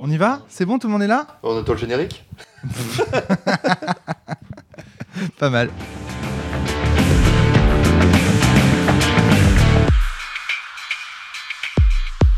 On 0.00 0.08
y 0.08 0.16
va 0.16 0.42
C'est 0.48 0.64
bon, 0.64 0.78
tout 0.78 0.86
le 0.86 0.92
monde 0.92 1.02
est 1.02 1.08
là 1.08 1.26
On 1.42 1.58
entend 1.58 1.72
le 1.72 1.78
générique 1.78 2.24
Pas 5.40 5.50
mal. 5.50 5.70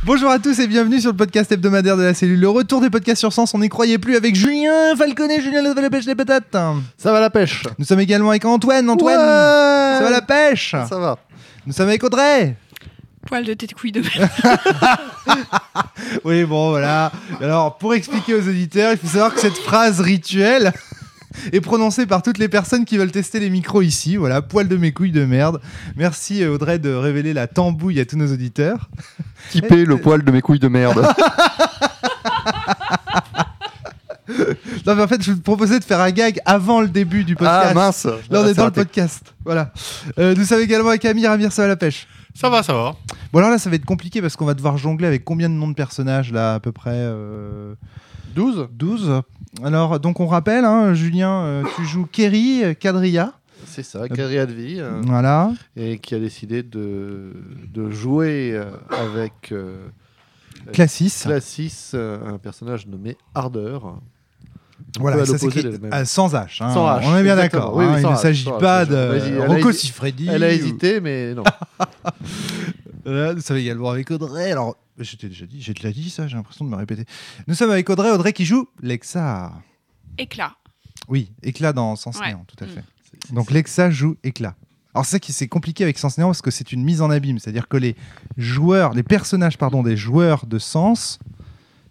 Bonjour 0.04 0.30
à 0.30 0.38
tous 0.38 0.58
et 0.58 0.66
bienvenue 0.66 1.02
sur 1.02 1.10
le 1.10 1.16
podcast 1.18 1.52
hebdomadaire 1.52 1.98
de 1.98 2.02
la 2.02 2.14
cellule. 2.14 2.40
Le 2.40 2.48
retour 2.48 2.80
des 2.80 2.88
podcasts 2.88 3.18
sur 3.18 3.34
Sens, 3.34 3.52
on 3.52 3.58
n'y 3.58 3.68
croyait 3.68 3.98
plus 3.98 4.16
avec 4.16 4.34
Julien 4.34 4.96
Falconet, 4.96 5.42
Julien 5.42 5.60
la 5.60 5.90
pêche 5.90 6.06
les 6.06 6.14
patates. 6.14 6.56
Ça 6.96 7.12
va 7.12 7.20
la 7.20 7.28
pêche 7.28 7.64
Nous 7.78 7.84
sommes 7.84 8.00
également 8.00 8.30
avec 8.30 8.46
Antoine. 8.46 8.88
Antoine, 8.88 9.18
Ouais 9.18 9.98
ça 9.98 10.00
va 10.02 10.10
la 10.10 10.22
pêche 10.22 10.70
Ça 10.88 10.98
va. 10.98 11.18
Nous 11.66 11.74
sommes 11.74 11.88
avec 11.88 12.02
Audrey. 12.02 12.56
Poil 13.30 13.44
de 13.44 13.54
tête 13.54 13.74
couille 13.74 13.92
de 13.92 14.00
merde. 14.00 14.28
Oui, 16.24 16.44
bon, 16.44 16.70
voilà. 16.70 17.12
Alors, 17.40 17.78
pour 17.78 17.94
expliquer 17.94 18.34
aux 18.34 18.40
auditeurs, 18.48 18.90
il 18.90 18.98
faut 18.98 19.06
savoir 19.06 19.32
que 19.32 19.38
cette 19.38 19.56
phrase 19.56 20.00
rituelle 20.00 20.72
est 21.52 21.60
prononcée 21.60 22.06
par 22.06 22.22
toutes 22.22 22.38
les 22.38 22.48
personnes 22.48 22.84
qui 22.84 22.98
veulent 22.98 23.12
tester 23.12 23.38
les 23.38 23.48
micros 23.50 23.82
ici. 23.82 24.16
Voilà, 24.16 24.42
poil 24.42 24.66
de 24.66 24.76
mes 24.76 24.90
couilles 24.92 25.12
de 25.12 25.24
merde. 25.24 25.60
Merci 25.94 26.42
euh, 26.42 26.54
Audrey 26.54 26.80
de 26.80 26.92
révéler 26.92 27.32
la 27.32 27.46
tambouille 27.46 28.00
à 28.00 28.04
tous 28.04 28.16
nos 28.16 28.32
auditeurs. 28.32 28.90
Typé 29.50 29.84
le 29.84 29.96
poil 29.98 30.24
de 30.24 30.32
mes 30.32 30.40
couilles 30.40 30.58
de 30.58 30.66
merde. 30.68 31.06
Non, 34.86 34.96
mais 34.96 35.02
en 35.02 35.08
fait, 35.08 35.22
je 35.22 35.30
vous 35.32 35.40
proposais 35.40 35.78
de 35.78 35.84
faire 35.84 36.00
un 36.00 36.10
gag 36.10 36.40
avant 36.44 36.80
le 36.80 36.88
début 36.88 37.22
du 37.22 37.36
podcast. 37.36 37.68
ah 37.70 37.74
mince 37.74 38.06
Là, 38.06 38.14
on 38.30 38.44
est 38.44 38.48
C'est 38.48 38.54
dans 38.54 38.64
le 38.64 38.70
podcast. 38.72 39.34
Voilà. 39.44 39.72
Euh, 40.18 40.34
nous 40.34 40.44
sommes 40.44 40.60
également 40.62 40.88
avec 40.88 41.04
Amir. 41.04 41.30
Amir, 41.30 41.52
ça 41.52 41.62
va 41.62 41.68
la 41.68 41.76
pêche? 41.76 42.08
Ça 42.40 42.48
va, 42.48 42.62
ça 42.62 42.72
va. 42.72 42.96
Bon, 43.34 43.38
alors 43.40 43.50
là, 43.50 43.58
ça 43.58 43.68
va 43.68 43.76
être 43.76 43.84
compliqué 43.84 44.22
parce 44.22 44.34
qu'on 44.34 44.46
va 44.46 44.54
devoir 44.54 44.78
jongler 44.78 45.06
avec 45.06 45.26
combien 45.26 45.50
de 45.50 45.54
noms 45.54 45.68
de 45.68 45.74
personnages, 45.74 46.32
là, 46.32 46.54
à 46.54 46.60
peu 46.60 46.72
près 46.72 46.94
euh, 46.94 47.74
12 48.34 48.68
12. 48.72 49.20
Alors, 49.62 50.00
donc, 50.00 50.20
on 50.20 50.26
rappelle, 50.26 50.64
hein, 50.64 50.94
Julien, 50.94 51.42
euh, 51.42 51.64
tu 51.76 51.84
joues 51.84 52.06
Kerry 52.10 52.64
euh, 52.64 52.72
Quadrilla. 52.72 53.34
C'est 53.66 53.82
ça, 53.82 54.08
Carrie 54.08 54.38
Advi, 54.38 54.80
euh, 54.80 55.02
Voilà. 55.04 55.52
et 55.76 55.98
qui 55.98 56.14
a 56.14 56.18
décidé 56.18 56.62
de, 56.62 57.34
de 57.68 57.90
jouer 57.90 58.52
euh, 58.54 58.70
avec 58.90 59.52
euh, 59.52 59.76
Classis. 60.72 61.12
Classis, 61.24 61.90
euh, 61.92 62.26
un 62.26 62.38
personnage 62.38 62.86
nommé 62.86 63.18
Ardeur. 63.34 63.98
Voilà, 64.98 65.24
ça 65.24 65.38
s'écrit 65.38 65.62
de 65.62 65.68
la 65.70 65.78
même. 65.78 65.92
à- 65.92 66.04
sans 66.04 66.32
H. 66.34 66.62
hein. 66.62 66.72
Sans 66.74 66.86
H, 66.86 67.02
On 67.04 67.16
est 67.16 67.22
bien 67.22 67.36
d'accord. 67.36 67.74
Oui, 67.76 67.84
oui, 67.86 67.92
hein, 67.94 68.00
il 68.02 68.10
ne 68.10 68.16
s'agit 68.16 68.46
H, 68.48 68.58
pas 68.58 68.84
de 68.84 69.46
Rocco 69.46 69.72
Siffredi. 69.72 70.28
Elle 70.30 70.42
a 70.44 70.48
ou- 70.48 70.50
hésité, 70.50 71.00
mais 71.00 71.34
non. 71.34 71.44
Voilà, 73.04 73.34
nous 73.34 73.40
sommes 73.40 73.56
également 73.56 73.90
avec 73.90 74.10
Audrey. 74.10 74.52
Alors, 74.52 74.76
je 74.98 75.16
t'ai 75.16 75.28
déjà 75.28 75.46
dit, 75.46 75.60
j'ai 75.62 75.72
déjà 75.74 75.90
dit 75.90 76.10
ça, 76.10 76.26
j'ai 76.26 76.36
l'impression 76.36 76.64
de 76.64 76.70
me 76.70 76.76
répéter. 76.76 77.04
Nous 77.46 77.54
sommes 77.54 77.70
avec 77.70 77.88
Audrey, 77.88 78.10
Audrey 78.10 78.32
qui 78.32 78.44
joue 78.44 78.68
Lexa. 78.82 79.52
Éclat. 80.18 80.52
Oui, 81.08 81.32
éclat 81.42 81.72
dans 81.72 81.96
Sens 81.96 82.18
Ouais. 82.18 82.28
Néant, 82.28 82.44
tout 82.46 82.62
à 82.62 82.66
Mm. 82.66 82.70
fait. 82.70 82.84
Donc 83.34 83.50
Lexa 83.50 83.90
joue 83.90 84.16
éclat. 84.22 84.54
Alors 84.94 85.04
c'est 85.04 85.12
ça 85.12 85.18
qui 85.20 85.32
c'est 85.32 85.46
compliqué 85.48 85.84
avec 85.84 85.98
Sens 85.98 86.18
Néant 86.18 86.28
parce 86.28 86.42
que 86.42 86.50
c'est 86.50 86.72
une 86.72 86.82
mise 86.82 87.00
en 87.00 87.10
abîme, 87.10 87.38
c'est-à-dire 87.38 87.68
que 87.68 87.76
les 87.76 87.94
joueurs, 88.36 88.92
les 88.92 89.02
personnages 89.04 89.56
pardon 89.56 89.82
des 89.82 89.96
joueurs 89.96 90.46
de 90.46 90.58
Sens 90.58 91.18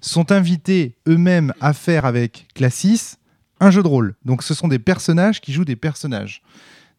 sont 0.02 0.32
invités 0.32 0.96
eux-mêmes 1.08 1.54
à 1.62 1.74
faire 1.74 2.06
avec 2.06 2.48
Classis 2.54 3.16
un 3.60 3.72
jeu 3.72 3.84
de 3.84 3.88
rôle. 3.88 4.16
Donc 4.26 4.44
ce 4.44 4.54
sont 4.54 4.68
des 4.68 4.80
personnages 4.80 5.42
qui 5.42 5.54
jouent 5.54 5.66
des 5.66 5.76
personnages. 5.76 6.42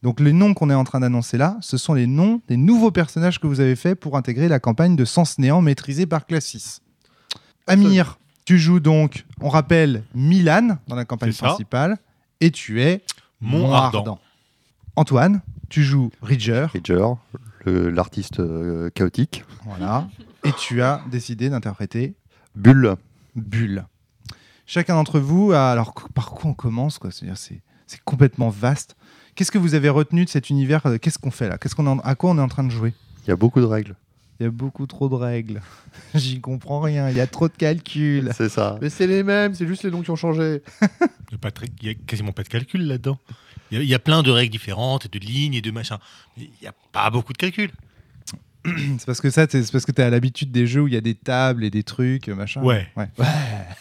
Donc 0.02 0.20
les 0.20 0.32
noms 0.32 0.54
qu'on 0.54 0.70
est 0.70 0.74
en 0.74 0.84
train 0.84 1.00
d'annoncer 1.00 1.36
là, 1.36 1.58
ce 1.60 1.76
sont 1.76 1.94
les 1.94 2.06
noms 2.06 2.40
des 2.48 2.56
nouveaux 2.56 2.90
personnages 2.90 3.38
que 3.38 3.46
vous 3.46 3.60
avez 3.60 3.76
fait 3.76 3.94
pour 3.94 4.16
intégrer 4.16 4.48
la 4.48 4.58
campagne 4.58 4.96
de 4.96 5.04
Sens 5.04 5.38
Néant 5.38 5.60
maîtrisée 5.60 6.06
par 6.06 6.26
Classis. 6.26 6.80
Amir, 7.66 8.18
tu 8.44 8.58
joues 8.58 8.80
donc, 8.80 9.26
on 9.40 9.48
rappelle, 9.48 10.04
Milan 10.14 10.78
dans 10.88 10.96
la 10.96 11.04
campagne 11.04 11.32
principale 11.34 11.98
et 12.40 12.50
tu 12.50 12.82
es 12.82 13.02
Mont 13.40 13.72
Ardent. 13.72 14.18
Antoine, 14.96 15.42
tu 15.68 15.82
joues 15.82 16.10
Ridger, 16.22 16.66
Ridger, 16.72 17.06
l'artiste 17.66 18.41
euh, 18.41 18.91
chaotique. 18.91 19.44
voilà, 19.64 20.08
et 20.44 20.52
tu 20.52 20.82
as 20.82 21.02
décidé 21.10 21.48
d'interpréter 21.50 22.14
Bulle. 22.55 22.97
Bulle. 23.37 23.87
Chacun 24.66 24.94
d'entre 24.94 25.19
vous 25.21 25.53
a. 25.53 25.71
Alors, 25.71 25.94
par 26.15 26.31
quoi 26.31 26.50
on 26.50 26.55
commence 26.55 26.99
quoi? 26.99 27.11
C'est-à-dire, 27.11 27.37
c'est 27.38 27.61
c'est 27.87 28.00
complètement 28.05 28.50
vaste. 28.50 28.97
Qu'est-ce 29.34 29.50
que 29.50 29.59
vous 29.59 29.75
avez 29.75 29.88
retenu 29.88 30.25
de 30.25 30.31
cet 30.31 30.49
univers? 30.50 30.83
Qu'est-ce 31.00 31.19
qu'on 31.19 31.31
fait 31.33 31.49
là? 31.49 31.59
Qu'est-ce 31.59 31.75
qu'on 31.75 31.87
est 31.87 31.91
en- 31.91 31.99
À 32.00 32.15
quoi 32.15 32.31
on 32.31 32.38
est 32.38 32.43
en 32.43 32.49
train 32.49 32.62
de 32.65 32.71
jouer? 32.71 32.94
Il 33.25 33.28
y 33.31 33.33
a 33.33 33.37
beaucoup 33.37 33.61
de 33.61 33.65
règles. 33.66 33.97
Il 34.38 34.44
y 34.44 34.47
a 34.47 34.50
beaucoup 34.50 34.87
trop 34.87 35.09
de 35.09 35.15
règles. 35.16 35.61
J'y 36.15 36.41
comprends 36.41 36.81
rien. 36.81 37.11
Il 37.11 37.16
y 37.16 37.21
a 37.21 37.27
trop 37.27 37.49
de 37.49 37.53
calculs. 37.55 38.31
C'est 38.34 38.49
ça. 38.49 38.78
Mais 38.81 38.91
c'est 38.91 39.06
les 39.09 39.22
mêmes, 39.22 39.55
c'est 39.55 39.67
juste 39.67 39.82
les 39.82 39.91
noms 39.91 40.03
qui 40.03 40.11
ont 40.11 40.17
changé. 40.17 40.62
Il 41.82 41.87
y 41.87 41.91
a 41.91 41.94
quasiment 41.94 42.32
pas 42.32 42.43
de 42.44 42.49
calcul 42.49 42.87
là-dedans. 42.87 43.19
Il 43.71 43.78
y, 43.78 43.81
a, 43.81 43.84
il 43.84 43.88
y 43.88 43.94
a 43.94 43.99
plein 44.00 44.22
de 44.22 44.31
règles 44.32 44.50
différentes, 44.50 45.06
et 45.06 45.09
de 45.09 45.19
lignes 45.25 45.55
et 45.55 45.61
de 45.61 45.71
machins. 45.71 45.99
Il 46.37 46.49
n'y 46.61 46.67
a 46.67 46.75
pas 46.93 47.09
beaucoup 47.11 47.32
de 47.32 47.38
calcul. 47.38 47.71
C'est 48.98 49.06
parce 49.06 49.21
que 49.21 49.31
ça, 49.31 49.47
c'est 49.48 49.72
parce 49.72 49.87
que 49.87 49.93
tu 49.93 50.03
as 50.03 50.10
l'habitude 50.10 50.53
des 50.53 50.66
jeux 50.66 50.82
où 50.82 50.88
il 50.88 50.94
y 50.94 50.97
a 50.97 51.00
des 51.00 51.15
tables 51.15 51.65
et 51.65 51.71
des 51.71 51.82
trucs, 51.82 52.28
machin. 52.28 52.62
Ouais. 52.62 52.87
Ouais. 52.97 53.09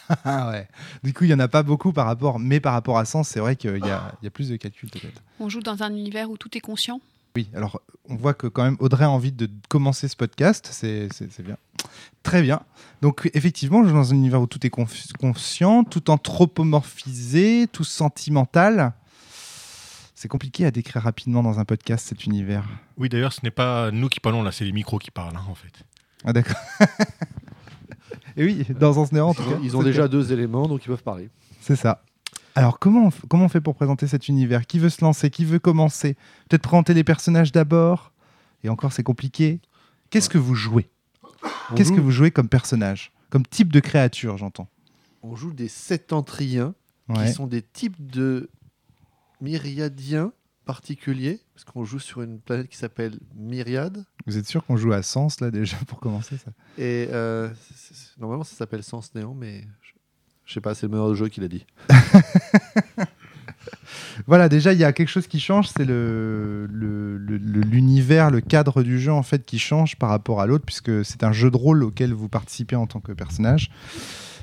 Ouais. 0.26 0.66
Du 1.04 1.12
coup, 1.12 1.24
il 1.24 1.30
y 1.30 1.34
en 1.34 1.38
a 1.38 1.48
pas 1.48 1.62
beaucoup 1.62 1.92
par 1.92 2.06
rapport, 2.06 2.38
mais 2.38 2.60
par 2.60 2.72
rapport 2.72 2.98
à 2.98 3.04
Sens, 3.04 3.28
c'est 3.28 3.40
vrai 3.40 3.56
qu'il 3.56 3.70
y 3.70 3.90
a, 3.90 4.12
il 4.20 4.24
y 4.24 4.26
a 4.26 4.30
plus 4.30 4.48
de 4.48 4.56
calculs 4.56 4.90
peut-être. 4.90 5.22
On 5.38 5.48
joue 5.48 5.60
dans 5.60 5.82
un 5.82 5.90
univers 5.90 6.30
où 6.30 6.36
tout 6.36 6.56
est 6.56 6.60
conscient. 6.60 7.00
Oui, 7.36 7.48
alors 7.54 7.80
on 8.08 8.16
voit 8.16 8.34
que 8.34 8.48
quand 8.48 8.64
même 8.64 8.76
Audrey 8.80 9.04
a 9.04 9.10
envie 9.10 9.30
de 9.30 9.48
commencer 9.68 10.08
ce 10.08 10.16
podcast, 10.16 10.68
c'est 10.72 11.08
bien. 11.44 11.56
Très 12.22 12.42
bien. 12.42 12.60
Donc 13.02 13.30
effectivement, 13.34 13.84
je 13.84 13.88
joue 13.88 13.94
dans 13.94 14.10
un 14.12 14.16
univers 14.16 14.42
où 14.42 14.46
tout 14.46 14.66
est 14.66 14.70
conscient, 14.70 15.84
tout 15.84 16.10
anthropomorphisé, 16.10 17.68
tout 17.70 17.84
sentimental. 17.84 18.92
C'est 20.22 20.28
compliqué 20.28 20.66
à 20.66 20.70
décrire 20.70 21.02
rapidement 21.04 21.42
dans 21.42 21.60
un 21.60 21.64
podcast 21.64 22.06
cet 22.06 22.26
univers. 22.26 22.62
Oui, 22.98 23.08
d'ailleurs, 23.08 23.32
ce 23.32 23.40
n'est 23.42 23.50
pas 23.50 23.90
nous 23.90 24.10
qui 24.10 24.20
parlons 24.20 24.42
là, 24.42 24.52
c'est 24.52 24.66
les 24.66 24.72
micros 24.72 24.98
qui 24.98 25.10
parlent, 25.10 25.34
hein, 25.34 25.46
en 25.48 25.54
fait. 25.54 25.72
Ah 26.26 26.34
d'accord. 26.34 26.58
Et 28.36 28.44
oui, 28.44 28.66
dans 28.78 29.02
un 29.02 29.06
néant 29.12 29.30
en 29.30 29.34
tout 29.34 29.42
cas. 29.42 29.56
Ils 29.62 29.78
ont 29.78 29.82
déjà 29.82 30.08
deux 30.08 30.30
éléments, 30.30 30.68
donc 30.68 30.84
ils 30.84 30.88
peuvent 30.88 31.02
parler. 31.02 31.30
C'est 31.62 31.74
ça. 31.74 32.02
Alors, 32.54 32.78
comment 32.78 33.06
on, 33.06 33.08
f- 33.08 33.26
comment 33.30 33.46
on 33.46 33.48
fait 33.48 33.62
pour 33.62 33.74
présenter 33.74 34.06
cet 34.06 34.28
univers? 34.28 34.66
Qui 34.66 34.78
veut 34.78 34.90
se 34.90 35.02
lancer? 35.02 35.30
Qui 35.30 35.46
veut 35.46 35.58
commencer? 35.58 36.16
Peut-être 36.50 36.64
présenter 36.64 36.92
les 36.92 37.02
personnages 37.02 37.50
d'abord? 37.50 38.12
Et 38.62 38.68
encore, 38.68 38.92
c'est 38.92 39.02
compliqué. 39.02 39.62
Qu'est-ce 40.10 40.28
que 40.28 40.36
vous 40.36 40.54
jouez? 40.54 40.90
Qu'est-ce 41.76 41.88
joue- 41.88 41.96
que 41.96 42.00
vous 42.02 42.10
jouez 42.10 42.30
comme 42.30 42.48
personnage? 42.50 43.10
Comme 43.30 43.46
type 43.46 43.72
de 43.72 43.80
créature, 43.80 44.36
j'entends. 44.36 44.68
On 45.22 45.34
joue 45.34 45.54
des 45.54 45.68
septentriens, 45.68 46.74
Ouais. 47.08 47.24
qui 47.26 47.32
sont 47.32 47.46
des 47.46 47.62
types 47.62 48.10
de 48.10 48.50
myriadiens 49.40 50.32
particuliers, 50.66 51.40
parce 51.54 51.64
qu'on 51.64 51.84
joue 51.84 51.98
sur 51.98 52.22
une 52.22 52.38
planète 52.38 52.68
qui 52.68 52.76
s'appelle 52.76 53.18
Myriade. 53.34 54.04
Vous 54.26 54.36
êtes 54.38 54.46
sûr 54.46 54.64
qu'on 54.64 54.76
joue 54.76 54.92
à 54.92 55.02
Sens, 55.02 55.40
là, 55.40 55.50
déjà, 55.50 55.76
pour 55.86 55.98
commencer 56.00 56.36
ça? 56.36 56.50
Et 56.78 57.08
euh, 57.10 57.48
normalement, 58.18 58.44
ça 58.44 58.54
s'appelle 58.56 58.82
Sens 58.84 59.12
Néant, 59.14 59.34
mais 59.34 59.62
je, 59.82 59.92
je 60.44 60.52
sais 60.54 60.60
pas, 60.60 60.74
c'est 60.74 60.86
le 60.86 60.92
meilleur 60.92 61.14
jeu 61.14 61.28
qu'il 61.28 61.42
a 61.44 61.48
dit. 61.48 61.66
Voilà, 64.26 64.48
déjà, 64.48 64.72
il 64.72 64.78
y 64.78 64.84
a 64.84 64.92
quelque 64.92 65.08
chose 65.08 65.26
qui 65.26 65.40
change, 65.40 65.68
c'est 65.68 65.84
le, 65.84 66.66
le- 66.70 67.16
le- 67.18 67.36
le- 67.38 67.60
l'univers, 67.60 68.30
le 68.30 68.40
cadre 68.40 68.82
du 68.82 68.98
jeu, 69.00 69.12
en 69.12 69.22
fait, 69.22 69.44
qui 69.44 69.58
change 69.58 69.96
par 69.96 70.08
rapport 70.10 70.40
à 70.40 70.46
l'autre, 70.46 70.64
puisque 70.64 71.04
c'est 71.04 71.24
un 71.24 71.32
jeu 71.32 71.50
de 71.50 71.56
rôle 71.56 71.82
auquel 71.82 72.12
vous 72.12 72.28
participez 72.28 72.76
en 72.76 72.86
tant 72.86 73.00
que 73.00 73.12
personnage. 73.12 73.70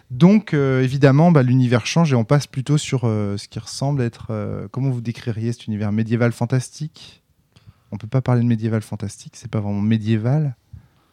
Donc, 0.09 0.53
euh, 0.53 0.81
évidemment, 0.83 1.31
bah, 1.31 1.43
l'univers 1.43 1.85
change 1.85 2.13
et 2.13 2.15
on 2.15 2.23
passe 2.23 2.47
plutôt 2.47 2.77
sur 2.77 3.01
euh, 3.03 3.35
ce 3.37 3.47
qui 3.47 3.59
ressemble 3.59 4.01
à 4.01 4.05
être... 4.05 4.27
euh, 4.29 4.67
comment 4.71 4.89
vous 4.89 5.01
décririez 5.01 5.51
cet 5.51 5.67
univers 5.67 5.91
médiéval 5.91 6.31
fantastique? 6.31 7.23
On 7.91 7.97
peut 7.97 8.07
pas 8.07 8.21
parler 8.21 8.41
de 8.41 8.47
médiéval 8.47 8.81
fantastique, 8.81 9.33
c'est 9.35 9.49
pas 9.51 9.59
vraiment 9.59 9.81
médiéval. 9.81 10.55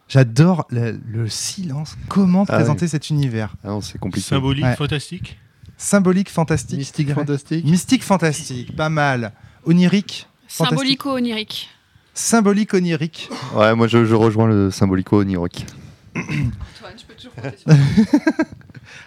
J'adore 0.09 0.66
le, 0.71 1.00
le 1.06 1.28
silence. 1.28 1.97
Comment 2.09 2.44
Ah 2.49 2.54
présenter 2.56 2.87
cet 2.88 3.10
univers? 3.10 3.54
Ah 3.65 3.78
c'est 3.81 3.99
compliqué. 3.99 4.27
Symbolique, 4.28 4.65
Ouais. 4.65 4.77
fantastique? 4.77 5.39
Symbolique, 5.77 6.30
fantastique. 6.30 6.78
Mystique, 6.78 7.13
fantastique. 7.13 7.65
Mystique, 7.65 8.04
fantastique, 8.04 8.77
pas 8.77 8.91
mal. 8.91 9.33
Onirique. 9.65 10.28
Symbolico-onirique. 10.47 11.69
symbolique, 12.13 12.74
onirique. 12.74 13.28
Ouais, 13.57 13.74
moi 13.74 13.86
je, 13.89 14.04
je 14.04 14.15
rejoins 14.15 14.47
le 14.47 14.71
symbolico 14.71 15.21
onirique. 15.21 15.66
Antoine, 16.16 16.99
je 16.99 17.05
peux 17.05 17.15
toujours 17.15 17.34
compter 17.34 17.57
sur 17.57 17.71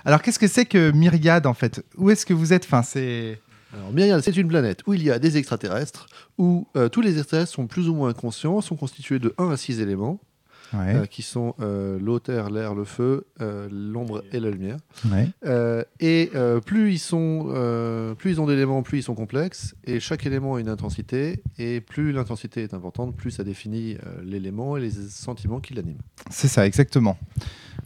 Alors, 0.06 0.21
qu'est-ce 0.21 0.39
que 0.39 0.48
c'est 0.48 0.65
que 0.65 0.92
Myriade, 0.92 1.45
en 1.45 1.54
fait? 1.54 1.83
Où 1.98 2.09
est-ce 2.09 2.25
que 2.25 2.33
vous 2.33 2.54
êtes? 2.54 2.65
Enfin, 2.65 2.83
c'est... 2.83 3.39
Alors, 3.74 3.92
Myriade, 3.92 4.21
c'est 4.21 4.36
une 4.36 4.48
planète 4.48 4.81
où 4.88 4.94
il 4.94 5.04
y 5.04 5.12
a 5.12 5.19
des 5.19 5.38
extraterrestres, 5.38 6.07
où 6.38 6.68
euh, 6.75 6.89
tous 6.89 7.01
les 7.01 7.18
extraterrestres 7.18 7.54
sont 7.54 7.68
plus 7.68 7.89
ou 7.89 7.95
moins 7.95 8.13
conscients, 8.13 8.62
sont 8.62 8.75
constitués 8.75 9.19
de 9.19 9.33
1 9.38 9.51
à 9.51 9.57
6 9.57 9.80
éléments. 9.81 10.19
Ouais, 10.73 10.95
euh, 10.95 11.05
qui 11.05 11.21
sont 11.21 11.55
euh, 11.61 11.97
l'eau, 11.99 12.19
terre, 12.19 12.49
l'air, 12.49 12.75
le 12.75 12.83
feu, 12.83 13.25
euh, 13.41 13.69
l'ombre 13.71 14.23
et 14.33 14.39
la 14.39 14.49
lumière. 14.49 14.77
ouais. 15.11 15.29
Euh, 15.45 15.83
et 15.99 16.29
plus 16.65 16.91
ils 16.91 16.99
sont, 16.99 17.45
plus 18.17 18.31
ils 18.31 18.41
ont 18.41 18.47
d'éléments, 18.47 18.83
plus 18.83 18.99
ils 18.99 19.03
sont 19.03 19.15
complexes. 19.15 19.75
Et 19.85 19.99
chaque 19.99 20.25
élément 20.25 20.55
a 20.55 20.59
une 20.59 20.67
intensité. 20.69 21.41
Et 21.57 21.79
plus 21.81 22.11
l'intensité 22.11 22.63
est 22.63 22.73
importante, 22.73 23.15
plus 23.15 23.31
ça 23.31 23.43
définit 23.43 23.97
l'élément 24.23 24.75
et 24.77 24.81
les 24.81 24.91
sentiments 24.91 25.59
qui 25.59 25.73
l'animent. 25.73 26.01
C'est 26.29 26.47
ça, 26.49 26.65
exactement. 26.67 27.17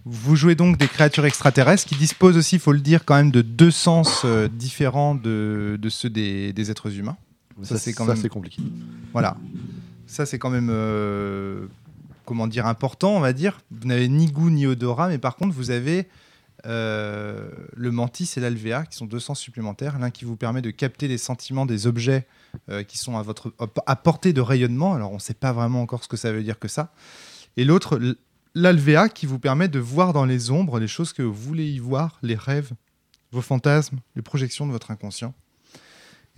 Vous 0.05 0.35
jouez 0.35 0.55
donc 0.55 0.77
des 0.79 0.87
créatures 0.87 1.25
extraterrestres 1.25 1.85
qui 1.85 1.95
disposent 1.95 2.37
aussi, 2.37 2.55
il 2.55 2.59
faut 2.61 2.71
le 2.71 2.79
dire, 2.79 3.05
quand 3.05 3.15
même 3.15 3.29
de 3.31 3.41
deux 3.43 3.69
sens 3.71 4.25
différents 4.53 5.13
de, 5.13 5.77
de 5.79 5.89
ceux 5.89 6.09
des, 6.09 6.51
des 6.53 6.71
êtres 6.71 6.97
humains. 6.97 7.17
Ça, 7.61 7.77
c'est 7.77 7.93
quand 7.93 8.07
ça, 8.07 8.15
même- 8.15 8.27
compliqué. 8.29 8.63
Voilà. 9.11 9.37
Ça, 10.07 10.25
c'est 10.25 10.39
quand 10.39 10.49
même, 10.49 10.69
euh, 10.71 11.67
comment 12.31 12.47
dire, 12.47 12.65
important, 12.65 13.17
on 13.17 13.19
va 13.19 13.33
dire. 13.33 13.59
Vous 13.71 13.89
n'avez 13.89 14.07
ni 14.07 14.31
goût 14.31 14.49
ni 14.49 14.65
odorat, 14.65 15.09
mais 15.09 15.17
par 15.17 15.35
contre, 15.35 15.53
vous 15.53 15.69
avez 15.69 16.07
euh, 16.65 17.49
le 17.73 17.91
mantis 17.91 18.31
et 18.37 18.39
l'alvéa, 18.39 18.85
qui 18.85 18.95
sont 18.95 19.05
deux 19.05 19.19
sens 19.19 19.37
supplémentaires. 19.37 19.99
L'un 19.99 20.11
qui 20.11 20.23
vous 20.23 20.37
permet 20.37 20.61
de 20.61 20.71
capter 20.71 21.09
les 21.09 21.17
sentiments 21.17 21.65
des 21.65 21.87
objets 21.87 22.25
euh, 22.69 22.83
qui 22.83 22.97
sont 22.97 23.17
à, 23.17 23.21
votre, 23.21 23.53
à 23.85 23.95
portée 23.97 24.31
de 24.31 24.39
rayonnement. 24.39 24.93
Alors, 24.93 25.11
on 25.11 25.15
ne 25.15 25.19
sait 25.19 25.33
pas 25.33 25.51
vraiment 25.51 25.81
encore 25.81 26.05
ce 26.05 26.07
que 26.07 26.15
ça 26.15 26.31
veut 26.31 26.41
dire 26.41 26.57
que 26.57 26.69
ça. 26.69 26.93
Et 27.57 27.65
l'autre, 27.65 27.99
l'alvéa, 28.55 29.09
qui 29.09 29.25
vous 29.25 29.37
permet 29.37 29.67
de 29.67 29.79
voir 29.79 30.13
dans 30.13 30.23
les 30.23 30.51
ombres 30.51 30.79
les 30.79 30.87
choses 30.87 31.11
que 31.11 31.23
vous 31.23 31.33
voulez 31.33 31.69
y 31.69 31.79
voir, 31.79 32.17
les 32.23 32.35
rêves, 32.35 32.71
vos 33.33 33.41
fantasmes, 33.41 33.99
les 34.15 34.21
projections 34.21 34.65
de 34.65 34.71
votre 34.71 34.89
inconscient. 34.89 35.33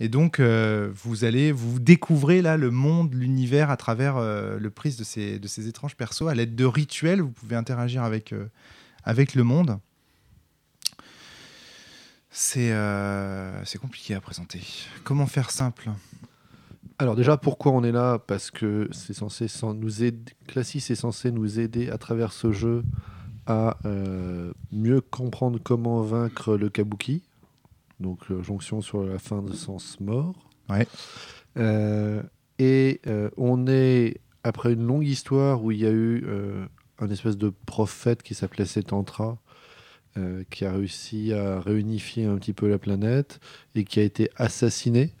Et 0.00 0.08
donc, 0.08 0.40
euh, 0.40 0.90
vous 0.92 1.24
allez, 1.24 1.52
vous 1.52 1.78
découvrez 1.78 2.42
là 2.42 2.56
le 2.56 2.70
monde, 2.70 3.14
l'univers 3.14 3.70
à 3.70 3.76
travers 3.76 4.16
euh, 4.16 4.58
le 4.58 4.70
prisme 4.70 4.98
de 4.98 5.04
ces, 5.46 5.68
étranges 5.68 5.96
persos. 5.96 6.28
À 6.28 6.34
l'aide 6.34 6.56
de 6.56 6.64
rituels, 6.64 7.20
vous 7.20 7.30
pouvez 7.30 7.54
interagir 7.54 8.02
avec, 8.02 8.32
euh, 8.32 8.46
avec 9.04 9.34
le 9.34 9.44
monde. 9.44 9.78
C'est 12.36 12.74
c'est 13.64 13.78
compliqué 13.78 14.12
à 14.12 14.20
présenter. 14.20 14.60
Comment 15.04 15.28
faire 15.28 15.50
simple? 15.50 15.90
Alors 16.98 17.14
déjà, 17.14 17.36
pourquoi 17.36 17.70
on 17.70 17.84
est 17.84 17.92
là? 17.92 18.18
Parce 18.18 18.50
que 18.50 18.88
c'est 18.90 19.14
censé 19.14 19.46
nous 19.62 20.02
aider. 20.02 20.32
Classis 20.48 20.78
est 20.78 20.96
censé 20.96 21.30
nous 21.30 21.60
aider 21.60 21.90
à 21.90 21.98
travers 21.98 22.32
ce 22.32 22.50
jeu 22.50 22.82
à 23.46 23.76
mieux 24.72 25.00
comprendre 25.00 25.60
comment 25.62 26.02
vaincre 26.02 26.56
le 26.56 26.70
kabuki. 26.70 27.22
Donc 28.04 28.30
euh, 28.30 28.42
jonction 28.42 28.80
sur 28.80 29.02
la 29.02 29.18
fin 29.18 29.42
de 29.42 29.52
sens 29.52 29.98
mort. 29.98 30.36
Ouais. 30.68 30.86
Euh, 31.56 32.22
et 32.58 33.00
euh, 33.06 33.30
on 33.36 33.66
est 33.66 34.20
après 34.44 34.74
une 34.74 34.86
longue 34.86 35.06
histoire 35.06 35.64
où 35.64 35.72
il 35.72 35.80
y 35.80 35.86
a 35.86 35.90
eu 35.90 36.24
un 36.98 37.10
espèce 37.10 37.36
de 37.36 37.50
prophète 37.66 38.22
qui 38.22 38.34
s'appelait 38.34 38.66
Setantra. 38.66 39.38
euh, 40.16 40.44
qui 40.50 40.64
a 40.64 40.72
réussi 40.72 41.32
à 41.32 41.60
réunifier 41.60 42.24
un 42.26 42.36
petit 42.36 42.52
peu 42.52 42.68
la 42.68 42.78
planète 42.78 43.40
et 43.74 43.84
qui 43.84 43.98
a 44.00 44.02
été 44.04 44.30
assassiné 44.36 45.12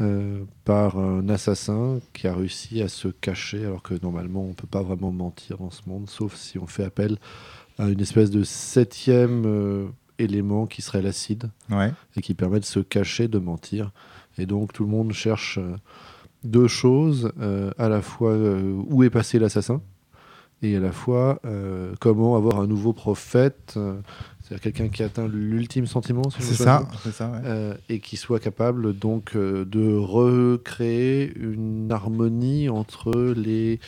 euh, 0.00 0.44
par 0.64 0.98
un 0.98 1.28
assassin 1.28 2.00
qui 2.14 2.26
a 2.26 2.34
réussi 2.34 2.80
à 2.80 2.88
se 2.88 3.08
cacher, 3.08 3.66
alors 3.66 3.82
que 3.82 3.94
normalement 4.02 4.42
on 4.44 4.48
ne 4.48 4.54
peut 4.54 4.66
pas 4.66 4.82
vraiment 4.82 5.12
mentir 5.12 5.58
dans 5.58 5.70
ce 5.70 5.82
monde, 5.86 6.08
sauf 6.08 6.34
si 6.34 6.58
on 6.58 6.66
fait 6.66 6.84
appel 6.84 7.18
à 7.78 7.88
une 7.88 8.00
espèce 8.00 8.30
de 8.30 8.42
septième 8.42 9.44
euh, 9.44 9.88
élément 10.20 10.66
qui 10.66 10.82
serait 10.82 11.02
l'acide, 11.02 11.50
Ouais. 11.70 11.92
et 12.16 12.20
qui 12.20 12.34
permet 12.34 12.60
de 12.60 12.64
se 12.64 12.80
cacher, 12.80 13.28
de 13.28 13.38
mentir. 13.38 13.90
Et 14.38 14.46
donc 14.46 14.72
tout 14.72 14.84
le 14.84 14.90
monde 14.90 15.12
cherche 15.12 15.58
euh, 15.58 15.76
deux 16.44 16.68
choses, 16.68 17.32
euh, 17.40 17.70
à 17.78 17.88
la 17.88 18.00
fois 18.02 18.32
euh, 18.32 18.72
où 18.88 19.02
est 19.04 19.10
passé 19.10 19.38
l'assassin, 19.38 19.80
et 20.62 20.76
à 20.76 20.80
la 20.80 20.92
fois 20.92 21.40
euh, 21.46 21.94
comment 22.00 22.36
avoir 22.36 22.60
un 22.60 22.66
nouveau 22.66 22.92
prophète, 22.92 23.72
c'est-à-dire 24.42 24.60
quelqu'un 24.60 24.88
qui 24.88 25.02
atteint 25.02 25.26
l'ultime 25.26 25.86
sentiment, 25.86 26.28
si 26.28 26.42
C'est 26.42 26.54
ça, 26.54 26.86
ça. 27.12 27.30
ouais. 27.30 27.76
Et 27.88 27.98
qui 28.00 28.16
soit 28.18 28.40
capable 28.40 28.92
donc 28.98 29.34
de 29.36 29.96
recréer 29.96 31.32
une 31.38 31.90
harmonie 31.90 32.68
entre 32.68 33.12
les 33.34 33.80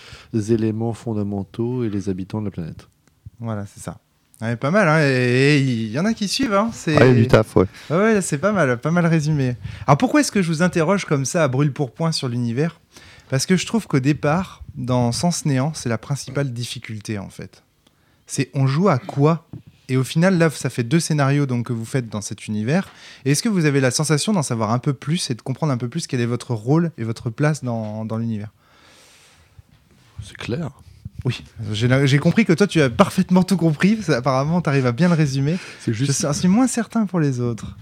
éléments 0.53 0.93
fondamentaux 0.95 1.85
et 1.85 1.91
les 1.91 2.09
habitants 2.09 2.41
de 2.41 2.47
la 2.47 2.51
planète. 2.53 2.89
Voilà, 3.39 3.67
c'est 3.67 3.81
ça. 3.81 3.99
Ouais, 4.43 4.57
pas 4.57 4.73
mal, 4.73 4.89
hein, 4.89 4.99
et 5.01 5.59
il 5.59 5.91
y 5.93 5.99
en 6.01 6.05
a 6.05 6.15
qui 6.15 6.27
suivent. 6.27 6.55
Hein, 6.55 6.71
c'est... 6.73 7.01
Ah, 7.01 7.07
il 7.07 7.09
y 7.09 7.13
a 7.13 7.23
du 7.23 7.29
taf, 7.29 7.55
ouais. 7.55 7.67
Ah 7.89 7.97
ouais, 7.97 8.21
c'est 8.21 8.39
pas 8.39 8.51
mal, 8.51 8.77
pas 8.79 8.91
mal 8.91 9.07
résumé. 9.07 9.57
Alors 9.87 9.97
pourquoi 9.99 10.21
est-ce 10.21 10.33
que 10.33 10.43
je 10.43 10.49
vous 10.49 10.63
interroge 10.63 11.05
comme 11.05 11.25
ça 11.25 11.45
à 11.45 11.49
brûle 11.49 11.73
pour 11.73 11.93
point 11.93 12.11
sur 12.11 12.29
l'univers? 12.29 12.81
Parce 13.31 13.47
que 13.47 13.57
je 13.57 13.65
trouve 13.67 13.87
qu'au 13.87 14.01
départ, 14.01 14.65
dans 14.75 15.13
Sens 15.13 15.47
Néant, 15.47 15.73
c'est 15.75 15.89
la 15.89 15.97
principale 15.97 16.53
difficulté 16.53 17.19
en 17.19 17.29
fait. 17.29 17.63
C'est 18.27 18.51
on 18.53 18.67
joue 18.67 18.89
à 18.89 18.99
quoi? 18.99 19.47
Et 19.89 19.97
au 19.97 20.05
final, 20.05 20.39
là, 20.39 20.51
ça 20.51 20.71
fait 20.71 20.83
deux 20.85 21.01
scénarios 21.01 21.47
donc, 21.47 21.67
que 21.67 21.73
vous 21.73 21.85
faites 21.85 22.09
dans 22.09 22.21
cet 22.21 22.47
univers. 22.47 22.89
Est-ce 23.25 23.43
que 23.43 23.49
vous 23.49 23.65
avez 23.65 23.81
la 23.81 23.91
sensation 23.91 24.33
d'en 24.33 24.43
savoir 24.43 24.73
un 24.73 24.79
peu 24.79 24.93
plus 24.93 25.31
et 25.31 25.35
de 25.35 25.43
comprendre 25.43 25.73
un 25.73 25.77
peu 25.77 25.89
plus 25.89 26.07
quel 26.07 26.21
est 26.21 26.27
votre 26.27 26.55
rôle 26.55 26.91
et 26.99 27.05
votre 27.05 27.31
place 27.31 27.63
dans, 27.63 28.05
dans 28.05 28.17
l'univers? 28.17 28.51
C'est 30.23 30.37
clair. 30.37 30.71
Oui, 31.25 31.41
j'ai 31.73 32.19
compris 32.19 32.45
que 32.45 32.53
toi, 32.53 32.67
tu 32.67 32.81
as 32.83 32.91
parfaitement 32.91 33.43
tout 33.45 33.57
compris. 33.57 33.95
parce 33.97 34.09
Apparemment, 34.11 34.61
tu 34.61 34.69
arrives 34.69 34.87
à 34.87 34.93
bien 34.93 35.09
le 35.09 35.15
résumer. 35.15 35.57
C'est 35.81 35.93
Je 35.93 36.05
suis- 36.05 36.35
suis 36.35 36.49
moins 36.49 36.67
certain 36.67 37.07
pour 37.07 37.21
les 37.21 37.39
autres. 37.41 37.77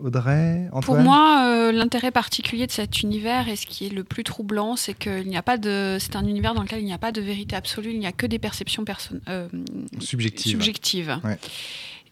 Audrey, 0.00 0.68
Antoine 0.72 0.82
Pour 0.82 0.98
moi, 0.98 1.44
euh, 1.48 1.72
l'intérêt 1.72 2.12
particulier 2.12 2.68
de 2.68 2.72
cet 2.72 3.02
univers 3.02 3.48
et 3.48 3.56
ce 3.56 3.66
qui 3.66 3.86
est 3.86 3.92
le 3.92 4.04
plus 4.04 4.22
troublant, 4.22 4.76
c'est 4.76 4.94
qu'il 4.94 5.26
n'y 5.26 5.36
a 5.36 5.42
pas 5.42 5.58
de. 5.58 5.96
C'est 5.98 6.14
un 6.14 6.24
univers 6.24 6.54
dans 6.54 6.62
lequel 6.62 6.78
il 6.78 6.84
n'y 6.84 6.92
a 6.92 6.98
pas 6.98 7.10
de 7.10 7.20
vérité 7.20 7.56
absolue, 7.56 7.90
il 7.90 7.98
n'y 7.98 8.06
a 8.06 8.12
que 8.12 8.26
des 8.26 8.38
perceptions 8.38 8.84
euh, 9.28 9.48
subjective. 9.98 10.52
subjectives. 10.52 11.18
Ouais. 11.24 11.36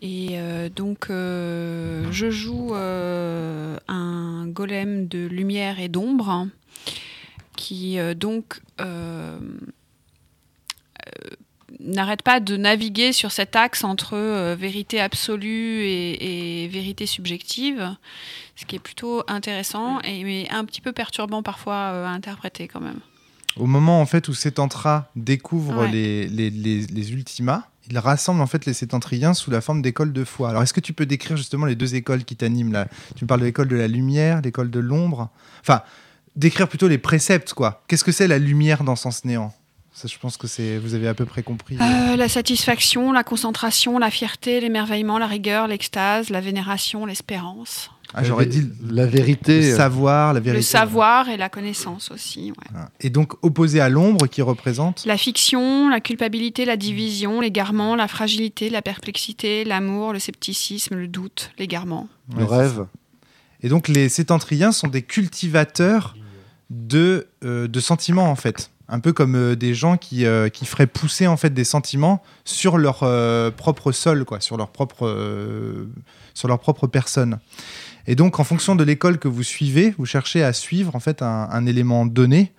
Et 0.02 0.30
euh, 0.32 0.68
donc, 0.68 1.06
euh, 1.10 2.04
je 2.10 2.28
joue 2.28 2.74
euh, 2.74 3.78
un 3.86 4.46
golem 4.48 5.06
de 5.06 5.24
lumière 5.26 5.78
et 5.78 5.88
d'ombre 5.88 6.48
qui 7.56 7.98
euh, 7.98 8.14
donc 8.14 8.60
euh, 8.80 9.38
euh, 11.06 11.10
n'arrête 11.80 12.22
pas 12.22 12.38
de 12.40 12.56
naviguer 12.56 13.12
sur 13.12 13.32
cet 13.32 13.56
axe 13.56 13.82
entre 13.84 14.14
euh, 14.14 14.54
vérité 14.58 15.00
absolue 15.00 15.82
et, 15.84 16.64
et 16.64 16.68
vérité 16.68 17.06
subjective, 17.06 17.96
ce 18.54 18.64
qui 18.64 18.76
est 18.76 18.80
plutôt 18.80 19.24
intéressant 19.28 20.00
et 20.02 20.22
mais 20.24 20.48
un 20.50 20.64
petit 20.64 20.80
peu 20.80 20.92
perturbant 20.92 21.42
parfois 21.42 21.74
euh, 21.92 22.06
à 22.06 22.10
interpréter 22.10 22.68
quand 22.68 22.80
même. 22.80 23.00
Au 23.56 23.66
moment 23.66 24.00
en 24.00 24.06
fait 24.06 24.28
où 24.28 24.34
Sétantra 24.34 25.10
découvre 25.16 25.82
Ouais. 25.82 25.90
les, 25.90 26.28
les, 26.28 26.50
les, 26.50 26.80
les 26.86 27.12
ultimas, 27.12 27.62
il 27.88 27.98
rassemble 27.98 28.40
en 28.40 28.46
fait 28.46 28.66
les 28.66 28.74
sétentriens 28.74 29.32
sous 29.32 29.50
la 29.50 29.60
forme 29.60 29.80
d'écoles 29.80 30.12
de 30.12 30.24
foi. 30.24 30.50
Alors 30.50 30.62
est-ce 30.62 30.74
que 30.74 30.80
tu 30.80 30.92
peux 30.92 31.06
décrire 31.06 31.36
justement 31.36 31.66
les 31.66 31.74
deux 31.76 31.94
écoles 31.94 32.24
qui 32.24 32.36
t'animent 32.36 32.72
là? 32.72 32.86
Tu 33.16 33.24
me 33.24 33.28
parles 33.28 33.40
de 33.40 33.46
l'école 33.46 33.68
de 33.68 33.76
la 33.76 33.88
lumière, 33.88 34.42
l'école 34.42 34.70
de 34.70 34.80
l'ombre. 34.80 35.30
Enfin, 35.62 35.82
décrire 36.36 36.68
plutôt 36.68 36.88
les 36.88 36.98
préceptes 36.98 37.52
quoi. 37.54 37.82
Qu'est-ce 37.88 38.04
que 38.04 38.12
c'est 38.12 38.28
la 38.28 38.38
lumière 38.38 38.84
dans 38.84 38.96
Sens 38.96 39.24
Néant? 39.24 39.52
Ça, 39.92 40.08
je 40.08 40.18
pense 40.18 40.36
que 40.36 40.46
c'est 40.46 40.76
vous 40.76 40.92
avez 40.92 41.08
à 41.08 41.14
peu 41.14 41.24
près 41.24 41.42
compris. 41.42 41.78
Euh, 41.80 42.16
la 42.16 42.28
satisfaction, 42.28 43.12
la 43.12 43.24
concentration, 43.24 43.98
la 43.98 44.10
fierté, 44.10 44.60
l'émerveillement, 44.60 45.18
la 45.18 45.26
rigueur, 45.26 45.68
l'extase, 45.68 46.28
la 46.28 46.42
vénération, 46.42 47.06
l'espérance. 47.06 47.90
Ah, 48.12 48.22
J'aurais 48.22 48.44
dit 48.44 48.68
la 48.88 49.06
vérité. 49.06 49.70
le 49.70 49.74
savoir, 49.76 50.34
la 50.34 50.40
vérité. 50.40 50.58
Le 50.58 50.62
savoir 50.62 51.30
et 51.30 51.38
la 51.38 51.48
connaissance 51.48 52.10
aussi. 52.10 52.50
ouais. 52.52 52.80
Et 53.00 53.08
donc 53.08 53.42
opposé 53.42 53.80
à 53.80 53.88
l'ombre 53.88 54.26
qui 54.26 54.42
représente? 54.42 55.02
La 55.06 55.16
fiction, 55.16 55.88
la 55.88 56.00
culpabilité, 56.00 56.66
la 56.66 56.76
division, 56.76 57.40
l'égarement, 57.40 57.96
la 57.96 58.06
fragilité, 58.06 58.68
la 58.68 58.82
perplexité, 58.82 59.64
l'amour, 59.64 60.12
le 60.12 60.18
scepticisme, 60.18 60.94
le 60.94 61.08
doute, 61.08 61.52
l'égarement. 61.58 62.06
le 62.36 62.44
Ouais, 62.44 62.56
rêve. 62.58 62.86
Et 63.62 63.70
donc 63.70 63.88
les 63.88 64.10
sétentriens 64.10 64.72
sont 64.72 64.88
des 64.88 65.02
cultivateurs 65.02 66.14
de, 66.70 67.28
euh, 67.44 67.68
de 67.68 67.80
sentiments 67.80 68.30
en 68.30 68.36
fait. 68.36 68.70
Un 68.88 69.00
peu 69.00 69.12
comme 69.12 69.34
euh, 69.34 69.56
des 69.56 69.74
gens 69.74 69.96
qui, 69.96 70.26
euh, 70.26 70.48
qui 70.48 70.64
feraient 70.64 70.86
pousser 70.86 71.26
en 71.26 71.36
fait 71.36 71.50
des 71.50 71.64
sentiments 71.64 72.22
sur 72.44 72.78
leur 72.78 72.98
propre 73.54 73.92
sol, 73.92 74.24
quoi, 74.24 74.40
sur 74.40 74.56
leur 74.56 74.70
propre, 74.70 75.86
sur 76.34 76.48
leur 76.48 76.58
propre 76.58 76.86
personne. 76.86 77.38
Et 78.06 78.14
donc 78.14 78.38
en 78.38 78.44
fonction 78.44 78.76
de 78.76 78.84
l'école 78.84 79.18
que 79.18 79.28
vous 79.28 79.42
suivez, 79.42 79.94
vous 79.98 80.06
cherchez 80.06 80.42
à 80.42 80.52
suivre 80.52 80.94
en 80.94 81.00
fait 81.00 81.22
un, 81.22 81.66
élément 81.66 82.06
donné 82.06 82.52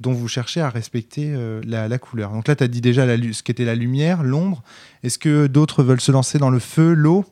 dont 0.00 0.12
vous 0.12 0.28
cherchez 0.28 0.60
à 0.60 0.70
respecter 0.70 1.34
la, 1.64 1.98
couleur. 1.98 2.32
Donc 2.32 2.48
là, 2.48 2.56
tu 2.56 2.64
as 2.64 2.68
dit 2.68 2.80
déjà 2.80 3.04
la, 3.04 3.16
ce 3.32 3.42
qu'était 3.42 3.66
la 3.66 3.74
lumière, 3.74 4.22
l'ombre. 4.22 4.62
Est-ce 5.02 5.18
que 5.18 5.46
d'autres 5.46 5.82
veulent 5.82 6.00
se 6.00 6.10
lancer 6.10 6.38
dans 6.38 6.50
le 6.50 6.58
feu, 6.58 6.94
l'eau? 6.94 7.26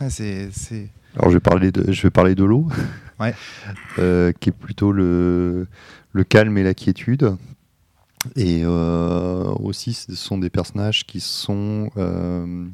Ah, 0.00 0.08
c'est. 0.10 0.48
Alors 1.16 1.30
je 1.30 1.36
vais 1.36 1.40
parler 1.40 1.70
je 1.88 2.02
vais 2.02 2.10
parler 2.10 2.34
de 2.34 2.42
l'eau, 2.42 2.68
Ouais. 3.20 3.34
Euh, 3.98 4.32
qui 4.32 4.50
est 4.50 4.52
plutôt 4.52 4.92
le, 4.92 5.66
calme 6.28 6.58
et 6.58 6.62
la 6.62 6.74
quiétude. 6.74 7.36
Et 8.36 8.62
euh, 8.64 9.52
aussi, 9.60 9.92
ce 9.92 10.14
sont 10.14 10.38
des 10.38 10.50
personnages 10.50 11.06
qui 11.06 11.20
sont 11.20 11.90
euh, 11.96 12.66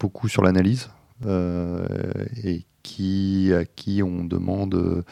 beaucoup 0.00 0.28
sur 0.28 0.42
l'analyse 0.42 0.90
et 2.44 2.64
qui, 2.82 3.52
à 3.52 3.64
qui 3.64 4.02
on 4.02 4.24
demande, 4.24 5.04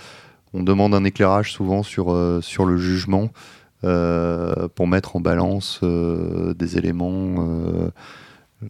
on 0.55 0.63
demande 0.63 0.95
un 0.95 1.05
éclairage 1.05 1.53
souvent 1.53 1.83
sur, 1.83 2.17
sur 2.43 2.65
le 2.65 2.77
jugement 2.77 3.31
pour 3.83 4.87
mettre 4.87 5.17
en 5.17 5.21
balance 5.21 5.83
des 5.83 6.79
éléments 6.79 7.91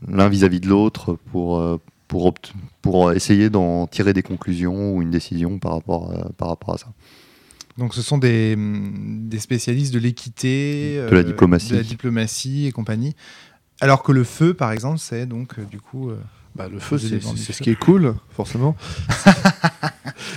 l'un 0.09 0.29
vis-à-vis 0.29 0.61
de 0.61 0.69
l'autre 0.69 1.19
pour, 1.31 1.79
pour, 2.09 2.35
pour 2.83 3.13
essayer 3.13 3.51
d'en 3.51 3.87
tirer 3.87 4.13
des 4.13 4.23
conclusions 4.23 4.93
ou 4.95 5.03
une 5.03 5.11
décision 5.11 5.59
par 5.59 5.73
rapport 5.73 6.13
à, 6.13 6.33
par 6.33 6.49
rapport 6.49 6.75
à 6.75 6.79
ça. 6.79 6.87
Donc 7.79 7.95
ce 7.95 8.01
sont 8.03 8.17
des, 8.19 8.57
des 8.57 9.39
spécialistes 9.39 9.93
de 9.93 9.99
l'équité, 9.99 10.97
De 11.11 11.15
la 11.15 11.23
diplomatie. 11.23 11.73
de 11.73 11.77
la 11.77 11.83
diplomatie 11.83 12.67
et 12.67 12.73
compagnie. 12.73 13.15
Alors 13.81 14.03
que 14.03 14.13
le 14.13 14.25
feu, 14.25 14.55
par 14.55 14.73
exemple, 14.73 14.99
c'est 14.99 15.27
donc 15.27 15.59
euh, 15.59 15.65
du 15.65 15.81
coup. 15.81 16.11
Bah, 16.57 16.69
le 16.73 16.79
feu, 16.79 16.99
c'est 16.99 17.21
c'est 17.23 17.53
ce 17.53 17.63
qui 17.63 17.71
est 17.71 17.79
cool, 17.79 18.15
forcément. 18.31 18.77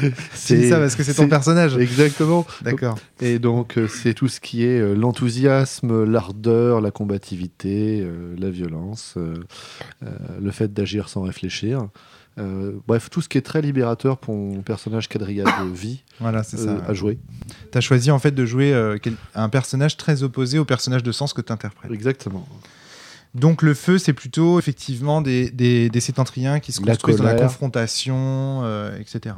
Dis 0.02 0.70
ça 0.70 0.80
parce 0.80 0.96
que 0.96 1.04
c'est 1.04 1.14
ton 1.14 1.28
personnage. 1.28 1.78
Exactement. 1.78 2.46
D'accord. 2.62 2.98
Et 3.22 3.40
donc, 3.40 3.78
euh, 3.78 3.88
c'est 3.88 4.14
tout 4.14 4.28
ce 4.28 4.40
qui 4.40 4.64
est 4.64 4.80
euh, 4.80 4.94
l'enthousiasme, 4.96 6.04
l'ardeur, 6.04 6.82
la 6.82 6.92
combativité, 6.92 8.02
euh, 8.02 8.36
la 8.38 8.50
violence, 8.50 9.16
euh, 9.18 9.34
le 10.42 10.52
fait 10.52 10.74
d'agir 10.74 11.10
sans 11.10 11.22
réfléchir. 11.22 11.88
Bref, 12.88 13.10
tout 13.10 13.20
ce 13.22 13.28
qui 13.28 13.38
est 13.38 13.42
très 13.42 13.62
libérateur 13.62 14.18
pour 14.18 14.34
mon 14.34 14.62
personnage 14.62 15.10
quadrillade 15.10 15.48
de 15.62 15.74
vie 15.76 16.04
Voilà, 16.22 16.42
c'est 16.44 16.56
ça. 16.56 16.78
à 16.88 16.94
jouer. 16.94 17.20
Tu 17.74 17.78
as 17.78 17.82
choisi 17.82 18.12
en 18.12 18.20
fait 18.20 18.32
de 18.32 18.46
jouer 18.46 18.96
quel- 19.02 19.16
un 19.36 19.50
personnage 19.50 19.98
très 19.98 20.24
opposé 20.24 20.58
au 20.58 20.64
personnage 20.64 21.04
de 21.04 21.12
sens 21.12 21.34
que 21.34 21.42
tu 21.42 21.52
interprètes. 21.52 21.92
Exactement. 21.92 22.48
Donc 23.36 23.62
le 23.62 23.74
feu, 23.74 23.98
c'est 24.00 24.14
plutôt 24.14 24.58
effectivement 24.60 25.22
des, 25.22 25.52
des, 25.52 25.90
des 25.90 26.00
sétentriens 26.00 26.60
qui 26.60 26.72
se 26.72 26.82
construisent 26.82 27.18
dans 27.18 27.24
la 27.24 27.36
confrontation, 27.36 28.62
euh, 28.64 28.98
etc. 29.00 29.36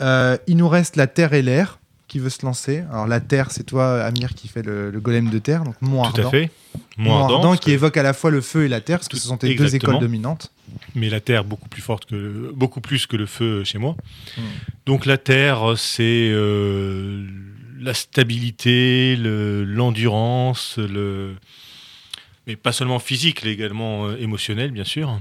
Euh, 0.00 0.36
il 0.46 0.56
nous 0.56 0.68
reste 0.68 0.96
la 0.96 1.06
terre 1.06 1.32
et 1.32 1.42
l'air 1.42 1.78
qui 2.08 2.18
veut 2.18 2.30
se 2.30 2.44
lancer. 2.44 2.84
Alors 2.90 3.06
la 3.06 3.20
terre, 3.20 3.50
c'est 3.50 3.64
toi, 3.64 4.02
Amir, 4.04 4.34
qui 4.34 4.46
fait 4.46 4.62
le, 4.62 4.90
le 4.90 5.00
golem 5.00 5.30
de 5.30 5.38
terre, 5.38 5.64
donc 5.64 5.74
Mont 5.80 6.02
Tout 6.02 6.20
à 6.20 6.24
Ardent. 6.24 6.30
fait. 6.30 6.50
Mont 6.96 7.04
Moins 7.10 7.20
ardent, 7.22 7.34
Ardent 7.36 7.56
qui 7.56 7.66
que- 7.66 7.70
évoque 7.72 7.96
à 7.96 8.02
la 8.02 8.12
fois 8.12 8.30
le 8.30 8.40
feu 8.40 8.64
et 8.64 8.68
la 8.68 8.80
terre, 8.80 8.98
parce 8.98 9.08
que 9.08 9.16
ce 9.16 9.26
sont 9.26 9.36
tes 9.38 9.48
deux 9.54 9.64
exactement. 9.64 9.94
écoles 9.94 10.02
dominantes. 10.06 10.52
mais 10.94 11.08
la 11.10 11.20
terre 11.20 11.44
beaucoup 11.44 11.68
plus 11.68 11.82
forte 11.82 12.04
que 12.06 12.14
le- 12.14 12.52
beaucoup 12.54 12.80
plus 12.80 13.06
que 13.06 13.16
le 13.16 13.26
feu 13.26 13.64
chez 13.64 13.78
moi. 13.78 13.96
Hmm. 14.36 14.42
Donc 14.86 15.06
la 15.06 15.16
terre, 15.18 15.74
c'est 15.76 16.30
euh, 16.30 17.26
la 17.80 17.94
stabilité, 17.94 19.16
le- 19.16 19.64
l'endurance, 19.64 20.76
le, 20.78 21.34
mais 22.46 22.56
pas 22.56 22.72
seulement 22.72 22.98
physique, 22.98 23.42
mais 23.44 23.52
également 23.52 24.06
euh, 24.06 24.16
émotionnel, 24.18 24.70
bien 24.70 24.84
sûr. 24.84 25.20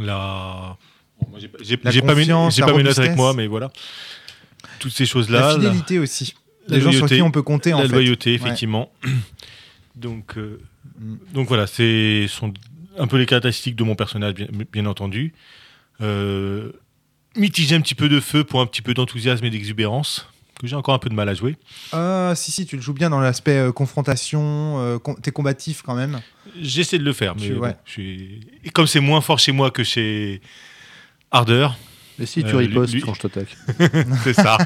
La, 0.00 0.76
bon, 1.20 1.28
moi, 1.30 1.38
j'ai 1.38 1.48
pas- 1.48 1.58
La 1.62 1.90
pas 2.02 2.14
mes, 2.14 2.82
la 2.82 2.88
notes 2.90 2.98
avec 2.98 3.16
moi, 3.16 3.34
mais 3.34 3.46
voilà. 3.46 3.70
Toutes 4.78 4.92
ces 4.92 5.04
La 5.04 5.08
choses-là. 5.08 5.54
fidélité 5.54 5.98
aussi. 5.98 6.34
la 6.68 6.76
Les 6.76 6.82
gens 6.82 6.90
sur 6.90 7.00
loyauté. 7.00 7.16
qui 7.16 7.22
on 7.22 7.30
peut 7.30 7.42
compter 7.42 7.72
en 7.74 7.78
la 7.78 7.86
fait. 7.86 7.92
loyauté, 7.92 8.30
Ouais. 8.30 8.36
effectivement. 8.36 8.90
Donc, 9.96 10.38
euh, 10.38 10.60
Mm. 10.98 11.16
donc 11.32 11.48
voilà, 11.48 11.66
c'est 11.66 12.26
sont 12.28 12.52
un 12.98 13.06
peu 13.06 13.16
les 13.16 13.24
caractéristiques 13.26 13.76
de 13.76 13.84
mon 13.84 13.94
personnage, 13.94 14.34
bien, 14.34 14.46
bien 14.72 14.86
entendu. 14.86 15.32
Euh, 16.00 16.72
mitigé 17.36 17.74
un 17.76 17.80
petit 17.80 17.94
peu 17.94 18.08
de 18.08 18.18
feu 18.20 18.42
pour 18.44 18.60
un 18.60 18.66
petit 18.66 18.82
peu 18.82 18.92
d'enthousiasme 18.94 19.44
et 19.44 19.50
d'exubérance, 19.50 20.28
que 20.62 20.66
j'ai 20.68 20.76
encore 20.76 20.94
un 20.94 20.98
peu 20.98 21.10
de 21.10 21.14
mal 21.14 21.28
à 21.28 21.34
jouer. 21.34 21.56
Ah, 21.92 22.32
si, 22.36 22.50
si, 22.52 22.64
tu 22.66 22.76
le 22.76 22.82
joues 22.82 22.94
bien 22.94 23.10
dans 23.10 23.20
l'aspect 23.20 23.58
euh, 23.58 23.72
confrontation. 23.72 24.76
euh, 24.80 24.98
com- 24.98 25.16
T'es 25.20 25.30
combatif 25.30 25.82
quand 25.82 25.94
même. 25.94 26.20
J'essaie 26.60 26.98
de 26.98 27.04
le 27.04 27.12
faire, 27.12 27.34
mais 27.36 27.42
Tu- 27.42 27.52
bon, 27.54 27.74
je 27.84 27.90
suis- 27.90 28.40
et 28.64 28.70
comme 28.70 28.86
c'est 28.86 29.00
moins 29.00 29.20
fort 29.20 29.38
chez 29.38 29.52
moi 29.52 29.70
que 29.70 29.84
chez 29.84 30.40
Ardeur, 31.30 31.76
Et 32.20 32.26
si 32.26 32.44
tu 32.44 32.54
Euh, 32.54 32.58
ripostes 32.58 32.92
lui- 32.92 33.00
quand 33.02 33.14
je 33.14 33.20
t'attaque 33.22 33.56
c'est 34.22 34.34
ça. 34.34 34.58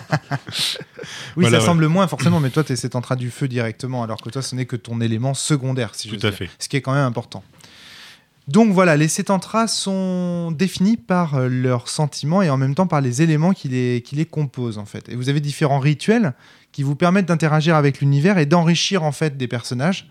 Oui, 1.37 1.43
Voilà, 1.43 1.51
ça 1.59 1.59
ouais. 1.61 1.67
semble 1.67 1.87
moins 1.87 2.07
forcément, 2.09 2.41
mais 2.41 2.51
toi, 2.51 2.65
t'es 2.65 2.75
cet 2.77 2.97
entra 2.97 3.15
du 3.17 3.31
feu 3.31 3.47
directement, 3.49 4.03
alors 4.03 4.21
que 4.21 4.29
toi, 4.31 4.43
ce 4.43 4.55
n'est 4.57 4.67
que 4.67 4.77
ton 4.77 5.01
élément 5.01 5.33
secondaire, 5.33 5.95
si 5.95 6.09
Tout 6.09 6.15
j'ose 6.15 6.25
à 6.25 6.31
dire. 6.31 6.39
fait. 6.39 6.51
Ce 6.59 6.69
qui 6.69 6.77
est 6.77 6.81
quand 6.83 6.93
même 6.93 7.05
important. 7.05 7.45
Donc 8.49 8.73
voilà, 8.73 8.97
les 8.97 9.09
sétentras 9.09 9.67
sont 9.67 10.53
définis 10.53 10.97
par 10.97 11.35
euh, 11.35 11.49
leurs 11.49 11.89
sentiments 11.89 12.43
et 12.43 12.51
en 12.51 12.57
même 12.57 12.77
temps 12.77 12.87
par 12.87 13.01
les 13.01 13.21
éléments 13.23 13.53
qui 13.53 13.69
les, 13.69 14.03
qui 14.05 14.15
les 14.15 14.25
composent 14.25 14.79
en 14.79 14.85
fait. 14.85 15.09
Et 15.09 15.17
vous 15.17 15.29
avez 15.29 15.41
différents 15.41 15.81
rituels 15.81 16.33
qui 16.71 16.85
vous 16.85 16.95
permettent 16.95 17.27
d'interagir 17.27 17.75
avec 17.75 18.01
l'univers 18.01 18.39
et 18.39 18.47
d'enrichir 18.47 19.03
en 19.03 19.11
fait 19.11 19.37
des 19.37 19.49
personnages 19.49 20.09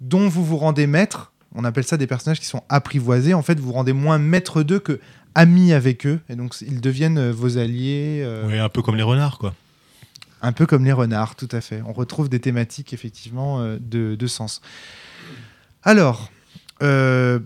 dont 0.00 0.28
vous 0.28 0.44
vous 0.44 0.56
rendez 0.56 0.86
maître. 0.88 1.32
On 1.54 1.64
appelle 1.64 1.84
ça 1.84 1.96
des 1.96 2.06
personnages 2.08 2.40
qui 2.40 2.46
sont 2.46 2.62
apprivoisés. 2.68 3.32
En 3.32 3.42
fait, 3.42 3.58
vous 3.60 3.66
vous 3.68 3.72
rendez 3.72 3.92
moins 3.92 4.18
maître 4.18 4.62
d'eux 4.64 4.80
que 4.80 5.00
amis 5.36 5.72
avec 5.72 6.04
eux. 6.04 6.18
Et 6.28 6.34
donc, 6.36 6.54
ils 6.60 6.80
deviennent 6.80 7.18
euh, 7.18 7.32
vos 7.32 7.58
alliés. 7.58 8.22
euh, 8.24 8.46
Ouais, 8.48 8.58
un 8.58 8.68
peu 8.68 8.82
comme 8.82 8.96
les 8.96 9.02
renards, 9.04 9.38
quoi. 9.38 9.54
un 10.42 10.52
peu 10.52 10.66
comme 10.66 10.84
les 10.84 10.92
renards, 10.92 11.36
tout 11.36 11.48
à 11.52 11.60
fait. 11.60 11.80
On 11.86 11.92
retrouve 11.92 12.28
des 12.28 12.40
thématiques 12.40 12.92
effectivement 12.92 13.62
de, 13.62 14.14
de 14.16 14.26
sens. 14.26 14.60
Alors, 15.84 16.30
euh, 16.82 17.38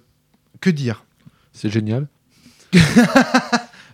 que 0.63 0.71
dire 0.71 1.05
C'est 1.53 1.69
génial. 1.69 2.07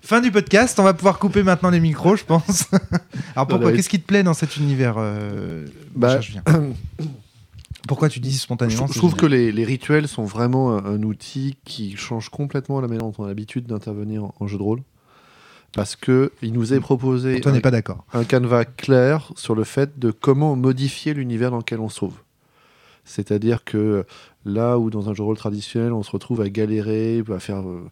Fin 0.03 0.21
du 0.21 0.31
podcast, 0.31 0.79
on 0.79 0.85
va 0.85 0.95
pouvoir 0.95 1.19
couper 1.19 1.43
maintenant 1.43 1.71
les 1.71 1.81
micros, 1.81 2.15
je 2.15 2.25
pense. 2.25 2.67
Alors 3.35 3.49
pourquoi. 3.49 3.73
Qu'est-ce 3.73 3.89
qui 3.89 4.01
te 4.01 4.07
plaît 4.07 4.23
dans 4.23 4.35
cet 4.35 4.57
univers 4.57 4.95
euh, 4.99 5.67
Bah, 5.97 6.21
Pourquoi 7.89 8.09
tu 8.11 8.21
dis 8.21 8.37
spontanément 8.37 8.87
je 8.87 8.99
trouve 8.99 9.15
que 9.15 9.25
les, 9.25 9.51
les 9.51 9.65
rituels 9.65 10.09
sont 10.09 10.25
vraiment 10.25 10.77
un, 10.77 10.85
un 10.85 11.03
outil 11.03 11.57
qui 11.65 11.97
change 11.97 12.29
complètement 12.29 12.81
la 12.83 12.89
manière 12.89 13.05
dont 13.05 13.15
on 13.19 13.25
a 13.25 13.29
l'habitude 13.29 13.67
d'intervenir 13.67 14.25
en, 14.25 14.35
en 14.39 14.47
jeu 14.47 14.59
de 14.59 14.63
rôle. 14.63 14.83
Parce 15.73 15.97
que 15.97 16.33
il 16.43 16.53
nous 16.53 16.75
est 16.75 16.81
proposé 16.81 17.41
Toi 17.41 17.53
un, 17.53 17.55
n'est 17.55 17.61
pas 17.61 17.71
d'accord. 17.71 18.05
un 18.13 18.25
canevas 18.25 18.65
clair 18.67 19.33
sur 19.37 19.55
le 19.55 19.65
fait 19.65 19.99
de 19.99 20.11
comment 20.11 20.55
modifier 20.57 21.15
l'univers 21.15 21.51
dans 21.51 21.59
lequel 21.59 21.81
on 21.81 21.89
se 21.89 21.97
trouve. 21.97 22.15
C'est-à-dire 23.09 23.65
que 23.65 24.05
là 24.45 24.79
où 24.79 24.91
dans 24.91 25.09
un 25.09 25.15
jeu 25.15 25.23
rôle 25.23 25.37
traditionnel, 25.37 25.93
on 25.93 26.03
se 26.03 26.11
retrouve 26.11 26.41
à 26.41 26.49
galérer, 26.49 27.23
à 27.29 27.39
faire 27.39 27.69
euh, 27.69 27.91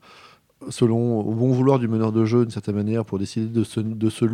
selon 0.68 1.20
au 1.20 1.32
bon 1.32 1.52
vouloir 1.52 1.78
du 1.78 1.88
meneur 1.88 2.12
de 2.12 2.24
jeu 2.24 2.42
d'une 2.42 2.50
certaine 2.50 2.76
manière 2.76 3.04
pour 3.04 3.18
décider 3.18 3.46
de 3.46 3.64
se, 3.64 4.24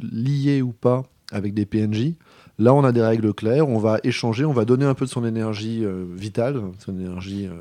lier 0.00 0.62
ou 0.62 0.72
pas 0.72 1.04
avec 1.30 1.54
des 1.54 1.66
PNJ. 1.66 2.14
Là, 2.58 2.74
on 2.74 2.84
a 2.84 2.92
des 2.92 3.02
règles 3.02 3.32
claires, 3.32 3.68
on 3.68 3.78
va 3.78 3.98
échanger, 4.04 4.44
on 4.44 4.52
va 4.52 4.64
donner 4.64 4.84
un 4.84 4.94
peu 4.94 5.06
de 5.06 5.10
son 5.10 5.24
énergie 5.24 5.84
euh, 5.84 6.04
vitale, 6.14 6.62
son 6.78 6.98
énergie 6.98 7.46
euh, 7.46 7.60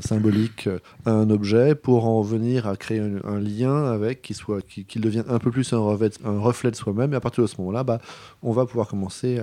symbolique 0.00 0.66
euh, 0.66 0.78
à 1.06 1.10
un 1.12 1.30
objet 1.30 1.74
pour 1.74 2.06
en 2.06 2.20
venir 2.22 2.66
à 2.66 2.76
créer 2.76 3.00
un, 3.00 3.38
lien 3.40 3.84
avec, 3.86 4.22
qui 4.22 4.34
soit, 4.34 4.60
qui- 4.66 4.84
qu'il 4.84 5.00
devienne 5.00 5.24
un 5.28 5.38
peu 5.38 5.50
plus 5.50 5.72
un, 5.72 5.78
reflet- 5.78 6.18
un 6.24 6.38
reflet 6.38 6.70
de 6.70 6.76
soi-même. 6.76 7.12
Et 7.12 7.16
à 7.16 7.20
partir 7.20 7.42
de 7.42 7.48
ce 7.48 7.56
moment-là, 7.58 7.84
bah, 7.84 7.98
on 8.42 8.52
va 8.52 8.66
pouvoir 8.66 8.88
commencer 8.88 9.40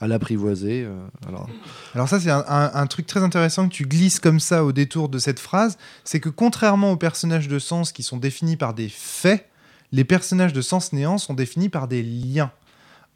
à, 0.00 0.06
l'apprivoiser. 0.06 0.84
euh, 0.84 0.94
alors, 1.28 1.48
Alors 1.94 2.08
ça, 2.08 2.20
c'est 2.20 2.30
un, 2.30 2.44
un- 2.46 2.70
un 2.74 2.86
truc 2.86 3.06
très 3.06 3.22
intéressant 3.22 3.68
que 3.68 3.74
tu 3.74 3.86
glisses 3.86 4.20
comme 4.20 4.40
ça 4.40 4.64
au 4.64 4.72
détour 4.72 5.08
de 5.08 5.18
cette 5.18 5.40
phrase, 5.40 5.78
c'est 6.04 6.20
que 6.20 6.28
contrairement 6.28 6.92
aux 6.92 6.96
personnages 6.96 7.48
de 7.48 7.58
sens 7.58 7.92
qui 7.92 8.02
sont 8.02 8.18
définis 8.18 8.56
par 8.56 8.74
des 8.74 8.88
faits, 8.88 9.48
les 9.92 10.04
personnages 10.04 10.52
de 10.52 10.60
sens 10.60 10.92
néant 10.92 11.16
sont 11.16 11.34
définis 11.34 11.68
par 11.68 11.88
des 11.88 12.02
liens. 12.02 12.50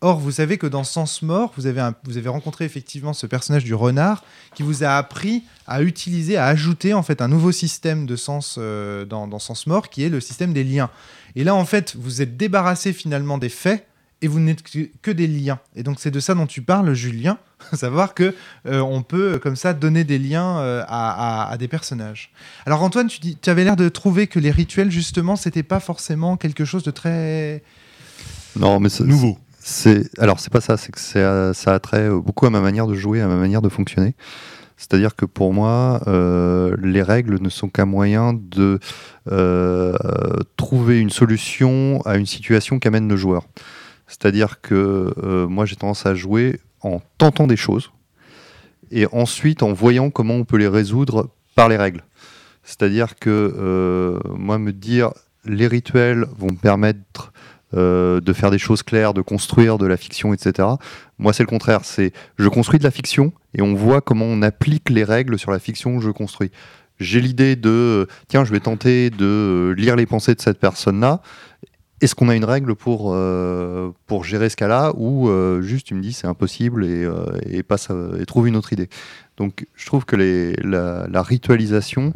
Or, 0.03 0.19
vous 0.19 0.31
savez 0.31 0.57
que 0.57 0.67
dans 0.67 0.83
Sens 0.85 1.21
Mort, 1.21 1.53
vous 1.59 1.67
avez, 1.67 1.81
un- 1.81 1.95
vous 2.05 2.17
avez 2.17 2.29
rencontré 2.31 2.65
effectivement 2.65 3.13
ce 3.13 3.27
personnage 3.27 3.65
du 3.65 3.75
renard 3.75 4.25
qui 4.55 4.63
vous 4.63 4.83
a 4.83 4.97
appris 4.97 5.43
à 5.67 5.83
utiliser, 5.83 6.39
à 6.39 6.47
ajouter 6.47 6.95
en 6.95 7.03
fait 7.03 7.21
un 7.21 7.29
nouveau 7.29 7.53
système 7.53 8.07
de 8.07 8.17
sens 8.17 8.57
euh, 8.59 9.05
dans, 9.05 9.29
dans 9.29 9.39
Sens 9.39 9.67
Mort 9.67 9.91
qui 9.91 10.03
est 10.03 10.09
le 10.09 10.21
système 10.21 10.55
des 10.55 10.65
liens. 10.65 10.89
Et 11.37 11.45
là, 11.45 11.55
en 11.55 11.67
fait, 11.67 11.97
vous 11.99 12.23
êtes 12.23 12.39
débarrassé 12.39 12.95
finalement 12.95 13.37
des 13.37 13.51
faits 13.51 13.87
et 14.23 14.29
vous 14.29 14.41
n'êtes 14.41 14.63
que, 14.63 14.89
que 15.03 15.11
des 15.11 15.27
liens. 15.27 15.59
Et 15.77 15.83
donc, 15.83 15.99
c'est 16.01 16.11
de 16.11 16.21
ça 16.21 16.35
dont 16.35 16.47
tu 16.47 16.63
parles, 16.63 16.93
Julien, 16.95 17.37
savoir 17.75 18.15
que 18.15 18.35
euh, 18.67 18.81
on 18.81 19.03
peut 19.03 19.39
comme 19.43 19.57
ça 19.57 19.75
donner 19.75 20.05
des 20.05 20.19
liens 20.19 20.59
euh, 20.61 20.83
à, 20.89 21.45
à- 21.47 21.51
à 21.53 21.57
des 21.59 21.69
personnages. 21.69 22.33
Alors, 22.65 22.83
Antoine, 22.83 23.09
tu, 23.09 23.21
dis, 23.21 23.37
tu 23.41 23.51
avais 23.51 23.65
l'air 23.65 23.77
de 23.77 23.89
trouver 23.91 24.27
que 24.29 24.39
les 24.39 24.51
rituels, 24.51 24.91
justement, 24.91 25.37
c'était 25.37 25.63
pas 25.63 25.79
forcément 25.81 26.39
quelque 26.39 26.65
chose 26.65 26.83
de 26.85 26.91
très. 26.91 27.63
Non, 28.57 28.81
mais 28.81 28.89
c'est- 28.89 29.05
Nouveau. 29.05 29.39
C'est 29.63 30.11
alors 30.19 30.41
c'est 30.41 30.53
pas 30.53 30.61
ça, 30.61 30.77
c'est 30.77 30.91
que 30.91 30.99
c'est, 31.01 31.55
ça 31.55 31.75
a 31.75 31.79
trait 31.79 32.09
euh, 32.09 32.19
beaucoup 32.19 32.47
à 32.47 32.51
ma 32.51 32.61
manière 32.61 32.87
de 32.87 32.95
jouer, 32.95 33.21
à 33.21 33.29
ma 33.29 33.37
manière 33.37 33.63
de 33.63 33.69
fonctionner. 33.69 34.15
C'est-à-dire 34.81 35.15
que 35.15 35.27
pour 35.27 35.53
moi, 35.53 36.01
euh, 36.07 36.75
les 36.83 37.03
règles 37.03 37.39
ne 37.39 37.51
sont 37.51 37.69
qu'un 37.69 37.85
moyen 37.85 38.33
de 38.33 38.79
euh, 39.31 39.95
trouver 40.57 40.99
une 40.99 41.11
solution 41.11 42.01
à 42.07 42.17
une 42.17 42.25
situation 42.25 42.79
qu'amène 42.79 43.07
le 43.07 43.17
joueur. 43.17 43.45
C'est-à-dire 44.07 44.63
que 44.63 45.13
euh, 45.23 45.47
moi, 45.47 45.67
j'ai 45.67 45.77
tendance 45.77 46.07
à 46.07 46.15
jouer 46.15 46.61
en 46.81 47.03
tentant 47.19 47.47
des 47.47 47.59
choses 47.59 47.93
et 48.91 49.07
ensuite 49.13 49.63
en 49.63 49.75
voyant 49.75 50.09
comment 50.09 50.35
on 50.35 50.45
peut 50.45 50.57
les 50.57 50.67
résoudre 50.67 51.29
par 51.55 51.69
les 51.69 51.77
règles. 51.77 52.03
C'est-à-dire 52.65 53.17
que 53.17 53.55
euh, 53.57 54.19
moi, 54.35 54.59
me 54.59 54.73
dire 54.73 55.11
les 55.45 55.67
rituels 55.67 56.27
vont 56.39 56.53
me 56.53 56.57
permettre 56.57 57.33
euh, 57.75 58.21
de 58.21 58.33
faire 58.33 58.51
des 58.51 58.59
choses 58.59 58.83
claires, 58.83 59.15
de 59.15 59.21
construire 59.23 59.79
de 59.79 59.87
la 59.87 59.97
fiction, 59.97 60.33
etc. 60.35 60.69
Moi, 61.19 61.33
c'est 61.33 61.43
le 61.43 61.49
contraire. 61.49 61.81
C'est 61.85 62.13
je 62.39 62.49
construis 62.49 62.79
de 62.79 62.85
la 62.85 62.91
fiction 62.91 63.33
et 63.55 63.63
on 63.63 63.75
voit 63.75 64.01
comment 64.01 64.25
on 64.27 64.43
applique 64.43 64.91
les 64.91 65.05
règles 65.05 65.39
sur 65.39 65.51
la 65.51 65.59
fiction 65.59 65.97
que 65.99 66.03
je 66.05 66.11
construis. 66.11 66.51
J'ai 66.99 67.21
l'idée 67.21 67.57
de 67.57 68.07
tiens, 68.29 68.45
je 68.45 68.53
vais 68.53 68.61
tenter 68.61 69.09
de 69.11 69.75
lire 69.77 69.97
les 69.97 70.07
pensées 70.07 70.35
de 70.35 70.41
cette 70.41 70.59
personne-là. 70.59 71.23
est-ce 72.03 72.15
qu'on 72.15 72.29
a 72.29 72.35
une 72.37 72.45
règle 72.45 72.75
pour, 72.75 73.13
euh, 73.15 73.91
pour 74.07 74.25
gérer 74.25 74.49
ce 74.49 74.57
cas-là 74.57 74.93
ou 74.97 75.29
euh, 75.29 75.61
juste 75.63 75.87
tu 75.87 75.95
me 75.95 76.01
dis 76.01 76.13
c'est 76.15 76.27
impossible 76.27 76.85
et, 76.85 77.05
euh, 77.05 77.25
et, 77.47 77.63
passe 77.63 77.91
à- 77.91 78.19
et 78.19 78.25
trouve 78.27 78.49
une 78.49 78.57
autre 78.57 78.73
idée 78.73 78.89
Donc 79.37 79.67
je 79.77 79.85
trouve 79.87 80.05
que 80.07 80.17
les, 80.17 80.53
la, 80.63 81.07
la 81.11 81.23
ritualisation 81.23 82.13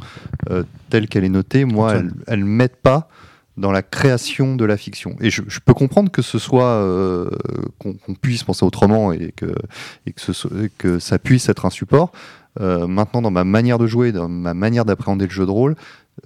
telle 0.91 1.09
qu'elle 1.09 1.25
est 1.25 1.29
notée, 1.31 1.65
moi, 1.65 1.95
elle, 1.97 2.11
elle 2.27 2.45
m'aide 2.45 2.77
pas 2.77 3.09
dans 3.57 3.73
la 3.73 3.83
création 3.83 4.57
de 4.57 4.65
la 4.65 4.77
fiction. 4.77 5.17
Et 5.21 5.31
je, 5.31 5.43
peux 5.65 5.75
comprendre 5.75 6.11
que 6.11 6.23
ce 6.23 6.39
soit 6.39 6.65
euh, 6.65 7.31
qu'on 7.79 8.15
puisse 8.21 8.43
penser 8.43 8.65
autrement 8.65 9.13
et 9.13 9.33
que, 9.37 9.55
que, 10.79 10.99
ça 10.99 11.19
puisse 11.19 11.49
être 11.49 11.65
un 11.67 11.71
support. 11.71 12.13
Euh, 12.61 12.87
maintenant, 12.87 13.23
dans 13.23 13.31
ma 13.31 13.45
manière 13.45 13.79
de 13.79 13.87
jouer, 13.87 14.13
dans 14.13 14.29
ma 14.29 14.55
manière 14.55 14.85
d'appréhender 14.85 15.27
le 15.27 15.31
jeu 15.31 15.47
de 15.47 15.51
rôle, 15.51 15.77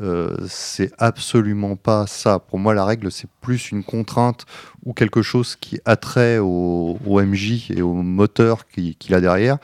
euh, 0.00 0.36
c'est 0.46 0.92
absolument 0.98 1.76
pas 1.76 2.06
ça. 2.06 2.38
Pour 2.38 2.58
moi, 2.58 2.74
la 2.74 2.84
règle, 2.84 3.10
c'est 3.10 3.28
plus 3.40 3.70
une 3.72 3.82
contrainte 3.82 4.44
ou 4.84 4.92
quelque 4.92 5.22
chose 5.22 5.56
qui 5.56 5.80
a 5.84 5.96
trait 5.96 6.38
au, 6.38 6.98
MJ 7.06 7.70
et 7.70 7.82
au 7.82 7.94
moteur 7.94 8.66
qui- 8.68 8.94
qu'il 8.96 9.14
a 9.14 9.20
derrière 9.20 9.58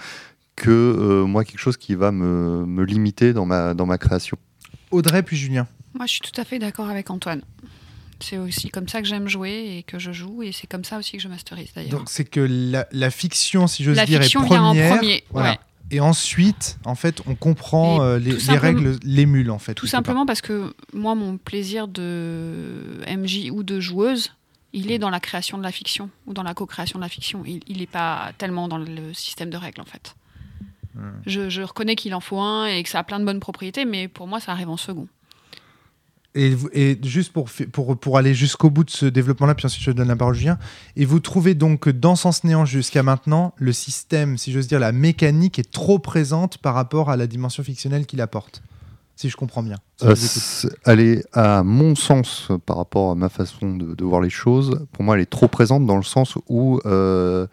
que 0.57 0.71
euh, 0.71 1.27
moi, 1.27 1.45
quelque 1.45 1.59
chose 1.59 1.77
qui 1.77 1.95
va 1.95 2.13
me, 2.13 2.65
me 2.65 2.85
limiter 2.85 3.33
dans 3.33 3.45
ma, 3.45 3.75
dans 3.75 3.87
ma 3.87 3.99
création. 3.99 4.39
Audrey 4.91 5.23
puis 5.23 5.37
Julien. 5.37 5.67
Moi, 5.95 6.07
je 6.07 6.13
suis 6.13 6.21
tout 6.21 6.39
à 6.41 6.45
fait 6.45 6.59
d'accord 6.59 6.89
avec 6.89 7.11
Antoine. 7.11 7.43
C'est 8.21 8.39
aussi 8.39 8.69
comme 8.71 8.89
ça 8.89 9.03
que 9.03 9.09
j'aime 9.09 9.29
jouer 9.29 9.77
et 9.79 9.83
que 9.83 9.99
je 9.99 10.13
joue, 10.13 10.43
et 10.43 10.53
c'est 10.53 10.67
comme 10.67 10.85
ça 10.85 10.99
aussi 10.99 11.17
que 11.17 11.23
je 11.23 11.29
masterise 11.29 11.73
d'ailleurs. 11.75 11.99
Donc 11.99 12.09
c'est 12.09 12.25
que 12.25 12.41
la, 12.41 12.87
la 12.93 13.11
fiction, 13.11 13.67
si 13.67 13.85
j'ose 13.85 13.97
La 13.97 14.07
dire, 14.07 14.21
fiction 14.23 14.45
est 14.45 14.49
vient 14.49 14.63
en 14.65 14.69
première. 14.71 14.97
premier. 14.97 15.25
voilà. 15.31 15.51
ouais. 15.53 15.59
Et 15.91 16.01
ensuite, 16.01 16.79
en 16.87 16.95
fait, 16.95 17.21
on 17.27 17.35
comprend 17.35 18.03
euh, 18.03 18.19
les, 18.19 18.33
les 18.33 18.57
règles, 18.59 18.99
l'émule 19.03 19.51
en 19.51 19.59
fait. 19.59 19.75
Tout 19.75 19.85
part. 19.87 19.91
simplement 19.91 20.25
parce 20.27 20.41
que 20.41 20.75
moi, 20.95 21.15
mon 21.15 21.37
plaisir 21.37 21.87
de 21.89 23.01
MJ 23.07 23.51
ou 23.53 23.63
de 23.63 23.81
joueuse, 23.81 24.33
il 24.73 24.91
est 24.91 24.99
dans 24.99 25.11
la 25.11 25.21
création 25.21 25.59
de 25.59 25.63
la 25.63 25.71
fiction 25.73 26.09
ou 26.27 26.33
dans 26.33 26.43
la 26.43 26.55
co-création 26.55 26.99
de 26.99 27.05
la 27.05 27.11
fiction. 27.11 27.43
Il 27.45 27.79
n'est 27.79 27.87
pas 27.87 28.33
tellement 28.39 28.67
dans 28.69 28.79
le 28.79 29.13
système 29.13 29.51
de 29.51 29.57
règles 29.57 29.81
en 29.83 29.85
fait. 29.85 30.15
Je, 31.27 31.51
je 31.51 31.61
reconnais 31.63 31.97
qu'il 31.97 32.15
en 32.15 32.21
faut 32.21 32.39
un 32.41 32.67
et 32.67 32.83
que 32.85 32.89
ça 32.89 33.01
a 33.01 33.03
plein 33.05 33.19
de 33.21 33.25
bonnes 33.25 33.41
propriétés, 33.41 33.85
mais 33.85 34.07
pour 34.09 34.27
moi, 34.29 34.39
ça 34.41 34.53
arrive 34.53 34.69
en 34.71 34.77
second. 34.77 35.09
Et, 36.37 36.99
juste 37.05 37.33
pour, 37.33 37.49
pour, 37.71 37.97
pour 37.97 38.19
aller 38.19 38.35
jusqu'au 38.35 38.69
bout 38.69 38.83
de 38.83 38.91
ce 38.91 39.07
développement-là, 39.07 39.55
puis 39.55 39.67
ensuite 39.67 39.85
je 39.85 39.93
donne 39.93 40.09
la 40.09 40.17
parole 40.17 40.35
à 40.35 40.39
Julien, 40.39 40.59
et 40.97 41.05
vous 41.05 41.21
trouvez 41.21 41.55
donc 41.55 41.81
que 41.81 41.91
dans 41.91 42.17
Sens 42.17 42.43
Néant 42.43 42.65
jusqu'à 42.65 43.05
maintenant, 43.05 43.55
le 43.57 43.73
système, 43.73 44.37
si 44.37 44.51
j'ose 44.51 44.67
dire, 44.67 44.81
la 44.81 44.91
mécanique 44.91 45.61
est 45.61 45.71
trop 45.71 46.01
présente 46.01 46.59
par 46.59 46.75
rapport 46.75 47.09
à 47.09 47.17
la 47.17 47.29
dimension 47.29 47.63
fictionnelle 47.63 48.05
qu'il 48.05 48.21
apporte 48.21 48.63
Si 49.15 49.31
je 49.31 49.37
comprends 49.37 49.63
bien. 49.63 49.77
Si 49.97 50.67
Euh, 50.67 50.71
elle 50.87 50.99
est, 50.99 51.25
à 51.33 51.63
mon 51.63 51.95
sens, 51.95 52.49
par 52.67 52.79
rapport 52.79 53.13
à 53.13 53.15
ma 53.15 53.29
façon 53.29 53.77
de, 53.77 53.95
de 53.95 54.05
voir 54.05 54.21
les 54.21 54.31
choses, 54.31 54.85
pour 54.91 55.05
moi, 55.05 55.15
elle 55.15 55.23
est 55.23 55.31
trop 55.31 55.47
présente 55.47 55.87
dans 55.87 55.97
le 55.97 56.03
sens 56.03 56.37
où 56.49 56.81
euh, 56.85 57.47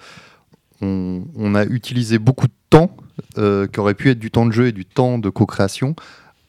on, 0.82 1.24
on 1.36 1.54
a 1.54 1.66
utilisé 1.66 2.18
beaucoup 2.18 2.48
de 2.48 2.54
temps, 2.72 2.96
euh, 3.38 3.68
qui 3.68 3.80
aurait 3.80 3.94
pu 3.94 4.10
être 4.10 4.20
du 4.20 4.32
temps 4.32 4.48
de 4.48 4.52
jeu 4.52 4.68
et 4.68 4.72
du 4.72 4.86
temps 4.86 5.20
de 5.20 5.30
co-création, 5.30 5.96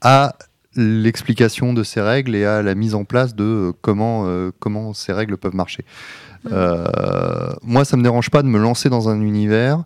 à 0.00 0.34
l'explication 0.76 1.72
de 1.72 1.82
ces 1.82 2.00
règles 2.00 2.34
et 2.34 2.44
à 2.44 2.62
la 2.62 2.74
mise 2.74 2.94
en 2.94 3.04
place 3.04 3.34
de 3.34 3.44
euh, 3.44 3.72
comment, 3.82 4.24
euh, 4.26 4.50
comment 4.58 4.94
ces 4.94 5.12
règles 5.12 5.36
peuvent 5.36 5.54
marcher. 5.54 5.84
Euh, 6.50 7.52
moi, 7.62 7.84
ça 7.84 7.96
me 7.96 8.02
dérange 8.02 8.30
pas 8.30 8.42
de 8.42 8.48
me 8.48 8.58
lancer 8.58 8.88
dans 8.88 9.08
un 9.08 9.20
univers. 9.20 9.84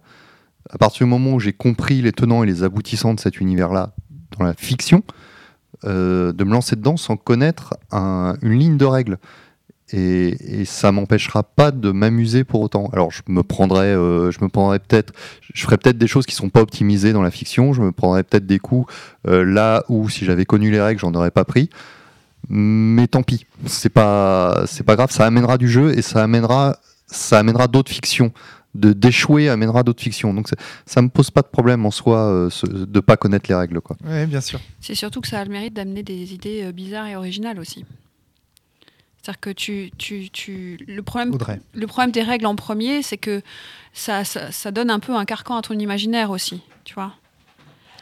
À 0.70 0.78
partir 0.78 1.06
du 1.06 1.10
moment 1.10 1.32
où 1.34 1.40
j'ai 1.40 1.52
compris 1.52 2.02
les 2.02 2.12
tenants 2.12 2.42
et 2.42 2.46
les 2.46 2.62
aboutissants 2.62 3.14
de 3.14 3.20
cet 3.20 3.40
univers-là 3.40 3.92
dans 4.38 4.44
la 4.44 4.54
fiction, 4.54 5.02
euh, 5.84 6.32
de 6.32 6.44
me 6.44 6.50
lancer 6.52 6.74
dedans 6.76 6.96
sans 6.96 7.16
connaître 7.16 7.74
un- 7.92 8.34
une 8.42 8.58
ligne 8.58 8.76
de 8.76 8.84
règles. 8.84 9.18
Et, 9.92 10.60
et 10.60 10.64
ça 10.64 10.90
m'empêchera 10.90 11.44
pas 11.44 11.70
de 11.70 11.92
m'amuser 11.92 12.42
pour 12.42 12.60
autant. 12.60 12.88
Alors 12.92 13.12
je 13.12 13.22
me 13.28 13.42
prendrais, 13.44 13.86
euh, 13.94 14.32
je 14.32 14.38
me 14.42 14.48
prendrais 14.48 14.80
peut-être, 14.80 15.12
je 15.54 15.62
ferais 15.62 15.78
peut-être 15.78 15.96
des 15.98 16.08
choses 16.08 16.26
qui 16.26 16.34
sont 16.34 16.48
pas 16.50 16.60
optimisées 16.60 17.12
dans 17.12 17.22
la 17.22 17.30
fiction. 17.30 17.72
Je 17.72 17.80
me 17.82 17.92
prendrais 17.92 18.24
peut-être 18.24 18.46
des 18.46 18.58
coups 18.58 18.92
euh, 19.28 19.44
là 19.44 19.84
où 19.88 20.08
si 20.08 20.24
j'avais 20.24 20.44
connu 20.44 20.72
les 20.72 20.80
règles, 20.80 20.98
j'en 21.00 21.14
aurais 21.14 21.30
pas 21.30 21.44
pris. 21.44 21.70
Mais 22.48 23.06
tant 23.08 23.22
pis, 23.22 23.46
c'est 23.66 23.88
pas, 23.88 24.64
c'est 24.66 24.84
pas 24.84 24.96
grave. 24.96 25.10
Ça 25.10 25.26
amènera 25.26 25.58
du 25.58 25.68
jeu 25.68 25.96
et 25.96 26.02
ça 26.02 26.22
amènera, 26.22 26.78
ça 27.06 27.38
amènera 27.38 27.66
d'autres 27.68 27.92
fictions. 27.92 28.32
De 28.74 28.92
d'échouer 28.92 29.48
amènera 29.48 29.82
d'autres 29.82 30.02
fictions. 30.02 30.34
Donc 30.34 30.48
ça 30.84 31.00
me 31.00 31.08
pose 31.08 31.30
pas 31.30 31.40
de 31.42 31.46
problème 31.46 31.86
en 31.86 31.90
soi 31.90 32.18
euh, 32.26 32.50
ce- 32.50 32.66
de 32.66 33.00
pas 33.00 33.16
connaître 33.16 33.46
les 33.48 33.54
règles 33.54 33.80
quoi. 33.80 33.96
Oui, 34.04 34.26
bien 34.26 34.42
sûr. 34.42 34.60
C'est 34.80 34.94
surtout 34.94 35.20
que 35.22 35.28
ça 35.28 35.40
a 35.40 35.44
le 35.44 35.50
mérite 35.50 35.72
d'amener 35.74 36.02
des 36.02 36.34
idées 36.34 36.62
euh, 36.64 36.72
bizarres 36.72 37.06
et 37.06 37.16
originales 37.16 37.58
aussi. 37.58 37.86
C'est-à-dire 39.26 39.40
que 39.40 39.50
tu, 39.50 39.90
tu, 39.98 40.30
tu, 40.30 40.78
le 40.86 41.02
problème 41.02 41.34
Audrey. 41.34 41.60
le 41.74 41.86
problème 41.88 42.12
des 42.12 42.22
règles 42.22 42.46
en 42.46 42.54
premier, 42.54 43.02
c'est 43.02 43.16
que 43.16 43.42
ça, 43.92 44.22
ça, 44.22 44.52
ça 44.52 44.70
donne 44.70 44.88
un 44.88 45.00
peu 45.00 45.16
un 45.16 45.24
carcan 45.24 45.56
à 45.56 45.62
ton 45.62 45.76
imaginaire 45.76 46.30
aussi, 46.30 46.62
tu 46.84 46.94
vois. 46.94 47.12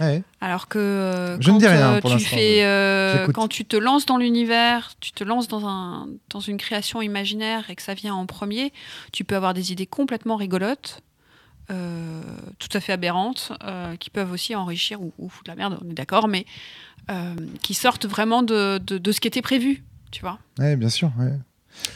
Ouais. 0.01 0.23
Alors 0.43 0.69
que 0.69 0.79
euh, 0.79 1.41
Je 1.41 1.49
ne 1.49 1.55
quand 1.55 1.59
dis 1.61 1.67
rien 1.67 1.95
euh, 1.95 2.01
pour 2.03 2.11
tu 2.11 2.21
fais, 2.21 2.63
euh, 2.63 3.27
quand 3.33 3.49
tu 3.49 3.65
te 3.65 3.75
lances 3.75 4.05
dans 4.05 4.19
l'univers, 4.19 4.93
tu 5.01 5.13
te 5.13 5.25
lances 5.25 5.49
dans, 5.49 5.67
un, 5.67 6.09
dans 6.29 6.41
une 6.41 6.59
création 6.59 7.01
imaginaire 7.01 7.71
et 7.71 7.75
que 7.75 7.81
ça 7.81 7.95
vient 7.95 8.15
en 8.15 8.27
premier, 8.27 8.71
tu 9.11 9.25
peux 9.25 9.37
avoir 9.37 9.55
des 9.55 9.73
idées 9.73 9.87
complètement 9.87 10.37
rigolotes, 10.37 11.01
euh, 11.71 12.21
tout 12.59 12.69
à 12.75 12.81
fait 12.81 12.93
aberrantes, 12.93 13.51
qui 13.99 14.11
peuvent 14.11 14.31
aussi 14.31 14.55
enrichir 14.55 15.01
ou, 15.01 15.15
ou 15.17 15.31
foutre 15.31 15.49
la 15.49 15.57
merde, 15.57 15.79
on 15.83 15.89
est 15.89 15.95
d'accord, 15.95 16.29
mais 16.29 16.45
qui 17.63 17.73
sortent 17.73 18.05
vraiment 18.05 18.43
de, 18.43 18.79
de, 18.85 18.99
de 18.99 19.13
ce 19.13 19.21
qui 19.21 19.29
était 19.29 19.41
prévu, 19.41 19.83
tu 20.14 20.20
vois. 20.22 20.38
Ouais, 20.59 20.77
bien 20.77 20.88
sûr. 20.88 21.11
ouais. 21.18 21.33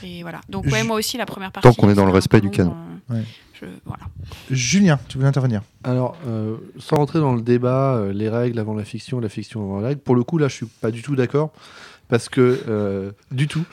Et 0.03 0.23
voilà. 0.23 0.41
Donc 0.49 0.67
ouais, 0.67 0.83
moi 0.83 0.97
aussi 0.97 1.17
la 1.17 1.25
première 1.27 1.53
partie. 1.53 1.69
Tant 1.69 1.73
qu'on 1.75 1.89
est 1.89 1.95
dans 1.95 2.05
le 2.05 2.11
respect 2.13 2.41
du 2.41 2.51
canon. 2.51 2.75
euh, 3.11 3.15
Ouais. 3.15 3.23
je- 3.61 3.67
voilà. 3.87 4.03
Julien, 4.51 4.99
tu 5.09 5.17
voulais 5.19 5.29
intervenir 5.29 5.63
Alors, 5.85 6.17
euh, 6.27 6.57
sans 6.79 6.97
rentrer 6.97 7.21
dans 7.21 7.33
le 7.35 7.43
débat, 7.43 7.95
euh, 7.95 8.13
les 8.13 8.29
règles 8.29 8.59
avant 8.59 8.75
la 8.75 8.85
fiction, 8.85 9.21
la 9.21 9.29
fiction 9.29 9.63
avant 9.63 9.81
la 9.81 9.89
règle, 9.89 10.01
pour 10.01 10.17
le 10.17 10.25
coup, 10.25 10.37
là, 10.39 10.49
je 10.49 10.55
suis 10.55 10.67
pas 10.67 10.91
du 10.91 11.01
tout 11.03 11.15
d'accord. 11.15 11.53
Parce 12.09 12.31
que, 12.31 12.61
euh, 12.69 13.13
du 13.31 13.47
tout, 13.49 13.65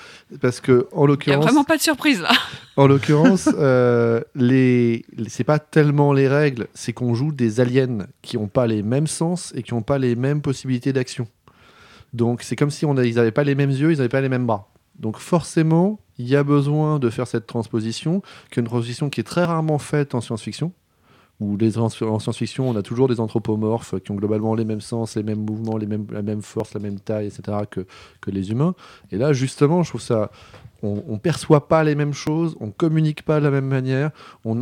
parce 0.41 0.59
que, 0.59 0.89
en 0.91 0.95
Il 0.95 0.99
n'y 0.99 1.03
a 1.03 1.07
l'occurrence, 1.07 1.43
vraiment 1.45 1.63
pas 1.63 1.77
de 1.77 1.81
surprise 1.81 2.19
là. 2.21 2.31
en 2.75 2.85
l'occurrence, 2.85 3.49
euh, 3.57 4.19
les, 4.35 5.05
les- 5.15 5.29
c'est 5.29 5.45
pas 5.45 5.57
tellement 5.57 6.11
les 6.13 6.27
règles, 6.27 6.67
c'est 6.73 6.91
qu'on 6.93 7.15
joue 7.15 7.31
des 7.31 7.61
aliens 7.61 8.05
qui 8.21 8.37
n'ont 8.37 8.47
pas 8.49 8.67
les 8.67 8.83
mêmes 8.83 9.07
sens 9.07 9.53
et 9.55 9.63
qui 9.63 9.73
n'ont 9.73 9.81
pas 9.83 9.97
les 9.97 10.15
mêmes 10.17 10.41
possibilités 10.41 10.91
d'action. 10.93 11.27
Donc, 12.15 12.43
c'est 12.43 12.55
comme 12.55 12.71
si 12.71 12.85
ils 12.85 13.15
n'avaient 13.15 13.31
pas 13.31 13.43
les 13.43 13.55
mêmes 13.55 13.71
yeux, 13.71 13.91
ils 13.91 13.97
n'avaient 13.97 14.09
pas 14.09 14.21
les 14.21 14.29
mêmes 14.29 14.45
bras. 14.45 14.69
Donc, 14.97 15.17
forcément, 15.17 15.99
il 16.17 16.27
y 16.27 16.37
a 16.37 16.43
besoin 16.43 16.97
de 16.97 17.09
faire 17.09 17.27
cette 17.27 17.45
transposition, 17.45 18.21
qui 18.49 18.59
est 18.59 18.61
une 18.61 18.67
transposition 18.67 19.09
qui 19.09 19.19
est 19.19 19.25
très 19.25 19.43
rarement 19.43 19.79
faite 19.79 20.15
en 20.15 20.21
science-fiction. 20.21 20.71
Où 21.41 21.57
en 21.61 22.19
science-fiction, 22.19 22.69
on 22.69 22.77
a 22.77 22.81
toujours 22.81 23.09
des 23.09 23.19
anthropomorphes 23.19 23.95
qui 23.99 24.11
ont 24.11 24.15
globalement 24.15 24.55
les 24.55 24.63
mêmes 24.63 24.79
sens, 24.79 25.17
les 25.17 25.23
mêmes 25.23 25.43
mouvements, 25.43 25.75
les 25.75 25.87
mêmes, 25.87 26.07
la 26.09 26.21
même 26.21 26.41
force, 26.41 26.73
la 26.73 26.79
même 26.79 27.01
taille, 27.01 27.27
etc. 27.27 27.57
que 27.69 28.31
les 28.31 28.51
humains. 28.51 28.73
Et 29.11 29.17
là, 29.17 29.33
justement, 29.33 29.83
je 29.83 29.89
trouve 29.89 30.01
ça. 30.01 30.31
On, 30.85 31.03
on 31.07 31.17
perçoit 31.17 31.67
pas 31.67 31.83
les 31.83 31.95
mêmes 31.95 32.13
choses, 32.13 32.55
on 32.59 32.69
communique 32.69 33.23
pas 33.23 33.39
de 33.39 33.45
la 33.45 33.51
même 33.51 33.67
manière, 33.67 34.11
on 34.43 34.55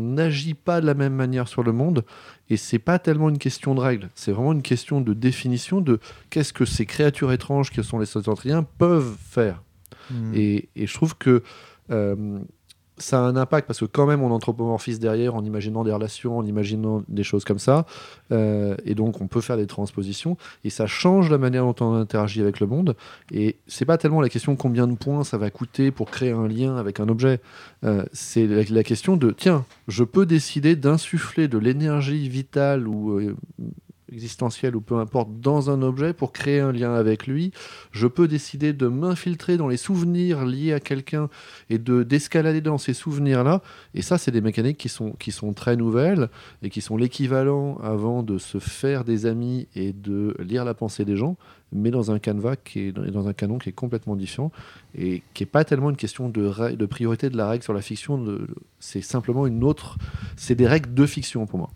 n'agit 0.00 0.54
pas 0.54 0.80
de 0.80 0.86
la 0.86 0.94
même 0.94 1.14
manière 1.14 1.48
sur 1.48 1.62
le 1.62 1.72
monde. 1.72 2.04
Et 2.48 2.56
c'est 2.56 2.78
pas 2.78 2.98
tellement 2.98 3.28
une 3.28 3.38
question 3.38 3.74
de 3.74 3.80
règles, 3.80 4.08
c'est 4.14 4.32
vraiment 4.32 4.52
une 4.52 4.62
question 4.62 5.00
de 5.00 5.12
définition 5.12 5.80
de 5.80 6.00
qu'est-ce 6.30 6.52
que 6.52 6.64
ces 6.64 6.86
créatures 6.86 7.32
étranges 7.32 7.70
que 7.70 7.82
sont 7.82 7.98
les 7.98 8.06
Septentriens 8.06 8.66
peuvent 8.78 9.16
faire. 9.20 9.62
Hmm. 10.10 10.32
Et, 10.34 10.68
et 10.74 10.86
je 10.86 10.94
trouve 10.94 11.16
que 11.16 11.42
euh, 11.90 12.38
ça 13.00 13.20
a 13.20 13.22
un 13.22 13.36
impact 13.36 13.66
parce 13.66 13.80
que 13.80 13.84
quand 13.86 14.06
même 14.06 14.22
on 14.22 14.30
anthropomorphise 14.30 15.00
derrière 15.00 15.34
en 15.34 15.44
imaginant 15.44 15.84
des 15.84 15.92
relations, 15.92 16.38
en 16.38 16.46
imaginant 16.46 17.02
des 17.08 17.22
choses 17.22 17.44
comme 17.44 17.58
ça. 17.58 17.86
Euh, 18.32 18.76
et 18.84 18.94
donc 18.94 19.20
on 19.20 19.26
peut 19.26 19.40
faire 19.40 19.56
des 19.56 19.66
transpositions 19.66 20.36
et 20.64 20.70
ça 20.70 20.86
change 20.86 21.30
la 21.30 21.38
manière 21.38 21.64
dont 21.64 21.74
on 21.80 21.94
interagit 21.94 22.40
avec 22.40 22.60
le 22.60 22.66
monde. 22.66 22.96
Et 23.32 23.56
c'est 23.66 23.84
pas 23.84 23.98
tellement 23.98 24.20
la 24.20 24.28
question 24.28 24.56
combien 24.56 24.86
de 24.86 24.94
points 24.94 25.24
ça 25.24 25.38
va 25.38 25.50
coûter 25.50 25.90
pour 25.90 26.10
créer 26.10 26.32
un 26.32 26.48
lien 26.48 26.76
avec 26.76 27.00
un 27.00 27.08
objet. 27.08 27.40
Euh, 27.84 28.04
c'est 28.12 28.46
la, 28.46 28.82
question 28.82 29.16
de 29.16 29.30
tiens, 29.30 29.64
je 29.88 30.04
peux 30.04 30.26
décider 30.26 30.76
d'insuffler 30.76 31.48
de 31.48 31.58
l'énergie 31.58 32.28
vitale 32.28 32.88
ou 32.88 33.18
euh, 33.18 33.36
existentielle 34.12 34.76
ou 34.76 34.80
peu 34.80 34.96
importe 34.96 35.40
dans 35.40 35.70
un 35.70 35.82
objet 35.82 36.12
pour 36.12 36.32
créer 36.32 36.60
un 36.60 36.72
lien 36.72 36.94
avec 36.94 37.26
lui. 37.26 37.52
Je 37.92 38.06
peux 38.06 38.28
décider 38.28 38.72
de 38.72 38.86
m'infiltrer 38.86 39.56
dans 39.56 39.68
les 39.68 39.76
souvenirs 39.76 40.44
liés 40.44 40.72
à 40.72 40.80
quelqu'un 40.80 41.28
et 41.68 41.78
de 41.78 42.02
d'escalader 42.02 42.60
dans 42.60 42.78
ces 42.78 42.94
souvenirs-là. 42.94 43.62
Et 43.94 44.02
ça, 44.02 44.18
c'est 44.18 44.30
des 44.30 44.40
mécaniques 44.40 44.78
qui 44.78 44.88
sont, 44.88 45.12
qui 45.12 45.32
sont 45.32 45.52
très 45.52 45.76
nouvelles 45.76 46.28
et 46.62 46.70
qui 46.70 46.80
sont 46.80 46.96
l'équivalent 46.96 47.78
avant 47.82 48.22
de 48.22 48.38
se 48.38 48.58
faire 48.58 49.04
des 49.04 49.26
amis 49.26 49.68
et 49.74 49.92
de 49.92 50.36
lire 50.40 50.64
la 50.64 50.74
pensée 50.74 51.04
des 51.04 51.16
gens, 51.16 51.36
mais 51.72 51.90
dans 51.90 52.10
un 52.10 52.18
canevas 52.18 52.56
qui 52.56 52.80
est 52.80 52.92
dans 52.92 53.28
un 53.28 53.32
canon 53.32 53.58
qui 53.58 53.68
est 53.68 53.72
complètement 53.72 54.16
différent 54.16 54.50
et 54.96 55.22
qui 55.34 55.44
est 55.44 55.46
pas 55.46 55.64
tellement 55.64 55.90
une 55.90 55.96
question 55.96 56.28
de, 56.28 56.74
de 56.74 56.86
priorité 56.86 57.30
de 57.30 57.36
la 57.36 57.48
règle 57.48 57.62
sur 57.62 57.74
la 57.74 57.82
fiction. 57.82 58.24
C'est 58.78 59.02
simplement 59.02 59.46
une 59.46 59.62
autre. 59.64 59.98
C'est 60.36 60.54
des 60.54 60.66
règles 60.66 60.92
de 60.94 61.06
fiction 61.06 61.46
pour 61.46 61.58
moi. 61.58 61.70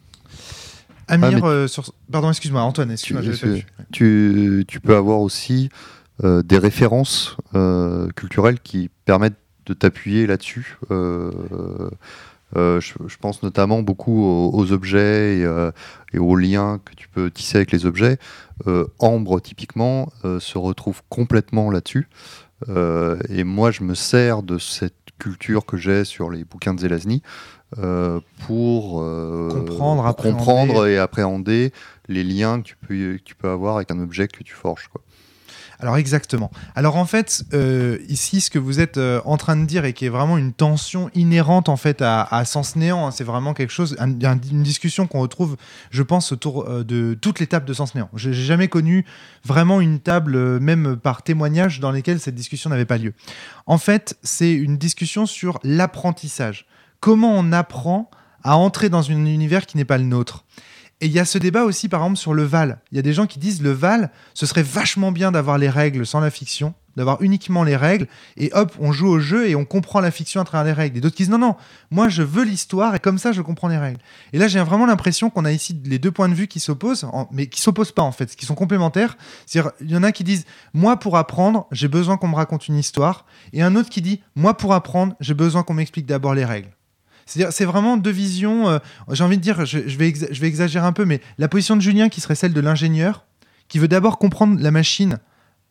Amir, 1.09 1.41
Ah, 1.43 1.47
euh, 1.49 1.67
sur... 1.69 1.93
pardon, 2.11 2.31
excuse-moi, 2.31 2.63
Antoine, 2.63 2.91
excuse-moi, 2.91 3.23
Tu- 3.93 4.67
peux 4.83 4.97
avoir 4.97 5.21
aussi 5.21 5.69
euh, 6.23 6.43
des 6.43 6.59
références 6.59 7.37
euh, 7.55 8.09
culturelles 8.17 8.61
qui 8.61 8.91
permettent 9.05 9.39
de 9.67 9.75
t'appuyer 9.75 10.27
là-dessus. 10.27 10.79
Je, 12.57 12.79
je 13.09 13.17
pense 13.21 13.43
notamment 13.43 13.83
beaucoup 13.83 14.25
aux, 14.25 14.51
aux 14.55 14.73
objets 14.73 15.39
et, 15.39 15.69
et 16.13 16.19
aux 16.19 16.37
liens 16.37 16.81
que 16.85 16.95
tu 16.95 17.09
peux 17.09 17.31
tisser 17.31 17.57
avec 17.57 17.73
les 17.73 17.85
objets. 17.87 18.19
Ambre, 18.99 19.41
typiquement, 19.41 20.13
se 20.39 20.59
retrouve 20.59 21.03
complètement 21.09 21.71
là-dessus. 21.71 22.09
Et 22.69 23.45
moi, 23.45 23.71
je 23.73 23.83
me 23.83 23.95
sers 23.95 24.43
de 24.43 24.59
cette 24.59 24.95
culture 25.19 25.65
que 25.67 25.77
j'ai 25.77 26.05
sur 26.05 26.31
les 26.31 26.45
bouquins 26.45 26.75
de 26.75 26.81
Zelazny 26.81 27.23
euh, 27.79 28.21
pour, 28.47 29.03
euh, 29.03 29.49
Comprendre, 29.51 30.03
pour 30.03 30.07
appréhender. 30.07 30.39
comprendre 30.39 30.87
et 30.87 30.99
appréhender 30.99 31.73
les 32.09 32.25
liens 32.25 32.61
que 32.61 32.67
tu 32.69 32.77
peux, 32.77 32.95
que 33.17 33.23
tu 33.23 33.35
peux 33.35 33.49
avoir 33.49 33.77
avec 33.77 33.91
un 33.91 34.01
objet 34.01 34.29
que 34.29 34.43
tu 34.43 34.55
forges. 34.55 34.89
Quoi. 34.89 35.01
Alors 35.81 35.97
exactement. 35.97 36.51
Alors 36.75 36.97
en 36.97 37.05
fait, 37.05 37.45
euh, 37.53 37.99
ici, 38.09 38.41
ce 38.41 38.51
que 38.51 38.59
vous 38.59 38.81
êtes 38.81 38.97
euh, 38.99 39.21
en 39.25 39.37
train 39.37 39.57
de 39.57 39.65
dire 39.65 39.85
et 39.85 39.93
qui 39.93 40.07
est 40.07 40.11
vraiment 40.11 40.39
une 40.39 40.53
tension 40.53 41.11
inhérente 41.15 41.69
en 41.69 41.77
fait 41.77 42.01
à, 42.01 42.45
Sens 42.45 42.77
Néant, 42.77 43.07
hein, 43.07 43.11
c'est 43.11 43.25
vraiment 43.25 43.55
quelque 43.55 43.73
chose, 43.73 43.97
un- 43.99 44.11
un- 44.25 44.39
une 44.51 44.63
discussion 44.63 45.07
qu'on 45.07 45.21
retrouve, 45.21 45.57
je 45.91 46.03
pense, 46.03 46.33
autour 46.33 46.65
euh, 46.69 46.85
de 46.85 47.17
toutes 47.21 47.41
les 47.41 47.47
tables 47.47 47.67
de 47.67 47.75
Sens 47.75 47.95
Néant. 47.95 48.09
J'ai 48.15 48.33
jamais 48.33 48.69
connu 48.69 49.05
vraiment 49.45 49.81
une 49.81 49.99
table, 50.01 50.61
même 50.61 50.97
par 50.97 51.23
témoignage, 51.23 51.81
dans 51.81 51.91
lesquelles 51.91 52.21
cette 52.21 52.35
discussion 52.35 52.71
n'avait 52.71 52.85
pas 52.85 52.99
lieu. 52.99 53.13
En 53.67 53.79
fait, 53.79 54.17
c'est 54.23 54.53
une 54.53 54.79
discussion 54.79 55.27
sur 55.27 55.59
l'apprentissage. 55.65 56.67
Comment 57.01 57.33
on 57.37 57.53
apprend 57.53 58.11
à 58.43 58.57
entrer 58.57 58.89
dans 58.89 59.11
un 59.11 59.15
univers 59.27 59.67
qui 59.67 59.77
n'est 59.77 59.85
pas 59.85 59.99
le 59.99 60.05
nôtre? 60.05 60.45
Et 61.05 61.07
il 61.07 61.13
y 61.13 61.19
a 61.21 61.27
ce 61.27 61.37
débat 61.37 61.65
aussi, 61.65 61.91
par 61.91 62.01
exemple, 62.01 62.17
sur 62.17 62.33
le 62.33 62.45
Val. 62.45 62.81
Il 62.91 62.97
y 62.97 62.99
a 62.99 63.03
des 63.03 63.13
gens 63.13 63.27
qui 63.27 63.39
disent 63.39 63.61
le 63.61 63.73
Val, 63.73 64.11
ce 64.33 64.47
serait 64.47 64.63
vachement 64.63 65.13
bien 65.13 65.33
d'avoir 65.33 65.59
les 65.59 65.69
règles 65.69 66.07
sans 66.07 66.19
la 66.19 66.31
fiction, 66.31 66.73
d'avoir 66.97 67.21
uniquement 67.21 67.63
les 67.63 67.77
règles, 67.77 68.07
et 68.39 68.51
hop, 68.55 68.73
on 68.81 68.91
joue 68.91 69.09
au 69.09 69.19
jeu 69.19 69.47
et 69.47 69.55
on 69.55 69.67
comprend 69.67 70.01
la 70.01 70.11
fiction 70.11 70.41
à 70.41 70.45
travers 70.45 70.65
les 70.65 70.73
règles. 70.73 70.97
Et 70.97 71.01
d'autres 71.03 71.15
qui 71.15 71.25
disent 71.25 71.31
non, 71.31 71.37
non, 71.39 71.57
moi 71.91 72.09
je 72.09 72.23
veux 72.23 72.45
l'histoire 72.45 72.95
et 72.95 73.01
comme 73.01 73.19
ça 73.19 73.33
je 73.33 73.43
comprends 73.43 73.69
les 73.69 73.77
règles. 73.77 73.99
Et 74.33 74.39
là 74.39 74.49
j'ai 74.49 74.61
vraiment 74.61 74.87
l'impression 74.87 75.29
qu'on 75.29 75.45
a 75.45 75.53
ici 75.53 75.79
les 75.85 75.99
deux 75.99 76.11
points 76.13 76.31
de 76.31 76.35
vue 76.35 76.47
qui 76.47 76.59
s'opposent, 76.61 77.05
en- 77.05 77.29
mais 77.33 77.49
qui 77.49 77.61
s'opposent 77.61 77.93
pas 77.93 78.03
en 78.03 78.13
fait, 78.13 78.35
qui 78.35 78.47
sont 78.47 78.55
complémentaires. 78.55 79.19
C'est-à-dire, 79.45 79.73
il 79.83 79.91
y 79.91 79.97
en 79.97 80.05
a 80.05 80.11
qui 80.13 80.25
disent 80.25 80.47
moi 80.73 80.99
pour 80.99 81.19
apprendre, 81.19 81.67
j'ai 81.71 81.89
besoin 81.89 82.17
qu'on 82.17 82.29
me 82.29 82.37
raconte 82.37 82.69
une 82.69 82.77
histoire, 82.79 83.27
et 83.53 83.61
un 83.63 83.77
autre 83.77 83.91
qui 83.91 84.01
dit 84.01 84.23
moi 84.37 84.57
pour 84.57 84.73
apprendre, 84.73 85.15
j'ai 85.21 85.35
besoin 85.35 85.65
qu'on 85.65 85.75
m'explique 85.75 86.07
d'abord 86.07 86.33
les 86.35 86.45
règles. 86.47 86.71
C'est 87.27 87.65
vraiment 87.65 87.97
deux 87.97 88.11
visions. 88.11 88.69
euh, 88.69 88.79
J'ai 89.11 89.25
envie 89.25 89.39
de 89.39 89.43
dire, 89.43 89.65
je, 89.65 89.79
vais 89.79 90.09
exagérer 90.47 90.87
un 90.87 90.93
peu, 90.93 91.05
mais 91.05 91.21
la 91.39 91.49
position 91.49 91.77
de 91.77 91.81
Julien 91.81 92.09
qui 92.09 92.21
serait 92.21 92.35
celle 92.35 92.53
de 92.53 92.61
l'ingénieur, 92.61 93.25
qui 93.69 93.79
veut 93.79 93.89
d'abord 93.89 94.19
comprendre 94.19 94.61
la 94.61 94.71
machine 94.71 95.19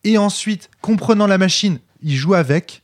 et 0.03 0.17
ensuite, 0.17 0.69
comprenant 0.81 1.27
la 1.27 1.37
machine, 1.37 1.79
il 2.01 2.15
joue 2.15 2.33
avec. 2.33 2.81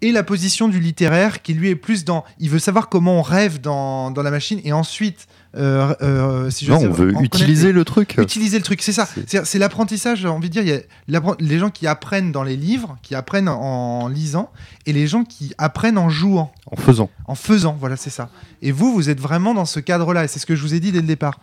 Et 0.00 0.12
la 0.12 0.22
position 0.22 0.68
du 0.68 0.80
littéraire 0.80 1.42
qui 1.42 1.54
lui 1.54 1.68
est 1.68 1.76
plus 1.76 2.04
dans. 2.04 2.24
Il 2.38 2.50
veut 2.50 2.58
savoir 2.58 2.88
comment 2.88 3.18
on 3.18 3.22
rêve 3.22 3.60
dans 3.60 4.12
la 4.14 4.30
machine 4.30 4.60
et 4.64 4.72
ensuite. 4.72 5.26
Euh, 5.54 5.94
euh, 6.02 6.50
si 6.50 6.64
je 6.64 6.70
Non, 6.72 6.80
sais- 6.80 6.86
on 6.86 6.92
veut 6.92 7.12
utiliser 7.22 7.72
le 7.72 7.84
truc. 7.84 8.14
utiliser 8.18 8.56
le 8.58 8.64
truc, 8.64 8.80
c'est 8.82 8.92
ça. 8.92 9.06
C'est- 9.26 9.58
l'apprentissage, 9.58 10.20
j'ai 10.20 10.28
envie 10.28 10.48
de 10.48 10.52
dire. 10.60 10.62
Il 10.62 11.12
y 11.14 11.16
a 11.16 11.22
les 11.40 11.58
gens 11.58 11.70
qui 11.70 11.86
apprennent 11.86 12.32
dans 12.32 12.42
les 12.42 12.56
livres, 12.56 12.96
qui 13.02 13.14
apprennent 13.14 13.48
en 13.48 14.08
lisant, 14.08 14.50
et 14.86 14.92
les 14.92 15.06
gens 15.06 15.24
qui 15.24 15.52
apprennent 15.58 15.98
en 15.98 16.08
jouant 16.08 16.52
En 16.70 16.76
faisant. 16.76 17.10
en 17.26 17.34
faisant, 17.34 17.76
voilà, 17.78 17.96
c'est 17.96 18.10
ça. 18.10 18.30
Et 18.62 18.72
vous, 18.72 18.92
vous 18.94 19.10
êtes 19.10 19.20
vraiment 19.20 19.52
dans 19.54 19.66
ce 19.66 19.80
cadre-là, 19.80 20.24
et 20.24 20.28
c'est 20.28 20.38
ce 20.38 20.46
que 20.46 20.54
je 20.56 20.62
vous 20.62 20.74
ai 20.74 20.80
dit 20.80 20.90
dès 20.92 21.00
le 21.00 21.06
départ. 21.06 21.38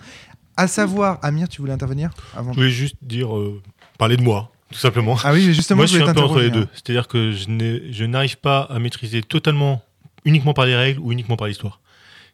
À 0.57 0.67
savoir, 0.67 1.19
Amir, 1.21 1.47
tu 1.47 1.61
voulais 1.61 1.73
intervenir 1.73 2.09
avant 2.35 2.51
Je 2.51 2.57
voulais 2.57 2.69
juste 2.71 2.95
dire, 3.01 3.35
euh, 3.37 3.61
parler 3.97 4.17
de 4.17 4.23
moi, 4.23 4.51
tout 4.71 4.79
simplement. 4.79 5.15
Ah 5.23 5.31
oui, 5.33 5.45
mais 5.47 5.53
justement, 5.53 5.77
Moi, 5.77 5.85
je 5.85 5.93
je 5.93 5.99
suis 6.01 6.09
un 6.09 6.13
peu 6.13 6.19
entre 6.21 6.39
les 6.41 6.49
deux. 6.49 6.67
C'est-à-dire 6.73 7.07
que 7.07 7.31
je 7.31 8.03
n'arrive 8.05 8.37
pas 8.37 8.61
à 8.61 8.79
maîtriser 8.79 9.21
totalement, 9.21 9.81
uniquement 10.25 10.53
par 10.53 10.65
les 10.65 10.75
règles 10.75 10.99
ou 10.99 11.11
uniquement 11.11 11.37
par 11.37 11.47
l'histoire. 11.47 11.79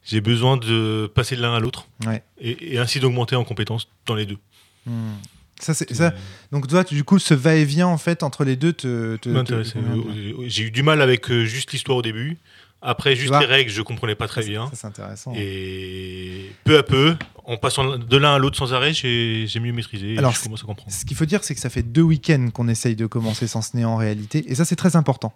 J'ai 0.05 0.21
besoin 0.21 0.57
de 0.57 1.11
passer 1.13 1.35
de 1.35 1.41
l'un 1.41 1.53
à 1.55 1.59
l'autre 1.59 1.87
Ouais. 2.05 2.23
et, 2.39 2.75
et 2.75 2.77
ainsi 2.77 2.99
d'augmenter 2.99 3.35
en 3.35 3.43
compétences 3.43 3.87
dans 4.05 4.15
les 4.15 4.25
deux. 4.25 4.37
Hmm. 4.85 5.13
Ça, 5.59 5.73
c'est 5.73 5.91
ça. 5.93 6.13
Donc 6.51 6.67
toi, 6.67 6.83
tu- 6.83 6.95
du 6.95 7.03
coup, 7.03 7.17
ce 7.17 7.33
va-et-vient 7.33 7.87
en 7.87 7.97
fait 7.97 8.23
entre 8.23 8.43
les 8.43 8.55
deux 8.57 8.73
te, 8.73 9.15
te, 9.17 9.41
te- 9.43 10.47
J'ai 10.47 10.63
eu 10.63 10.71
du 10.71 10.83
mal 10.83 11.01
avec 11.01 11.31
euh, 11.31 11.45
juste 11.45 11.71
l'histoire 11.71 11.97
au 11.97 12.01
début. 12.01 12.37
Après, 12.81 13.15
juste 13.15 13.33
les 13.39 13.45
règles, 13.47 13.71
je 13.71 13.81
comprenais 13.81 14.13
pas 14.13 14.27
très 14.27 14.45
bien. 14.45 14.67
Ça, 14.67 14.75
c'est 14.75 14.87
intéressant. 14.87 15.33
Et 15.35 16.51
peu 16.65 16.77
à 16.77 16.83
peu, 16.83 17.15
en 17.45 17.57
passant 17.57 17.97
de 17.97 18.17
l'un 18.17 18.35
à 18.35 18.37
l'autre 18.37 18.57
sans 18.57 18.73
arrêt, 18.73 18.93
j'ai 18.93 19.47
mieux 19.59 19.71
maîtrisé. 19.73 20.13
et 20.13 20.17
Alors, 20.19 20.33
je 20.33 20.43
commence 20.43 20.61
à 20.61 20.65
comprendre. 20.67 20.91
Ce 20.91 21.03
qu'il 21.03 21.17
faut 21.17 21.25
dire, 21.25 21.43
c'est 21.43 21.55
que 21.55 21.61
ça 21.61 21.69
fait 21.71 21.81
deux 21.81 22.03
week-ends 22.03 22.49
qu'on 22.53 22.67
essaye 22.67 22.95
de 22.95 23.07
commencer 23.07 23.47
sans 23.47 23.63
ce 23.63 23.75
en 23.83 23.95
réalité. 23.95 24.43
Et 24.51 24.53
ça, 24.55 24.65
c'est 24.65 24.75
très 24.75 24.95
important. 24.97 25.33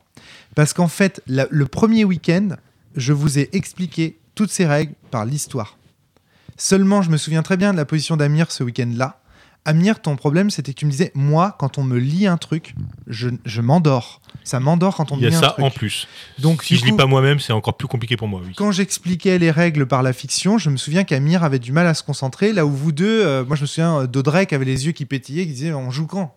Parce 0.53 0.73
qu'en 0.73 0.89
fait, 0.89 1.23
la- 1.25 1.47
le 1.49 1.65
premier 1.65 2.03
week-end, 2.03 2.49
je 2.95 3.13
vous 3.13 3.39
ai 3.39 3.49
expliqué 3.53 4.19
toutes 4.39 4.51
ces 4.51 4.65
règles 4.65 4.93
par 5.11 5.25
l'histoire. 5.25 5.77
Seulement, 6.55 7.01
je 7.01 7.09
me 7.09 7.17
souviens 7.17 7.43
très 7.43 7.57
bien 7.57 7.73
de 7.73 7.77
la 7.77 7.83
position 7.83 8.15
d'Amir 8.15 8.51
ce 8.53 8.63
week-end-là. 8.63 9.19
Amir, 9.65 10.01
ton 10.01 10.15
problème, 10.15 10.49
c'était 10.49 10.73
que 10.73 10.79
tu 10.79 10.85
me 10.85 10.91
disais, 10.91 11.11
moi, 11.13 11.57
quand 11.59 11.77
on 11.77 11.83
me 11.83 11.97
lit 11.99 12.25
un 12.25 12.37
truc, 12.37 12.73
je, 13.07 13.27
je 13.43 13.59
m'endors. 13.59 14.21
Ça 14.45 14.61
m'endort 14.61 14.95
quand 14.95 15.11
on 15.11 15.15
Il 15.17 15.19
me 15.19 15.23
y 15.23 15.27
a 15.27 15.29
lit 15.31 15.35
un 15.35 15.41
ça 15.41 15.47
truc. 15.49 15.65
en 15.65 15.69
plus. 15.71 16.07
Donc, 16.39 16.63
si 16.63 16.77
je 16.77 16.85
lis 16.85 16.91
coup- 16.91 16.95
pas 16.97 17.05
moi-même, 17.05 17.41
c'est 17.41 17.51
encore 17.51 17.75
plus 17.75 17.89
compliqué 17.89 18.15
pour 18.15 18.29
moi. 18.29 18.39
Oui. 18.45 18.53
Quand 18.55 18.71
j'expliquais 18.71 19.37
les 19.39 19.51
règles 19.51 19.85
par 19.85 20.03
la 20.03 20.13
fiction, 20.13 20.57
je 20.57 20.69
me 20.69 20.77
souviens 20.77 21.03
qu'Amir 21.03 21.43
avait 21.43 21.59
du 21.59 21.73
mal 21.73 21.85
à 21.85 21.93
se 21.93 22.01
concentrer, 22.03 22.53
là 22.53 22.65
où 22.65 22.71
vous 22.71 22.93
deux, 22.93 23.25
euh, 23.25 23.43
moi 23.43 23.57
je 23.57 23.63
me 23.63 23.67
souviens 23.67 24.05
d'Audrey 24.05 24.45
qui 24.45 24.55
avait 24.55 24.63
les 24.63 24.85
yeux 24.85 24.93
qui 24.93 25.03
pétillaient, 25.05 25.45
qui 25.45 25.51
disait 25.51 25.73
on 25.73 25.91
joue 25.91 26.07
quand? 26.07 26.33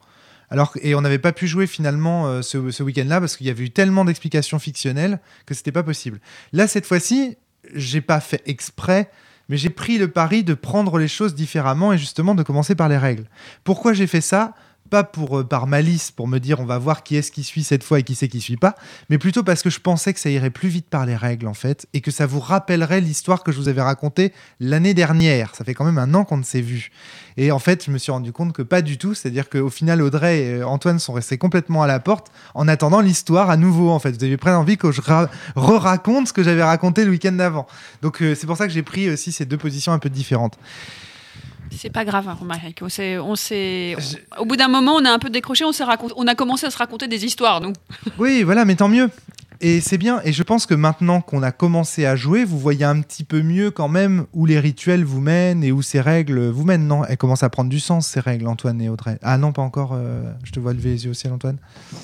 Alors, 0.50 0.72
et 0.82 0.96
on 0.96 1.00
n'avait 1.02 1.20
pas 1.20 1.32
pu 1.32 1.46
jouer 1.46 1.68
finalement 1.68 2.26
euh, 2.26 2.42
ce, 2.42 2.72
ce 2.72 2.82
week-end-là 2.82 3.20
parce 3.20 3.36
qu'il 3.36 3.46
y 3.46 3.50
avait 3.50 3.62
eu 3.64 3.70
tellement 3.70 4.04
d'explications 4.04 4.58
fictionnelles 4.58 5.20
que 5.46 5.54
c'était 5.54 5.72
pas 5.72 5.84
possible. 5.84 6.20
Là, 6.52 6.66
cette 6.66 6.84
fois-ci, 6.86 7.36
j'ai 7.74 8.00
pas 8.00 8.20
fait 8.20 8.42
exprès, 8.46 9.10
mais 9.48 9.56
j'ai 9.56 9.70
pris 9.70 9.98
le 9.98 10.08
pari 10.08 10.44
de 10.44 10.54
prendre 10.54 10.98
les 10.98 11.08
choses 11.08 11.34
différemment 11.34 11.92
et 11.92 11.98
justement 11.98 12.34
de 12.34 12.42
commencer 12.42 12.74
par 12.74 12.88
les 12.88 12.98
règles. 12.98 13.24
Pourquoi 13.64 13.92
j'ai 13.92 14.06
fait 14.06 14.20
ça? 14.20 14.54
Pas 14.92 15.04
pour, 15.04 15.38
euh, 15.38 15.42
par 15.42 15.66
malice, 15.66 16.10
pour 16.10 16.28
me 16.28 16.38
dire 16.38 16.60
on 16.60 16.66
va 16.66 16.76
voir 16.76 17.02
qui 17.02 17.16
est-ce 17.16 17.32
qui 17.32 17.44
suit 17.44 17.64
cette 17.64 17.82
fois 17.82 18.00
et 18.00 18.02
qui 18.02 18.14
c'est 18.14 18.28
qui 18.28 18.42
suit 18.42 18.58
pas, 18.58 18.74
mais 19.08 19.16
plutôt 19.16 19.42
parce 19.42 19.62
que 19.62 19.70
je 19.70 19.80
pensais 19.80 20.12
que 20.12 20.20
ça 20.20 20.28
irait 20.28 20.50
plus 20.50 20.68
vite 20.68 20.84
par 20.90 21.06
les 21.06 21.16
règles 21.16 21.46
en 21.46 21.54
fait, 21.54 21.86
et 21.94 22.02
que 22.02 22.10
ça 22.10 22.26
vous 22.26 22.40
rappellerait 22.40 23.00
l'histoire 23.00 23.42
que 23.42 23.52
je 23.52 23.56
vous 23.56 23.68
avais 23.68 23.80
racontée 23.80 24.34
l'année 24.60 24.92
dernière. 24.92 25.54
Ça 25.54 25.64
fait 25.64 25.72
quand 25.72 25.86
même 25.86 25.96
un 25.96 26.12
an 26.12 26.24
qu'on 26.24 26.36
ne 26.36 26.42
s'est 26.42 26.60
vu. 26.60 26.90
Et 27.38 27.52
en 27.52 27.58
fait, 27.58 27.86
je 27.86 27.90
me 27.90 27.96
suis 27.96 28.12
rendu 28.12 28.32
compte 28.32 28.52
que 28.52 28.60
pas 28.60 28.82
du 28.82 28.98
tout, 28.98 29.14
c'est-à-dire 29.14 29.48
qu'au 29.48 29.70
final, 29.70 30.02
Audrey 30.02 30.40
et 30.42 30.54
euh, 30.56 30.66
Antoine 30.66 30.98
sont 30.98 31.14
restés 31.14 31.38
complètement 31.38 31.82
à 31.82 31.86
la 31.86 31.98
porte 31.98 32.30
en 32.54 32.68
attendant 32.68 33.00
l'histoire 33.00 33.48
à 33.48 33.56
nouveau 33.56 33.88
en 33.88 33.98
fait. 33.98 34.12
Vous 34.18 34.24
avez 34.24 34.36
presque 34.36 34.58
envie 34.58 34.76
que 34.76 34.92
je 34.92 35.00
ra- 35.00 35.30
re-raconte 35.56 36.28
ce 36.28 36.34
que 36.34 36.42
j'avais 36.42 36.62
raconté 36.64 37.06
le 37.06 37.12
week-end 37.12 37.32
d'avant. 37.32 37.66
Donc 38.02 38.20
euh, 38.20 38.34
c'est 38.34 38.46
pour 38.46 38.58
ça 38.58 38.66
que 38.66 38.72
j'ai 38.74 38.82
pris 38.82 39.08
aussi 39.08 39.32
ces 39.32 39.46
deux 39.46 39.56
positions 39.56 39.92
un 39.94 39.98
peu 39.98 40.10
différentes. 40.10 40.58
C'est 41.76 41.90
pas 41.90 42.04
grave, 42.04 42.28
hein, 42.28 42.36
Romaric. 42.38 42.80
On 42.82 42.88
s'est, 42.88 43.18
on 43.18 43.34
s'est, 43.36 43.96
au 44.38 44.44
bout 44.44 44.56
d'un 44.56 44.68
moment, 44.68 44.92
on 44.94 45.04
a 45.04 45.10
un 45.10 45.18
peu 45.18 45.30
décroché, 45.30 45.64
on, 45.64 45.72
s'est 45.72 45.84
racont- 45.84 46.12
on 46.16 46.26
a 46.26 46.34
commencé 46.34 46.66
à 46.66 46.70
se 46.70 46.78
raconter 46.78 47.08
des 47.08 47.24
histoires, 47.24 47.60
nous. 47.60 47.72
Oui, 48.18 48.42
voilà, 48.42 48.64
mais 48.64 48.76
tant 48.76 48.88
mieux. 48.88 49.08
Et 49.64 49.80
c'est 49.80 49.96
bien. 49.96 50.20
Et 50.24 50.32
je 50.32 50.42
pense 50.42 50.66
que 50.66 50.74
maintenant 50.74 51.20
qu'on 51.20 51.40
a 51.44 51.52
commencé 51.52 52.04
à 52.04 52.16
jouer, 52.16 52.44
vous 52.44 52.58
voyez 52.58 52.84
un 52.84 53.00
petit 53.00 53.22
peu 53.22 53.42
mieux 53.42 53.70
quand 53.70 53.86
même 53.86 54.26
où 54.32 54.44
les 54.44 54.58
rituels 54.58 55.04
vous 55.04 55.20
mènent 55.20 55.62
et 55.62 55.70
où 55.70 55.82
ces 55.82 56.00
règles 56.00 56.48
vous 56.48 56.64
mènent. 56.64 56.88
Non, 56.88 57.04
elles 57.04 57.16
commencent 57.16 57.44
à 57.44 57.48
prendre 57.48 57.70
du 57.70 57.78
sens, 57.78 58.08
ces 58.08 58.18
règles, 58.18 58.48
Antoine 58.48 58.80
et 58.82 58.88
Audrey. 58.88 59.18
Ah 59.22 59.38
non, 59.38 59.52
pas 59.52 59.62
encore. 59.62 59.92
euh, 59.94 60.24
je 60.42 60.50
te 60.50 60.58
vois 60.58 60.72
lever 60.72 60.90
les 60.90 61.04
yeux 61.04 61.12
au 61.12 61.14
ciel, 61.14 61.32
Antoine. 61.32 61.58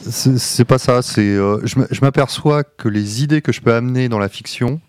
C'est 0.09 0.39
c'est 0.39 0.65
pas 0.65 0.79
ça. 0.79 1.03
C'est, 1.03 1.21
euh, 1.21 1.61
je 1.65 2.01
m'aperçois 2.01 2.63
que 2.63 2.89
les 2.89 3.25
idées 3.25 3.43
que 3.43 3.51
je 3.51 3.61
peux 3.61 3.75
amener 3.75 4.09
dans 4.09 4.21
la 4.21 4.29
fiction 4.29 4.81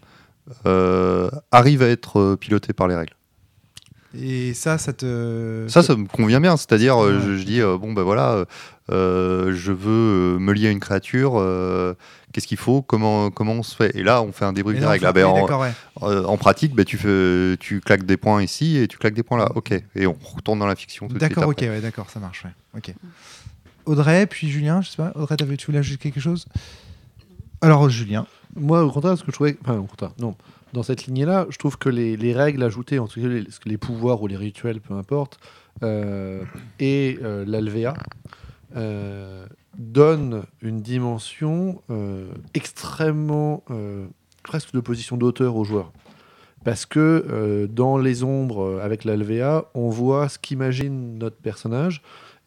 euh, 0.68 1.30
arrivent 1.52 1.82
à 1.82 1.88
être 1.88 2.36
pilotées 2.40 2.74
par 2.74 2.88
les 2.88 2.96
règles. 2.96 3.14
Et 4.18 4.54
ça, 4.56 4.78
ça 4.80 4.92
te. 4.94 5.66
Ça, 5.70 5.84
ça 5.84 5.96
me 5.96 6.06
convient 6.08 6.40
bien. 6.42 6.58
C'est-à-dire, 6.58 6.98
euh, 6.98 7.18
Ouais. 7.20 7.24
je, 7.26 7.38
je 7.38 7.44
dis, 7.44 7.62
euh, 7.62 7.78
bon, 7.78 7.94
ben 7.94 8.02
voilà, 8.02 8.46
euh, 8.92 9.54
je 9.56 9.72
veux 9.72 10.40
me 10.40 10.52
lier 10.52 10.68
à 10.68 10.72
une 10.72 10.80
créature. 10.80 11.34
euh, 11.38 11.94
Qu'est-ce 12.32 12.46
qu'il 12.48 12.58
faut 12.58 12.82
comment, 12.84 13.32
comment 13.32 13.54
on 13.54 13.64
se 13.64 13.76
fait? 13.76 13.96
Et 13.96 14.04
là, 14.04 14.22
on 14.22 14.32
fait 14.32 14.46
un 14.46 14.54
débrief 14.54 14.78
des 14.78 14.84
là, 14.84 14.92
règles. 14.92 15.06
Ah 15.06 15.14
ben, 15.14 15.26
en, 15.26 15.60
ouais. 15.62 15.72
euh, 16.04 16.24
en 16.26 16.38
pratique, 16.38 16.76
ben, 16.76 16.86
tu, 16.86 16.98
fais, 16.98 17.58
tu 17.60 17.82
claques 17.82 18.04
des 18.06 18.18
points 18.18 18.42
ici 18.44 18.78
et 18.78 18.88
tu 18.88 18.98
claques 18.98 19.16
des 19.16 19.24
points 19.24 19.38
là. 19.40 19.50
Ok. 19.56 19.72
Et 19.96 20.06
on 20.08 20.16
retourne 20.36 20.60
dans 20.60 20.68
la 20.68 20.76
fiction 20.76 21.08
tout 21.08 21.14
de 21.16 21.20
suite. 21.20 21.36
D'accord, 21.36 21.50
ok, 21.50 21.58
ouais, 21.62 21.82
d'accord, 21.82 22.10
ça 22.10 22.20
marche. 22.20 22.46
ouais. 22.46 22.52
Ok. 22.78 22.94
Audrey, 23.86 24.28
puis 24.28 24.50
Julien, 24.50 24.82
je 24.82 24.90
sais 24.90 24.98
pas. 24.98 25.12
Audrey, 25.16 25.38
tu 25.38 25.66
voulais 25.66 25.80
ajouter 25.80 26.12
quelque 26.12 26.22
chose? 26.22 26.46
Alors, 27.62 27.90
Julien. 27.90 28.26
Moi, 28.56 28.84
au 28.84 28.92
contraire, 28.92 29.18
ce 29.18 29.22
que 29.24 29.32
je 29.32 29.34
trouvais. 29.36 29.58
Enfin, 29.64 29.78
au 29.78 29.84
contraire, 29.84 30.12
non. 30.20 30.36
Dans 30.74 30.84
cette 30.84 31.06
lignée-là, 31.06 31.48
je 31.50 31.58
trouve 31.58 31.78
que 31.78 31.90
les, 31.90 32.16
les 32.16 32.34
règles 32.34 32.64
ajoutées, 32.64 33.00
en 33.00 33.08
tout 33.08 33.20
cas 33.20 33.28
les, 33.28 33.78
pouvoirs 33.78 34.22
ou 34.22 34.28
les 34.28 34.38
rituels, 34.38 34.82
peu 34.82 34.94
importe, 34.94 35.40
euh, 35.82 36.44
et 36.80 37.18
euh, 37.24 37.44
l'alvéa, 37.48 37.96
euh, 38.76 39.46
donnent 39.78 40.44
une 40.62 40.82
dimension 40.82 41.82
extrêmement. 42.54 43.64
presque 44.44 44.74
de 44.74 44.80
position 44.80 45.18
d'auteur 45.18 45.56
aux 45.56 45.64
joueurs. 45.64 45.92
Parce 46.64 46.86
que 46.86 47.68
dans 47.72 47.98
les 47.98 48.24
ombres, 48.24 48.80
avec 48.82 49.06
l'alvéa, 49.06 49.66
on 49.74 49.90
voit 49.90 50.28
ce 50.28 50.38
qu'imagine 50.38 51.18
notre 51.18 51.38
personnage. 51.38 52.02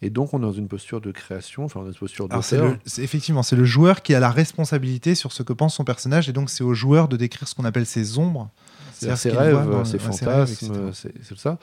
Et 0.05 0.09
donc, 0.09 0.33
on 0.33 0.39
est 0.39 0.41
dans 0.41 0.51
une 0.51 0.67
posture 0.67 0.99
de 1.01 1.11
création, 1.11 1.63
enfin, 1.65 1.79
dans 1.81 1.87
une 1.87 1.93
posture 1.95 2.27
d'auteur. 2.27 2.77
effectivement, 2.97 3.41
c'est 3.43 3.55
le 3.55 3.65
joueur 3.65 4.01
qui 4.01 4.13
a 4.13 4.19
la 4.19 4.29
responsabilité 4.29 5.15
sur 5.15 5.31
ce 5.31 5.43
que 5.43 5.53
pense 5.53 5.75
son 5.75 5.83
personnage, 5.83 6.29
et 6.29 6.33
donc 6.33 6.49
c'est 6.49 6.63
au 6.63 6.73
joueur 6.73 7.07
de 7.07 7.17
décrire 7.17 7.47
ce 7.47 7.55
qu'on 7.55 7.65
appelle 7.65 7.85
ses 7.85 8.17
ombres. 8.17 8.49
C'est-à-dire 8.93 9.17
ses 9.17 9.31
rêves, 9.31 9.55
dans- 9.71 9.85
ses 9.85 9.97
fantasmes, 9.99 10.91
c'est 10.93 11.37
ça. 11.37 11.57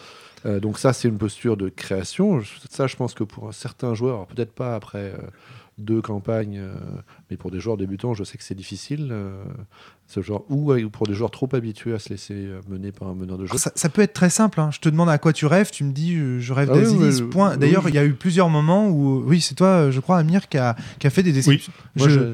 Euh, 0.47 0.59
donc 0.59 0.79
ça, 0.79 0.93
c'est 0.93 1.07
une 1.09 1.19
posture 1.19 1.57
de 1.57 1.69
création. 1.69 2.43
Ça, 2.71 2.87
je 2.87 2.97
pense 2.97 3.15
que 3.15 3.25
pour 3.25 3.49
un 3.49 3.53
certain 3.53 3.95
joueur, 3.95 4.15
alors 4.15 4.27
peut-être 4.27 4.53
pas 4.53 4.75
après 4.75 5.13
euh, 5.15 5.19
deux 5.81 6.01
campagnes, 6.03 6.59
euh, 6.59 6.75
mais 7.31 7.37
pour 7.37 7.51
des 7.51 7.59
joueurs 7.61 7.77
débutants, 7.77 8.15
je 8.15 8.25
sais 8.25 8.39
que 8.39 8.45
c'est 8.45 8.55
difficile. 8.55 9.09
euh, 9.11 9.43
ce 10.07 10.23
genre, 10.23 10.45
ou 10.49 10.73
euh, 10.73 10.89
pour 10.89 11.07
des 11.07 11.15
joueurs 11.15 11.31
trop 11.31 11.49
habitués 11.55 11.95
à 11.95 11.99
se 12.01 12.09
laisser 12.09 12.49
mener 12.69 12.91
par 12.91 13.07
un 13.09 13.15
meneur 13.15 13.39
de 13.39 13.47
jeu. 13.47 13.57
Ça, 13.57 13.71
ça 13.77 13.89
peut 13.89 14.03
être 14.03 14.13
très 14.13 14.29
simple. 14.31 14.61
hein. 14.61 14.71
Je 14.73 14.81
te 14.81 14.89
demande 14.89 15.09
à 15.09 15.19
quoi 15.19 15.33
tu 15.33 15.47
rêves, 15.47 15.71
tu 15.71 15.85
me 15.85 15.93
dis 15.93 16.17
je 16.41 16.53
rêve 16.53 16.69
Ah 16.73 16.77
oui, 16.79 17.23
point. 17.31 17.53
oui, 17.53 17.59
D'ailleurs, 17.59 17.85
oui. 17.85 17.93
il 17.93 17.95
y 17.95 17.99
a 17.99 18.05
eu 18.05 18.15
plusieurs 18.15 18.49
moments 18.49 18.89
où, 18.89 19.23
oui, 19.25 19.41
c'est 19.41 19.55
toi, 19.55 19.91
je 19.93 20.01
crois, 20.01 20.19
Amir, 20.19 20.49
qui 20.49 20.59
a, 20.59 20.75
qui 20.99 21.07
a 21.07 21.11
fait 21.11 21.23
des 21.23 21.33
descriptions. 21.33 21.73
Moi, 21.97 22.09
Je- 22.09 22.19
je- 22.21 22.33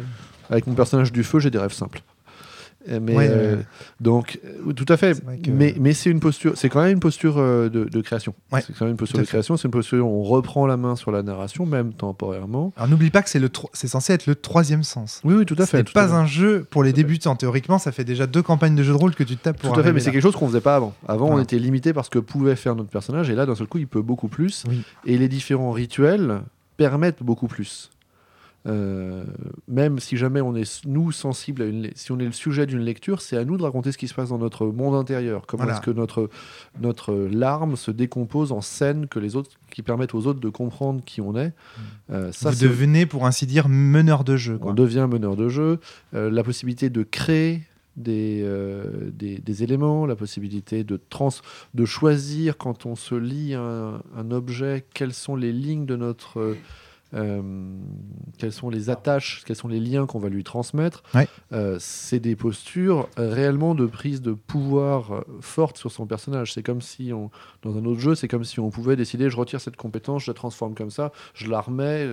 avec 0.48 0.66
mon 0.66 0.74
personnage 0.74 1.12
du 1.12 1.22
feu, 1.22 1.38
j'ai 1.38 1.50
des 1.50 1.58
rêves 1.58 1.72
simples. 1.74 2.00
Euh, 2.88 3.00
Mais 3.02 3.14
Ouais, 3.16 3.28
euh, 3.30 3.56
ouais. 3.56 3.62
donc, 4.00 4.38
euh, 4.66 4.72
tout 4.72 4.84
à 4.88 4.96
fait. 4.96 5.14
C'est 5.14 5.42
que- 5.42 5.50
Mais, 5.50 5.74
mais 5.80 5.92
c'est 5.92 6.10
une 6.10 6.20
posture, 6.20 6.52
c'est 6.56 6.68
quand 6.68 6.82
même 6.82 6.92
une 6.92 7.00
posture 7.00 7.36
de, 7.36 7.68
de 7.68 8.00
création. 8.00 8.34
Ouais, 8.52 8.60
c'est 8.66 8.72
quand 8.76 8.84
même 8.84 8.92
une 8.92 8.96
posture 8.96 9.18
de 9.18 9.24
fait. 9.24 9.28
création. 9.28 9.56
C'est 9.56 9.64
une 9.68 9.72
posture 9.72 10.06
où 10.06 10.20
on 10.20 10.22
reprend 10.22 10.66
la 10.66 10.76
main 10.76 10.96
sur 10.96 11.10
la 11.10 11.22
narration, 11.22 11.66
même 11.66 11.92
temporairement. 11.92 12.72
Alors 12.76 12.88
n'oublie 12.88 13.10
pas 13.10 13.22
que 13.22 13.30
c'est 13.30 13.38
le 13.40 13.50
c'est 13.72 13.88
censé 13.88 14.12
être 14.12 14.26
le 14.26 14.34
troisième 14.34 14.82
sens. 14.82 15.20
Oui, 15.24 15.34
oui, 15.34 15.44
tout 15.46 15.54
à 15.58 15.66
Ce 15.66 15.76
n'est 15.76 15.82
fait. 15.84 15.90
à 15.90 15.92
pas 16.06 16.14
un 16.14 16.26
jeu 16.26 16.66
pour 16.70 16.82
les 16.82 16.90
Tout 16.92 16.94
à 16.94 16.96
fait. 16.98 17.02
débutants. 17.04 17.36
Théoriquement, 17.36 17.78
ça 17.78 17.92
fait 17.92 18.04
déjà 18.04 18.26
deux 18.26 18.42
campagnes 18.42 18.74
de 18.76 18.82
jeux 18.82 18.92
de 18.92 18.98
rôle 18.98 19.14
que 19.14 19.24
tu 19.24 19.36
te 19.36 19.42
tapes 19.42 19.60
pour 19.60 19.72
Tout 19.72 19.80
à 19.80 19.82
fait, 19.82 19.92
mais 19.92 20.00
c'est 20.00 20.10
quelque 20.12 20.22
chose 20.22 20.36
qu'on 20.36 20.46
faisait 20.48 20.60
pas 20.60 20.76
avant. 20.76 20.94
Avant, 21.08 21.28
on 21.30 21.40
était 21.40 21.58
limité 21.58 21.92
par 21.92 22.04
ce 22.04 22.10
que 22.10 22.18
pouvait 22.18 22.56
faire 22.56 22.74
notre 22.76 22.90
personnage, 22.90 23.30
et 23.30 23.34
là, 23.34 23.46
d'un 23.46 23.54
seul 23.54 23.66
coup, 23.66 23.78
il 23.78 23.86
peut 23.88 24.02
beaucoup 24.02 24.28
plus. 24.28 24.64
Oui. 24.68 24.82
Et 25.06 25.18
les 25.18 25.28
différents 25.28 25.72
rituels 25.72 26.40
permettent 26.76 27.22
beaucoup 27.22 27.46
plus. 27.48 27.90
Euh, 28.66 29.24
même 29.68 29.98
si 30.00 30.16
jamais 30.16 30.40
on 30.40 30.54
est 30.56 30.84
nous 30.86 31.12
sensibles 31.12 31.62
à 31.62 31.66
une, 31.66 31.90
si 31.94 32.10
on 32.10 32.18
est 32.18 32.24
le 32.24 32.32
sujet 32.32 32.66
d'une 32.66 32.80
lecture, 32.80 33.20
c'est 33.20 33.36
à 33.36 33.44
nous 33.44 33.56
de 33.56 33.62
raconter 33.62 33.92
ce 33.92 33.98
qui 33.98 34.08
se 34.08 34.14
passe 34.14 34.30
dans 34.30 34.38
notre 34.38 34.66
monde 34.66 34.94
intérieur. 34.94 35.46
Comment 35.46 35.64
Voilà. 35.64 35.78
est-ce 35.78 35.84
que 35.86 35.92
notre 35.92 36.28
notre 36.80 37.14
larme 37.14 37.76
se 37.76 37.90
décompose 37.90 38.52
en 38.52 38.60
scènes 38.60 39.06
que 39.06 39.18
les 39.18 39.36
autres, 39.36 39.50
qui 39.70 39.82
permettent 39.82 40.14
aux 40.14 40.26
autres 40.26 40.40
de 40.40 40.48
comprendre 40.48 41.00
qui 41.04 41.20
on 41.20 41.36
est. 41.36 41.52
Euh, 42.10 42.32
ça, 42.32 42.50
Vous 42.50 42.60
devenez, 42.60 43.06
pour 43.06 43.26
ainsi 43.26 43.46
dire, 43.46 43.68
meneur 43.68 44.24
de 44.24 44.36
jeu. 44.36 44.58
quoi. 44.58 44.72
on 44.72 44.74
devient 44.74 45.06
meneur 45.08 45.36
de 45.36 45.48
jeu, 45.48 45.78
euh, 46.14 46.30
la 46.30 46.42
possibilité 46.42 46.90
de 46.90 47.02
créer 47.02 47.62
des, 47.96 48.42
euh, 48.44 49.10
des, 49.12 49.38
des 49.38 49.62
éléments, 49.62 50.06
la 50.06 50.16
possibilité 50.16 50.84
de, 50.84 51.00
trans, 51.08 51.30
de 51.74 51.84
choisir 51.84 52.58
quand 52.58 52.84
on 52.84 52.94
se 52.96 53.14
lit 53.14 53.54
un, 53.54 54.02
un 54.16 54.30
objet, 54.30 54.84
quelles 54.92 55.14
sont 55.14 55.36
les 55.36 55.52
lignes 55.52 55.86
de 55.86 55.96
notre... 55.96 56.56
euh, 57.14 57.40
quelles 58.38 58.52
sont 58.52 58.68
les 58.70 58.90
attaches, 58.90 59.42
quels 59.46 59.56
sont 59.56 59.68
les 59.68 59.80
liens 59.80 60.06
qu'on 60.06 60.18
va 60.18 60.28
lui 60.28 60.44
transmettre. 60.44 61.02
Ouais. 61.14 61.28
Euh, 61.52 61.76
c'est 61.80 62.18
des 62.20 62.36
postures 62.36 63.08
réellement 63.16 63.74
de 63.74 63.86
prise 63.86 64.22
de 64.22 64.32
pouvoir 64.32 65.12
euh, 65.12 65.20
forte 65.40 65.76
sur 65.78 65.92
son 65.92 66.06
personnage. 66.06 66.52
C'est 66.52 66.62
comme 66.62 66.80
si, 66.82 67.12
on, 67.12 67.30
dans 67.62 67.76
un 67.76 67.84
autre 67.84 68.00
jeu, 68.00 68.14
c'est 68.14 68.28
comme 68.28 68.44
si 68.44 68.60
on 68.60 68.70
pouvait 68.70 68.96
décider, 68.96 69.30
je 69.30 69.36
retire 69.36 69.60
cette 69.60 69.76
compétence, 69.76 70.24
je 70.24 70.30
la 70.30 70.34
transforme 70.34 70.74
comme 70.74 70.90
ça, 70.90 71.12
je 71.34 71.48
la 71.48 71.60
remets. 71.60 72.08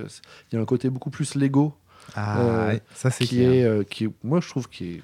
Il 0.52 0.54
y 0.54 0.58
a 0.58 0.62
un 0.62 0.64
côté 0.64 0.90
beaucoup 0.90 1.10
plus 1.10 1.34
Lego 1.34 1.74
Ah, 2.14 2.38
Euh, 2.40 2.78
ça 2.94 3.10
c'est 3.10 3.24
qui 3.24 3.36
clair. 3.36 3.52
est, 3.52 3.64
euh, 3.64 3.82
qui 3.82 4.08
moi 4.22 4.40
je 4.40 4.48
trouve 4.48 4.68
qui 4.68 4.92
est 4.94 5.02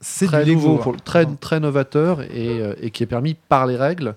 C'est 0.00 0.26
très 0.26 0.46
nouveau, 0.46 0.78
pour- 0.78 0.96
très, 0.96 1.26
très 1.26 1.60
novateur 1.60 2.22
et, 2.22 2.60
euh, 2.62 2.74
et 2.80 2.90
qui 2.90 3.02
est 3.02 3.06
permis 3.06 3.34
par 3.34 3.66
les 3.66 3.76
règles. 3.76 4.14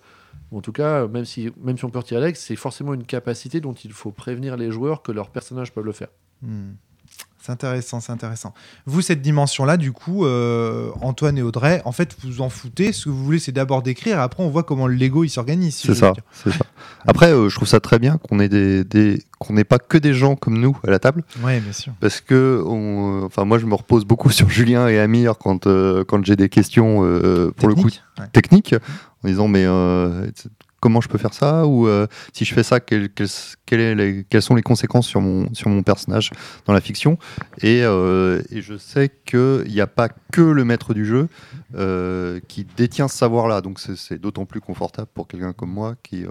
En 0.53 0.61
tout 0.61 0.71
cas, 0.71 1.07
même 1.07 1.25
si, 1.25 1.51
même 1.61 1.77
si 1.77 1.85
on 1.85 1.89
peut 1.89 1.99
retirer 1.99 2.21
règles, 2.21 2.37
c'est 2.37 2.55
forcément 2.55 2.93
une 2.93 3.05
capacité 3.05 3.59
dont 3.61 3.73
il 3.73 3.91
faut 3.91 4.11
prévenir 4.11 4.55
les 4.57 4.71
joueurs 4.71 5.01
que 5.01 5.11
leurs 5.11 5.29
personnages 5.29 5.71
peuvent 5.71 5.85
le 5.85 5.91
faire. 5.93 6.09
Hmm. 6.41 6.71
C'est 7.41 7.51
intéressant, 7.51 7.99
c'est 7.99 8.13
intéressant. 8.13 8.53
Vous, 8.85 9.01
cette 9.01 9.21
dimension-là, 9.21 9.75
du 9.75 9.91
coup, 9.91 10.25
euh, 10.25 10.91
Antoine 11.01 11.37
et 11.37 11.41
Audrey, 11.41 11.81
en 11.83 11.91
fait, 11.91 12.15
vous 12.23 12.39
en 12.39 12.47
foutez. 12.47 12.93
Ce 12.93 13.03
que 13.05 13.09
vous 13.09 13.21
voulez, 13.21 13.37
c'est 13.39 13.51
d'abord 13.51 13.81
décrire, 13.83 14.17
et 14.17 14.21
après, 14.21 14.41
on 14.43 14.49
voit 14.49 14.63
comment 14.63 14.87
le 14.87 14.95
Lego 14.95 15.25
il 15.25 15.29
s'organise. 15.29 15.75
si 15.75 15.87
C'est 15.87 15.93
ça, 15.95 16.13
ça. 16.31 16.51
Après, 17.05 17.33
euh, 17.33 17.49
je 17.49 17.55
trouve 17.55 17.67
ça 17.67 17.81
très 17.81 17.99
bien 17.99 18.17
qu'on 18.17 18.39
ait 18.39 18.47
des, 18.47 18.85
des- 18.85 19.21
qu'on 19.39 19.53
n'ait 19.55 19.65
pas 19.65 19.77
que 19.77 19.97
des 19.97 20.13
gens 20.13 20.37
comme 20.37 20.57
nous 20.57 20.77
à 20.87 20.89
la 20.89 20.99
table, 20.99 21.25
Ouais, 21.43 21.59
bien 21.59 21.73
sûr. 21.73 21.91
parce 21.99 22.21
que, 22.21 22.63
on- 22.65 23.23
enfin, 23.25 23.43
moi, 23.43 23.59
je 23.59 23.65
me 23.65 23.75
repose 23.75 24.05
beaucoup 24.05 24.29
sur 24.31 24.49
Julien 24.49 24.87
et 24.87 24.97
Amir 24.99 25.37
quand 25.37 25.67
euh, 25.67 26.05
quand 26.05 26.23
j'ai 26.23 26.37
des 26.37 26.47
questions 26.47 27.01
euh, 27.03 27.51
pour 27.57 27.67
le 27.67 27.75
coup 27.75 27.89
Technique 27.89 28.03
Ouais. 28.19 28.27
techniques, 28.31 28.75
en 29.23 29.27
disant 29.27 29.47
mais 29.47 29.65
euh, 29.65 30.29
comment 30.79 30.99
je 30.99 31.07
peux 31.07 31.17
faire 31.17 31.33
ça 31.33 31.65
ou 31.65 31.87
euh, 31.87 32.07
si 32.33 32.43
je 32.43 32.53
fais 32.53 32.61
ça, 32.63 32.79
quelles, 32.81 33.09
quelles, 33.09 33.29
quelles 33.65 33.79
est 33.79 33.95
les- 33.95 34.23
quelles 34.29 34.41
sont 34.41 34.55
les 34.55 34.61
conséquences 34.61 35.07
sur 35.07 35.21
mon 35.21 35.53
sur 35.53 35.69
mon 35.69 35.81
personnage 35.81 36.31
dans 36.65 36.73
la 36.73 36.81
fiction? 36.81 37.17
Et, 37.61 37.81
euh, 37.83 38.41
et 38.51 38.61
je 38.61 38.77
sais 38.77 39.09
qu'il 39.25 39.63
n'y 39.69 39.79
a 39.79 39.87
pas 39.87 40.09
que 40.31 40.41
le 40.41 40.65
maître 40.65 40.93
du 40.93 41.05
jeu 41.05 41.29
qui 42.47 42.65
détient 42.77 43.07
ce 43.07 43.17
savoir-là. 43.17 43.61
Donc 43.61 43.79
c'est- 43.79 44.17
d'autant 44.19 44.45
plus 44.45 44.61
confortable 44.61 45.07
pour 45.13 45.27
quelqu'un 45.27 45.53
comme 45.53 45.71
moi 45.71 45.95
qui, 46.03 46.25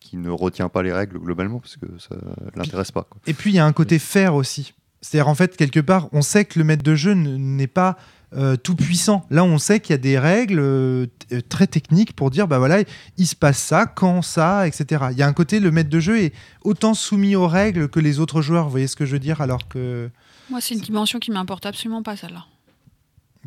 qui 0.00 0.16
ne 0.16 0.30
retient 0.30 0.68
pas 0.68 0.82
les 0.82 0.92
règles 0.92 1.18
globalement 1.18 1.58
parce 1.60 1.76
que 1.76 1.86
ça 1.98 2.14
ne 2.16 2.50
l'intéresse 2.60 2.90
pas. 2.92 3.02
quoi. 3.08 3.20
Et 3.26 3.34
puis, 3.34 3.50
il 3.50 3.56
y 3.56 3.58
a 3.58 3.66
un 3.66 3.72
côté 3.72 3.98
faire 3.98 4.34
aussi. 4.34 4.74
C'est-à-dire, 5.00 5.28
en 5.28 5.34
fait, 5.34 5.56
quelque 5.56 5.80
part, 5.80 6.08
on 6.12 6.22
sait 6.22 6.44
que 6.44 6.58
le 6.58 6.64
maître 6.64 6.82
de 6.84 6.94
jeu 6.94 7.14
n'est 7.14 7.66
pas 7.66 7.96
euh, 8.34 8.56
tout 8.56 8.74
puissant. 8.74 9.26
Là, 9.30 9.44
on 9.44 9.58
sait 9.58 9.80
qu'il 9.80 9.92
y 9.92 9.94
a 9.94 9.98
des 9.98 10.18
règles 10.18 10.58
euh, 10.58 11.06
très 11.48 11.66
techniques 11.66 12.14
pour 12.14 12.30
dire, 12.30 12.48
bah 12.48 12.58
voilà, 12.58 12.82
il 13.18 13.26
se 13.26 13.36
passe 13.36 13.58
ça, 13.58 13.86
quand 13.86 14.22
ça, 14.22 14.66
etc. 14.66 15.04
Il 15.10 15.18
y 15.18 15.22
a 15.22 15.26
un 15.26 15.32
côté, 15.32 15.60
le 15.60 15.70
maître 15.70 15.90
de 15.90 16.00
jeu 16.00 16.18
est 16.20 16.32
autant 16.62 16.94
soumis 16.94 17.36
aux 17.36 17.46
règles 17.48 17.88
que 17.88 18.00
les 18.00 18.20
autres 18.20 18.40
joueurs. 18.42 18.64
Vous 18.64 18.70
voyez 18.70 18.86
ce 18.86 18.96
que 18.96 19.04
je 19.04 19.12
veux 19.12 19.18
dire 19.18 19.40
Alors 19.40 19.68
que, 19.68 20.10
Moi, 20.50 20.60
c'est 20.60 20.74
une 20.74 20.80
dimension 20.80 21.18
qui 21.18 21.30
m'importe 21.30 21.66
absolument 21.66 22.02
pas, 22.02 22.16
celle-là. 22.16 22.46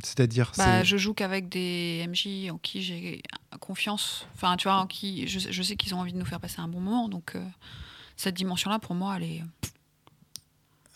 c'est-à-dire, 0.04 0.52
Bah, 0.58 0.84
je 0.84 0.98
joue 0.98 1.14
qu'avec 1.14 1.50
des 1.50 2.06
MJ 2.08 2.52
en 2.52 2.58
qui 2.58 2.82
j'ai 2.84 3.24
confiance. 3.60 4.28
Enfin, 4.36 4.56
tu 4.58 4.68
vois, 4.68 4.78
en 4.78 4.88
qui 4.88 5.28
je, 5.28 5.40
je 5.50 5.64
sais 5.64 5.76
qu'ils 5.76 5.96
ont 5.96 6.00
envie 6.00 6.14
de 6.14 6.18
nous 6.20 6.26
faire 6.26 6.40
passer 6.40 6.60
un 6.60 6.68
bon 6.68 6.80
moment. 6.80 7.10
Donc, 7.10 7.32
euh, 7.36 7.44
cette 8.18 8.36
dimension-là, 8.36 8.80
pour 8.80 8.96
moi, 8.96 9.16
elle 9.18 9.24
est. 9.24 9.44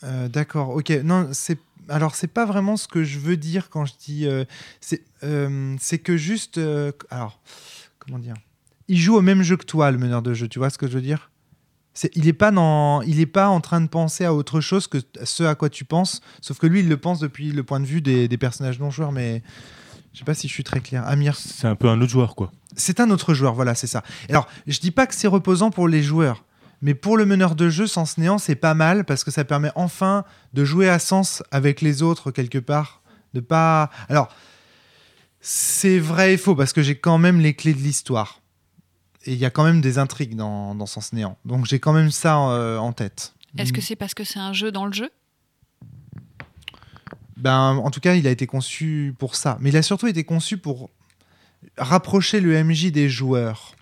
Euh, 0.03 0.27
D'accord, 0.27 0.69
ok. 0.69 0.89
Non, 1.03 1.29
c'est 1.33 1.59
alors 1.88 2.13
c'est 2.15 2.27
pas 2.27 2.45
vraiment 2.45 2.77
ce 2.77 2.88
que 2.88 3.03
je 3.03 3.17
veux 3.19 3.35
dire 3.38 3.69
quand 3.69 3.85
je 3.85 3.93
dis. 3.99 4.27
euh, 4.27 4.45
c'est 4.79 5.03
euh, 5.23 5.75
c'est 5.79 5.99
que 5.99 6.17
juste. 6.17 6.59
alors, 7.09 7.39
comment 7.99 8.19
dire? 8.19 8.35
Il 8.88 8.97
joue 8.97 9.15
au 9.15 9.21
même 9.21 9.43
jeu 9.43 9.55
que 9.57 9.65
toi, 9.65 9.91
le 9.91 9.97
meneur 9.97 10.21
de 10.21 10.33
jeu. 10.33 10.47
Tu 10.47 10.59
vois 10.59 10.69
ce 10.69 10.77
que 10.77 10.88
je 10.88 10.93
veux 10.93 11.01
dire? 11.01 11.31
Il 12.15 12.27
est 12.27 12.33
pas 12.33 12.51
dans, 12.51 13.01
il 13.01 13.19
est 13.19 13.25
pas 13.25 13.49
en 13.49 13.59
train 13.59 13.81
de 13.81 13.88
penser 13.88 14.23
à 14.23 14.33
autre 14.33 14.62
chose 14.62 14.88
que 14.88 14.99
ce 15.23 15.43
à 15.43 15.55
quoi 15.55 15.69
tu 15.69 15.83
penses. 15.83 16.21
Sauf 16.41 16.57
que 16.59 16.65
lui, 16.67 16.79
il 16.79 16.88
le 16.88 16.97
pense 16.97 17.19
depuis 17.19 17.51
le 17.51 17.63
point 17.63 17.79
de 17.81 17.85
vue 17.85 18.01
des, 18.01 18.27
des 18.27 18.38
personnages 18.38 18.79
non 18.79 18.89
joueurs. 18.89 19.12
Mais 19.12 19.43
je 20.13 20.19
sais 20.19 20.25
pas 20.25 20.33
si 20.33 20.47
je 20.47 20.53
suis 20.53 20.63
très 20.63 20.79
clair. 20.79 21.05
Amir, 21.07 21.35
C'est 21.35 21.67
un 21.67 21.75
peu 21.75 21.89
un 21.89 21.99
autre 21.99 22.12
joueur, 22.12 22.35
quoi. 22.35 22.51
c'est 22.77 22.99
un 22.99 23.09
autre 23.09 23.33
joueur, 23.33 23.53
voilà, 23.53 23.75
c'est 23.75 23.88
ça. 23.88 24.03
Alors, 24.29 24.47
je 24.65 24.79
dis 24.79 24.91
pas 24.91 25.07
que 25.07 25.13
c'est 25.15 25.27
reposant 25.27 25.71
pour 25.71 25.88
les 25.89 26.01
joueurs, 26.01 26.45
mais 26.81 26.93
pour 26.93 27.17
le 27.17 27.25
meneur 27.25 27.55
de 27.55 27.69
jeu, 27.69 27.87
Sens 27.87 28.17
Néant, 28.17 28.37
c'est 28.37 28.55
pas 28.55 28.73
mal 28.73 29.05
parce 29.05 29.23
que 29.23 29.31
ça 29.31 29.43
permet 29.43 29.71
enfin 29.75 30.23
de 30.53 30.63
jouer 30.63 30.89
à 30.89 30.99
sens 30.99 31.43
avec 31.51 31.81
les 31.81 32.01
autres 32.01 32.31
quelque 32.31 32.57
part. 32.57 33.01
De 33.33 33.41
pas. 33.41 33.89
Alors, 34.07 34.33
c'est 35.41 35.99
vrai 35.99 36.33
et 36.33 36.37
faux 36.37 36.55
parce 36.55 36.73
que 36.73 36.81
j'ai 36.81 36.95
quand 36.95 37.17
même 37.17 37.39
les 37.39 37.53
clés 37.53 37.73
de 37.73 37.79
l'histoire. 37.79 38.41
Et 39.25 39.33
il 39.33 39.39
y 39.39 39.45
a 39.45 39.49
quand 39.49 39.63
même 39.63 39.81
des 39.81 39.97
intrigues 39.97 40.35
dans, 40.35 40.73
dans 40.73 40.85
Sens 40.85 41.13
Néant. 41.13 41.37
Donc 41.45 41.65
j'ai 41.65 41.79
quand 41.79 41.93
même 41.93 42.11
ça 42.11 42.39
euh, 42.49 42.77
en 42.77 42.93
tête. 42.93 43.33
Est-ce 43.57 43.73
que 43.73 43.81
c'est 43.81 43.95
parce 43.95 44.13
que 44.13 44.23
c'est 44.23 44.39
un 44.39 44.53
jeu 44.53 44.71
dans 44.71 44.85
le 44.85 44.93
jeu? 44.93 45.09
Ben, 47.37 47.75
en 47.75 47.89
tout 47.89 47.99
cas, 47.99 48.15
il 48.15 48.27
a 48.27 48.31
été 48.31 48.47
conçu 48.47 49.15
pour 49.17 49.35
ça. 49.35 49.57
Mais 49.59 49.69
il 49.69 49.77
a 49.77 49.81
surtout 49.81 50.07
été 50.07 50.23
conçu 50.23 50.57
pour 50.57 50.89
rapprocher 51.77 52.41
le 52.41 52.63
MJ 52.63 52.91
des 52.91 53.09
joueurs. 53.09 53.75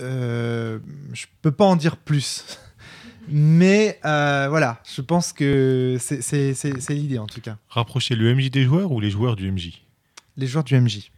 Euh, 0.00 0.78
je 1.12 1.26
peux 1.42 1.52
pas 1.52 1.64
en 1.64 1.76
dire 1.76 1.96
plus. 1.96 2.44
Mais 3.28 3.98
euh, 4.04 4.46
voilà, 4.48 4.80
je 4.94 5.00
pense 5.00 5.32
que 5.32 5.96
c'est- 6.00 6.90
l'idée 6.90 7.18
en 7.18 7.26
tout 7.26 7.40
cas. 7.40 7.56
Rapprocher 7.68 8.14
le 8.14 8.32
MJ 8.34 8.50
des 8.50 8.64
joueurs 8.64 8.92
ou 8.92 9.00
les 9.00 9.10
joueurs 9.10 9.34
du 9.34 9.50
MJ 9.50 9.82
Les 10.36 10.46
joueurs 10.46 10.62
du 10.64 10.78
MJ. 10.80 11.10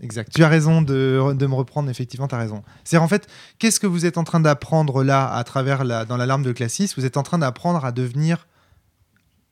Exact. 0.00 0.30
Tu 0.32 0.44
as 0.44 0.48
raison 0.48 0.82
de, 0.82 1.32
de 1.34 1.46
me 1.46 1.54
reprendre, 1.54 1.88
effectivement, 1.90 2.28
tu 2.28 2.34
as 2.34 2.38
raison. 2.38 2.62
C'est 2.84 2.98
en 2.98 3.08
fait, 3.08 3.26
qu'est-ce 3.58 3.80
que 3.80 3.86
vous 3.86 4.04
êtes 4.06 4.18
en 4.18 4.24
train 4.24 4.40
d'apprendre 4.40 5.02
là, 5.02 5.32
à 5.32 5.42
travers 5.42 5.84
la, 5.84 6.04
dans 6.04 6.16
l'alarme 6.18 6.42
de 6.42 6.52
Classis? 6.52 6.92
Vous 6.96 7.04
êtes 7.06 7.16
en 7.16 7.22
train 7.22 7.38
d'apprendre 7.38 7.84
à 7.84 7.92
devenir 7.92 8.46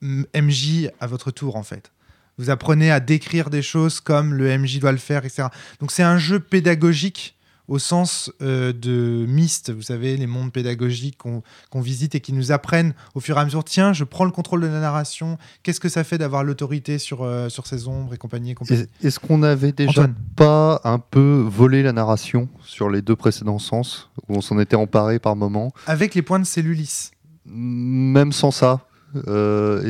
MJ 0.01 0.89
à 0.99 1.07
votre 1.07 1.31
tour, 1.31 1.55
en 1.55 1.63
fait. 1.63 1.91
Vous 2.37 2.49
apprenez 2.49 2.91
à 2.91 2.99
décrire 2.99 3.49
des 3.49 3.61
choses 3.61 3.99
comme 3.99 4.33
le 4.33 4.57
MJ 4.57 4.79
doit 4.79 4.91
le 4.91 4.97
faire, 4.97 5.25
etc. 5.25 5.47
Donc 5.79 5.91
c'est 5.91 6.03
un 6.03 6.17
jeu 6.17 6.39
pédagogique 6.39 7.34
au 7.67 7.79
sens 7.79 8.31
euh, 8.41 8.71
de 8.73 9.25
Myst, 9.27 9.71
vous 9.73 9.81
savez, 9.81 10.17
les 10.17 10.27
mondes 10.27 10.51
pédagogiques 10.51 11.17
qu'on 11.17 11.81
visite 11.81 12.15
et 12.15 12.19
qui 12.19 12.31
nous 12.33 12.51
apprennent 12.51 12.93
au 13.15 13.19
fur 13.19 13.37
et 13.37 13.39
à 13.39 13.45
mesure, 13.45 13.63
tiens, 13.63 13.91
je 13.93 14.03
prends 14.03 14.25
le 14.25 14.31
contrôle 14.31 14.61
de 14.61 14.67
la 14.67 14.79
narration, 14.79 15.37
qu'est-ce 15.63 15.79
que 15.79 15.89
ça 15.89 16.03
fait 16.03 16.17
d'avoir 16.17 16.43
l'autorité 16.43 16.97
sur, 16.99 17.23
euh, 17.23 17.49
sur 17.49 17.65
ces 17.67 17.87
ombres 17.87 18.13
et 18.13 18.17
compagnie. 18.17 18.51
et 18.51 18.55
compagnie? 18.55 18.81
Est- 19.01 19.05
Est-ce 19.07 19.19
qu'on 19.19 19.41
avait 19.43 19.71
déjà 19.71 19.91
Antoine. 20.03 20.15
pas 20.35 20.81
un 20.83 20.99
peu 20.99 21.43
volé 21.47 21.81
la 21.83 21.91
narration 21.93 22.47
sur 22.63 22.89
les 22.89 23.01
deux 23.01 23.15
précédents 23.15 23.59
sens, 23.59 24.09
où 24.29 24.35
on 24.35 24.41
s'en 24.41 24.59
était 24.59 24.75
emparé 24.75 25.19
par 25.19 25.35
moment 25.35 25.71
Avec 25.87 26.13
les 26.15 26.21
points 26.21 26.39
de 26.39 26.45
cellulis. 26.45 27.11
Même 27.45 28.31
sans 28.31 28.51
ça, 28.51 28.81
euh, 29.27 29.89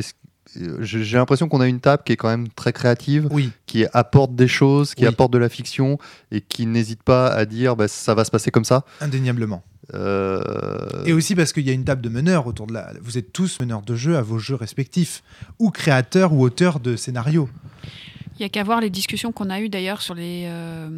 j'ai 0.80 1.02
j'ai 1.04 1.16
l'impression 1.16 1.48
qu'on 1.48 1.60
a 1.60 1.66
une 1.66 1.80
table 1.80 2.02
qui 2.04 2.12
est 2.12 2.16
quand 2.16 2.28
même 2.28 2.48
très 2.48 2.72
créative, 2.72 3.28
Oui, 3.30 3.50
qui 3.66 3.84
apporte 3.92 4.34
des 4.34 4.48
choses, 4.48 4.94
qui 4.94 5.02
Oui. 5.02 5.08
apporte 5.08 5.32
de 5.32 5.38
la 5.38 5.48
fiction 5.48 5.98
et 6.30 6.40
qui 6.40 6.66
n'hésite 6.66 7.02
pas 7.02 7.28
à 7.28 7.44
dire 7.44 7.76
bah, 7.76 7.88
ça 7.88 8.14
va 8.14 8.24
se 8.24 8.30
passer 8.30 8.50
comme 8.50 8.64
ça. 8.64 8.84
indéniablement. 9.00 9.62
Euh, 9.94 11.04
Et 11.04 11.12
aussi 11.12 11.34
parce 11.34 11.52
qu'il 11.52 11.64
y 11.66 11.70
a 11.70 11.72
une 11.72 11.84
table 11.84 12.02
de 12.02 12.08
meneurs 12.08 12.46
autour 12.46 12.66
de 12.66 12.72
la. 12.74 12.92
Vous 13.00 13.18
êtes 13.18 13.32
tous 13.32 13.60
meneurs 13.60 13.82
de 13.82 13.94
jeu 13.94 14.16
à 14.16 14.22
vos 14.22 14.38
jeux 14.38 14.56
respectifs, 14.56 15.22
ou 15.58 15.70
créateurs 15.70 16.32
ou 16.32 16.42
auteurs 16.42 16.80
de 16.80 16.96
scénarios. 16.96 17.48
Il 18.38 18.42
y 18.42 18.44
a 18.44 18.48
qu'à 18.48 18.62
voir 18.64 18.80
les 18.80 18.90
discussions 18.90 19.32
qu'on 19.32 19.48
a 19.50 19.60
eues 19.60 19.68
d'ailleurs 19.68 20.02
sur 20.02 20.14
les, 20.14 20.44
euh, 20.46 20.88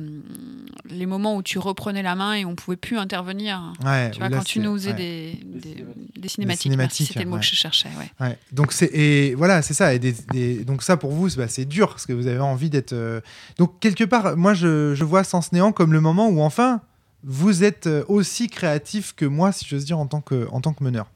les 0.91 1.07
moments 1.07 1.37
où 1.37 1.43
tu 1.43 1.59
reprenais 1.59 2.03
la 2.03 2.15
main 2.17 2.35
et 2.35 2.45
on 2.45 2.55
pouvait 2.57 2.77
plus 2.77 2.99
intervenir. 2.99 3.73
Ouais, 3.85 4.11
Tu 4.11 4.19
vois, 4.19 4.29
là, 4.29 4.39
quand 4.39 4.45
tu 4.45 4.59
nous 4.61 4.73
faisais 4.75 4.91
ouais. 4.91 4.97
des, 4.97 5.41
des, 5.45 5.85
des 6.17 6.29
cinématiques. 6.29 6.63
cinématiques, 6.63 6.77
Merci, 6.79 7.05
c'était 7.07 7.21
le 7.25 7.27
mot 7.31 7.37
ouais. 7.37 7.41
que 7.41 7.47
je 7.47 7.55
cherchais. 7.55 7.89
Ouais. 7.99 8.27
Ouais. 8.27 8.39
Donc 8.53 8.73
c'est 8.73 8.91
et 8.93 9.35
voilà 9.35 9.63
c'est 9.63 9.75
ça 9.75 9.95
et 9.95 9.99
des- 9.99 10.15
des- 10.33 10.65
donc 10.65 10.83
ça 10.83 10.97
pour 10.97 11.13
vous 11.13 11.29
c'est 11.29 11.37
bah, 11.39 11.49
c'est 11.49 11.65
dur 11.65 11.89
parce 11.91 12.07
que 12.07 12.13
vous 12.13 12.27
avez 12.27 12.41
envie 12.41 12.71
d'être 12.71 12.93
euh, 12.93 13.21
donc 13.57 13.79
quelque 13.81 14.05
part 14.05 14.37
moi 14.37 14.55
je, 14.55 14.95
je 14.95 15.05
vois 15.05 15.23
Sens 15.25 15.53
Néant 15.53 15.71
comme 15.73 15.93
le 15.93 16.01
moment 16.01 16.29
où 16.29 16.41
enfin 16.41 16.81
vous 17.25 17.63
êtes 17.65 17.87
euh, 17.87 18.05
aussi 18.09 18.49
créatif 18.49 19.13
que 19.15 19.25
moi 19.25 19.53
si 19.53 19.65
j'ose 19.67 19.85
dire 19.85 19.99
en 19.99 20.07
tant 20.07 20.21
que 20.21 20.49
en 20.51 20.61
tant 20.61 20.73
que 20.73 20.83
meneur. 20.85 21.07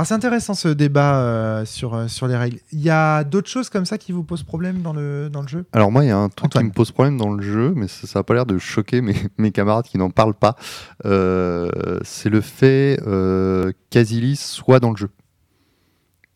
Alors 0.00 0.06
c'est 0.06 0.14
intéressant 0.14 0.54
ce 0.54 0.68
débat 0.68 1.20
euh, 1.20 1.66
sur 1.66 1.92
euh, 1.92 2.08
sur 2.08 2.26
les 2.26 2.34
règles. 2.34 2.58
Il 2.72 2.80
y 2.80 2.88
a 2.88 3.22
d'autres 3.22 3.50
choses 3.50 3.68
comme 3.68 3.84
ça 3.84 3.98
qui 3.98 4.12
vous 4.12 4.24
posent 4.24 4.44
problème 4.44 4.80
dans 4.80 4.94
le 4.94 5.28
dans 5.28 5.42
le 5.42 5.48
jeu? 5.48 5.66
Alors 5.74 5.92
moi, 5.92 6.06
il 6.06 6.08
y 6.08 6.10
a 6.10 6.16
un 6.16 6.30
truc 6.30 6.46
Antoine. 6.46 6.64
qui 6.64 6.68
me 6.68 6.72
pose 6.72 6.90
problème 6.90 7.18
dans 7.18 7.28
le 7.28 7.42
jeu, 7.42 7.74
mais 7.76 7.86
ça 7.86 8.18
n'a 8.18 8.22
pas 8.22 8.32
l'air 8.32 8.46
de 8.46 8.56
choquer 8.56 9.02
mes, 9.02 9.14
mes 9.36 9.52
camarades 9.52 9.84
qui 9.84 9.98
n'en 9.98 10.08
parlent 10.08 10.32
pas. 10.32 10.56
Euh, 11.04 12.00
c'est 12.02 12.30
le 12.30 12.40
fait 12.40 12.98
euh, 13.06 13.72
qu'Asilis 13.90 14.36
soit 14.36 14.80
dans 14.80 14.90
le 14.90 14.96
jeu. 14.96 15.10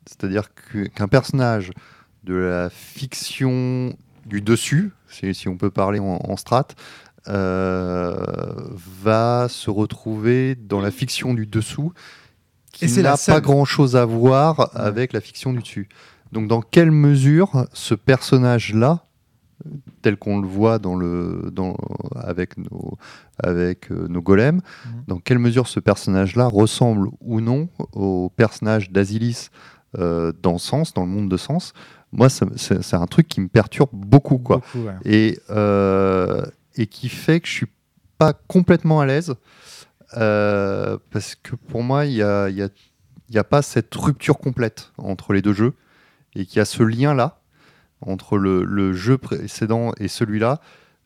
C'est-à-dire 0.05 0.51
qu'un 0.95 1.09
personnage 1.09 1.71
de 2.23 2.35
la 2.35 2.69
fiction 2.69 3.95
du 4.27 4.43
dessus, 4.43 4.93
si, 5.09 5.35
si 5.35 5.49
on 5.49 5.57
peut 5.57 5.71
parler 5.71 6.01
en, 6.01 6.21
en 6.23 6.37
strat, 6.37 6.69
va 7.27 7.39
se 9.49 9.71
retrouver 9.71 10.55
dans 10.55 10.83
la 10.83 10.91
fiction 10.91 11.33
du 11.33 11.47
dessous 11.47 11.95
qui 12.75 13.01
n'a 13.03 13.17
pas 13.17 13.41
grand-chose 13.41 13.97
à 13.97 14.05
voir 14.05 14.71
avec 14.75 15.13
la 15.13 15.21
fiction 15.21 15.53
du 15.53 15.61
dessus. 15.61 15.89
Donc 16.33 16.49
dans 16.49 16.61
quelle 16.63 16.91
mesure 16.91 17.67
ce 17.73 17.95
personnage-là, 17.95 19.05
tel 20.03 20.17
qu'on 20.17 20.41
le 20.41 20.47
voit 20.49 20.79
dans 20.79 20.97
le, 20.97 21.51
dans, 21.53 21.77
avec, 22.17 22.59
nos, 22.59 22.99
avec 23.43 23.91
euh, 23.91 24.09
nos 24.09 24.21
golems, 24.21 24.57
Mhm. 24.87 25.05
dans 25.07 25.19
quelle 25.19 25.39
mesure 25.39 25.69
ce 25.69 25.81
personnage-là 25.81 26.47
ressemble 26.49 27.09
ou 27.21 27.41
non 27.41 27.69
au 27.93 28.31
personnage 28.37 28.91
d'Asilis 28.91 29.49
euh, 29.99 30.33
dans 30.43 30.59
Sens, 30.59 30.93
dans 30.93 31.05
le 31.05 31.11
monde 31.11 31.29
de 31.31 31.37
Sens, 31.37 31.73
moi 32.13 32.29
c'est 32.29 32.45
c'est 32.59 32.95
un 32.97 33.07
truc 33.07 33.29
qui 33.29 33.41
me 33.41 33.49
perturbe 33.49 33.91
beaucoup. 33.93 34.39
Quoi 34.39 34.57
Beaucoup, 34.57 34.87
ouais. 34.87 34.95
et, 35.05 35.39
euh, 35.51 36.45
et 36.77 36.87
qui 36.89 37.09
fait 37.09 37.39
que 37.41 37.47
je 37.47 37.53
suis 37.53 37.69
pas 38.19 38.33
complètement 38.49 39.01
à 39.01 39.07
l'aise 39.07 39.35
euh, 40.17 40.99
parce 41.11 41.35
que 41.35 41.55
pour 41.57 41.83
moi 41.83 42.07
il 42.07 42.13
y 42.15 42.23
a, 42.23 42.49
y 42.49 42.63
a- 42.63 43.45
pas 43.45 43.63
cette 43.63 43.95
rupture 43.95 44.39
complète 44.39 44.93
entre 44.99 45.33
les 45.33 45.43
deux 45.43 45.53
jeux 45.53 45.75
et 46.35 46.47
qu'il 46.47 46.59
y 46.59 46.61
a 46.61 46.65
ce 46.65 46.83
lien 46.83 47.15
là 47.15 47.41
entre 48.01 48.37
le, 48.39 48.65
le 48.65 48.93
jeu 48.93 49.19
précédent 49.19 49.93
et 49.99 50.09
celui-là 50.09 50.61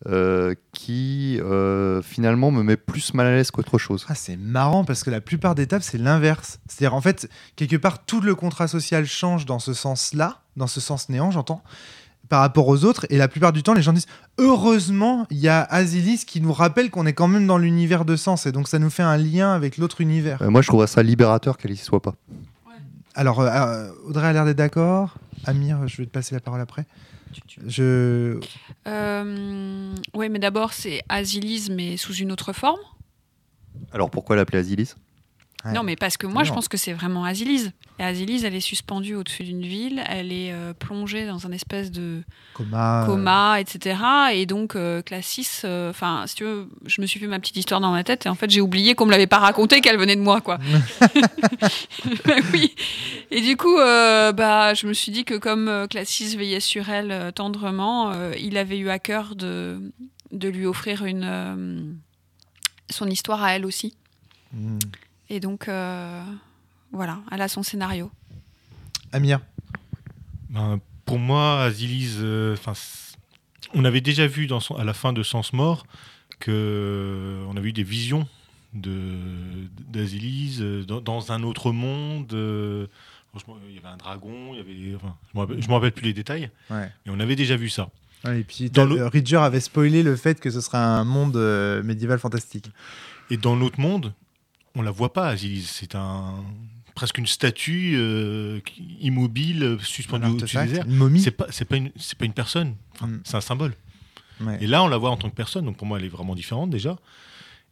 euh, 0.07 0.55
qui 0.73 1.40
euh, 1.40 2.03
finalement 2.03 2.51
me 2.53 2.62
met 2.62 2.77
plus 2.77 3.14
mal 3.14 3.27
à 3.27 3.31
l'aise 3.35 3.51
qu'autre 3.51 3.79
chose. 3.79 4.07
Ah, 4.09 4.14
c'est 4.14 4.37
marrant 4.37 4.85
parce 4.85 5.03
que 5.03 5.11
la 5.11 5.21
plupart 5.21 5.57
des 5.57 5.66
tables, 5.66 5.83
c'est 5.83 5.99
l'inverse. 5.99 6.61
C'est-à-dire, 6.68 6.94
en 6.94 7.01
fait, 7.01 7.29
quelque 7.57 7.75
part, 7.75 8.05
tout 8.05 8.21
le 8.21 8.37
contrat 8.37 8.68
social 8.68 9.07
change 9.07 9.44
dans 9.44 9.59
ce 9.59 9.73
sens-là, 9.75 10.42
dans 10.57 10.68
ce 10.68 10.81
sens 10.81 11.09
néant, 11.09 11.33
j'entends, 11.33 11.64
par 12.29 12.41
rapport 12.41 12.69
aux 12.69 12.85
autres. 12.85 13.07
Et 13.11 13.17
la 13.17 13.29
plupart 13.29 13.53
du 13.53 13.62
temps, 13.62 13.75
les 13.75 13.83
gens 13.83 13.93
disent 13.93 14.07
Heureusement, 14.38 15.27
il 15.31 15.38
y 15.38 15.49
a 15.49 15.62
Asilis 15.62 16.25
qui 16.27 16.41
nous 16.41 16.53
rappelle 16.53 16.91
qu'on 16.91 17.07
est 17.07 17.12
quand 17.12 17.29
même 17.29 17.47
dans 17.47 17.59
l'univers 17.59 18.05
de 18.05 18.17
sens. 18.17 18.47
Et 18.47 18.53
donc, 18.53 18.69
ça 18.69 18.79
nous 18.79 18.91
fait 18.91 19.03
un 19.03 19.17
lien 19.17 19.53
avec 19.53 19.79
l'autre 19.79 20.01
univers. 20.01 20.43
Euh, 20.43 20.51
moi 20.51 20.62
je 20.62 20.69
trouverais 20.69 20.87
ça 20.87 21.03
libérateur 21.03 21.59
qu'elle 21.59 21.73
y 21.73 21.77
soit 21.77 22.03
pas. 22.03 22.14
Alors, 23.14 23.41
euh, 23.41 23.49
euh, 23.49 23.91
Audrey 24.05 24.29
a 24.29 24.33
l'air 24.33 24.45
d'être 24.45 24.59
d'accord. 24.59 25.17
Amir, 25.45 25.88
je 25.88 25.97
vais 25.97 26.07
te 26.07 26.11
passer 26.11 26.37
la 26.37 26.41
parole 26.41 26.61
après. 26.61 26.87
Je. 27.67 28.38
Euh, 28.87 29.95
ouais, 30.14 30.29
mais 30.29 30.38
d'abord, 30.38 30.73
c'est 30.73 31.03
Asilis, 31.09 31.69
mais 31.71 31.97
sous 31.97 32.14
une 32.14 32.31
autre 32.31 32.53
forme? 32.53 32.79
Alors 33.93 34.11
pourquoi 34.11 34.37
l'appeler 34.37 34.59
Asilis 34.59 34.95
Ouais. 35.68 35.74
Non, 35.74 35.83
mais 35.83 35.96
parce 35.96 36.16
que 36.16 36.26
moi, 36.26 36.44
je 36.44 36.52
pense 36.52 36.68
que 36.68 36.76
c'est 36.76 36.92
vraiment 36.92 37.24
Asilis. 37.24 37.70
Et 37.98 38.04
Asilis, 38.04 38.44
elle 38.44 38.54
est 38.54 38.61
suspendue 38.61 39.14
au-dessus 39.16 39.42
d'une 39.42 39.62
ville, 39.62 40.02
elle 40.09 40.33
est 40.33 40.52
euh, 40.52 40.72
plongée 40.72 41.26
dans 41.26 41.46
un 41.46 41.52
espèce 41.52 41.90
de 41.90 42.22
Coma. 42.54 43.02
euh, 43.02 43.07
coma, 43.07 43.61
etc. 43.61 43.96
Et 44.33 44.46
donc, 44.46 44.76
euh, 44.76 45.02
Classis, 45.02 45.48
euh, 45.64 45.90
enfin, 45.90 46.24
si 46.26 46.37
tu 46.37 46.44
veux, 46.44 46.68
je 46.87 47.00
me 47.00 47.07
suis 47.07 47.18
fait 47.18 47.26
ma 47.26 47.38
petite 47.40 47.57
histoire 47.57 47.81
dans 47.81 47.90
ma 47.90 48.04
tête 48.04 48.26
et 48.26 48.28
en 48.28 48.35
fait, 48.37 48.48
j'ai 48.50 48.61
oublié 48.61 48.94
qu'on 48.94 49.07
me 49.07 49.11
l'avait 49.11 49.26
pas 49.26 49.38
raconté 49.38 49.81
qu'elle 49.81 49.98
venait 49.98 50.16
de 50.16 50.20
moi, 50.20 50.40
quoi. 50.40 50.59
Bah 52.24 52.35
oui. 52.52 52.74
Et 53.31 53.40
du 53.40 53.57
coup, 53.57 53.76
bah, 53.76 54.74
je 54.74 54.87
me 54.87 54.92
suis 54.92 55.11
dit 55.12 55.24
que 55.24 55.35
comme 55.35 55.87
Classis 55.90 56.37
veillait 56.37 56.61
sur 56.61 56.88
elle 56.88 57.33
tendrement, 57.35 58.12
il 58.38 58.57
avait 58.59 58.78
eu 58.78 58.90
à 58.90 58.98
cœur 59.00 59.35
de, 59.35 59.92
de 60.31 60.48
lui 60.48 60.66
offrir 60.66 61.04
une, 61.04 61.98
son 62.90 63.07
histoire 63.09 63.42
à 63.42 63.54
elle 63.57 63.66
aussi. 63.66 63.94
hmm. 64.52 64.78
Et 65.31 65.41
donc, 65.41 65.69
euh, 65.69 66.23
voilà, 66.93 67.21
elle 67.31 67.43
a 67.43 67.49
son 67.49 67.62
scénario. 67.62 68.11
Amir. 69.12 69.41
Ben, 70.51 70.81
pour 71.05 71.19
moi, 71.19 71.62
Asilis, 71.62 72.17
euh, 72.21 72.57
on 73.75 73.85
avait 73.85 74.01
déjà 74.01 74.27
vu 74.27 74.47
dans 74.47 74.61
son- 74.61 74.77
à 74.77 74.85
la 74.85 74.95
fin 74.95 75.12
de 75.12 75.23
Sens 75.23 75.53
Mort 75.53 75.87
que 76.38 77.43
on 77.49 77.57
avait 77.57 77.71
eu 77.71 77.73
des 77.73 77.83
visions 77.83 78.27
euh, 78.87 80.85
dans, 80.85 81.01
dans 81.01 81.33
un 81.33 81.43
autre 81.43 81.73
monde. 81.73 82.33
euh, 82.33 82.87
franchement, 83.31 83.57
il 83.69 83.75
y 83.75 83.79
avait 83.79 83.88
un 83.88 83.97
dragon, 83.97 84.53
il 84.55 84.57
y 84.59 84.61
avait, 84.61 84.95
enfin, 84.97 85.17
je 85.33 85.37
me 85.37 85.41
rappelle, 85.43 85.62
je 85.62 85.69
me 85.69 85.73
rappelle 85.75 85.93
plus 85.93 86.05
les 86.05 86.12
détails, 86.14 86.51
Ouais. 86.71 86.91
mais 87.07 87.12
on 87.14 87.21
avait 87.21 87.37
déjà 87.37 87.57
vu 87.57 87.69
ça. 87.69 87.91
Ouais, 88.25 88.41
et 88.41 88.45
puis, 88.45 88.69
Dans 88.71 88.85
le- 88.85 89.01
euh, 89.01 89.09
Ridger 89.09 89.37
avait 89.37 89.61
spoilé 89.61 90.03
le 90.03 90.17
fait 90.17 90.41
que 90.41 90.51
ce 90.51 90.61
serait 90.61 90.79
un 90.79 91.05
monde 91.05 91.37
euh, 91.37 91.83
médiéval 91.83 92.19
fantastique. 92.19 92.71
Et 93.31 93.37
dans 93.37 93.55
l'autre 93.55 93.79
monde, 93.81 94.12
on 94.79 94.83
la 94.83 94.91
voit 94.91 95.12
pas, 95.12 95.29
Asilis. 95.29 95.64
C'est 95.64 95.95
un 95.95 96.45
presque 96.95 97.19
une 97.19 97.27
statue 97.27 97.95
euh, 97.97 98.61
immobile 99.01 99.79
suspendue 99.81 100.27
au-dessus 100.27 100.57
des 100.67 100.77
airs. 100.77 100.87
C'est 101.21 101.31
pas, 101.31 101.47
c'est 101.51 101.64
pas 101.64 101.77
une, 101.77 101.93
c'est 101.97 102.19
pas 102.19 102.25
une 102.25 102.33
personne. 102.33 102.75
Enfin, 102.95 103.07
Mm. 103.07 103.21
C'est 103.25 103.37
un 103.37 103.41
symbole. 103.41 103.75
Ouais. 104.41 104.59
Et 104.61 104.67
là, 104.67 104.83
on 104.83 104.88
la 104.88 104.97
voit 104.97 105.11
en 105.11 105.17
tant 105.17 105.31
que 105.31 105.35
personne, 105.35 105.64
donc 105.64 105.77
pour 105.77 105.87
moi, 105.87 105.99
elle 105.99 106.05
est 106.05 106.09
vraiment 106.09 106.35
différente 106.35 106.71
déjà. 106.71 106.97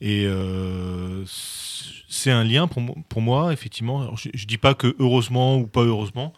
Et 0.01 0.25
euh, 0.27 1.25
c'est 1.27 2.31
un 2.31 2.45
lien 2.45 2.69
pour, 2.69 2.83
pour 3.09 3.23
moi, 3.23 3.53
effectivement. 3.53 4.03
Alors, 4.03 4.17
je, 4.17 4.29
je 4.35 4.47
dis 4.47 4.59
pas 4.59 4.75
que 4.75 4.95
heureusement 4.99 5.57
ou 5.57 5.67
pas 5.67 5.83
heureusement. 5.83 6.33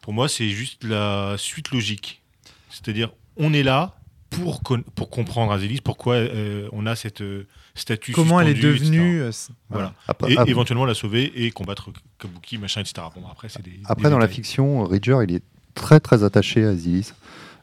Pour 0.00 0.12
moi, 0.12 0.28
c'est 0.28 0.48
juste 0.48 0.84
la 0.84 1.34
suite 1.36 1.70
logique. 1.72 2.22
C'est-à-dire, 2.70 3.10
on 3.36 3.52
est 3.52 3.62
là 3.62 3.99
pour, 4.30 4.62
con- 4.62 4.84
pour 4.94 5.10
comprendre 5.10 5.52
Azélis, 5.52 5.80
pourquoi 5.82 6.14
euh, 6.14 6.68
on 6.72 6.86
a 6.86 6.94
cette 6.96 7.20
euh, 7.20 7.46
statue. 7.74 8.12
Comment 8.12 8.40
elle 8.40 8.48
est 8.48 8.54
devenue. 8.54 9.20
euh, 9.20 9.30
Voilà. 9.68 9.92
Après, 10.08 10.32
Et 10.32 10.38
après- 10.38 10.50
éventuellement 10.50 10.84
la 10.86 10.94
sauver 10.94 11.44
et 11.44 11.50
combattre 11.50 11.90
Kabuki, 12.18 12.58
machin, 12.58 12.80
etc. 12.80 13.06
Bon, 13.14 13.22
après, 13.30 13.48
c'est 13.48 13.62
des. 13.62 13.80
Après, 13.86 14.04
des 14.04 14.10
dans 14.10 14.18
la 14.18 14.28
fiction, 14.28 14.84
Ridger, 14.84 15.18
il 15.28 15.34
est 15.34 15.42
très 15.74 16.00
très 16.00 16.22
attaché 16.24 16.64
à 16.64 16.70
Asilis. 16.70 17.12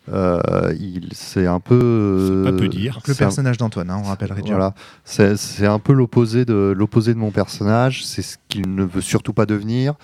Euh, 0.10 0.74
il, 0.80 1.10
c'est 1.14 1.48
un 1.48 1.60
peu. 1.60 2.44
C'est 2.46 2.52
pas 2.52 2.58
peu 2.58 2.68
dire. 2.70 3.00
Le 3.08 3.14
c'est 3.14 3.24
un- 3.24 3.26
personnage 3.28 3.58
d'Antoine, 3.58 3.90
hein, 3.90 4.00
on 4.04 4.08
rappelle 4.08 4.32
Ridger. 4.32 4.52
Voilà, 4.52 4.74
c'est, 5.04 5.36
c'est 5.38 5.66
un 5.68 5.80
peu 5.80 5.92
l'opposé 5.94 6.46
de 6.46 6.74
l'opposé 6.76 7.14
de 7.14 7.20
mon 7.20 7.32
personnage. 7.32 8.06
C'est 8.06 8.22
ce 8.22 8.38
qu'il 8.48 8.74
ne 8.74 8.84
veut 8.86 9.02
surtout 9.02 9.34
pas 9.34 9.46
devenir. 9.46 9.96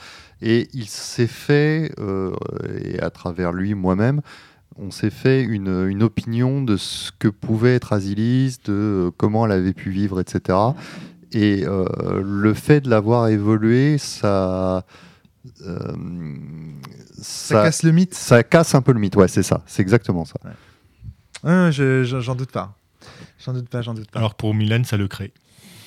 Et 0.41 0.67
il 0.73 0.87
s'est 0.89 1.27
fait, 1.27 1.93
euh, 1.99 2.33
et 2.83 2.99
à 2.99 3.09
travers 3.09 3.53
lui, 3.53 3.75
moi-même, 3.75 4.19
on 4.77 4.91
s'est 4.91 5.09
fait 5.09 5.41
une, 5.43 5.87
une 5.89 6.03
opinion 6.03 6.61
de 6.63 6.77
ce 6.77 7.11
que 7.17 7.27
pouvait 7.27 7.75
être 7.75 7.93
Asilis, 7.93 8.57
de 8.65 8.73
euh, 8.73 9.11
comment 9.17 9.45
elle 9.45 9.51
avait 9.51 9.73
pu 9.73 9.89
vivre, 9.91 10.19
etc. 10.19 10.57
Et 11.31 11.63
euh, 11.65 12.21
le 12.23 12.53
fait 12.53 12.81
de 12.81 12.89
l'avoir 12.89 13.27
évolué, 13.27 13.97
ça, 13.97 14.85
euh, 15.65 15.93
Ça, 17.21 17.55
ça, 17.55 17.63
casse 17.63 17.83
le 17.83 17.91
mythe. 17.91 18.13
ça 18.13 18.43
casse 18.43 18.75
un 18.75 18.81
peu 18.81 18.91
le 18.93 18.99
mythe. 18.99 19.15
Ouais, 19.15 19.27
c'est 19.27 19.43
ça. 19.43 19.63
C'est 19.65 19.81
exactement 19.81 20.25
ça. 20.25 20.35
Ouais, 21.43 21.71
je- 21.71 22.03
je- 22.03 22.19
J'en 22.19 22.35
doute 22.35 22.51
pas. 22.51 22.75
J'en 23.43 23.53
doute 23.53 23.67
pas, 23.69 23.81
j'en 23.81 23.93
doute 23.93 24.09
pas. 24.09 24.19
Alors 24.19 24.35
pour 24.35 24.53
Milan, 24.53 24.83
ça 24.85 24.95
le 24.97 25.07
crée. 25.07 25.33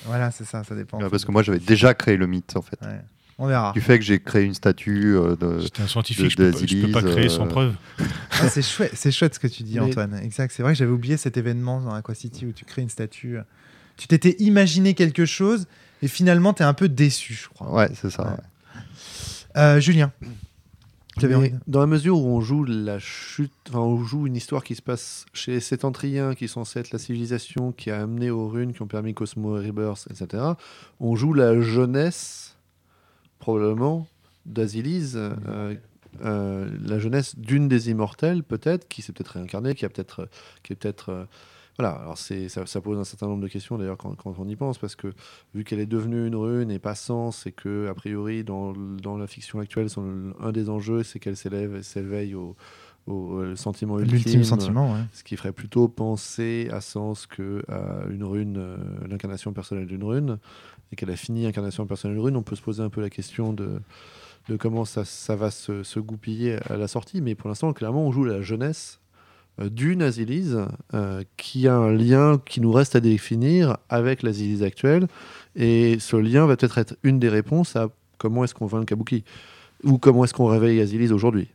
Voilà, 0.05 0.31
c'est 0.31 0.45
ça, 0.45 0.63
ça 0.63 0.75
dépend. 0.75 1.01
Ouais, 1.01 1.09
parce 1.11 1.25
que 1.25 1.33
moi, 1.33 1.43
j'avais 1.43 1.59
déjà 1.59 1.95
créé 1.95 2.17
le 2.17 2.27
mythe, 2.27 2.55
en 2.57 2.63
fait. 2.63 2.79
Ouais. 2.83 3.01
On 3.39 3.47
verra. 3.47 3.73
Du 3.73 3.81
fait 3.83 3.99
que 3.99 4.05
j'ai 4.05 4.19
créé 4.19 4.45
une 4.45 4.55
statue 4.55 5.15
euh, 5.17 5.37
de. 5.37 5.59
J'étais 5.61 5.83
un 5.83 5.87
scientifique, 5.87 6.37
de- 6.39 6.51
peux, 6.51 6.59
pas, 6.59 6.67
je 6.67 6.77
peux 6.87 6.93
pas 6.93 7.03
créer 7.03 7.29
sans 7.29 7.45
euh, 7.45 7.49
preuve. 7.49 7.75
Ah, 8.31 8.49
c'est 8.49 8.63
chouette, 8.63 8.93
c'est 8.95 9.13
chouette 9.13 9.35
ce 9.35 9.39
que 9.41 9.47
tu 9.47 9.63
dis, 9.63 9.75
Mais- 9.75 9.81
Antoine. 9.81 10.19
Exact. 10.23 10.53
C'est 10.55 10.63
vrai 10.63 10.73
que 10.73 10.79
j'avais 10.79 10.91
oublié 10.91 11.17
cet 11.19 11.37
événement 11.37 11.81
dans 11.81 11.93
Aqua 11.93 12.15
City 12.15 12.47
où 12.47 12.53
tu 12.53 12.65
crées 12.65 12.83
une 12.83 12.89
statue. 12.89 13.39
Tu 13.99 14.09
t'étais 14.09 14.37
imaginé 14.39 14.95
quelque 14.95 15.27
chose 15.27 15.67
et 16.03 16.09
finalement 16.09 16.53
tu 16.55 16.63
es 16.63 16.67
un 16.67 16.75
peu 16.75 16.89
déçu, 16.89 17.35
je 17.35 17.49
crois. 17.49 17.73
Ouais, 17.73 17.91
c'est 17.95 18.11
ça. 18.11 18.23
Ouais. 18.25 18.31
ouais. 18.31 18.83
Euh, 19.57 19.81
Julien. 19.81 20.13
Mais 21.23 21.55
Dans 21.67 21.81
la 21.81 21.87
mesure 21.87 22.19
où 22.19 22.27
on 22.27 22.43
joue 22.43 22.65
la 22.65 22.99
chute, 22.99 23.51
enfin 23.71 23.79
on 23.79 24.05
joue 24.05 24.27
une 24.27 24.37
histoire 24.37 24.63
qui 24.63 24.75
se 24.75 24.83
passe 24.83 25.25
chez 25.33 25.53
les 25.53 25.61
Sétentriens, 25.61 26.35
qui 26.35 26.45
est 26.45 26.49
censée 26.49 26.81
être 26.81 26.91
la 26.91 26.99
civilisation 26.99 27.73
qui 27.73 27.91
a 27.91 28.03
amené 28.03 28.29
aux 28.31 28.49
runes, 28.49 28.75
qui 28.75 28.83
ont 28.83 28.87
permis 28.87 29.15
Cosmo 29.15 29.55
Rebirth, 29.55 30.07
etc. 30.11 30.43
On 31.01 31.17
joue 31.17 31.33
la 31.33 31.59
jeunesse, 31.63 32.56
probablement, 33.39 34.07
d'Asilis, 34.47 35.13
euh, 35.17 35.75
euh, 36.25 36.71
la 36.87 36.99
jeunesse 36.99 37.37
d'une 37.39 37.69
des 37.69 37.91
immortelles, 37.91 38.43
peut-être, 38.43 38.89
qui 38.89 39.03
s'est 39.03 39.13
peut-être 39.13 39.33
réincarnée, 39.33 39.75
qui 39.75 39.85
a 39.85 39.89
peut-être, 39.89 40.29
qui 40.63 40.73
est 40.73 40.77
peut-être, 40.77 41.11
euh, 41.11 41.25
voilà. 41.79 41.93
Alors 41.95 42.17
c'est, 42.17 42.49
ça, 42.49 42.65
ça 42.65 42.81
pose 42.81 42.99
un 42.99 43.05
certain 43.05 43.27
nombre 43.27 43.43
de 43.43 43.49
questions 43.49 43.77
d'ailleurs 43.77 43.99
quand, 43.99 44.15
quand 44.15 44.35
on 44.39 44.49
y 44.49 44.57
pense, 44.57 44.79
parce 44.79 44.97
que 44.97 45.09
vu 45.55 45.63
qu'elle 45.65 45.81
est 45.81 45.85
devenue 45.87 46.27
une 46.27 46.37
rune 46.37 46.71
et 46.71 46.79
pas 46.79 46.95
sens, 46.95 47.47
et 47.47 47.53
que 47.53 47.89
a 47.89 47.95
priori 47.95 48.45
dans, 48.45 48.73
dans 48.73 49.19
la 49.19 49.27
fiction 49.27 49.59
actuelle, 49.61 49.91
son- 49.91 50.33
un 50.41 50.53
des 50.53 50.71
enjeux, 50.71 51.03
c'est 51.03 51.19
qu'elle 51.19 51.37
s'élève, 51.37 51.83
s'éveille 51.83 52.35
au, 52.35 52.57
au, 53.07 53.35
euh, 53.35 53.55
sentiment 53.57 53.99
ultime, 54.01 54.17
L'ultime 54.17 54.45
sentiment, 54.45 54.93
ouais. 54.95 55.01
ce 55.13 55.23
qui 55.23 55.37
ferait 55.37 55.53
plutôt 55.53 55.87
penser 55.87 56.69
à 56.73 56.81
Sens 56.81 57.27
que 57.27 57.63
à 57.69 58.07
une 58.11 58.25
rune, 58.25 58.57
euh, 58.57 58.77
l'incarnation 59.09 59.53
personnelle 59.53 59.87
d'une 59.87 60.03
rune, 60.03 60.39
et 60.93 60.97
qu'elle 60.97 61.11
a 61.11 61.17
fini 61.17 61.47
incarnation 61.47 61.87
personnelle 61.87 62.19
rune, 62.19 62.37
on 62.37 62.43
peut 62.43 62.57
se 62.57 62.63
poser 62.63 62.83
un 62.83 62.89
peu 62.89 63.01
la 63.01 63.11
question 63.11 63.53
de, 63.53 63.81
comment 64.59 64.85
ça, 64.85 65.37
va 65.37 65.51
se, 65.51 65.99
goupiller 65.99 66.59
à 66.71 66.77
la 66.77 66.89
sortie. 66.89 67.21
Mais 67.21 67.35
pour 67.35 67.49
l'instant, 67.49 67.73
clairement, 67.73 68.07
on 68.07 68.13
joue 68.13 68.25
la 68.25 68.43
jeunesse 68.43 69.01
euh, 69.61 69.69
d'une 69.69 70.03
Asilise 70.03 70.61
euh, 70.95 71.23
qui 71.37 71.67
a 71.67 71.75
un 71.75 71.93
lien 71.93 72.41
qui 72.45 72.61
nous 72.61 72.73
reste 72.73 72.95
à 72.97 73.01
définir 73.01 73.79
avec 73.89 74.23
l'Asilise 74.23 74.63
actuelle. 74.63 75.09
Et 75.57 75.99
ce 75.99 76.17
lien 76.17 76.47
va 76.47 76.57
peut-être 76.57 76.79
être 76.79 76.97
une 77.03 77.19
des 77.19 77.29
réponses 77.29 77.77
à 77.77 77.89
comment 78.19 78.45
est-ce 78.45 78.55
qu'on 78.55 78.67
vainc 78.67 78.81
le 78.81 78.87
Kabuki 78.87 79.25
ou 79.83 79.99
comment 79.99 80.25
est-ce 80.25 80.35
qu'on 80.35 80.47
réveille 80.47 80.81
Asilise 80.81 81.13
aujourd'hui. 81.13 81.49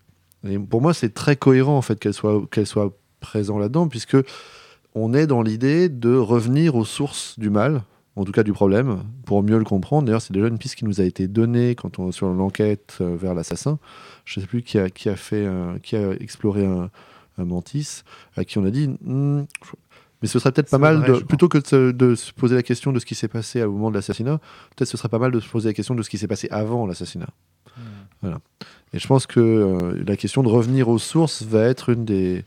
Et 0.47 0.57
pour 0.57 0.81
moi, 0.81 0.93
c'est 0.93 1.13
très 1.13 1.35
cohérent 1.35 1.77
en 1.77 1.81
fait 1.81 1.99
qu'elle 1.99 2.13
soit, 2.13 2.41
qu'elle 2.51 2.67
soit 2.67 2.95
présente 3.19 3.59
là-dedans, 3.59 3.87
puisque 3.87 4.17
on 4.95 5.13
est 5.13 5.27
dans 5.27 5.41
l'idée 5.41 5.89
de 5.89 6.15
revenir 6.15 6.75
aux 6.75 6.85
sources 6.85 7.37
du 7.39 7.49
mal, 7.49 7.83
en 8.15 8.25
tout 8.25 8.31
cas 8.31 8.43
du 8.43 8.51
problème, 8.53 9.03
pour 9.25 9.41
mieux 9.41 9.57
le 9.57 9.63
comprendre. 9.63 10.05
D'ailleurs, 10.05 10.21
c'est 10.21 10.33
déjà 10.33 10.47
une 10.47 10.57
piste 10.57 10.75
qui 10.75 10.85
nous 10.85 10.99
a 10.99 11.03
été 11.03 11.27
donnée 11.27 11.75
quand 11.75 11.97
on 11.99 12.11
sur 12.11 12.27
l'enquête 12.29 12.97
euh, 13.01 13.15
vers 13.15 13.33
l'assassin. 13.33 13.79
Je 14.25 14.39
ne 14.39 14.43
sais 14.43 14.47
plus 14.47 14.63
qui 14.63 14.77
a, 14.77 14.89
qui 14.89 15.07
a 15.09 15.15
fait, 15.15 15.45
un- 15.45 15.79
qui 15.81 15.95
a 15.95 16.11
exploré 16.13 16.65
un, 16.65 16.89
un 17.37 17.45
mantis, 17.45 18.03
à 18.35 18.43
qui 18.43 18.57
on 18.57 18.65
a 18.65 18.71
dit. 18.71 18.89
Hmm, 19.01 19.43
mais 20.21 20.27
ce 20.27 20.37
serait 20.39 20.51
peut-être 20.51 20.69
pas 20.69 20.77
mal, 20.77 20.97
vrai, 20.97 21.07
de, 21.07 21.23
plutôt 21.23 21.47
que 21.47 21.57
de 21.57 21.65
se, 21.65 21.91
de 21.91 22.15
se 22.15 22.31
poser 22.33 22.55
la 22.55 22.63
question 22.63 22.91
de 22.91 22.99
ce 22.99 23.05
qui 23.05 23.15
s'est 23.15 23.27
passé 23.27 23.63
au 23.63 23.71
moment 23.71 23.89
de 23.89 23.95
l'assassinat, 23.95 24.39
peut-être 24.75 24.89
ce 24.89 24.97
serait 24.97 25.09
pas 25.09 25.17
mal 25.17 25.31
de 25.31 25.39
se 25.39 25.47
poser 25.49 25.69
la 25.69 25.73
question 25.73 25.95
de 25.95 26.03
ce 26.03 26.09
qui 26.09 26.17
s'est 26.17 26.27
passé 26.27 26.47
avant 26.51 26.85
l'assassinat. 26.85 27.29
Et 28.93 28.99
je 28.99 29.07
pense 29.07 29.25
que 29.25 29.39
euh, 29.39 30.03
la 30.05 30.15
question 30.17 30.43
de 30.43 30.49
revenir 30.49 30.89
aux 30.89 30.99
sources 30.99 31.41
va 31.43 31.63
être 31.63 31.89
une 31.89 32.05
des, 32.05 32.45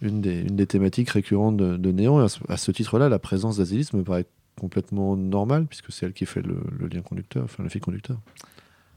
une 0.00 0.22
des, 0.22 0.40
une 0.40 0.56
des 0.56 0.66
thématiques 0.66 1.10
récurrentes 1.10 1.56
de, 1.58 1.76
de 1.76 1.92
Néant. 1.92 2.20
Et 2.20 2.24
à 2.24 2.28
ce, 2.28 2.38
ce 2.56 2.70
titre-là, 2.70 3.10
la 3.10 3.18
présence 3.18 3.58
d'Azilis 3.58 3.88
me 3.92 4.02
paraît 4.04 4.24
complètement 4.58 5.16
normale, 5.16 5.66
puisque 5.66 5.92
c'est 5.92 6.06
elle 6.06 6.12
qui 6.12 6.26
fait 6.26 6.42
le, 6.42 6.62
le 6.78 6.86
lien 6.88 7.00
conducteur, 7.00 7.44
enfin 7.44 7.62
le 7.62 7.68
fil 7.68 7.80
conducteur. 7.80 8.18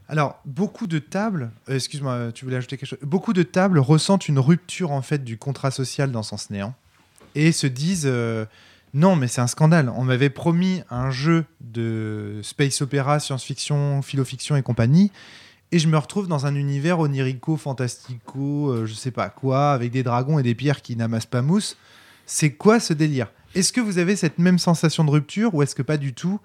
Alors, 0.08 0.40
beaucoup 0.46 0.86
de 0.86 1.00
tables, 1.00 1.52
euh, 1.70 1.76
excuse-moi, 1.76 2.32
tu 2.32 2.46
voulais 2.46 2.58
ajouter 2.58 2.78
quelque 2.78 2.90
chose 2.90 3.00
Beaucoup 3.02 3.34
de 3.34 3.44
tables 3.44 3.80
ressentent 3.80 4.28
une 4.28 4.40
rupture 4.40 4.92
en 4.92 5.02
fait 5.02 5.24
du 5.24 5.38
contrat 5.38 5.72
social 5.72 6.12
dans 6.12 6.24
Sens 6.24 6.52
Néant 6.52 6.76
et 7.34 7.52
se 7.52 7.66
disent 7.68 8.06
euh, 8.06 8.46
non, 8.94 9.16
mais 9.16 9.28
c'est 9.28 9.42
un 9.42 9.48
scandale. 9.48 9.92
On 9.96 10.04
m'avait 10.04 10.30
promis 10.30 10.84
un 10.90 11.10
jeu 11.10 11.46
de 11.60 12.40
space 12.44 12.82
opéra, 12.82 13.20
science-fiction, 13.20 14.02
philo-fiction 14.02 14.56
et 14.56 14.62
compagnie, 14.62 15.12
et 15.72 15.80
je 15.80 15.88
me 15.88 15.98
retrouve 15.98 16.28
dans 16.28 16.46
un 16.46 16.56
univers 16.56 17.00
onirico, 17.00 17.58
fantastico, 17.58 18.70
euh, 18.70 18.86
je 18.86 18.94
sais 18.94 19.12
pas 19.12 19.30
quoi, 19.30 19.72
avec 19.72 19.92
des 19.92 20.04
dragons 20.04 20.38
et 20.38 20.44
des 20.44 20.56
pierres 20.56 20.82
qui 20.82 20.96
n'amassent 20.96 21.26
pas 21.26 21.42
mousse. 21.42 21.76
C'est 22.28 22.52
quoi 22.52 22.80
ce 22.80 22.94
délire? 22.94 23.32
Est-ce 23.56 23.74
que 23.74 23.82
vous 23.82 23.98
avez 23.98 24.16
cette 24.16 24.38
même 24.38 24.60
sensation 24.60 25.04
de 25.04 25.10
rupture 25.12 25.54
ou 25.56 25.64
est-ce 25.64 25.76
que 25.76 25.82
pas 25.82 25.98
du 25.98 26.14
tout 26.14 26.40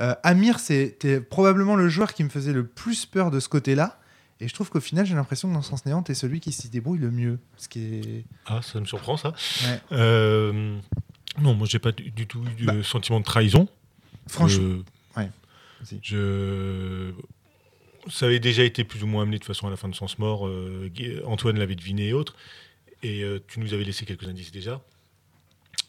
euh, 0.00 0.14
Amir, 0.24 0.58
c'était 0.58 1.20
probablement 1.20 1.76
le 1.76 1.88
joueur 1.88 2.14
qui 2.14 2.24
me 2.24 2.28
faisait 2.28 2.52
le 2.52 2.66
plus 2.66 3.06
peur 3.06 3.30
de 3.30 3.38
ce 3.38 3.48
côté-là. 3.48 4.00
Et 4.40 4.48
je 4.48 4.54
trouve 4.54 4.68
qu'au 4.68 4.80
final, 4.80 5.06
j'ai 5.06 5.14
l'impression 5.14 5.48
que 5.48 5.54
dans 5.54 5.62
Sens 5.62 5.86
Néant, 5.86 6.02
t'es 6.02 6.14
celui 6.14 6.40
qui 6.40 6.50
s'y 6.50 6.68
débrouille 6.68 6.98
le 6.98 7.10
mieux. 7.12 7.38
Ce 7.56 7.68
qui 7.68 7.84
est... 7.84 8.24
Ah, 8.46 8.60
ça 8.62 8.80
me 8.80 8.84
surprend 8.86 9.16
ça. 9.16 9.28
Ouais. 9.64 9.80
Euh, 9.92 10.76
non, 11.38 11.54
moi 11.54 11.66
j'ai 11.70 11.78
pas 11.78 11.92
du, 11.92 12.26
tout 12.26 12.42
eu 12.58 12.62
de 12.62 12.66
Bah. 12.66 12.82
sentiment 12.82 13.20
de 13.20 13.24
trahison. 13.24 13.68
Franchement, 14.26 14.64
Euh, 14.64 14.82
Ouais, 15.16 15.30
je... 16.02 17.12
Ça 18.10 18.26
avait 18.26 18.40
déjà 18.40 18.64
été 18.64 18.84
plus 18.84 19.02
ou 19.02 19.06
moins 19.06 19.22
amené 19.22 19.36
de 19.38 19.42
toute 19.44 19.54
façon 19.54 19.66
à 19.66 19.70
la 19.70 19.76
fin 19.76 19.88
de 19.88 19.94
Sens 19.94 20.18
Mort. 20.18 20.46
euh, 20.48 20.90
Antoine 21.26 21.58
l'avait 21.58 21.76
deviné 21.76 22.08
et 22.08 22.12
autres. 22.12 22.34
Et 23.02 23.22
tu 23.48 23.60
nous 23.60 23.74
avais 23.74 23.84
laissé 23.84 24.04
quelques 24.06 24.26
indices 24.26 24.50
déjà. 24.50 24.80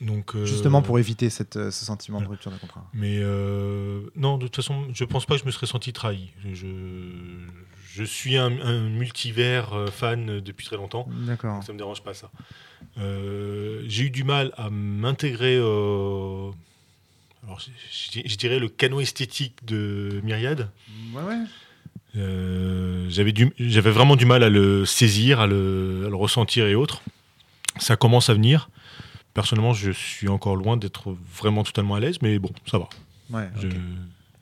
Donc, 0.01 0.35
euh, 0.35 0.45
justement 0.45 0.81
pour 0.81 0.99
éviter 0.99 1.29
cette, 1.29 1.55
euh, 1.55 1.71
ce 1.71 1.85
sentiment 1.85 2.19
de 2.19 2.27
rupture 2.27 2.51
de 2.51 2.57
contrat. 2.57 2.89
Mais 2.93 3.19
euh, 3.19 4.01
non, 4.15 4.37
de 4.37 4.47
toute 4.47 4.57
façon, 4.57 4.87
je 4.93 5.03
pense 5.05 5.25
pas 5.25 5.35
que 5.35 5.41
je 5.41 5.45
me 5.45 5.51
serais 5.51 5.67
senti 5.67 5.93
trahi. 5.93 6.31
Je, 6.53 6.67
je 7.93 8.03
suis 8.03 8.37
un, 8.37 8.59
un 8.61 8.89
multivers 8.89 9.89
fan 9.91 10.41
depuis 10.41 10.65
très 10.65 10.75
longtemps. 10.75 11.07
D'accord. 11.25 11.63
Ça 11.63 11.71
me 11.71 11.77
dérange 11.77 12.03
pas 12.03 12.13
ça. 12.13 12.29
Euh, 12.97 13.83
j'ai 13.87 14.03
eu 14.03 14.09
du 14.09 14.23
mal 14.23 14.51
à 14.57 14.69
m'intégrer. 14.69 15.55
alors, 15.57 16.53
je, 17.91 18.35
dirais 18.35 18.59
le 18.59 18.67
canon 18.67 18.99
esthétique 18.99 19.63
de 19.65 20.19
Myriade. 20.23 20.69
Ouais, 21.13 21.23
ouais. 21.23 21.45
J'avais 23.09 23.91
vraiment 23.91 24.15
du 24.17 24.25
mal 24.25 24.43
à 24.43 24.49
le 24.49 24.85
saisir, 24.85 25.39
à 25.39 25.47
le, 25.47 26.03
à 26.05 26.09
le 26.09 26.15
ressentir 26.15 26.67
et 26.67 26.75
autres. 26.75 27.01
Ça 27.77 27.95
commence 27.95 28.29
à 28.29 28.33
venir. 28.33 28.69
Personnellement, 29.35 29.73
je 29.73 29.91
suis 29.91 30.27
encore 30.29 30.55
loin 30.55 30.77
d'être 30.77 31.15
vraiment 31.39 31.63
totalement 31.63 31.93
à 31.95 31.99
l'aise, 31.99 32.17
mais 32.23 32.39
bon, 32.39 32.49
ça 32.65 32.79
va. 32.79 32.87
ouais 33.31 33.47
Je- 33.61 33.67
ok. 33.67 33.73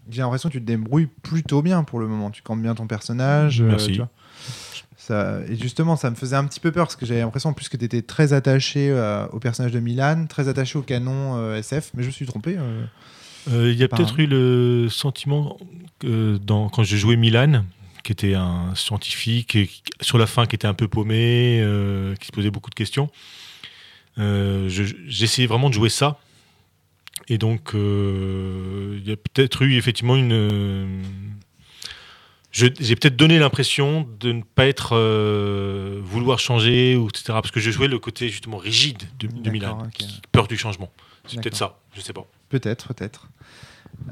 J'ai 0.09 0.21
l'impression 0.21 0.49
que 0.49 0.53
tu 0.53 0.59
te 0.61 0.65
débrouilles 0.65 1.07
plutôt 1.23 1.61
bien 1.61 1.83
pour 1.83 1.99
le 1.99 2.07
moment. 2.07 2.29
Tu 2.31 2.41
campes 2.41 2.61
bien 2.61 2.75
ton 2.75 2.87
personnage. 2.87 3.61
euh, 3.61 3.65
Merci. 3.67 3.91
tu 3.93 3.97
vois. 3.97 4.09
Ça, 4.97 5.39
et 5.49 5.55
justement, 5.57 5.95
ça 5.97 6.09
me 6.09 6.15
faisait 6.15 6.35
un 6.35 6.45
petit 6.45 6.59
peu 6.59 6.71
peur 6.71 6.85
parce 6.85 6.95
que 6.95 7.05
j'avais 7.05 7.21
l'impression 7.21 7.49
en 7.49 7.53
plus 7.53 7.67
que 7.69 7.75
tu 7.77 7.83
étais 7.85 8.01
très 8.01 8.31
attaché 8.33 8.89
euh, 8.89 9.25
au 9.29 9.39
personnage 9.39 9.71
de 9.73 9.79
Milan, 9.79 10.25
très 10.29 10.47
attaché 10.47 10.77
au 10.77 10.81
canon 10.81 11.37
euh, 11.37 11.57
SF, 11.57 11.91
mais 11.95 12.03
je 12.03 12.07
me 12.07 12.11
suis 12.13 12.25
trompé. 12.25 12.57
Il 13.47 13.73
y 13.73 13.83
a 13.83 13.87
peut-être 13.89 14.15
un- 14.19 14.23
eu 14.23 14.27
le 14.27 14.87
sentiment 14.89 15.57
que 15.99 16.37
dans, 16.37 16.69
quand 16.69 16.83
j'ai 16.83 16.97
joué 16.97 17.15
Milan, 17.17 17.65
qui 18.03 18.11
était 18.13 18.33
un 18.35 18.73
scientifique, 18.75 19.55
et 19.55 19.69
sur 20.01 20.17
la 20.17 20.27
fin 20.27 20.45
qui 20.45 20.55
était 20.55 20.67
un 20.67 20.73
peu 20.73 20.87
paumé, 20.87 21.61
qui 22.19 22.27
se 22.27 22.31
posait 22.31 22.51
beaucoup 22.51 22.69
de 22.69 22.75
questions, 22.75 23.09
euh, 24.17 24.67
je- 24.69 24.95
j'essayais 25.07 25.47
vraiment 25.47 25.69
de 25.69 25.73
jouer 25.73 25.89
ça. 25.89 26.19
Et 27.29 27.37
donc, 27.37 27.73
euh, 27.73 28.97
il 29.01 29.07
y 29.07 29.11
a 29.11 29.15
peut-être 29.15 29.61
eu 29.63 29.75
effectivement 29.75 30.15
une. 30.15 31.01
je- 32.51 32.67
J'ai 32.79 32.95
peut-être 32.95 33.15
donné 33.15 33.39
l'impression 33.39 34.07
de 34.19 34.31
ne 34.33 34.41
pas 34.43 34.65
être. 34.67 34.89
euh, 34.95 35.99
vouloir 36.03 36.37
changer, 36.39 36.95
ou 36.97 37.07
etc. 37.07 37.23
Parce 37.29 37.51
que 37.51 37.59
je 37.59 37.71
jouais 37.71 37.87
le 37.87 37.97
côté 37.99 38.29
justement 38.29 38.57
rigide 38.57 39.01
de, 39.19 39.27
de 39.27 39.49
Milan, 39.49 39.79
ok. 39.85 39.91
qui- 39.93 40.21
peur 40.31 40.47
du 40.47 40.57
changement. 40.57 40.91
C'est 41.25 41.41
peut-être 41.41 41.55
ça, 41.55 41.79
je 41.95 42.01
sais 42.01 42.13
pas. 42.13 42.25
Peut-être, 42.49 42.93
peut-être. 42.93 43.29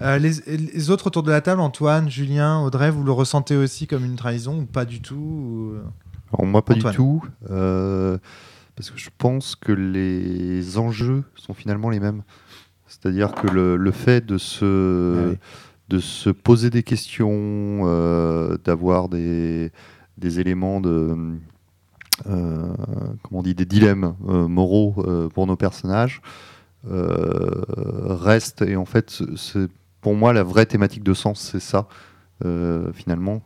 Euh, 0.02 0.18
les, 0.20 0.32
les 0.48 0.90
autres 0.90 1.08
autour 1.08 1.24
de 1.24 1.32
la 1.32 1.42
table, 1.42 1.60
Antoine, 1.60 2.10
Julien, 2.10 2.60
Audrey, 2.62 2.90
vous 2.92 3.04
le 3.04 3.12
ressentez 3.12 3.56
aussi 3.58 3.88
comme 3.88 4.06
une 4.06 4.16
trahison 4.16 4.60
ou 4.60 4.66
pas 4.66 4.86
du 4.86 5.02
tout 5.02 5.16
ou- 5.16 5.74
Alors 6.34 6.46
moi 6.50 6.64
pas 6.64 6.74
Antoine. 6.76 6.92
du 6.94 6.96
tout, 6.98 7.24
euh, 7.50 8.18
parce 8.76 8.90
que 8.92 8.98
je 8.98 9.10
pense 9.18 9.56
que 9.56 9.72
les 9.72 10.78
enjeux 10.78 11.24
sont 11.36 11.54
finalement 11.54 11.90
les 11.90 12.00
mêmes. 12.00 12.24
C'est-à-dire 12.88 13.34
que 13.34 13.48
le, 13.48 13.78
le 13.78 13.92
fait 13.92 14.26
de 14.26 14.38
se, 14.38 15.36
de 15.92 16.00
se 16.00 16.30
poser 16.30 16.70
des 16.70 16.84
questions, 16.84 17.82
euh, 17.86 18.58
d'avoir 18.64 19.10
des, 19.10 19.72
des 20.18 20.40
éléments 20.40 20.80
de, 20.82 21.16
euh, 22.28 22.74
comment 23.24 23.40
on 23.40 23.44
dit, 23.44 23.56
des 23.56 23.66
dilemmes 23.66 24.16
euh, 24.28 24.48
moraux 24.48 24.96
pour 25.34 25.48
nos 25.48 25.58
personnages, 25.58 26.22
reste. 26.84 28.62
Et 28.62 28.76
en 28.76 28.86
fait, 28.86 29.22
c'est 29.36 29.70
pour 30.00 30.16
moi 30.16 30.34
la 30.34 30.44
vraie 30.44 30.66
thématique 30.66 31.04
de 31.04 31.14
sens, 31.14 31.40
c'est 31.42 31.60
ça. 31.60 31.88
finalement, 32.94 33.42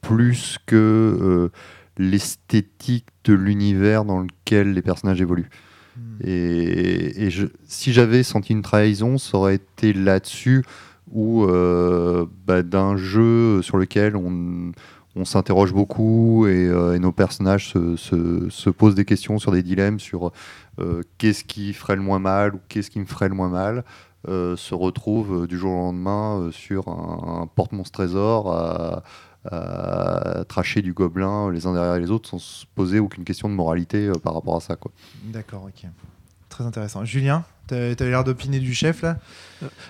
plus 0.00 0.58
que 0.66 1.50
l'esthétique 1.98 3.06
de 3.24 3.34
l'univers 3.34 4.04
dans 4.04 4.20
lequel 4.20 4.72
les 4.72 4.82
personnages 4.82 5.20
évoluent. 5.20 5.50
Hmm. 5.96 6.00
Et, 6.24 7.24
et 7.24 7.30
je, 7.30 7.46
si 7.66 7.92
j'avais 7.92 8.22
senti 8.22 8.52
une 8.52 8.62
trahison, 8.62 9.18
ça 9.18 9.38
aurait 9.38 9.56
été 9.56 9.92
là-dessus 9.92 10.64
ou 11.12 11.44
euh, 11.44 12.26
bah, 12.46 12.62
d'un 12.62 12.96
jeu 12.96 13.62
sur 13.62 13.76
lequel 13.76 14.16
on, 14.16 14.72
on 15.16 15.24
s'interroge 15.24 15.72
beaucoup 15.72 16.46
et, 16.46 16.68
euh, 16.68 16.94
et 16.94 17.00
nos 17.00 17.12
personnages 17.12 17.70
se, 17.70 17.96
se- 17.96 18.48
se 18.48 18.70
posent 18.70 18.94
des 18.94 19.04
questions 19.04 19.38
sur 19.38 19.50
des 19.50 19.62
dilemmes 19.62 19.98
sur 19.98 20.30
euh, 20.78 21.02
qu'est-ce 21.18 21.42
qui 21.42 21.72
ferait 21.72 21.96
le 21.96 22.02
moins 22.02 22.20
mal 22.20 22.54
ou 22.54 22.60
qu'est-ce 22.68 22.90
qui 22.90 23.00
me 23.00 23.06
ferait 23.06 23.28
le 23.28 23.34
moins 23.34 23.48
mal, 23.48 23.84
se 24.26 24.74
retrouvent 24.74 25.46
du 25.46 25.56
jour 25.58 25.72
au 25.72 25.76
lendemain 25.76 26.50
sur 26.52 26.88
un, 26.88 27.42
un 27.42 27.46
porte-monstre 27.46 27.92
trésor 27.92 28.52
à, 28.54 29.02
à 29.44 30.44
tracher 30.48 30.82
du 30.82 30.92
gobelin 30.92 31.50
les 31.50 31.66
uns 31.66 31.72
derrière 31.74 31.98
les 31.98 32.10
autres 32.10 32.28
sans 32.28 32.38
se 32.38 32.66
poser 32.74 32.98
aucune 32.98 33.24
question 33.24 33.48
de 33.48 33.54
moralité 33.54 34.08
euh, 34.08 34.12
par 34.14 34.34
rapport 34.34 34.56
à 34.56 34.60
ça. 34.60 34.76
Quoi. 34.76 34.90
D'accord, 35.24 35.64
ok. 35.66 35.88
Très 36.48 36.64
intéressant. 36.64 37.04
Julien, 37.04 37.44
t'as- 37.68 37.94
t'avais 37.94 38.10
l'air 38.10 38.24
d'opiner 38.24 38.58
du 38.58 38.74
chef 38.74 39.02
là? 39.02 39.18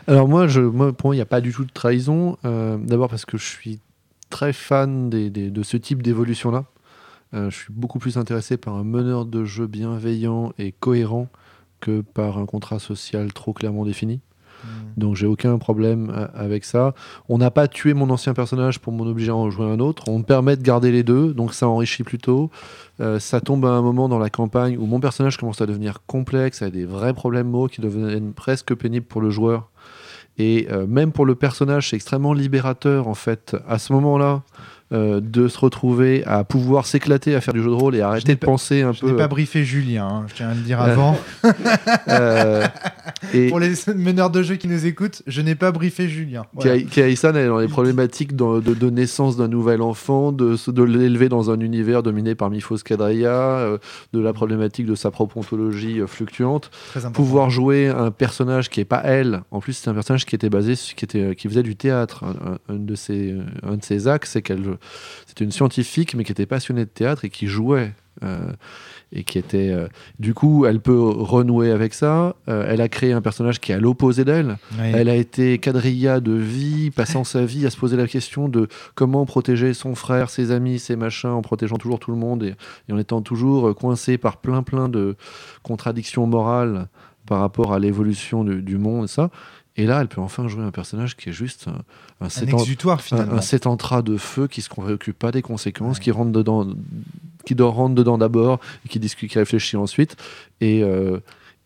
Alors 0.07 0.29
moi, 0.29 0.47
je, 0.47 0.61
moi, 0.61 0.93
pour 0.93 1.09
moi, 1.09 1.15
il 1.15 1.19
n'y 1.19 1.23
a 1.23 1.27
pas 1.27 1.41
du 1.41 1.53
tout 1.53 1.65
de 1.65 1.73
trahison. 1.73 2.37
Euh, 2.45 2.77
D'abord 2.77 3.09
parce 3.09 3.25
que 3.25 3.39
je 3.39 3.45
suis 3.47 3.81
très 4.29 4.53
fan 4.53 5.11
des- 5.11 5.31
des- 5.31 5.51
de 5.51 5.63
ce 5.63 5.77
type 5.77 6.03
d'évolution-là. 6.03 6.65
Euh, 7.33 7.49
je 7.51 7.57
suis 7.57 7.73
beaucoup 7.73 7.99
plus 7.99 8.19
intéressé 8.19 8.57
par 8.57 8.75
un 8.75 8.85
meneur 8.85 9.25
de 9.25 9.45
jeu 9.45 9.67
bienveillant 9.67 10.53
et 10.59 10.73
cohérent 10.73 11.29
que 11.81 12.03
par 12.03 12.39
un 12.39 12.45
contrat 12.47 12.79
social 12.79 13.33
trop 13.33 13.53
clairement 13.53 13.85
défini. 13.85 14.21
Donc 14.97 15.17
j'ai 15.17 15.27
aucun 15.27 15.59
problème 15.59 16.13
euh, 16.15 16.27
avec 16.35 16.65
ça. 16.65 16.95
On 17.29 17.39
n'a 17.39 17.51
pas 17.51 17.69
tué 17.69 17.95
mon 17.95 18.11
ancien 18.11 18.35
personnage 18.35 18.79
pour 18.79 18.93
m'en 18.93 19.05
obliger 19.05 19.31
à 19.31 19.37
en 19.37 19.51
jouer 19.51 19.67
un 19.67 19.81
autre. 19.81 20.05
On 20.09 20.19
me 20.19 20.25
permet 20.25 20.57
de 20.57 20.63
garder 20.63 20.93
les 20.93 21.03
deux, 21.03 21.33
donc 21.33 21.55
ça 21.55 21.69
enrichit 21.69 22.03
plutôt. 22.03 22.51
Euh, 23.01 23.19
ça 23.19 23.41
tombe 23.41 23.65
à 23.65 23.71
un 23.71 23.83
moment 23.83 24.09
dans 24.09 24.19
la 24.19 24.31
campagne 24.31 24.77
où 24.79 24.87
mon 24.87 25.01
personnage 25.01 25.37
commence 25.37 25.61
à 25.61 25.67
devenir 25.67 26.05
complexe, 26.07 26.63
a 26.63 26.71
des 26.71 26.85
vrais 26.85 27.15
problèmes 27.15 27.49
mots 27.49 27.69
qui 27.69 27.81
deviennent 27.81 28.33
presque 28.33 28.75
pénibles 28.75 29.07
pour 29.07 29.21
le 29.21 29.31
joueur. 29.31 29.71
Et 30.39 30.69
euh, 30.71 30.87
même 30.87 31.13
pour 31.13 31.27
le 31.27 31.35
personnage, 31.35 31.91
c'est 31.91 31.97
extrêmement 31.97 32.33
libérateur 32.33 33.09
en 33.09 33.15
fait, 33.15 33.57
à 33.69 33.79
ce 33.79 33.93
moment-là, 33.93 34.43
euh, 34.93 35.20
de 35.20 35.47
se 35.49 35.59
retrouver 35.59 36.24
à 36.26 36.43
pouvoir 36.45 36.86
s'éclater 36.86 37.34
à 37.34 37.41
faire 37.41 37.55
du 37.55 37.62
jeu 37.62 37.68
de 37.70 37.74
rôle 37.74 37.95
et 37.97 38.01
arrêter 38.01 38.34
de 38.34 38.38
pas- 38.41 38.47
penser 38.47 38.82
un 38.82 38.93
Je 38.93 39.05
n'ai 39.05 39.12
peu. 39.12 39.16
pas 39.18 39.28
briefé 39.28 39.64
Julien, 39.64 40.07
hein, 40.07 40.24
je 40.28 40.34
tiens 40.34 40.49
à 40.51 40.55
le 40.55 40.61
dire 40.61 40.80
Euh, 40.82 40.93
avant. 40.93 41.18
euh, 42.09 42.66
et, 43.32 43.47
Pour 43.51 43.61
les 43.61 43.72
meneurs 43.95 44.30
de 44.30 44.43
jeu 44.43 44.57
qui 44.57 44.68
nous 44.68 44.86
écoutent, 44.86 45.22
je 45.26 45.41
n'ai 45.41 45.55
pas 45.55 45.72
briefé 45.72 46.09
Julien. 46.09 46.45
Voilà. 46.55 46.80
Kai-san, 46.82 47.36
elle 47.36 47.45
est 47.45 47.49
dans 47.49 47.59
les 47.59 47.68
problématiques 47.68 48.34
de, 48.36 48.61
de 48.61 48.91
naissance 48.91 49.36
d'un 49.36 49.49
nouvel 49.49 49.82
enfant, 49.82 50.32
de, 50.32 50.57
l'élever 50.82 51.28
dans 51.28 51.51
un 51.51 51.61
univers 51.61 52.03
dominé 52.03 52.34
par 52.34 52.51
Mifos 52.51 52.78
Kadria, 52.84 53.30
euh, 53.30 53.78
de 54.12 54.20
la 54.20 54.32
problématique 54.32 54.86
de 54.86 54.95
sa 54.95 55.11
propre 55.11 55.36
ontologie 55.36 56.01
euh, 56.01 56.07
fluctuante. 56.07 56.70
Pouvoir 57.12 57.51
jouer 57.51 57.88
un 57.88 58.11
personnage 58.11 58.70
qui 58.70 58.80
est 58.80 58.84
pas 58.84 59.03
elle. 59.05 59.43
En 59.51 59.61
plus, 59.61 59.74
c'est 59.74 59.91
un 59.91 59.95
personnage 59.95 60.26
qui 60.26 60.34
était 60.34 60.51
basé, 60.51 60.74
qui 60.74 61.05
était, 61.05 61.34
qui 61.36 61.49
faisait 61.49 61.62
du 61.62 61.76
théâtre. 61.76 62.24
Un, 62.24 62.53
un- 62.53 62.59
un 62.68 62.76
de 62.78 62.95
ses, 62.95 63.36
un 63.62 63.76
de 63.76 63.84
ses 63.84 64.09
axes, 64.09 64.30
c'est 64.32 64.43
qu'elle, 64.43 64.76
c'était 65.26 65.45
une 65.45 65.53
scientifique, 65.53 66.14
mais 66.14 66.24
qui 66.24 66.33
était 66.33 66.47
passionnée 66.47 66.85
de 66.85 66.91
théâtre 66.91 67.24
et 67.24 67.31
qui 67.31 67.47
jouait. 67.47 67.93
euh, 68.22 68.53
et 69.12 69.24
qui 69.24 69.39
était 69.39 69.70
euh, 69.70 69.89
du 70.20 70.35
coup 70.35 70.66
elle 70.66 70.78
peut 70.81 71.01
renouer 71.01 71.70
avec 71.72 71.95
ça 71.95 72.37
Euh, 72.49 72.66
elle 72.68 72.81
a 72.81 72.89
créé 72.89 73.12
un 73.12 73.20
personnage 73.22 73.59
qui 73.61 73.72
est 73.72 73.74
à 73.76 73.81
l'opposé 73.81 74.24
d'elle 74.24 74.57
Oui. 74.78 74.91
elle 74.95 75.09
a 75.09 75.16
été 75.16 75.59
quadrilla 75.59 76.20
de 76.20 76.33
vie, 76.33 76.91
passant 76.91 77.24
sa 77.24 77.45
vie 77.45 77.66
à 77.66 77.70
se 77.70 77.76
poser 77.76 77.97
la 77.97 78.07
question 78.07 78.49
de 78.49 78.68
comment 78.95 79.24
protéger 79.26 79.74
son 79.74 79.95
frère, 79.97 80.28
ses 80.31 80.51
amis, 80.53 80.78
ses 80.78 80.97
machins, 80.97 81.31
en 81.31 81.43
protégeant 81.43 81.76
toujours 81.76 81.99
tout 81.99 82.11
le 82.12 82.18
monde 82.18 82.43
et, 82.45 82.55
et 82.89 82.93
en 82.93 82.99
étant 82.99 83.20
toujours 83.22 83.68
euh, 83.70 83.74
coincé 83.74 84.16
par 84.18 84.37
plein 84.37 84.62
plein 84.62 84.89
de 84.89 85.16
contradictions 85.62 86.26
morales 86.26 86.89
par 87.26 87.41
rapport 87.41 87.72
à 87.72 87.78
l'évolution 87.78 88.45
du, 88.45 88.62
du 88.62 88.76
monde 88.78 89.05
et 89.05 89.09
ça. 89.09 89.31
Et 89.81 89.87
là, 89.87 90.01
elle 90.01 90.09
peut 90.09 90.20
enfin 90.20 90.47
jouer 90.49 90.62
un 90.62 90.70
personnage 90.70 91.16
qui 91.16 91.31
est 91.31 91.33
juste 91.33 91.66
un, 91.68 91.83
un 92.20 92.26
Un 92.26 92.28
sétan- 92.28 92.59
exutoire 92.61 92.99
un, 92.99 93.03
finalement. 93.03 93.33
un 93.35 93.41
sétentrat 93.41 94.03
de 94.03 94.16
feu 94.16 94.47
qui 94.47 94.61
se 94.62 94.68
préoccupe 94.68 95.18
pas 95.18 95.33
des 95.33 95.43
conséquences, 95.43 95.99
qui 95.99 96.11
rentre 96.11 96.33
dedans, 96.33 96.66
qui 97.47 97.55
doit 97.55 97.70
rentre 97.70 97.95
dedans 97.95 98.18
d'abord, 98.18 98.61
et 98.85 98.89
qui 98.89 98.99
discute, 98.99 99.31
qui 99.31 99.39
réfléchit 99.39 99.76
ensuite. 99.76 100.16
Et, 100.61 100.83
euh, 100.83 101.18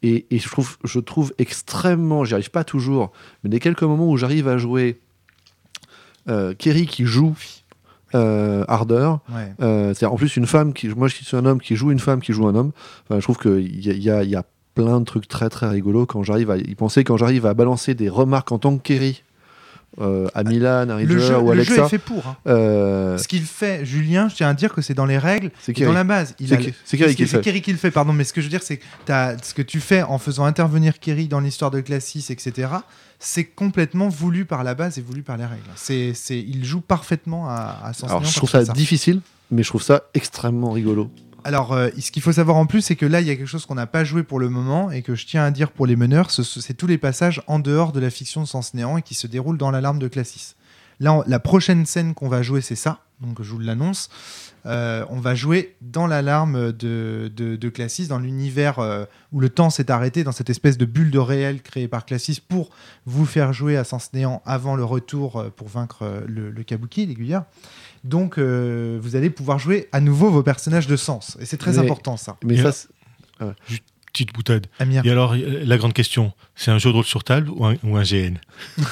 et, 0.02 0.26
et 0.30 0.38
je, 0.38 0.48
trouve, 0.48 0.76
je 0.84 1.00
trouve 1.00 1.32
extrêmement, 1.38 2.24
j'y 2.24 2.34
arrive 2.34 2.50
pas 2.50 2.62
toujours, 2.64 3.10
mais 3.42 3.50
des 3.50 3.58
quelques 3.58 3.82
moments 3.82 4.08
où 4.08 4.16
j'arrive 4.16 4.46
à 4.48 4.58
jouer 4.58 5.00
euh, 6.28 6.54
Kerry 6.54 6.86
qui 6.86 7.04
joue 7.04 7.34
euh, 8.14 8.64
Ardeur, 8.68 9.20
Ouais. 9.34 9.52
euh, 9.60 9.92
c'est 9.94 10.06
en 10.06 10.14
plus 10.16 10.36
une 10.36 10.46
femme 10.46 10.72
qui, 10.72 10.88
moi 10.88 11.08
je 11.08 11.16
suis 11.16 11.36
un 11.36 11.44
homme 11.46 11.60
qui 11.60 11.74
joue 11.74 11.90
une 11.90 11.98
femme 11.98 12.20
qui 12.20 12.32
joue 12.32 12.46
un 12.46 12.54
homme. 12.54 12.70
Enfin, 13.04 13.18
je 13.18 13.24
trouve 13.24 13.38
qu'il 13.38 13.84
y, 13.84 13.90
a- 13.90 13.94
y 13.94 14.10
a, 14.10 14.22
y 14.22 14.36
a 14.36 14.44
plein 14.74 15.00
de 15.00 15.04
trucs 15.04 15.28
très 15.28 15.48
très 15.50 15.68
rigolos 15.68 16.06
quand 16.06 16.22
j'arrive 16.22 16.50
à 16.50 16.56
y 16.56 16.74
penser, 16.74 17.04
quand 17.04 17.16
j'arrive 17.16 17.46
à 17.46 17.54
balancer 17.54 17.94
des 17.94 18.08
remarques 18.08 18.50
en 18.52 18.58
tant 18.58 18.76
que 18.76 18.82
Kerry 18.82 19.22
euh, 20.00 20.26
à 20.34 20.42
Milan, 20.42 20.80
à 20.80 20.84
Le 20.86 20.94
Ridger 20.96 21.20
jeu, 21.20 21.38
ou 21.38 21.52
le 21.52 21.62
jeu 21.62 21.74
Alexa. 21.74 21.84
est 21.84 21.88
fait 21.88 21.98
pour. 21.98 22.26
hein. 22.26 22.36
euh, 22.48 23.16
Ce 23.16 23.28
qu'il 23.28 23.42
fait, 23.42 23.84
Julien, 23.86 24.28
je 24.28 24.34
tiens 24.34 24.48
à 24.48 24.54
dire 24.54 24.72
que 24.74 24.82
c'est 24.82 24.94
dans 24.94 25.06
les 25.06 25.18
règles 25.18 25.52
c'est 25.60 25.72
dans 25.84 25.92
la 25.92 26.02
base. 26.02 26.34
C'est 26.84 26.96
Kerry 26.96 27.14
qui 27.14 27.24
le. 27.26 27.38
Kerry 27.40 27.62
qui 27.62 27.70
le 27.70 27.78
fait, 27.78 27.92
pardon. 27.92 28.12
Mais 28.12 28.24
ce 28.24 28.32
que 28.32 28.40
je 28.40 28.46
veux 28.46 28.50
dire, 28.50 28.62
c'est 28.64 28.78
que 28.78 28.82
ce 29.42 29.54
que 29.54 29.62
tu 29.62 29.78
fais 29.78 30.02
en 30.02 30.18
faisant 30.18 30.44
intervenir 30.46 30.98
Kerry 30.98 31.28
dans 31.28 31.38
l'histoire 31.38 31.70
de 31.70 31.80
Classis, 31.80 32.26
etc., 32.30 32.68
c'est 33.20 33.44
complètement 33.44 34.08
voulu 34.08 34.44
par 34.44 34.64
la 34.64 34.74
base 34.74 34.98
et 34.98 35.00
voulu 35.00 35.22
par 35.22 35.36
les 35.36 35.46
règles. 35.46 35.62
C'est, 35.76 36.12
il 36.30 36.64
joue 36.64 36.80
parfaitement 36.80 37.48
à, 37.48 37.78
à 37.84 37.92
Sens 37.92 38.10
Alors 38.10 38.24
je 38.24 38.34
trouve 38.34 38.50
ça 38.50 38.64
difficile, 38.64 39.20
mais 39.52 39.62
je 39.62 39.68
trouve 39.68 39.82
ça 39.82 40.02
extrêmement 40.14 40.72
rigolo. 40.72 41.08
Alors, 41.44 41.72
euh, 41.72 41.90
ce 41.98 42.10
qu'il 42.10 42.22
faut 42.22 42.32
savoir 42.32 42.56
en 42.56 42.64
plus, 42.66 42.80
c'est 42.80 42.96
que 42.96 43.04
là, 43.06 43.20
il 43.20 43.26
y 43.26 43.30
a 43.30 43.36
quelque 43.36 43.46
chose 43.46 43.66
qu'on 43.66 43.74
n'a 43.74 43.86
pas 43.86 44.02
joué 44.04 44.22
pour 44.22 44.38
le 44.40 44.48
moment 44.48 44.90
et 44.90 45.02
que 45.02 45.14
je 45.14 45.26
tiens 45.26 45.44
à 45.44 45.50
dire 45.50 45.70
pour 45.70 45.86
les 45.86 45.94
meneurs, 45.96 46.30
ce- 46.30 46.42
ce- 46.42 46.60
c'est 46.60 46.72
tous 46.74 46.86
les 46.86 46.96
passages 46.98 47.42
en 47.46 47.58
dehors 47.58 47.92
de 47.92 48.00
la 48.00 48.08
fiction 48.10 48.40
de 48.42 48.46
Sens 48.46 48.72
Néant 48.74 48.96
et 48.96 49.02
qui 49.02 49.14
se 49.14 49.26
déroulent 49.26 49.58
dans 49.58 49.70
l'alarme 49.70 49.98
de 49.98 50.08
Classis. 50.08 50.54
Là, 51.00 51.22
la 51.26 51.38
prochaine 51.40 51.84
scène 51.86 52.14
qu'on 52.14 52.28
va 52.28 52.40
jouer, 52.42 52.60
c'est 52.62 52.76
ça. 52.76 53.00
Donc, 53.20 53.42
je 53.42 53.50
vous 53.50 53.58
l'annonce. 53.58 54.08
Euh, 54.66 55.04
on 55.10 55.20
va 55.20 55.34
jouer 55.34 55.76
dans 55.82 56.06
l'alarme 56.06 56.72
de, 56.72 57.30
de, 57.34 57.56
de 57.56 57.68
Classis, 57.68 58.06
dans 58.08 58.18
l'univers 58.18 58.78
euh, 58.78 59.04
où 59.32 59.40
le 59.40 59.48
temps 59.50 59.68
s'est 59.70 59.90
arrêté, 59.90 60.24
dans 60.24 60.32
cette 60.32 60.48
espèce 60.50 60.78
de 60.78 60.84
bulle 60.86 61.10
de 61.10 61.18
réel 61.18 61.60
créée 61.62 61.86
par 61.88 62.06
Classis 62.06 62.40
pour 62.40 62.70
vous 63.04 63.26
faire 63.26 63.52
jouer 63.52 63.76
à 63.76 63.84
Sens 63.84 64.12
Néant 64.14 64.40
avant 64.46 64.74
le 64.76 64.84
retour 64.84 65.36
euh, 65.36 65.50
pour 65.54 65.68
vaincre 65.68 65.98
euh, 66.02 66.20
le, 66.26 66.50
le 66.50 66.62
Kabuki, 66.62 67.04
l'aiguilleur. 67.06 67.44
Donc, 68.04 68.38
euh, 68.38 68.98
vous 69.02 69.16
allez 69.16 69.30
pouvoir 69.30 69.58
jouer 69.58 69.88
à 69.92 70.00
nouveau 70.00 70.30
vos 70.30 70.42
personnages 70.42 70.86
de 70.86 70.96
sens. 70.96 71.36
Et 71.40 71.46
c'est 71.46 71.56
très 71.58 71.72
Mais- 71.72 71.78
important, 71.78 72.16
ça. 72.16 72.36
Mais 72.44 72.56
ça, 72.62 72.72
c'est- 72.72 72.88
Petite 74.12 74.32
boutade. 74.32 74.68
Amir. 74.78 75.04
Et 75.04 75.10
alors, 75.10 75.34
la 75.36 75.76
grande 75.76 75.92
question, 75.92 76.32
c'est 76.54 76.70
un 76.70 76.78
jeu 76.78 76.90
de 76.90 76.94
rôle 76.94 77.04
sur 77.04 77.24
table 77.24 77.50
ou 77.50 77.66
un, 77.66 77.74
ou 77.82 77.96
un 77.96 78.02
GN 78.04 78.36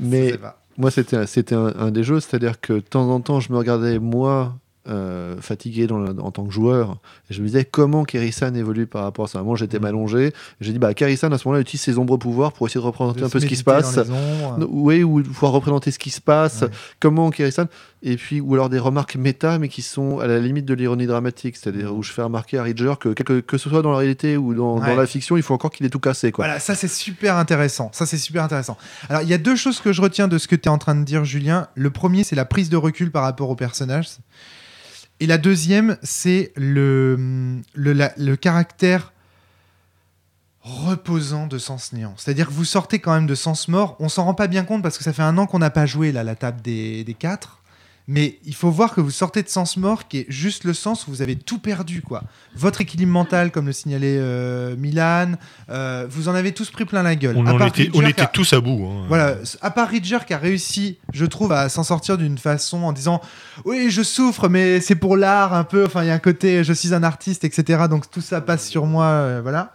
mais. 0.00 0.34
Moi, 0.76 0.90
c'était 0.90 1.16
un- 1.54 1.72
un 1.76 1.90
des 1.90 2.02
jeux, 2.02 2.20
c'est-à-dire 2.20 2.60
que 2.60 2.72
de 2.74 2.80
temps 2.80 3.08
en 3.10 3.20
temps, 3.20 3.38
je 3.40 3.52
me 3.52 3.58
regardais, 3.58 3.98
moi, 4.00 4.56
euh, 4.88 5.40
fatigué 5.40 5.86
dans 5.86 6.04
en 6.18 6.30
tant 6.30 6.44
que 6.44 6.52
joueur, 6.52 6.98
et 7.30 7.34
je 7.34 7.40
me 7.40 7.46
disais 7.46 7.64
comment 7.64 8.04
Kerisan 8.04 8.54
évolue 8.54 8.86
par 8.86 9.02
rapport 9.04 9.24
à 9.24 9.28
ça? 9.28 9.42
Moi, 9.42 9.56
j'étais 9.56 9.78
Mm. 9.78 9.82
m'allongé, 9.82 10.32
j'ai 10.60 10.72
dit, 10.72 10.78
bah, 10.78 10.88
à 10.88 10.94
ce 10.94 11.26
moment-là, 11.26 11.60
utilise 11.60 11.80
ses 11.80 11.98
ombres 11.98 12.16
pouvoirs 12.16 12.52
pour 12.52 12.66
essayer 12.66 12.80
de 12.80 12.86
représenter 12.86 13.20
De 13.20 13.26
un 13.26 13.28
peu 13.30 13.40
ce 13.40 13.46
qui 13.46 13.56
se 13.56 13.64
passe. 13.64 13.98
Oui, 14.68 15.02
ou 15.02 15.22
pouvoir 15.22 15.52
représenter 15.52 15.90
ce 15.90 15.98
qui 15.98 16.10
se 16.10 16.20
passe, 16.20 16.62
Ouais. 16.62 16.68
comment 17.00 17.30
Kerisan, 17.30 17.64
et 18.02 18.16
puis, 18.16 18.40
ou 18.40 18.52
alors 18.54 18.68
des 18.68 18.78
remarques 18.78 19.16
méta, 19.16 19.58
mais 19.58 19.68
qui 19.68 19.80
sont 19.82 20.18
à 20.18 20.26
la 20.26 20.38
limite 20.38 20.66
de 20.66 20.74
l'ironie 20.74 21.06
dramatique, 21.06 21.56
c'est-à-dire 21.56 21.94
où 21.94 22.02
je 22.02 22.12
fais 22.12 22.20
remarquer 22.22 22.58
à 22.58 22.62
Ridger 22.62 22.94
que, 23.00 23.08
que, 23.10 23.40
que 23.40 23.56
ce 23.58 23.70
soit 23.70 23.80
dans 23.82 23.92
la 23.92 23.98
réalité 23.98 24.36
ou 24.36 24.52
dans, 24.54 24.78
Ouais. 24.78 24.86
dans 24.88 24.96
la 24.96 25.06
fiction, 25.06 25.36
il 25.38 25.42
faut 25.42 25.54
encore 25.54 25.70
qu'il 25.70 25.86
ait 25.86 25.90
tout 25.90 25.98
cassé, 26.00 26.30
quoi. 26.30 26.44
Voilà, 26.44 26.60
ça 26.60 26.74
c'est 26.74 26.88
super 26.88 27.36
intéressant. 27.36 27.90
Ça 27.94 28.04
c'est 28.04 28.18
super 28.18 28.44
intéressant. 28.44 28.76
Alors 29.08 29.22
il 29.22 29.28
y 29.28 29.34
a 29.34 29.38
deux 29.38 29.56
choses 29.56 29.80
que 29.80 29.92
je 29.92 30.02
retiens 30.02 30.28
de 30.28 30.36
ce 30.36 30.46
que 30.48 30.56
tu 30.56 30.64
es 30.64 30.68
en 30.68 30.78
train 30.78 30.94
de 30.94 31.04
dire, 31.04 31.24
Julien. 31.24 31.68
Le 31.74 31.90
premier, 31.90 32.24
c'est 32.24 32.36
la 32.36 32.44
prise 32.44 32.68
de 32.68 32.76
recul 32.76 33.10
par 33.10 33.22
rapport 33.22 33.48
au 33.48 33.56
personnage. 33.56 34.08
Et 35.20 35.26
la 35.26 35.38
deuxième, 35.38 35.96
c'est 36.02 36.52
le, 36.56 37.62
caractère 38.40 39.12
reposant 40.60 41.46
de 41.46 41.58
Sens 41.58 41.92
Néant. 41.92 42.14
C'est-à-dire 42.16 42.48
que 42.48 42.52
vous 42.52 42.64
sortez 42.64 42.98
quand 42.98 43.12
même 43.12 43.26
de 43.26 43.34
Sens 43.34 43.68
Mort. 43.68 43.96
On 44.00 44.08
s'en 44.08 44.24
rend 44.24 44.34
pas 44.34 44.46
bien 44.46 44.64
compte 44.64 44.82
parce 44.82 44.98
que 44.98 45.04
ça 45.04 45.12
fait 45.12 45.22
un 45.22 45.36
an 45.38 45.46
qu'on 45.46 45.58
n'a 45.58 45.70
pas 45.70 45.86
joué 45.86 46.10
la 46.10 46.34
table 46.34 46.60
des 46.62 47.16
quatre. 47.18 47.63
Mais 48.06 48.38
il 48.44 48.54
faut 48.54 48.70
voir 48.70 48.94
que 48.94 49.00
vous 49.00 49.10
sortez 49.10 49.42
de 49.42 49.48
Sens 49.48 49.78
Mort 49.78 50.08
qui 50.08 50.18
est 50.18 50.26
juste 50.28 50.64
le 50.64 50.74
sens 50.74 51.06
où 51.06 51.10
vous 51.10 51.22
avez 51.22 51.36
tout 51.36 51.58
perdu. 51.58 52.02
quoi. 52.02 52.22
Votre 52.54 52.82
équilibre 52.82 53.10
mental, 53.12 53.50
comme 53.50 53.64
le 53.64 53.72
signalait 53.72 54.18
euh, 54.18 54.76
Milan, 54.76 55.32
euh, 55.70 56.06
vous 56.10 56.28
en 56.28 56.34
avez 56.34 56.52
tous 56.52 56.70
pris 56.70 56.84
plein 56.84 57.02
la 57.02 57.16
gueule. 57.16 57.34
On, 57.34 57.46
en 57.46 57.56
était, 57.66 57.84
Ridger 57.84 57.90
on 57.94 58.00
qui 58.02 58.10
était 58.10 58.22
a- 58.22 58.26
tous 58.26 58.52
à 58.52 58.60
bout. 58.60 58.86
hein. 58.86 59.04
voilà, 59.08 59.36
à 59.62 59.70
part 59.70 59.88
Ridger 59.88 60.18
qui 60.26 60.34
a 60.34 60.38
réussi, 60.38 60.98
je 61.14 61.24
trouve, 61.24 61.52
à 61.52 61.70
s'en 61.70 61.82
sortir 61.82 62.18
d'une 62.18 62.36
façon 62.36 62.82
en 62.82 62.92
disant 62.92 63.22
Oui, 63.64 63.90
je 63.90 64.02
souffre, 64.02 64.50
mais 64.50 64.80
c'est 64.80 64.96
pour 64.96 65.16
l'art 65.16 65.54
un 65.54 65.64
peu. 65.64 65.86
Enfin, 65.86 66.02
il 66.04 66.08
y 66.08 66.10
a 66.10 66.14
un 66.14 66.18
côté 66.18 66.62
je 66.62 66.74
suis 66.74 66.92
un 66.92 67.02
artiste, 67.04 67.44
etc. 67.44 67.84
Donc 67.88 68.10
tout 68.10 68.20
ça 68.20 68.42
passe 68.42 68.68
sur 68.68 68.84
moi. 68.84 69.06
euh, 69.06 69.40
voilà. 69.42 69.72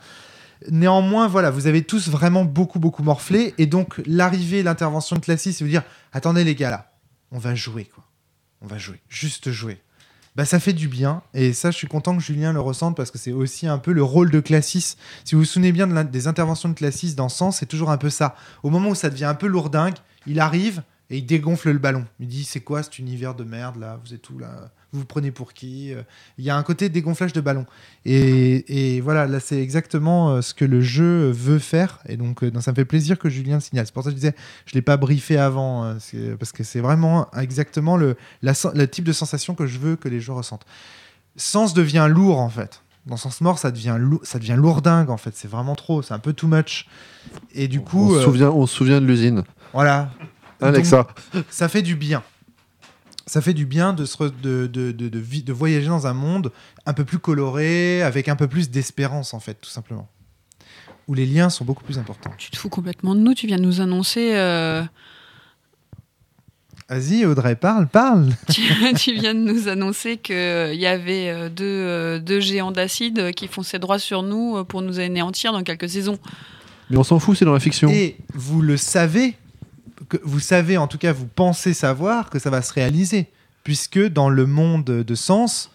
Néanmoins, 0.69 1.27
voilà, 1.27 1.51
vous 1.51 1.67
avez 1.67 1.81
tous 1.83 2.09
vraiment 2.09 2.43
beaucoup, 2.45 2.79
beaucoup 2.79 3.01
morflé. 3.01 3.53
Et 3.57 3.65
donc, 3.65 4.01
l'arrivée, 4.05 4.61
l'intervention 4.61 5.15
de 5.15 5.21
Classis, 5.21 5.53
c'est 5.53 5.63
vous 5.63 5.69
dire 5.69 5.83
Attendez, 6.11 6.43
les 6.43 6.53
gars, 6.53 6.69
là, 6.69 6.91
on 7.31 7.39
va 7.39 7.55
jouer, 7.55 7.85
quoi. 7.85 8.03
On 8.61 8.67
va 8.67 8.77
jouer, 8.77 8.99
juste 9.09 9.51
jouer. 9.51 9.79
bah, 10.35 10.45
ça 10.45 10.59
fait 10.59 10.73
du 10.73 10.87
bien. 10.87 11.21
Et 11.33 11.53
ça, 11.53 11.71
je 11.71 11.77
suis 11.77 11.87
content 11.87 12.15
que 12.15 12.23
Julien 12.23 12.53
le 12.53 12.59
ressente 12.59 12.95
parce 12.95 13.11
que 13.11 13.17
c'est 13.17 13.31
aussi 13.31 13.67
un 13.67 13.77
peu 13.77 13.91
le 13.91 14.03
rôle 14.03 14.31
de 14.31 14.39
Classis. 14.39 14.95
Si 15.25 15.35
vous 15.35 15.41
vous 15.41 15.45
souvenez 15.45 15.71
bien 15.71 15.87
des 15.87 16.27
interventions 16.27 16.69
de 16.69 16.73
Classis 16.73 17.15
dans 17.15 17.29
Sens, 17.29 17.57
c'est 17.57 17.65
toujours 17.65 17.89
un 17.91 17.97
peu 17.97 18.09
ça. 18.09 18.35
Au 18.63 18.69
moment 18.69 18.89
où 18.89 18.95
ça 18.95 19.09
devient 19.09 19.25
un 19.25 19.35
peu 19.35 19.47
lourdingue, 19.47 19.95
il 20.27 20.39
arrive 20.39 20.83
et 21.09 21.17
il 21.17 21.25
dégonfle 21.25 21.71
le 21.71 21.79
ballon. 21.79 22.05
Il 22.19 22.27
dit 22.27 22.43
C'est 22.43 22.61
quoi 22.61 22.83
cet 22.83 22.99
univers 22.99 23.33
de 23.35 23.43
merde 23.43 23.77
là 23.77 23.99
Vous 24.05 24.13
êtes 24.13 24.29
où 24.29 24.37
là? 24.37 24.71
Vous 24.91 25.01
vous 25.01 25.05
prenez 25.05 25.29
pour 25.31 25.53
qui 25.53 25.93
Euh, 25.93 26.01
Il 26.37 26.43
y 26.45 26.49
a 26.49 26.57
un 26.57 26.63
côté 26.63 26.89
dégonflage 26.89 27.31
de 27.33 27.41
ballon. 27.41 27.65
Et, 28.05 28.95
et 28.95 29.01
voilà, 29.01 29.27
là, 29.27 29.39
c'est 29.39 29.61
exactement 29.61 30.29
euh, 30.31 30.41
ce 30.41 30.53
que 30.53 30.65
le 30.65 30.81
jeu 30.81 31.29
veut 31.29 31.59
faire. 31.59 31.99
Et 32.07 32.17
donc, 32.17 32.43
euh, 32.43 32.49
donc, 32.51 32.63
ça 32.63 32.71
me 32.71 32.75
fait 32.75 32.85
plaisir 32.85 33.19
que 33.19 33.29
Julien 33.29 33.55
le 33.55 33.61
signale. 33.61 33.85
C'est 33.85 33.93
pour 33.93 34.03
ça 34.03 34.09
que 34.09 34.15
je 34.15 34.19
disais 34.19 34.35
Je 34.65 34.71
ne 34.73 34.79
l'ai 34.79 34.81
pas 34.81 34.97
briefé 34.97 35.37
avant, 35.37 35.97
c'est- 35.99 36.35
parce 36.39 36.51
que 36.51 36.63
c'est 36.63 36.79
vraiment 36.79 37.27
exactement 37.37 37.97
le, 37.97 38.15
la 38.41 38.53
sen- 38.53 38.71
le 38.75 38.87
type 38.87 39.05
de 39.05 39.13
sensation 39.13 39.53
que 39.55 39.67
je 39.67 39.77
veux 39.77 39.95
que 39.95 40.07
les 40.09 40.19
joueurs 40.19 40.39
ressentent. 40.39 40.65
Sens 41.35 41.73
devient 41.73 42.07
lourd 42.09 42.39
en 42.39 42.49
fait. 42.49 42.81
Dans 43.05 43.15
Sens 43.17 43.41
mort, 43.41 43.59
ça 43.59 43.71
devient, 43.71 43.97
ça 44.23 44.39
devient 44.39 44.55
lourdingue 44.57 45.09
en 45.09 45.17
fait. 45.17 45.31
C'est 45.35 45.47
vraiment 45.47 45.75
trop, 45.75 46.01
c'est 46.01 46.13
un 46.13 46.19
peu 46.19 46.33
too 46.33 46.47
much. 46.47 46.87
Et 47.53 47.67
du 47.67 47.79
coup, 47.81 48.07
on, 48.09 48.13
se 48.13 48.15
euh, 48.17 48.23
souvient, 48.23 48.49
on 48.49 48.65
se 48.67 48.75
souvient 48.75 48.99
de 49.01 49.05
l'usine. 49.05 49.43
voilà, 49.73 50.09
Alexa. 50.61 51.07
ça 51.49 51.69
fait 51.69 51.81
du 51.81 51.95
bien. 51.95 52.23
Ça 53.29 53.41
fait 53.41 53.53
du 53.53 53.67
bien 53.67 53.93
de, 53.93 54.05
se 54.05 54.23
de, 54.23 54.65
de, 54.65 54.91
de, 54.91 55.07
de 55.09 55.53
voyager 55.53 55.87
dans 55.87 56.07
un 56.07 56.13
monde 56.13 56.51
un 56.87 56.93
peu 56.93 57.05
plus 57.05 57.19
coloré, 57.19 58.01
avec 58.01 58.27
un 58.27 58.35
peu 58.35 58.47
plus 58.47 58.71
d'espérance 58.71 59.35
en 59.35 59.39
fait, 59.39 59.53
tout 59.61 59.69
simplement. 59.69 60.09
Où 61.07 61.13
les 61.13 61.27
liens 61.27 61.51
sont 61.51 61.63
beaucoup 61.63 61.83
plus 61.83 61.99
importants. 61.99 62.31
Tu 62.39 62.49
te 62.49 62.57
fous 62.57 62.69
complètement 62.69 63.13
de 63.13 63.19
nous. 63.19 63.35
Tu 63.35 63.45
viens 63.45 63.57
de 63.57 63.61
nous 63.63 63.81
annoncer. 63.81 64.31
euh, 64.33 64.81
Vas-y, 66.89 67.23
Audrey, 67.23 67.55
parle, 67.55 67.87
parle. 67.87 68.29
tu, 68.51 68.63
tu 68.95 69.13
viens 69.13 69.35
de 69.35 69.39
nous 69.39 69.67
annoncer 69.67 70.17
qu'il 70.17 70.35
y 70.35 70.87
avait 70.87 71.29
euh, 71.29 71.49
deux, 71.49 71.65
euh, 71.65 72.19
deux 72.19 72.39
géants 72.39 72.71
d'acide 72.71 73.31
qui 73.35 73.47
fonçaient 73.47 73.77
droit 73.77 73.99
sur 73.99 74.23
nous 74.23 74.57
euh, 74.57 74.63
pour 74.63 74.81
nous 74.81 74.99
anéantir 74.99 75.51
dans 75.51 75.61
quelques 75.61 75.89
saisons. 75.89 76.17
Mais 76.89 76.97
on 76.97 77.03
s'en 77.03 77.19
fout, 77.19 77.37
c'est 77.37 77.45
dans 77.45 77.53
la 77.53 77.59
fiction. 77.59 77.89
Et 77.91 78.17
vous 78.33 78.63
le 78.63 78.75
savez, 78.75 79.35
que 80.09 80.17
vous 80.23 80.39
savez, 80.39 80.77
en 80.77 80.87
tout 80.87 80.97
cas, 80.97 81.13
vous 81.13 81.27
pensez 81.27 81.73
savoir 81.73 82.29
que 82.29 82.39
ça 82.39 82.49
va 82.49 82.61
se 82.61 82.73
réaliser, 82.73 83.27
puisque 83.63 83.99
dans 83.99 84.29
le 84.29 84.45
monde 84.45 84.85
de 84.85 85.15
Sens, 85.15 85.71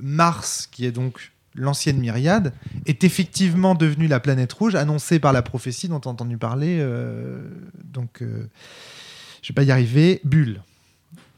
Mars, 0.00 0.68
qui 0.70 0.86
est 0.86 0.92
donc 0.92 1.32
l'ancienne 1.54 1.98
Myriade, 1.98 2.52
est 2.86 3.02
effectivement 3.02 3.74
devenue 3.74 4.06
la 4.06 4.20
planète 4.20 4.52
rouge, 4.52 4.74
annoncée 4.74 5.18
par 5.18 5.32
la 5.32 5.42
prophétie 5.42 5.88
dont 5.88 6.00
on 6.04 6.10
a 6.10 6.12
entendu 6.12 6.36
parler. 6.38 6.78
euh, 6.80 7.40
donc, 7.82 8.22
euh, 8.22 8.46
je 9.42 9.48
vais 9.48 9.54
pas 9.54 9.64
y 9.64 9.72
arriver. 9.72 10.20
Bulle. 10.24 10.62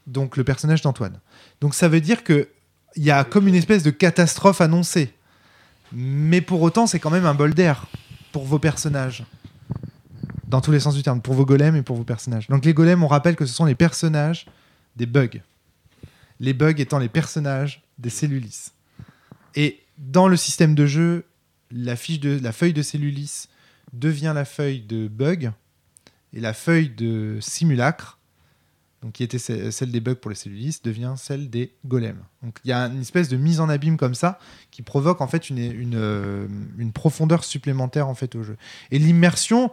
Donc, 0.07 0.37
le 0.37 0.45
personnage 0.45 0.83
d'Antoine. 0.83 1.21
Donc, 1.61 1.75
ça 1.75 1.89
veut 1.89 2.01
dire 2.01 2.25
que 2.25 2.49
il 2.97 3.05
y 3.05 3.11
a 3.11 3.23
comme 3.23 3.47
une 3.47 3.55
espèce 3.55 3.85
de 3.85 3.91
catastrophe 3.91 4.61
annoncée. 4.61 5.15
Mais 5.93 6.41
pour 6.41 6.61
autant, 6.63 6.87
c'est 6.87 6.99
quand 6.99 7.11
même 7.11 7.27
un 7.27 7.35
bol 7.35 7.55
d'air 7.55 7.87
pour 8.33 8.45
vos 8.45 8.59
personnages 8.59 9.25
dans 10.51 10.61
tous 10.61 10.73
les 10.73 10.81
sens 10.81 10.95
du 10.95 11.03
terme, 11.03 11.21
pour 11.23 11.35
vos 11.35 11.47
golems 11.47 11.77
et 11.77 11.83
pour 11.83 11.97
vos 11.97 12.05
personnages. 12.05 12.49
Donc 12.49 12.65
les 12.65 12.75
golems, 12.75 13.03
on 13.03 13.09
rappelle 13.09 13.37
que 13.37 13.47
ce 13.47 13.55
sont 13.55 13.65
les 13.65 13.75
personnages 13.75 14.47
des 14.97 15.07
bugs. 15.07 15.41
Les 16.41 16.53
bugs 16.53 16.75
étant 16.79 16.99
les 16.99 17.09
personnages 17.09 17.83
des 17.99 18.11
cellulis. 18.11 18.73
Et 19.55 19.81
dans 19.99 20.29
le 20.29 20.37
système 20.37 20.75
de 20.75 20.87
jeu, 20.87 21.25
la, 21.71 21.97
fiche 21.97 22.21
de, 22.21 22.39
la 22.43 22.53
feuille 22.53 22.73
de 22.73 22.83
cellulis 22.83 23.45
devient 23.93 24.33
la 24.35 24.45
feuille 24.45 24.81
de 24.81 25.09
bug 25.09 25.53
et 26.33 26.41
la 26.41 26.53
feuille 26.53 26.89
de 26.89 27.39
simulacre, 27.41 28.19
donc 29.03 29.13
qui 29.13 29.23
était 29.23 29.39
ce- 29.39 29.71
celle 29.71 29.91
des 29.91 30.01
bugs 30.01 30.15
pour 30.15 30.31
les 30.31 30.37
cellulis, 30.37 30.79
devient 30.85 31.15
celle 31.17 31.49
des 31.51 31.73
golems. 31.87 32.23
Donc 32.43 32.59
il 32.65 32.69
y 32.69 32.73
a 32.73 32.87
une 32.87 33.01
espèce 33.01 33.29
de 33.29 33.37
mise 33.37 33.61
en 33.61 33.69
abîme 33.69 33.97
comme 33.97 34.15
ça 34.15 34.39
qui 34.71 34.83
provoque 34.83 35.21
en 35.21 35.27
fait 35.27 35.51
une, 35.51 35.59
une, 35.59 35.95
euh, 35.97 36.47
une 36.79 36.93
profondeur 36.93 37.45
supplémentaire 37.45 38.09
en 38.09 38.15
fait 38.15 38.35
au 38.35 38.43
jeu. 38.43 38.57
Et 38.91 38.99
l'immersion, 38.99 39.71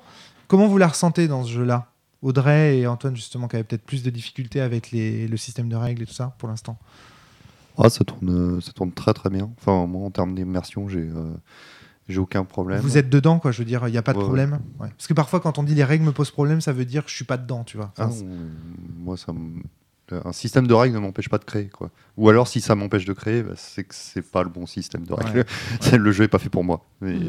Comment 0.47 0.67
vous 0.67 0.77
la 0.77 0.87
ressentez 0.87 1.27
dans 1.27 1.43
ce 1.43 1.51
jeu-là? 1.51 1.91
Audrey 2.21 2.79
et 2.79 2.87
Antoine, 2.87 3.15
justement, 3.15 3.47
qui 3.47 3.55
avaient 3.55 3.63
peut-être 3.63 3.85
plus 3.85 4.01
de 4.03 4.09
difficultés 4.09 4.59
avec 4.61 4.91
les- 4.91 5.27
le 5.27 5.37
système 5.37 5.69
de 5.69 5.75
règles 5.75 6.03
et 6.03 6.05
tout 6.05 6.13
ça 6.13 6.35
pour 6.39 6.49
l'instant? 6.49 6.77
Ah, 7.77 7.89
ça 7.89 8.03
tourne, 8.03 8.59
ça 8.59 8.71
tourne 8.71 8.91
très 8.91 9.13
très 9.13 9.29
bien. 9.29 9.51
Enfin, 9.59 9.85
moi, 9.85 10.05
en 10.05 10.09
termes 10.09 10.33
d'immersion, 10.33 10.89
j'ai 10.89 11.01
euh, 11.01 11.33
j'ai 12.09 12.19
aucun 12.19 12.43
problème. 12.43 12.79
Vous 12.79 12.97
êtes 12.97 13.09
dedans, 13.09 13.37
quoi, 13.37 13.51
je 13.51 13.59
veux 13.59 13.65
dire, 13.65 13.87
il 13.87 13.91
n'y 13.91 13.97
a 13.97 14.01
pas 14.01 14.13
de 14.13 14.17
Ouais, 14.17 14.23
problème? 14.23 14.59
Ouais. 14.79 14.89
Parce 14.89 15.07
que 15.07 15.13
parfois, 15.13 15.39
quand 15.41 15.59
on 15.59 15.63
dit 15.63 15.75
les 15.75 15.83
règles 15.83 16.05
me 16.05 16.11
posent 16.11 16.31
problème, 16.31 16.61
ça 16.61 16.73
veut 16.73 16.85
dire 16.85 17.03
que 17.03 17.11
je 17.11 17.15
suis 17.15 17.25
pas 17.25 17.37
dedans, 17.37 17.63
tu 17.63 17.77
vois. 17.77 17.91
Ah 17.97 18.09
moi, 18.97 19.15
ça 19.17 19.33
un 20.25 20.31
système 20.31 20.67
de 20.67 20.73
règles 20.73 20.95
ne 20.95 21.01
m'empêche 21.01 21.27
pas 21.27 21.37
de 21.37 21.43
créer. 21.43 21.67
Quoi. 21.67 21.91
Ou 22.15 22.29
alors, 22.29 22.47
si 22.47 22.61
ça 22.61 22.75
m'empêche 22.75 23.03
de 23.03 23.11
créer, 23.11 23.43
bah, 23.43 23.53
c'est 23.57 23.83
que 23.83 23.93
c'est 23.93 24.21
pas 24.21 24.41
le 24.41 24.47
bon 24.49 24.65
système 24.65 25.05
de 25.05 25.13
règles. 25.13 25.45
Ouais. 25.83 25.97
le 25.97 26.11
jeu 26.13 26.23
est 26.23 26.29
pas 26.29 26.39
fait 26.39 26.49
pour 26.49 26.63
moi. 26.63 26.85
Mais... 27.01 27.19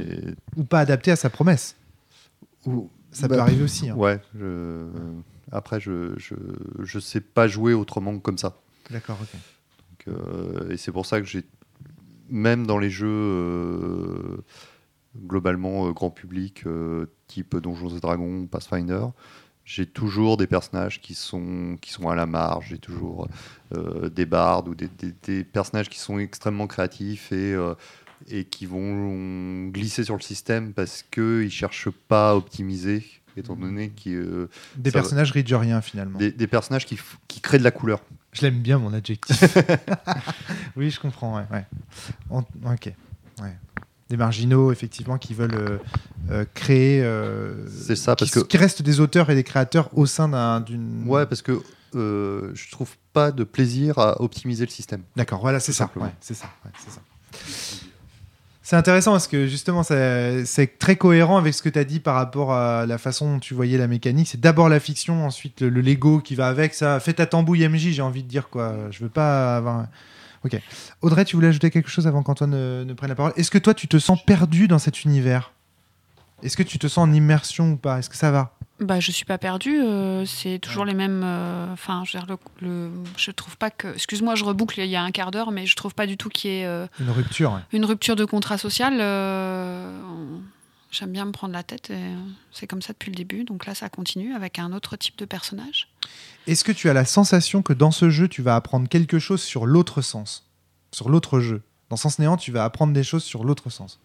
Ou 0.56 0.62
pas 0.62 0.78
adapté 0.78 1.10
à 1.10 1.16
sa 1.16 1.28
promesse. 1.28 1.74
Ou- 2.66 2.88
Ça 3.12 3.28
bah, 3.28 3.36
peut 3.36 3.40
arriver 3.42 3.64
aussi. 3.64 3.88
hein. 3.88 3.94
Ouais. 3.96 4.20
je- 4.34 4.86
Après, 5.50 5.80
je, 5.80 6.12
je 6.18 6.34
je 6.80 6.98
sais 6.98 7.20
pas 7.20 7.48
jouer 7.48 7.72
autrement 7.74 8.16
que 8.16 8.22
comme 8.22 8.38
ça. 8.38 8.60
D'accord, 8.90 9.18
ok. 9.22 9.28
Donc, 9.32 10.16
euh, 10.18 10.70
et 10.70 10.76
c'est 10.76 10.92
pour 10.92 11.06
ça 11.06 11.20
que 11.20 11.26
j'ai, 11.26 11.44
même 12.28 12.66
dans 12.66 12.78
les 12.78 12.90
jeux 12.90 13.08
euh, 13.08 14.44
globalement 15.16 15.88
euh, 15.88 15.92
grand 15.92 16.10
public, 16.10 16.64
type 17.26 17.56
Donjons 17.56 17.96
et 17.96 18.00
Dragons, 18.00 18.46
Pathfinder, 18.46 19.06
j'ai 19.64 19.86
toujours 19.86 20.36
des 20.36 20.46
personnages 20.46 21.00
qui 21.00 21.14
sont, 21.14 21.76
qui 21.80 21.90
sont 21.92 22.08
à 22.08 22.14
la 22.14 22.24
marge, 22.26 22.68
j'ai 22.70 22.78
toujours 22.78 23.28
des 24.10 24.24
bardes 24.26 24.68
ou 24.68 24.74
des, 24.74 24.88
des- 24.88 25.12
des 25.24 25.44
personnages 25.44 25.90
qui 25.90 25.98
sont 25.98 26.18
extrêmement 26.18 26.66
créatifs 26.66 27.32
et, 27.32 27.54
et 28.30 28.44
qui 28.44 28.66
vont 28.66 29.68
glisser 29.68 30.04
sur 30.04 30.16
le 30.16 30.20
système 30.22 30.72
parce 30.72 31.04
qu'ils 31.10 31.44
ne 31.44 31.48
cherchent 31.48 31.90
pas 32.08 32.30
à 32.30 32.34
optimiser, 32.34 33.04
étant 33.36 33.54
donné 33.56 33.90
qu'ils 33.90 34.14
euh, 34.16 34.50
Des 34.76 34.90
Ça 34.90 34.98
personnages 34.98 35.30
ridgeriens, 35.32 35.80
finalement. 35.80 36.18
des, 36.18 36.32
des 36.32 36.46
personnages 36.46 36.84
qui, 36.86 36.98
qui 37.28 37.40
créent 37.40 37.58
de 37.58 37.64
la 37.64 37.70
couleur. 37.70 38.00
Je 38.32 38.42
l'aime 38.42 38.58
bien, 38.60 38.78
mon 38.78 38.92
adjectif. 38.92 39.56
oui, 40.76 40.90
je 40.90 41.00
comprends, 41.00 41.38
ouais. 41.38 41.64
Ok. 42.30 42.92
Ouais. 43.40 43.56
Des 44.10 44.16
marginaux, 44.16 44.72
effectivement, 44.72 45.18
qui 45.18 45.34
veulent 45.34 45.54
euh, 45.54 45.78
euh, 46.30 46.44
créer. 46.54 47.02
euh, 47.02 47.66
C'est 47.68 47.96
ça, 47.96 48.16
parce 48.16 48.30
qui, 48.30 48.40
que- 48.40 48.44
qui 48.46 48.56
restent 48.56 48.82
des 48.82 49.00
auteurs 49.00 49.30
et 49.30 49.34
des 49.34 49.44
créateurs 49.44 49.90
au 49.96 50.06
sein 50.06 50.28
d'un- 50.28 50.60
d'une. 50.60 51.04
Ouais, 51.06 51.26
parce 51.26 51.42
que 51.42 51.60
euh, 51.94 52.50
je 52.54 52.70
trouve 52.70 52.96
pas 53.12 53.32
de 53.32 53.44
plaisir 53.44 53.98
à 53.98 54.20
optimiser 54.22 54.64
le 54.64 54.70
système. 54.70 55.02
D'accord, 55.16 55.40
voilà, 55.40 55.60
c'est 55.60 55.72
ça. 55.72 55.90
ouais, 55.96 56.08
c'est 56.20 56.34
ça, 56.34 56.46
ouais, 56.64 56.70
c'est 56.78 56.90
ça. 56.90 57.00
C'est 58.68 58.76
intéressant 58.76 59.12
parce 59.12 59.28
que 59.28 59.46
justement, 59.46 59.82
c'est 59.82 60.78
très 60.78 60.96
cohérent 60.96 61.38
avec 61.38 61.54
ce 61.54 61.62
que 61.62 61.70
tu 61.70 61.78
as 61.78 61.84
dit 61.84 62.00
par 62.00 62.16
rapport 62.16 62.52
à 62.52 62.84
la 62.84 62.98
façon 62.98 63.32
dont 63.32 63.38
tu 63.38 63.54
voyais 63.54 63.78
la 63.78 63.86
mécanique. 63.86 64.28
C'est 64.28 64.42
d'abord 64.42 64.68
la 64.68 64.78
fiction, 64.78 65.24
ensuite 65.24 65.62
le, 65.62 65.70
le 65.70 65.80
Lego 65.80 66.20
qui 66.20 66.34
va 66.34 66.48
avec. 66.48 66.74
Ça 66.74 67.00
fait 67.00 67.14
ta 67.14 67.24
tambouille 67.24 67.66
MJ, 67.66 67.92
j'ai 67.92 68.02
envie 68.02 68.22
de 68.22 68.28
dire 68.28 68.50
quoi. 68.50 68.74
Je 68.90 69.02
veux 69.02 69.08
pas 69.08 69.56
avoir. 69.56 69.86
Ok. 70.44 70.60
Audrey, 71.00 71.24
tu 71.24 71.34
voulais 71.34 71.48
ajouter 71.48 71.70
quelque 71.70 71.88
chose 71.88 72.06
avant 72.06 72.22
qu'Antoine 72.22 72.50
ne, 72.50 72.84
ne 72.84 72.92
prenne 72.92 73.08
la 73.08 73.14
parole? 73.14 73.32
Est-ce 73.36 73.50
que 73.50 73.56
toi, 73.56 73.72
tu 73.72 73.88
te 73.88 73.98
sens 73.98 74.22
perdu 74.22 74.68
dans 74.68 74.78
cet 74.78 75.02
univers? 75.02 75.54
Est-ce 76.42 76.58
que 76.58 76.62
tu 76.62 76.78
te 76.78 76.88
sens 76.88 77.08
en 77.08 77.12
immersion 77.14 77.70
ou 77.70 77.76
pas? 77.76 78.00
Est-ce 78.00 78.10
que 78.10 78.16
ça 78.16 78.30
va? 78.30 78.57
Bah, 78.80 79.00
je 79.00 79.10
suis 79.10 79.24
pas 79.24 79.38
perdue. 79.38 79.80
euh, 79.80 80.24
c'est 80.24 80.58
toujours 80.60 80.84
les 80.84 80.94
mêmes. 80.94 81.22
euh, 81.24 81.72
Enfin, 81.72 82.04
le, 82.28 82.36
le- 82.60 82.90
je 83.16 83.30
trouve 83.32 83.56
pas 83.56 83.70
que. 83.70 83.88
Excuse-moi, 83.94 84.34
je 84.36 84.44
reboucle 84.44 84.78
il 84.80 84.86
y 84.88 84.94
a 84.96 85.02
un 85.02 85.10
quart 85.10 85.30
d'heure, 85.32 85.50
mais 85.50 85.66
je 85.66 85.74
trouve 85.74 85.94
pas 85.94 86.06
du 86.06 86.16
tout 86.16 86.28
qu'il 86.28 86.50
y 86.50 86.54
ait 86.60 86.66
euh, 86.66 86.86
Une 87.00 87.10
rupture 87.10 87.52
ouais. 87.54 87.60
une 87.72 87.84
rupture 87.84 88.14
de 88.14 88.24
contrat 88.24 88.56
social. 88.58 88.98
euh, 89.00 89.90
J'aime 90.90 91.12
bien 91.12 91.26
me 91.26 91.32
prendre 91.32 91.52
la 91.52 91.62
tête 91.62 91.90
et 91.90 91.94
euh, 91.96 92.14
c'est 92.50 92.66
comme 92.66 92.80
ça 92.80 92.92
depuis 92.94 93.10
le 93.10 93.16
début. 93.16 93.44
Donc 93.44 93.66
là, 93.66 93.74
ça 93.74 93.88
continue 93.90 94.32
avec 94.34 94.58
un 94.58 94.72
autre 94.72 94.96
type 94.96 95.18
de 95.18 95.26
personnage. 95.26 95.88
Est-ce 96.46 96.64
que 96.64 96.72
tu 96.72 96.88
as 96.88 96.94
la 96.94 97.04
sensation 97.04 97.60
que 97.62 97.74
dans 97.74 97.90
ce 97.90 98.08
jeu, 98.08 98.26
tu 98.26 98.40
vas 98.40 98.56
apprendre 98.56 98.88
quelque 98.88 99.18
chose 99.18 99.42
sur 99.42 99.66
l'autre 99.66 100.00
sens? 100.00 100.46
Sur 100.92 101.10
l'autre 101.10 101.40
jeu 101.40 101.60
Dans 101.90 101.96
Sens 101.96 102.18
Néant, 102.18 102.38
tu 102.38 102.52
vas 102.52 102.64
apprendre 102.64 102.94
des 102.94 103.02
choses 103.04 103.22
sur 103.24 103.44
l'autre 103.44 103.68
sens. 103.68 104.00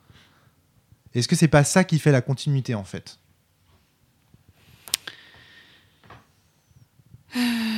Est-ce 1.13 1.29
que 1.29 1.35
c'est 1.37 1.47
pas 1.47 1.63
ça 1.63 1.85
qui 1.85 1.99
fait 1.99 2.11
la 2.11 2.21
continuité 2.21 2.75
en 2.75 2.83
fait? 2.83 3.17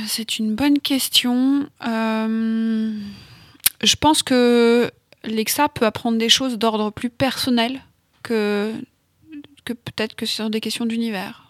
C'est 0.06 0.38
une 0.38 0.54
bonne 0.54 0.78
question. 0.80 1.68
Euh, 1.86 2.98
je 3.82 3.96
pense 3.96 4.22
que 4.22 4.90
Lexa 5.24 5.68
peut 5.68 5.86
apprendre 5.86 6.18
des 6.18 6.28
choses 6.28 6.58
d'ordre 6.58 6.90
plus 6.90 7.10
personnel 7.10 7.80
que, 8.22 8.74
que 9.64 9.72
peut-être 9.72 10.14
que 10.14 10.26
sur 10.26 10.50
des 10.50 10.60
questions 10.60 10.86
d'univers. 10.86 11.42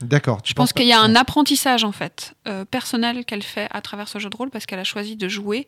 D'accord. 0.00 0.40
Je 0.44 0.52
pense 0.54 0.72
qu'il 0.72 0.86
y 0.86 0.92
a 0.92 1.00
un 1.00 1.14
apprentissage 1.16 1.84
en 1.84 1.92
fait 1.92 2.34
euh, 2.46 2.64
personnel 2.64 3.24
qu'elle 3.24 3.42
fait 3.42 3.68
à 3.70 3.80
travers 3.80 4.08
ce 4.08 4.18
jeu 4.18 4.28
de 4.28 4.36
rôle 4.36 4.50
parce 4.50 4.66
qu'elle 4.66 4.78
a 4.80 4.84
choisi 4.84 5.16
de 5.16 5.28
jouer 5.28 5.66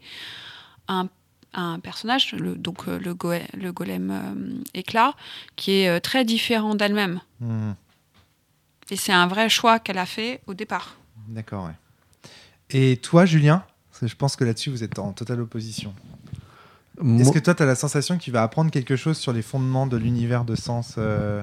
un, 0.89 1.09
un 1.55 1.79
personnage, 1.81 2.33
le- 2.33 2.55
donc 2.57 2.87
euh, 2.89 2.99
le, 2.99 3.15
go- 3.15 3.33
le 3.55 3.73
golem 3.73 4.11
euh, 4.11 4.63
éclat, 4.75 5.15
qui 5.57 5.73
est 5.81 5.89
euh, 5.89 6.01
très 6.01 6.25
différent 6.25 6.75
d'elle-même. 6.75 7.21
Hmm, 7.41 7.73
Et 8.91 8.97
c'est 8.97 9.13
un 9.13 9.27
vrai 9.27 9.49
choix 9.49 9.79
qu'elle 9.79 9.99
a 9.99 10.07
fait 10.07 10.43
au 10.47 10.55
départ. 10.55 10.97
D'accord, 11.29 11.65
ouais. 11.67 11.73
Et 12.71 12.97
toi, 12.99 13.27
Julien 13.27 13.63
Parce 13.91 14.01
que 14.01 14.07
je 14.09 14.17
pense 14.17 14.37
que 14.37 14.45
là-dessus, 14.45 14.71
vous 14.71 14.83
êtes 14.85 14.99
en 14.99 15.13
totale 15.13 15.41
opposition. 15.41 15.95
Moi, 17.01 17.21
Est-ce 17.21 17.33
que 17.33 17.39
toi, 17.39 17.55
tu 17.55 17.63
as 17.63 17.67
la 17.67 17.75
sensation 17.75 18.17
que 18.17 18.23
tu 18.23 18.31
vas 18.31 18.43
apprendre 18.43 18.71
quelque 18.71 18.97
chose 18.97 19.19
sur 19.19 19.33
les 19.33 19.43
fondements 19.43 19.87
de 19.87 19.97
l'univers 19.97 20.45
de 20.45 20.55
sens 20.55 20.95
euh, 20.99 21.43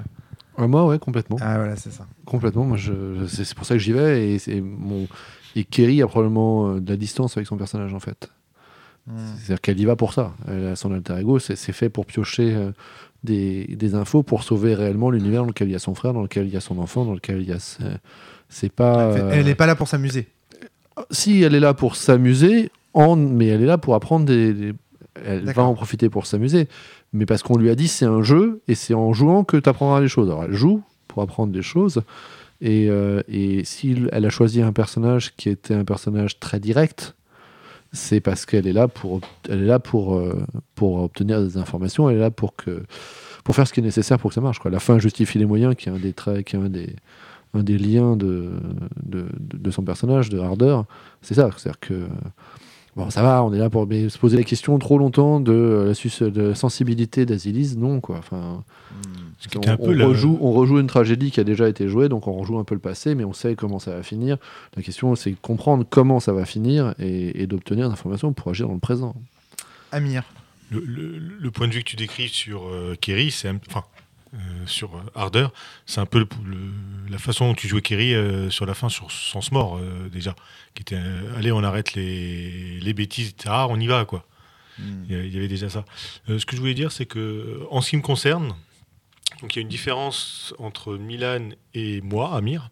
moi, 0.56 0.86
ouais, 0.86 0.98
complètement. 1.00 1.36
Ah, 1.40 1.56
voilà, 1.56 1.74
c'est 1.76 1.92
ça. 1.92 2.06
Complètement. 2.26 2.64
Moi, 2.64 2.76
je, 2.76 3.26
c'est 3.26 3.54
pour 3.54 3.66
ça 3.66 3.74
que 3.74 3.80
j'y 3.80 3.92
vais. 3.92 4.30
Et, 4.34 4.38
c'est 4.38 4.60
mon... 4.60 5.08
et 5.56 5.64
Kerry 5.64 6.00
a 6.02 6.06
probablement 6.06 6.68
euh, 6.74 6.80
de 6.80 6.88
la 6.90 6.96
distance 6.96 7.36
avec 7.36 7.46
son 7.48 7.56
personnage, 7.56 7.92
en 7.92 7.98
fait. 8.00 8.30
Hmm. 9.06 9.16
C'est-à-dire 9.36 9.60
qu'elle 9.60 9.80
y 9.80 9.84
va 9.84 9.96
pour 9.96 10.12
ça. 10.12 10.32
Elle 10.46 10.66
a 10.68 10.76
son 10.76 10.92
alter 10.92 11.16
ego, 11.18 11.38
c'est 11.40 11.56
fait 11.56 11.88
pour 11.88 12.06
piocher 12.06 12.54
euh, 12.54 12.70
des, 13.24 13.66
des 13.66 13.94
infos 13.96 14.22
pour 14.22 14.44
sauver 14.44 14.74
réellement 14.74 15.10
l'univers 15.10 15.42
dans 15.42 15.48
lequel 15.48 15.68
il 15.68 15.72
y 15.72 15.76
a 15.76 15.80
son 15.80 15.94
frère, 15.94 16.12
dans 16.14 16.22
lequel 16.22 16.46
il 16.46 16.54
y 16.54 16.56
a 16.56 16.60
son 16.60 16.78
enfant, 16.78 17.04
dans 17.04 17.14
lequel 17.14 17.40
il 17.42 17.48
y 17.48 17.52
a. 17.52 17.58
ce- 17.58 17.82
C'est 18.48 18.72
pas. 18.72 19.06
Euh, 19.06 19.30
Elle 19.32 19.46
n'est 19.46 19.54
pas 19.56 19.66
là 19.66 19.74
pour 19.74 19.88
s'amuser. 19.88 20.28
Si 21.10 21.42
elle 21.42 21.54
est 21.54 21.60
là 21.60 21.74
pour 21.74 21.96
s'amuser, 21.96 22.70
en... 22.92 23.16
mais 23.16 23.46
elle 23.48 23.62
est 23.62 23.66
là 23.66 23.78
pour 23.78 23.94
apprendre 23.94 24.26
des. 24.26 24.52
des- 24.52 24.72
Elle 25.24 25.44
va 25.52 25.62
en 25.64 25.74
profiter 25.74 26.08
pour 26.08 26.26
s'amuser. 26.26 26.68
Mais 27.12 27.26
parce 27.26 27.42
qu'on 27.42 27.56
lui 27.56 27.70
a 27.70 27.74
dit 27.76 27.86
c'est 27.88 28.04
un 28.06 28.22
jeu 28.22 28.60
et 28.68 28.74
c'est 28.74 28.94
en 28.94 29.12
jouant 29.12 29.44
que 29.44 29.56
tu 29.56 29.68
apprendras 29.68 30.00
des 30.00 30.08
choses. 30.08 30.28
Alors 30.28 30.44
elle 30.44 30.52
joue 30.54 30.82
pour 31.08 31.22
apprendre 31.22 31.52
des 31.52 31.62
choses. 31.62 32.02
Et, 32.60 32.88
euh, 32.88 33.22
et 33.28 33.64
si 33.64 33.96
elle 34.12 34.24
a 34.24 34.30
choisi 34.30 34.62
un 34.62 34.72
personnage 34.72 35.34
qui 35.36 35.48
était 35.48 35.74
un 35.74 35.84
personnage 35.84 36.38
très 36.40 36.58
direct, 36.60 37.14
c'est 37.92 38.20
parce 38.20 38.46
qu'elle 38.46 38.66
est 38.66 38.72
là 38.72 38.88
pour, 38.88 39.20
elle 39.48 39.62
est 39.62 39.66
là 39.66 39.78
pour, 39.78 40.16
euh, 40.16 40.44
pour 40.74 41.02
obtenir 41.02 41.42
des 41.42 41.56
informations. 41.56 42.08
Elle 42.10 42.16
est 42.16 42.20
là 42.20 42.30
pour 42.30 42.56
que 42.56 42.82
pour 43.44 43.54
faire 43.54 43.68
ce 43.68 43.72
qui 43.72 43.80
est 43.80 43.82
nécessaire 43.84 44.18
pour 44.18 44.30
que 44.30 44.34
ça 44.34 44.40
marche. 44.40 44.58
Quoi. 44.58 44.70
La 44.70 44.80
fin 44.80 44.98
justifie 44.98 45.38
les 45.38 45.44
moyens, 45.46 45.74
qui 45.76 45.88
est 45.88 45.92
un 45.92 45.98
des 45.98 46.12
traits, 46.14 46.44
qui 46.46 46.56
est 46.56 46.58
un 46.58 46.68
des, 46.70 46.96
un 47.54 47.62
des 47.62 47.78
liens 47.78 48.16
de, 48.16 48.50
de, 49.02 49.26
de- 49.38 49.58
de 49.58 49.70
son 49.70 49.82
personnage, 49.82 50.28
de 50.28 50.38
Harder. 50.38 50.80
C'est 51.22 51.34
ça. 51.34 51.50
C'est-à-dire 51.56 51.80
que 51.80 52.06
bon, 52.96 53.10
ça 53.10 53.22
va, 53.22 53.42
on 53.44 53.52
est 53.52 53.58
là 53.58 53.70
pour 53.70 53.86
mais 53.86 54.08
se 54.08 54.18
poser 54.18 54.36
la 54.36 54.42
question 54.44 54.78
trop 54.78 54.98
longtemps 54.98 55.40
de 55.40 55.52
euh, 55.52 55.86
la, 55.86 55.94
sus- 55.94 56.20
de 56.30 56.42
la 56.42 56.54
sensibilité 56.54 57.26
d'Azilis, 57.26 57.76
non 57.76 58.00
quoi. 58.00 58.18
Enfin, 58.18 58.62
qui 59.48 59.56
on, 59.58 59.60
était 59.60 59.70
un 59.70 59.76
peu 59.76 59.88
on 59.88 59.92
le- 59.92 60.04
rejoue, 60.06 60.38
on 60.40 60.52
rejoue 60.52 60.78
une 60.80 60.86
tragédie 60.86 61.30
qui 61.30 61.38
a 61.40 61.44
déjà 61.44 61.68
été 61.68 61.86
jouée, 61.88 62.08
donc 62.08 62.26
on 62.28 62.32
rejoue 62.32 62.58
un 62.58 62.64
peu 62.64 62.74
le 62.74 62.80
passé, 62.80 63.14
mais 63.14 63.24
on 63.24 63.32
sait 63.32 63.54
comment 63.56 63.78
ça 63.78 63.94
va 63.94 64.02
finir. 64.02 64.36
La 64.76 64.82
question, 64.82 65.14
c'est 65.16 65.30
de 65.32 65.36
comprendre 65.40 65.84
comment 65.88 66.18
ça 66.20 66.32
va 66.32 66.44
finir 66.44 66.94
et, 66.98 67.42
et 67.42 67.46
d'obtenir 67.46 67.88
des 67.88 67.92
informations 67.92 68.32
pour 68.32 68.50
agir 68.50 68.68
dans 68.68 68.74
le 68.74 68.80
présent. 68.80 69.14
Amir. 69.92 70.22
Le, 70.70 70.80
le- 70.80 71.18
le 71.18 71.50
point 71.50 71.68
de 71.68 71.72
vue 71.74 71.80
que 71.80 71.90
tu 71.90 71.96
décris 71.96 72.28
sur 72.28 72.64
euh, 72.66 72.94
Kerry, 73.00 73.30
c'est 73.30 73.48
un- 73.48 73.58
enfin 73.68 73.84
sur 74.66 74.96
euh, 74.96 75.00
Harder, 75.14 75.48
c'est 75.86 76.00
un 76.00 76.06
peu 76.06 76.18
le- 76.20 76.28
le- 76.44 77.10
la 77.10 77.18
façon 77.18 77.48
dont 77.48 77.54
tu 77.54 77.68
jouais 77.68 77.82
Kerry 77.82 78.14
euh, 78.14 78.50
sur 78.50 78.66
la 78.66 78.74
fin 78.74 78.88
sur 78.88 79.10
Sens 79.10 79.52
Mort 79.52 79.76
euh, 79.78 80.08
déjà, 80.08 80.34
qui 80.74 80.82
était 80.82 80.96
euh, 80.96 81.36
allez 81.36 81.52
on 81.52 81.62
arrête 81.62 81.94
les, 81.94 82.80
les 82.80 82.94
bêtises, 82.94 83.30
etc. 83.30 83.54
On 83.68 83.78
y 83.78 83.86
va 83.86 84.04
quoi. 84.04 84.26
Hmm. 84.78 85.04
Il 85.08 85.32
y 85.32 85.36
avait 85.36 85.48
déjà 85.48 85.68
ça. 85.70 85.84
Euh, 86.28 86.38
ce 86.38 86.46
que 86.46 86.56
je 86.56 86.60
voulais 86.60 86.74
dire, 86.74 86.90
c'est 86.92 87.06
que 87.06 87.60
en 87.70 87.80
ce 87.80 87.90
qui 87.90 87.96
me 87.96 88.02
concerne, 88.02 88.54
donc 89.40 89.54
il 89.54 89.56
y 89.56 89.58
a 89.60 89.62
une 89.62 89.68
différence 89.68 90.54
entre 90.58 90.96
Milan 90.96 91.50
et 91.74 92.00
moi, 92.00 92.34
Amir, 92.34 92.70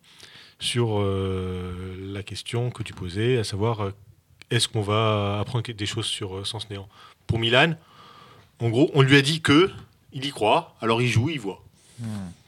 sur 0.58 0.98
euh, 1.00 1.96
la 2.12 2.22
question 2.22 2.70
que 2.70 2.82
tu 2.82 2.92
posais, 2.92 3.38
à 3.38 3.44
savoir 3.44 3.80
euh, 3.80 3.90
est-ce 4.50 4.68
qu'on 4.68 4.82
va 4.82 5.38
apprendre 5.40 5.64
des 5.72 5.86
choses 5.86 6.06
sur 6.06 6.36
euh, 6.38 6.44
Sens 6.44 6.68
Néant? 6.70 6.88
Pour 7.26 7.38
Milan, 7.38 7.74
en 8.58 8.68
gros, 8.70 8.90
on 8.94 9.02
lui 9.02 9.16
a 9.16 9.22
dit 9.22 9.40
que 9.40 9.70
il 10.12 10.24
y 10.24 10.30
croit, 10.30 10.74
alors 10.80 11.00
il 11.02 11.08
joue, 11.08 11.30
il 11.30 11.40
voit. 11.40 11.62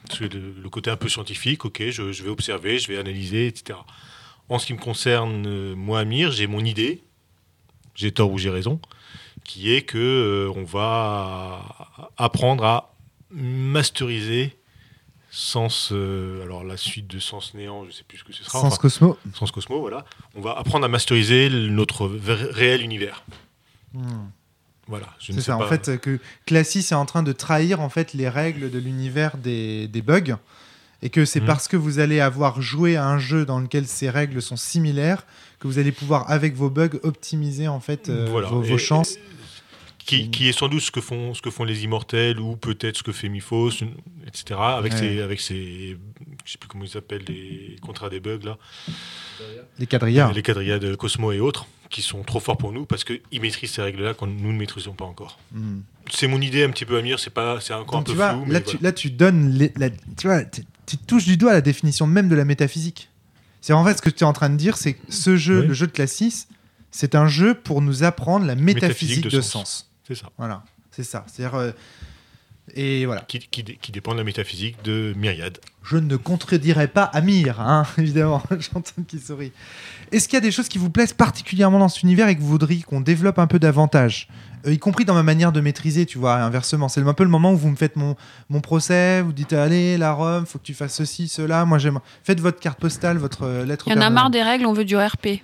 Parce 0.07 0.19
que 0.19 0.25
le, 0.25 0.53
le 0.61 0.69
côté 0.69 0.89
un 0.89 0.97
peu 0.97 1.07
scientifique, 1.07 1.65
ok, 1.65 1.83
je, 1.89 2.11
je 2.11 2.23
vais 2.23 2.29
observer, 2.29 2.77
je 2.77 2.87
vais 2.91 2.97
analyser, 2.97 3.47
etc. 3.47 3.79
En 4.49 4.59
ce 4.59 4.65
qui 4.67 4.73
me 4.73 4.79
concerne, 4.79 5.45
euh, 5.47 5.75
moi, 5.75 5.99
Amir, 6.01 6.31
j'ai 6.31 6.45
mon 6.47 6.63
idée, 6.63 7.01
j'ai 7.95 8.11
tort 8.11 8.31
ou 8.31 8.37
j'ai 8.37 8.49
raison, 8.49 8.79
qui 9.43 9.73
est 9.73 9.81
que 9.83 9.97
euh, 9.97 10.53
on 10.55 10.63
va 10.63 11.63
apprendre 12.17 12.63
à 12.65 12.93
masteriser 13.31 14.55
sens, 15.31 15.89
euh, 15.91 16.43
alors 16.43 16.63
la 16.63 16.77
suite 16.77 17.07
de 17.07 17.19
sens 17.19 17.53
néant, 17.53 17.85
je 17.85 17.91
sais 17.91 18.03
plus 18.03 18.19
ce 18.19 18.23
que 18.23 18.31
ce 18.33 18.43
sera, 18.43 18.59
Sens 18.61 18.73
enfin, 18.73 18.81
Cosmo. 18.81 19.17
sens 19.33 19.51
cosmo, 19.51 19.79
voilà. 19.81 20.05
On 20.35 20.41
va 20.41 20.57
apprendre 20.57 20.85
à 20.85 20.87
masteriser 20.87 21.49
notre 21.49 22.07
réel 22.07 22.81
univers. 22.81 23.23
Hmm. 23.93 24.27
Voilà. 24.87 25.07
Je 25.19 25.31
ne 25.31 25.37
sais 25.37 25.45
ça, 25.45 25.57
pas. 25.57 25.65
en 25.65 25.67
fait, 25.67 25.99
que 25.99 26.19
Classis 26.45 26.79
est 26.79 26.93
en 26.93 27.05
train 27.05 27.23
de 27.23 27.31
trahir 27.31 27.81
en 27.81 27.89
fait 27.89 28.13
les 28.13 28.29
règles 28.29 28.69
de 28.69 28.77
l'univers 28.79 29.37
des, 29.37 29.87
des 29.87 30.01
bugs, 30.01 30.37
et 31.01 31.09
que 31.09 31.25
c'est 31.25 31.39
Mhm. 31.41 31.45
parce 31.47 31.67
que 31.67 31.75
vous 31.77 31.99
allez 31.99 32.19
avoir 32.19 32.61
joué 32.61 32.95
à 32.95 33.07
un 33.07 33.17
jeu 33.19 33.45
dans 33.45 33.59
lequel 33.59 33.87
ces 33.87 34.09
règles 34.09 34.41
sont 34.41 34.55
similaires 34.57 35.25
que 35.59 35.67
vous 35.67 35.79
allez 35.79 35.91
pouvoir, 35.91 36.29
avec 36.29 36.55
vos 36.55 36.69
bugs, 36.69 36.99
optimiser 37.03 37.67
en 37.67 37.79
fait 37.79 38.09
euh, 38.09 38.27
Voilà. 38.29 38.47
vos, 38.49 38.61
vos 38.61 38.75
Et- 38.75 38.77
chances. 38.77 39.15
Qui, 40.05 40.29
qui 40.29 40.47
est 40.47 40.51
sans 40.51 40.67
doute 40.67 40.81
ce 40.81 40.91
que 40.91 41.01
font, 41.01 41.33
ce 41.33 41.41
que 41.41 41.49
font 41.49 41.63
les 41.63 41.83
immortels 41.83 42.39
ou 42.39 42.55
peut-être 42.55 42.97
ce 42.97 43.03
que 43.03 43.11
fait 43.11 43.27
Miphos, 43.29 43.71
etc. 44.27 44.59
Avec 44.59 44.93
Ouais. 44.93 44.99
ses, 44.99 45.21
avec 45.21 45.41
ses, 45.41 45.97
je 46.45 46.51
sais 46.51 46.57
plus 46.57 46.67
comment 46.67 46.83
ils 46.83 46.89
s'appellent, 46.89 47.23
les 47.27 47.75
contrats 47.81 48.09
des 48.09 48.19
bugs 48.19 48.39
là, 48.43 48.57
Les 49.79 49.87
quadrillards. 49.87 50.33
les 50.33 50.41
quadrillades 50.43 50.95
Cosmo 50.95 51.31
et 51.31 51.39
autres, 51.39 51.65
qui 51.89 52.01
sont 52.01 52.23
trop 52.23 52.39
forts 52.39 52.57
pour 52.57 52.71
nous 52.71 52.85
parce 52.85 53.03
qu'ils 53.03 53.21
maîtrisent 53.41 53.71
ces 53.71 53.81
règles-là 53.81 54.13
quand 54.13 54.27
nous 54.27 54.51
ne 54.53 54.57
maîtrisons 54.57 54.93
pas 54.93 55.05
encore. 55.05 55.39
Hmm. 55.51 55.79
C'est 56.11 56.27
mon 56.27 56.39
idée 56.41 56.63
un 56.63 56.69
petit 56.69 56.85
peu 56.85 56.97
Amir, 56.97 57.19
c'est 57.19 57.29
pas, 57.31 57.59
c'est 57.59 57.73
encore 57.73 57.99
Donc, 57.99 58.01
un 58.01 58.03
tu 58.03 58.11
peu 58.11 58.17
vois, 58.17 58.31
flou. 58.33 58.39
là, 58.41 58.47
mais 58.47 58.61
tu, 58.61 58.77
voilà. 58.77 58.79
là, 58.83 58.91
tu 58.91 59.09
donnes. 59.11 59.49
les- 59.51 59.73
la- 59.75 59.89
tu 59.89 60.27
vois, 60.27 60.43
tu, 60.45 60.61
tu 60.85 60.97
touches 60.97 61.25
du 61.25 61.37
doigt 61.37 61.53
la 61.53 61.61
définition 61.61 62.05
même 62.05 62.29
de 62.29 62.35
la 62.35 62.45
métaphysique. 62.45 63.09
C'est 63.61 63.73
en 63.73 63.83
fait 63.83 63.95
ce 63.97 64.01
que 64.03 64.11
tu 64.11 64.19
es 64.23 64.27
en 64.27 64.33
train 64.33 64.49
de 64.51 64.57
dire, 64.57 64.77
c'est 64.77 64.93
que 64.93 65.01
ce 65.11 65.35
jeu, 65.35 65.61
Oui. 65.61 65.67
le 65.67 65.73
jeu 65.73 65.87
de 65.87 65.91
Classis, 65.91 66.47
c'est 66.91 67.15
un 67.15 67.27
jeu 67.27 67.55
pour 67.55 67.81
nous 67.81 68.03
apprendre 68.03 68.45
la 68.45 68.53
métaphysique, 68.55 68.83
Métaphysique 69.17 69.23
de, 69.25 69.29
de 69.37 69.41
sens. 69.41 69.51
sens. 69.51 69.91
C'est 70.07 70.15
ça. 70.15 70.27
Voilà, 70.37 70.63
c'est 70.91 71.03
ça. 71.03 71.25
C'est-à-dire. 71.27 71.55
euh, 71.55 71.71
et 72.73 73.05
voilà. 73.05 73.21
Qui, 73.21 73.39
qui, 73.39 73.63
qui 73.63 73.91
dépend 73.91 74.13
de 74.13 74.17
la 74.17 74.23
métaphysique 74.23 74.77
de 74.83 75.13
Myriade. 75.17 75.59
Je 75.83 75.97
ne 75.97 76.15
contredirai 76.15 76.87
pas 76.87 77.03
Amir, 77.03 77.61
hein, 77.61 77.85
évidemment. 77.97 78.41
J'entends 78.59 79.03
qu'il 79.07 79.21
sourit. 79.21 79.51
Est-ce 80.11 80.27
qu'il 80.27 80.35
y 80.35 80.37
a 80.37 80.41
des 80.41 80.51
choses 80.51 80.67
qui 80.67 80.79
vous 80.79 80.89
plaisent 80.89 81.13
particulièrement 81.13 81.77
dans 81.79 81.89
cet 81.89 82.01
univers 82.03 82.27
et 82.27 82.35
que 82.35 82.41
vous 82.41 82.47
voudriez 82.47 82.81
qu'on 82.81 83.01
développe 83.01 83.37
un 83.37 83.45
peu 83.47 83.59
davantage? 83.59 84.27
Euh, 84.65 84.73
Y 84.73 84.79
compris 84.79 85.05
dans 85.05 85.13
ma 85.13 85.21
manière 85.21 85.51
de 85.51 85.61
maîtriser, 85.61 86.07
tu 86.07 86.17
vois, 86.17 86.37
inversement. 86.37 86.89
C'est 86.89 87.01
un 87.01 87.13
peu 87.13 87.23
le 87.23 87.29
moment 87.29 87.51
où 87.53 87.57
vous 87.57 87.69
me 87.69 87.75
faites 87.75 87.95
mon, 87.97 88.15
mon 88.49 88.61
procès, 88.61 89.21
vous 89.21 89.31
dites 89.33 89.53
allez, 89.53 89.97
la 89.99 90.13
Rome, 90.13 90.47
faut 90.47 90.57
que 90.57 90.63
tu 90.63 90.73
fasses 90.73 90.95
ceci, 90.95 91.27
cela. 91.27 91.65
Moi, 91.65 91.77
j'aime. 91.77 91.99
Faites 92.23 92.39
votre 92.39 92.59
carte 92.59 92.79
postale, 92.79 93.17
votre 93.17 93.43
euh, 93.43 93.63
lettre. 93.65 93.85
Il 93.87 93.93
y 93.93 93.97
en 93.97 94.01
a 94.01 94.09
marre 94.09 94.31
des 94.31 94.41
règles, 94.41 94.65
on 94.65 94.73
veut 94.73 94.85
du 94.85 94.97
RP. 94.97 95.41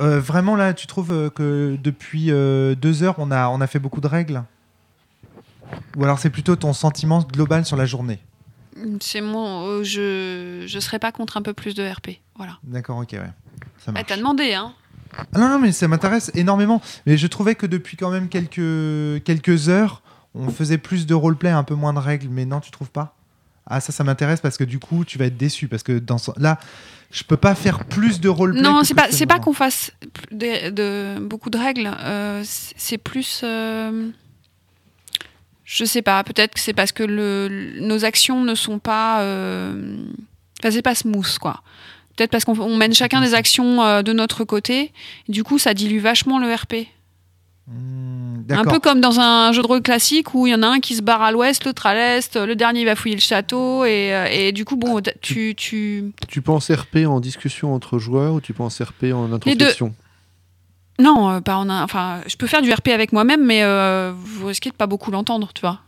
Euh, 0.00 0.20
vraiment, 0.20 0.56
là, 0.56 0.72
tu 0.74 0.86
trouves 0.86 1.12
euh, 1.12 1.30
que 1.30 1.76
depuis 1.82 2.30
euh, 2.30 2.74
deux 2.74 3.02
heures, 3.02 3.16
on 3.18 3.30
a, 3.30 3.48
on 3.48 3.60
a 3.60 3.66
fait 3.66 3.78
beaucoup 3.78 4.00
de 4.00 4.06
règles? 4.06 4.42
Ou 5.96 6.04
alors 6.04 6.18
c'est 6.18 6.30
plutôt 6.30 6.56
ton 6.56 6.72
sentiment 6.72 7.20
global 7.22 7.64
sur 7.64 7.76
la 7.76 7.86
journée? 7.86 8.18
C'est 9.00 9.20
mon, 9.20 9.66
euh, 9.66 9.84
je, 9.84 10.64
je 10.66 10.78
serais 10.80 10.98
pas 10.98 11.12
contre 11.12 11.36
un 11.36 11.42
peu 11.42 11.52
plus 11.52 11.74
de 11.74 11.86
RP. 11.86 12.20
Voilà. 12.36 12.58
D'accord, 12.64 12.98
ok, 12.98 13.12
ouais. 13.12 13.18
Ça 13.78 13.86
Bah, 13.86 13.92
marche. 13.92 14.06
T'as 14.06 14.16
demandé, 14.16 14.54
hein. 14.54 14.72
Ah 15.34 15.38
non, 15.38 15.48
non, 15.48 15.58
mais 15.58 15.72
ça 15.72 15.86
m'intéresse 15.88 16.30
énormément. 16.34 16.80
Mais 17.04 17.16
je 17.18 17.26
trouvais 17.26 17.54
que 17.56 17.66
depuis 17.66 17.96
quand 17.96 18.10
même 18.10 18.28
quelques, 18.28 19.22
quelques 19.24 19.68
heures, 19.68 20.02
on 20.34 20.48
faisait 20.50 20.78
plus 20.78 21.06
de 21.06 21.14
roleplay, 21.14 21.50
un 21.50 21.64
peu 21.64 21.74
moins 21.74 21.92
de 21.92 21.98
règles. 21.98 22.28
Mais 22.30 22.44
non, 22.46 22.60
tu 22.60 22.70
trouves 22.70 22.90
pas? 22.90 23.16
Ah, 23.70 23.80
ça, 23.80 23.92
ça 23.92 24.02
m'intéresse 24.04 24.40
parce 24.40 24.56
que 24.58 24.64
du 24.64 24.78
coup, 24.78 25.04
tu 25.04 25.16
vas 25.16 25.26
être 25.26 25.36
déçu. 25.36 25.68
Parce 25.68 25.82
que 25.84 25.98
dans 25.98 26.18
ce- 26.18 26.32
là, 26.38 26.58
je 27.12 27.22
peux 27.24 27.36
pas 27.36 27.54
faire 27.54 27.84
plus 27.84 28.20
de 28.20 28.28
roleplay. 28.28 28.60
Non, 28.62 28.82
c'est 28.84 28.94
pas, 28.94 29.06
c'est 29.10 29.26
pas 29.26 29.38
qu'on 29.38 29.52
fasse 29.52 29.92
de, 30.32 30.70
de- 30.70 31.20
beaucoup 31.20 31.50
de 31.50 31.56
règles. 31.58 31.90
euh, 32.00 32.42
c'est 32.44 32.98
plus. 32.98 33.40
euh, 33.44 34.10
je 35.64 35.84
sais 35.84 36.02
pas. 36.02 36.24
Peut-être 36.24 36.54
que 36.54 36.60
c'est 36.60 36.72
parce 36.72 36.92
que 36.92 37.02
le, 37.04 37.78
nos 37.80 38.04
actions 38.04 38.42
ne 38.42 38.54
sont 38.54 38.78
pas. 38.78 39.20
euh, 39.22 39.96
Enfin, 40.60 40.70
c'est 40.72 40.82
pas 40.82 40.94
smooth, 40.94 41.38
quoi. 41.38 41.62
Peut-être 42.16 42.30
parce 42.30 42.44
qu'on 42.44 42.58
on 42.58 42.76
mène 42.76 42.92
chacun 42.92 43.20
des 43.22 43.32
actions 43.34 43.82
euh, 43.82 44.02
de 44.02 44.12
notre 44.12 44.44
côté. 44.44 44.92
Du 45.28 45.42
coup, 45.44 45.58
ça 45.58 45.72
dilue 45.74 46.00
vachement 46.00 46.38
le 46.38 46.52
RP. 46.52 46.86
Hmm, 47.72 48.42
Un 48.50 48.64
peu 48.64 48.80
comme 48.80 49.00
dans 49.00 49.20
un 49.20 49.52
jeu 49.52 49.62
de 49.62 49.66
rôle 49.66 49.80
classique 49.82 50.34
où 50.34 50.46
il 50.46 50.50
y 50.50 50.54
en 50.56 50.62
a 50.64 50.66
un 50.66 50.80
qui 50.80 50.96
se 50.96 51.02
barre 51.02 51.22
à 51.22 51.30
l'ouest, 51.30 51.64
l'autre 51.64 51.86
à 51.86 51.94
l'est, 51.94 52.34
le 52.36 52.56
dernier 52.56 52.84
va 52.84 52.96
fouiller 52.96 53.14
le 53.14 53.20
château 53.20 53.84
et, 53.84 54.12
euh, 54.12 54.26
et 54.28 54.50
du 54.50 54.64
coup 54.64 54.74
bon 54.76 55.00
tu, 55.20 55.54
tu 55.56 56.12
Tu 56.28 56.42
penses 56.42 56.68
RP 56.70 57.06
en 57.06 57.20
discussion 57.20 57.72
entre 57.72 57.98
joueurs 58.00 58.34
ou 58.34 58.40
tu 58.40 58.52
penses 58.54 58.80
RP 58.82 59.12
en 59.14 59.32
introspection? 59.32 59.94
Non 60.98 61.30
euh, 61.30 61.40
pas 61.40 61.56
en 61.58 61.70
un- 61.70 61.82
enfin 61.84 62.22
je 62.26 62.36
peux 62.36 62.48
faire 62.48 62.60
du 62.62 62.72
RP 62.72 62.88
avec 62.88 63.12
moi-même 63.12 63.44
mais 63.46 63.62
euh, 63.62 64.12
vous 64.16 64.46
risquez 64.46 64.70
de 64.70 64.74
pas 64.74 64.86
beaucoup 64.88 65.10
l'entendre 65.12 65.50
tu 65.54 65.60
vois. 65.60 65.78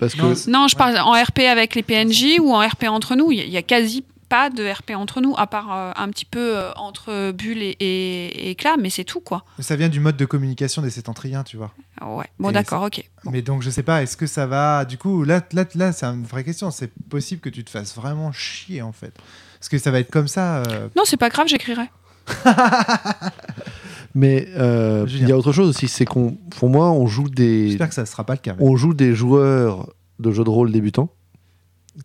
Parce 0.00 0.14
que 0.14 0.50
Non, 0.50 0.66
je 0.66 0.74
Ouais. 0.74 0.78
parle 0.78 0.98
en 0.98 1.12
RP 1.12 1.40
avec 1.48 1.76
les 1.76 1.84
PNJ 1.84 2.40
ou 2.40 2.52
en 2.52 2.66
RP 2.66 2.84
entre 2.88 3.14
nous. 3.14 3.30
Il 3.30 3.38
y, 3.38 3.50
y 3.50 3.56
a 3.56 3.62
quasi 3.62 4.02
pas 4.30 4.48
de 4.48 4.66
RP 4.66 4.92
entre 4.94 5.20
nous 5.20 5.34
à 5.36 5.46
part 5.46 5.72
euh, 5.76 5.92
un 5.96 6.08
petit 6.08 6.24
peu 6.24 6.56
euh, 6.56 6.72
entre 6.76 7.32
Bulle 7.32 7.62
et, 7.62 7.76
et, 7.80 8.56
mais 8.80 8.88
c'est 8.88 9.04
tout 9.04 9.20
quoi 9.20 9.44
Ça 9.58 9.76
vient 9.76 9.88
du 9.90 10.00
mode 10.00 10.16
de 10.16 10.24
communication 10.24 10.80
des 10.80 10.90
sétentriens, 10.90 11.42
tu 11.42 11.56
vois. 11.58 11.72
ouais 12.00 12.26
bon 12.38 12.52
d'accord 12.52 12.84
ok 12.84 13.04
Bon. 13.24 13.32
Mais 13.32 13.42
donc, 13.42 13.60
je 13.62 13.68
sais 13.68 13.82
pas, 13.82 14.02
est-ce 14.02 14.16
que 14.16 14.26
ça 14.26 14.46
va. 14.46 14.86
Du 14.86 14.96
coup, 14.96 15.24
là, 15.24 15.42
là, 15.52 15.64
là 15.74 15.92
c'est 15.92 16.06
une 16.06 16.24
vraie 16.24 16.44
question. 16.44 16.70
C'est 16.70 16.90
possible 17.10 17.42
que 17.42 17.50
tu 17.50 17.64
te 17.64 17.70
fasses 17.70 17.94
vraiment 17.94 18.32
chier, 18.32 18.80
en 18.80 18.92
fait. 18.92 19.12
Parce 19.58 19.68
que 19.68 19.76
ça 19.76 19.90
va 19.90 20.00
être 20.00 20.10
comme 20.10 20.28
ça. 20.28 20.62
euh, 20.62 20.88
non 20.96 21.02
c'est 21.04 21.18
pas 21.18 21.28
grave 21.28 21.48
j'écrirai 21.48 21.90
Mais 24.14 24.48
euh, 24.56 25.06
il 25.08 25.28
y 25.28 25.32
a 25.32 25.36
autre 25.36 25.52
chose 25.52 25.68
aussi, 25.68 25.86
c'est 25.88 26.04
qu'on, 26.04 26.36
pour 26.58 26.68
moi, 26.68 26.90
on 26.90 27.06
joue 27.06 27.28
des, 27.28 27.68
J'espère 27.68 27.88
que 27.88 27.94
ça 27.94 28.02
ne 28.02 28.06
sera 28.06 28.24
pas 28.24 28.34
le 28.34 28.40
cas. 28.40 28.56
on 28.58 28.76
joue 28.76 28.94
des 28.94 29.14
joueurs 29.14 29.92
de 30.18 30.30
jeux 30.32 30.44
de 30.44 30.50
rôle 30.50 30.72
débutants. 30.72 31.10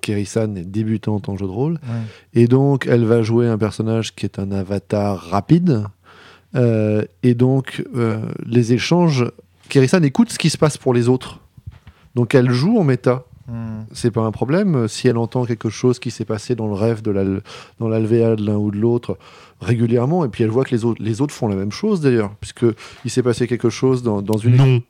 Kerisan 0.01 0.55
est 0.55 0.65
débutante 0.65 1.29
en 1.29 1.37
jeu 1.37 1.45
de 1.45 1.51
rôle. 1.51 1.73
Ouais. 1.73 2.41
Et 2.41 2.47
donc, 2.47 2.87
elle 2.87 3.05
va 3.05 3.21
jouer 3.21 3.47
un 3.47 3.57
personnage 3.57 4.15
qui 4.15 4.25
est 4.25 4.39
un 4.39 4.51
avatar 4.51 5.19
rapide. 5.19 5.85
Euh, 6.55 7.03
et 7.23 7.33
donc, 7.33 7.83
euh, 7.95 8.19
les 8.45 8.73
échanges. 8.73 9.25
Kerisan 9.69 10.03
écoute 10.03 10.31
ce 10.31 10.39
qui 10.39 10.49
se 10.49 10.57
passe 10.57 10.77
pour 10.77 10.93
les 10.93 11.09
autres. 11.09 11.39
Donc, 12.13 12.35
elle 12.35 12.51
joue 12.51 12.77
en 12.77 12.83
méta. 12.83 13.25
Hmm. 13.47 13.83
C'est 13.91 14.11
pas 14.11 14.21
un 14.21 14.31
problème. 14.31 14.87
Si 14.87 15.07
elle 15.07 15.17
entend 15.17 15.45
quelque 15.45 15.69
chose 15.69 15.99
qui 15.99 16.11
s'est 16.11 16.25
passé 16.25 16.55
dans 16.55 16.67
le 16.67 16.73
rêve, 16.73 17.01
de 17.01 17.11
la, 17.11 17.23
dans 17.79 17.87
l'alvéa 17.87 18.35
de 18.35 18.45
l'un 18.45 18.55
ou 18.55 18.71
de 18.71 18.77
l'autre, 18.77 19.17
régulièrement, 19.61 20.25
et 20.25 20.29
puis 20.29 20.43
elle 20.43 20.49
voit 20.49 20.65
que 20.65 20.71
les 20.71 20.83
autres, 20.83 21.01
les 21.01 21.21
autres 21.21 21.33
font 21.33 21.47
la 21.47 21.55
même 21.55 21.71
chose 21.71 22.01
d'ailleurs, 22.01 22.31
puisque 22.39 22.65
il 23.03 23.11
s'est 23.11 23.23
passé 23.23 23.47
quelque 23.47 23.69
chose 23.69 24.03
dans, 24.03 24.21
dans 24.21 24.37
une 24.37 24.55
Non. 24.55 24.81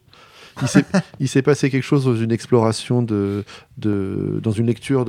Il 1.20 1.28
s'est- 1.28 1.42
passé 1.42 1.70
quelque 1.70 1.84
chose 1.84 2.06
dans 2.06 2.16
une 2.16 2.32
exploration 2.32 3.02
de, 3.02 3.44
de 3.78 4.40
dans 4.42 4.52
une 4.52 4.68
lecture 4.68 5.06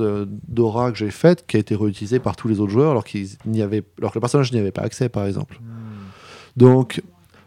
d'aura 0.47 0.91
que 0.91 0.97
j'ai 0.97 1.09
faite 1.11 1.45
qui 1.47 1.57
a 1.57 1.59
été 1.59 1.75
réutilisée 1.75 2.19
par 2.19 2.35
tous 2.35 2.47
les 2.47 2.59
autres 2.59 2.71
joueurs 2.71 2.91
alors 2.91 3.03
qu'il 3.05 3.27
n'y 3.45 3.61
avait 3.61 3.83
alors 3.99 4.11
que 4.11 4.17
le 4.17 4.21
personnage 4.21 4.51
n'y 4.51 4.59
avait 4.59 4.71
pas 4.71 4.81
accès 4.83 5.09
par 5.09 5.25
exemple. 5.25 5.59
Donc 6.55 7.01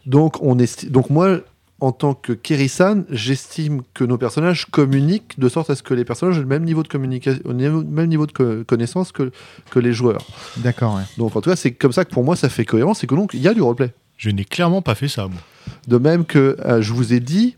donc 0.05 0.41
on 0.41 0.57
esti- 0.57 0.89
donc 0.89 1.09
moi 1.09 1.39
en 1.79 1.91
tant 1.91 2.13
que 2.13 2.33
Kerisan, 2.33 3.05
j'estime 3.09 3.81
que 3.95 4.03
nos 4.03 4.19
personnages 4.19 4.65
communiquent 4.67 5.39
de 5.39 5.49
sorte 5.49 5.71
à 5.71 5.75
ce 5.75 5.81
que 5.81 5.95
les 5.95 6.05
personnages 6.05 6.37
aient 6.37 6.41
le 6.41 6.45
même 6.45 6.63
niveau 6.63 6.83
de 6.83 6.87
communication, 6.87 7.41
même 7.43 8.07
niveau 8.07 8.27
de 8.27 8.31
co- 8.31 8.63
connaissance 8.67 9.11
que, 9.11 9.31
que 9.71 9.79
les 9.79 9.91
joueurs. 9.91 10.21
D'accord, 10.57 10.95
ouais. 10.97 11.01
Donc 11.17 11.35
en 11.35 11.41
tout 11.41 11.49
cas, 11.49 11.55
c'est 11.55 11.71
comme 11.71 11.91
ça 11.91 12.05
que 12.05 12.11
pour 12.11 12.23
moi 12.23 12.35
ça 12.35 12.49
fait 12.49 12.65
cohérence, 12.65 12.99
c'est 12.99 13.07
que 13.07 13.15
donc 13.15 13.31
il 13.33 13.41
y 13.41 13.47
a 13.47 13.53
du 13.55 13.63
roleplay. 13.63 13.93
Je 14.17 14.29
n'ai 14.29 14.45
clairement 14.45 14.83
pas 14.83 14.93
fait 14.93 15.07
ça, 15.07 15.27
moi. 15.27 15.41
De 15.87 15.97
même 15.97 16.25
que 16.25 16.55
euh, 16.63 16.83
je 16.83 16.93
vous 16.93 17.13
ai 17.13 17.19
dit, 17.19 17.57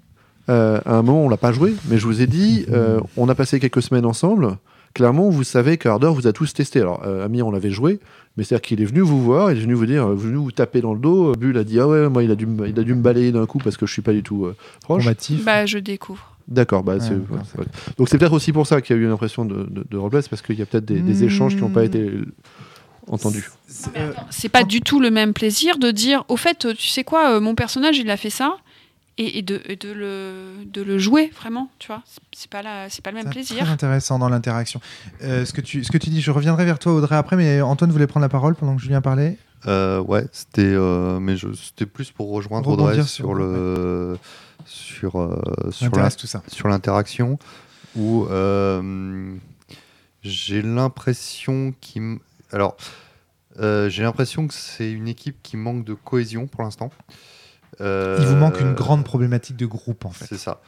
euh, 0.49 0.79
à 0.85 0.95
un 0.97 1.01
moment 1.01 1.25
on 1.25 1.29
l'a 1.29 1.37
pas 1.37 1.51
joué, 1.51 1.73
mais 1.89 1.97
je 1.97 2.05
vous 2.05 2.21
ai 2.21 2.27
dit, 2.27 2.65
euh, 2.71 2.99
on 3.17 3.29
a 3.29 3.35
passé 3.35 3.59
quelques 3.59 3.81
semaines 3.81 4.05
ensemble. 4.05 4.57
Clairement, 4.93 5.29
vous 5.29 5.43
savez 5.43 5.77
qu'Ardor 5.77 6.13
vous 6.13 6.27
a 6.27 6.33
tous 6.33 6.53
testé. 6.53 6.79
Alors, 6.81 7.01
euh, 7.05 7.25
Amir, 7.25 7.47
on 7.47 7.51
l'avait 7.51 7.71
joué, 7.71 7.99
mais 8.37 8.43
c'est-à-dire 8.43 8.61
qu'il 8.61 8.79
est 8.81 8.85
venu 8.85 8.99
vous 9.01 9.23
voir, 9.23 9.51
il 9.51 9.57
est 9.57 9.61
venu 9.61 9.73
vous 9.73 9.87
dire, 9.87 10.05
euh, 10.05 10.13
venu 10.13 10.35
vous 10.35 10.51
taper 10.51 10.81
dans 10.81 10.93
le 10.93 10.99
dos. 10.99 11.31
Bull 11.33 11.57
a 11.57 11.63
dit, 11.63 11.79
ah 11.79 11.87
ouais, 11.87 12.09
moi 12.09 12.23
il 12.23 12.29
a 12.29 12.35
dû, 12.35 12.45
me- 12.45 12.67
il 12.67 12.79
a 12.79 12.83
dû 12.83 12.93
me 12.93 13.01
balayer 13.01 13.31
d'un 13.31 13.45
coup 13.47 13.57
parce 13.57 13.75
que 13.75 13.87
je 13.87 13.91
suis 13.93 14.03
pas 14.03 14.13
du 14.13 14.21
tout 14.21 14.45
euh, 14.45 14.55
proche. 14.83 15.03
Combatif. 15.03 15.43
Bah, 15.45 15.65
je 15.65 15.79
découvre. 15.79 16.29
D'accord, 16.47 16.83
bah, 16.83 16.99
c'est- 16.99 17.11
ouais, 17.13 17.65
donc 17.97 18.09
c'est 18.09 18.17
peut-être 18.19 18.33
aussi 18.33 18.51
pour 18.51 18.67
ça 18.67 18.81
qu'il 18.81 18.95
y 18.95 18.99
a 18.99 19.01
eu 19.01 19.05
une 19.05 19.11
impression 19.13 19.45
de, 19.45 19.63
de, 19.63 19.83
de 19.89 19.97
roleplay, 19.97 20.21
c'est 20.21 20.29
parce 20.29 20.41
qu'il 20.43 20.59
y 20.59 20.61
a 20.61 20.65
peut-être 20.65 20.85
des, 20.85 20.99
des 20.99 21.21
Hmm. 21.23 21.27
échanges 21.27 21.55
qui 21.55 21.61
n'ont 21.61 21.69
pas 21.69 21.85
été 21.85 22.11
entendus. 23.07 23.49
C'est- 23.67 23.97
euh, 23.97 24.11
C'est 24.29 24.49
pas 24.49 24.63
du 24.63 24.81
tout 24.81 24.99
le 24.99 25.09
même 25.11 25.33
plaisir 25.33 25.77
de 25.77 25.91
dire, 25.91 26.23
au 26.27 26.37
fait, 26.37 26.67
tu 26.77 26.87
sais 26.87 27.03
quoi, 27.03 27.31
euh, 27.35 27.39
mon 27.39 27.55
personnage, 27.55 27.97
il 27.97 28.09
a 28.09 28.17
fait 28.17 28.29
ça, 28.29 28.57
et, 29.17 29.37
et 29.37 29.41
de, 29.41 29.61
et 29.65 29.75
de, 29.75 29.91
le, 29.91 30.65
de 30.65 30.81
le 30.81 30.97
jouer, 30.97 31.31
vraiment, 31.35 31.69
tu 31.79 31.87
vois. 31.87 32.01
C'est- 32.33 32.49
pas, 32.49 32.61
la- 32.61 32.89
c'est 32.89 33.03
pas 33.03 33.11
le 33.11 33.17
même 33.17 33.25
C'est 33.27 33.31
plaisir. 33.31 33.57
Très 33.63 33.69
intéressant 33.69 34.17
dans 34.19 34.29
l'interaction. 34.29 34.81
Euh, 35.21 35.45
ce, 35.45 35.53
que 35.53 35.61
tu, 35.61 35.83
ce 35.83 35.91
que 35.91 35.97
tu 35.97 36.09
dis, 36.09 36.21
je 36.21 36.31
reviendrai 36.31 36.65
vers 36.65 36.79
toi 36.79 36.93
Audrey 36.93 37.15
après, 37.15 37.35
mais 37.35 37.61
Antoine 37.61 37.91
voulait 37.91 38.07
prendre 38.07 38.23
la 38.23 38.29
parole 38.29 38.55
pendant 38.55 38.75
que 38.75 38.81
Julien 38.81 39.01
parlait. 39.01 39.37
Euh, 39.67 39.99
ouais, 40.01 40.25
c'était, 40.31 40.61
euh, 40.63 41.19
mais 41.19 41.37
je- 41.37 41.53
c'était 41.53 41.85
plus 41.85 42.11
pour 42.11 42.29
rejoindre 42.31 42.67
Rebondir 42.69 42.91
Audrey 42.91 43.03
sur- 43.03 43.09
sur 43.25 43.33
le, 43.33 44.17
sur, 44.65 45.21
euh, 45.21 45.39
sur 45.71 45.95
la- 45.95 46.11
tout 46.11 46.27
ça. 46.27 46.41
sur 46.47 46.67
l'interaction 46.67 47.37
où 47.95 48.25
euh, 48.29 49.33
j'ai 50.21 50.61
l'impression 50.61 51.73
qu'il 51.79 52.01
m- 52.01 52.19
alors 52.51 52.75
euh, 53.59 53.87
j'ai 53.89 54.03
l'impression 54.03 54.47
que 54.47 54.53
c'est 54.53 54.91
une 54.91 55.07
équipe 55.07 55.37
qui 55.43 55.57
manque 55.57 55.85
de 55.85 55.93
cohésion 55.93 56.47
pour 56.47 56.63
l'instant. 56.63 56.89
Euh, 57.81 58.17
Il 58.21 58.27
vous 58.27 58.35
manque 58.35 58.59
une 58.59 58.73
grande 58.73 59.03
problématique 59.03 59.57
de 59.57 59.65
groupe 59.65 60.05
en 60.05 60.11
fait. 60.11 60.25
C'est 60.25 60.37
ça. 60.37 60.61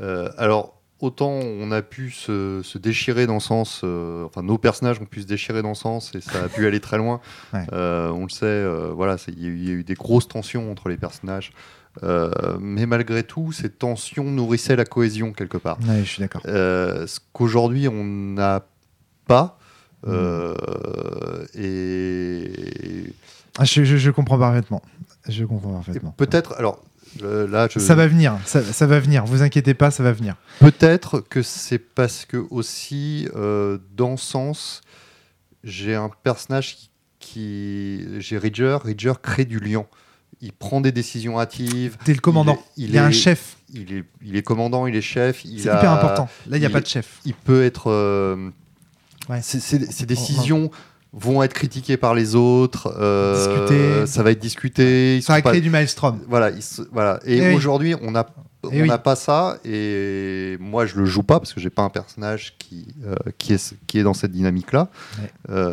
Euh, 0.00 0.28
alors, 0.38 0.80
autant 1.00 1.28
on 1.30 1.70
a 1.72 1.82
pu 1.82 2.10
se, 2.10 2.60
se 2.64 2.78
déchirer 2.78 3.26
dans 3.26 3.34
le 3.34 3.40
sens, 3.40 3.82
euh, 3.84 4.24
enfin 4.24 4.42
nos 4.42 4.56
personnages 4.58 5.00
ont 5.00 5.04
pu 5.06 5.20
se 5.22 5.26
déchirer 5.26 5.60
dans 5.62 5.70
le 5.70 5.74
sens 5.74 6.14
et 6.14 6.20
ça 6.20 6.44
a 6.44 6.48
pu 6.48 6.66
aller 6.66 6.80
très 6.80 6.96
loin. 6.98 7.20
Ouais. 7.52 7.66
Euh, 7.72 8.08
on 8.10 8.22
le 8.24 8.28
sait, 8.30 8.44
euh, 8.46 8.90
voilà, 8.94 9.16
il 9.28 9.42
y, 9.42 9.46
a 9.46 9.48
eu- 9.48 9.56
il 9.56 9.64
y 9.68 9.70
a 9.70 9.74
eu 9.74 9.84
des 9.84 9.94
grosses 9.94 10.28
tensions 10.28 10.70
entre 10.70 10.88
les 10.88 10.96
personnages. 10.96 11.52
Mais 12.60 12.84
malgré 12.84 13.22
tout, 13.22 13.52
ces 13.52 13.70
tensions 13.70 14.24
nourrissaient 14.24 14.76
la 14.76 14.84
cohésion 14.84 15.32
quelque 15.32 15.56
part. 15.56 15.78
Ouais, 15.88 16.00
je 16.04 16.08
suis 16.10 16.20
d'accord. 16.20 16.42
Ce 16.44 17.18
qu'aujourd'hui 17.32 17.88
on 17.88 18.04
n'a 18.04 18.66
pas. 19.26 19.58
Mm. 20.06 20.12
et, 21.54 23.12
Ah, 23.58 23.64
je, 23.64 23.84
je- 23.84 23.96
je 23.96 24.10
comprends 24.10 24.38
parfaitement. 24.38 24.82
Je 25.28 25.44
comprends 25.44 25.72
parfaitement. 25.74 26.12
peut-être, 26.16 26.54
alors 26.58 26.82
euh, 27.22 27.46
là, 27.48 27.68
je, 27.70 27.78
Ça 27.78 27.94
va 27.94 28.06
venir, 28.06 28.36
ça, 28.44 28.62
ça 28.62 28.86
va 28.86 29.00
venir. 29.00 29.24
Vous 29.24 29.42
inquiétez 29.42 29.74
pas, 29.74 29.90
ça 29.90 30.02
va 30.02 30.12
venir. 30.12 30.36
Peut-être 30.60 31.20
que 31.20 31.42
c'est 31.42 31.78
parce 31.78 32.24
que 32.26 32.36
aussi 32.50 33.28
euh, 33.34 33.78
dans 33.96 34.16
Sens, 34.16 34.82
j'ai 35.64 35.94
un 35.94 36.10
personnage 36.22 36.76
qui, 36.76 36.90
qui- 37.20 38.06
j'ai 38.20 38.38
Ridger. 38.38 38.78
Ridger 38.84 39.14
crée 39.22 39.44
du 39.44 39.58
lien. 39.60 39.84
Il 40.42 40.52
prend 40.52 40.80
des 40.82 40.92
décisions 40.92 41.40
hâtives. 41.40 41.96
T'es 42.04 42.12
le 42.12 42.20
commandant. 42.20 42.58
Il 42.76 42.84
est- 42.84 42.88
Il, 42.88 42.94
y 42.94 42.98
a 42.98 43.04
un 43.06 43.10
chef. 43.10 43.56
Il 43.72 43.92
est, 43.94 44.04
il 44.22 44.36
est 44.36 44.42
commandant, 44.42 44.86
il 44.86 44.94
est 44.94 45.00
chef. 45.00 45.40
C'est 45.42 45.48
hyper 45.48 45.90
important. 45.90 46.28
Là, 46.46 46.56
il 46.58 46.60
n'y 46.60 46.66
a 46.66 46.70
pas 46.70 46.80
de 46.82 46.86
chef. 46.86 47.20
Il 47.24 47.34
peut 47.34 47.64
être. 47.64 47.90
euh, 47.90 48.50
Ouais. 49.28 49.40
ces 49.42 50.06
décisions 50.06 50.70
vont 51.12 51.42
être 51.42 51.54
critiquées 51.54 51.96
par 51.96 52.14
les 52.14 52.34
autres. 52.34 52.94
euh. 52.98 54.06
Ça 54.06 54.22
va 54.22 54.30
être 54.32 54.38
discuté. 54.40 55.16
ils 55.16 55.22
Ça 55.22 55.34
a 55.34 55.36
sont 55.38 55.42
pas- 55.42 55.50
créé 55.50 55.60
du 55.60 55.70
maelstrom. 55.70 56.20
voilà, 56.28 56.50
voilà. 56.92 57.20
Et 57.24 57.38
Eh 57.38 57.48
oui. 57.48 57.54
aujourd'hui, 57.54 57.94
on 58.02 58.10
n'a 58.10 58.26
Eh 58.72 58.82
on 58.82 58.82
oui. 58.82 58.90
pas 59.02 59.16
ça. 59.16 59.58
Et 59.64 60.56
moi, 60.60 60.86
je 60.86 60.96
le 60.96 61.04
joue 61.04 61.22
pas 61.22 61.38
parce 61.38 61.52
que 61.54 61.60
j'ai 61.60 61.70
pas 61.70 61.82
un 61.82 61.88
personnage 61.90 62.56
qui, 62.58 62.88
euh, 63.06 63.14
qui, 63.38 63.52
est, 63.54 63.74
qui 63.86 63.98
est 63.98 64.02
dans 64.02 64.14
cette 64.14 64.32
dynamique-là. 64.32 64.88
Ouais. 65.20 65.30
Euh, 65.50 65.72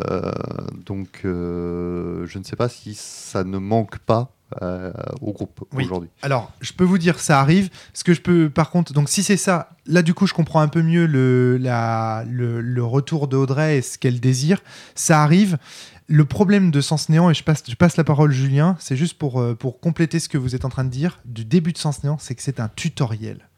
donc, 0.86 1.20
je 1.24 2.38
ne 2.38 2.44
sais 2.44 2.56
pas 2.56 2.68
si 2.68 2.94
ça 2.94 3.44
ne 3.44 3.58
manque 3.58 3.98
pas 3.98 4.30
euh, 4.62 4.92
au 5.20 5.32
groupe 5.32 5.64
Oui. 5.72 5.84
aujourd'hui. 5.84 6.08
Alors, 6.22 6.52
je 6.60 6.72
peux 6.72 6.84
vous 6.84 6.98
dire, 6.98 7.18
ça 7.18 7.40
arrive. 7.40 7.70
Ce 7.92 8.04
que 8.04 8.14
je 8.14 8.20
peux, 8.20 8.50
par 8.50 8.70
contre, 8.70 8.92
donc 8.92 9.08
si 9.08 9.22
c'est 9.22 9.36
ça, 9.36 9.70
là, 9.86 10.02
du 10.02 10.14
coup, 10.14 10.26
je 10.26 10.34
comprends 10.34 10.60
un 10.60 10.68
peu 10.68 10.82
mieux 10.82 11.06
le, 11.06 11.56
la, 11.58 12.24
le, 12.28 12.60
le 12.60 12.84
retour 12.84 13.28
d'Audrey 13.28 13.78
et 13.78 13.82
ce 13.82 13.98
qu'elle 13.98 14.20
désire. 14.20 14.60
Ça 14.94 15.22
arrive. 15.22 15.58
Le 16.06 16.26
problème 16.26 16.70
de 16.70 16.82
Sens 16.82 17.08
Néant, 17.08 17.30
et 17.30 17.34
je 17.34 17.42
passe, 17.42 17.62
je 17.66 17.74
passe 17.76 17.96
la 17.96 18.04
parole 18.04 18.30
Julien, 18.30 18.76
c'est 18.78 18.96
juste 18.96 19.16
pour, 19.16 19.40
euh, 19.40 19.54
pour 19.54 19.80
compléter 19.80 20.18
ce 20.20 20.28
que 20.28 20.36
vous 20.36 20.54
êtes 20.54 20.66
en 20.66 20.68
train 20.68 20.84
de 20.84 20.90
dire, 20.90 21.18
du 21.24 21.46
début 21.46 21.72
de 21.72 21.78
Sens 21.78 22.04
Néant, 22.04 22.18
c'est 22.20 22.34
que 22.34 22.42
c'est 22.42 22.60
un 22.60 22.68
tutoriel. 22.68 23.48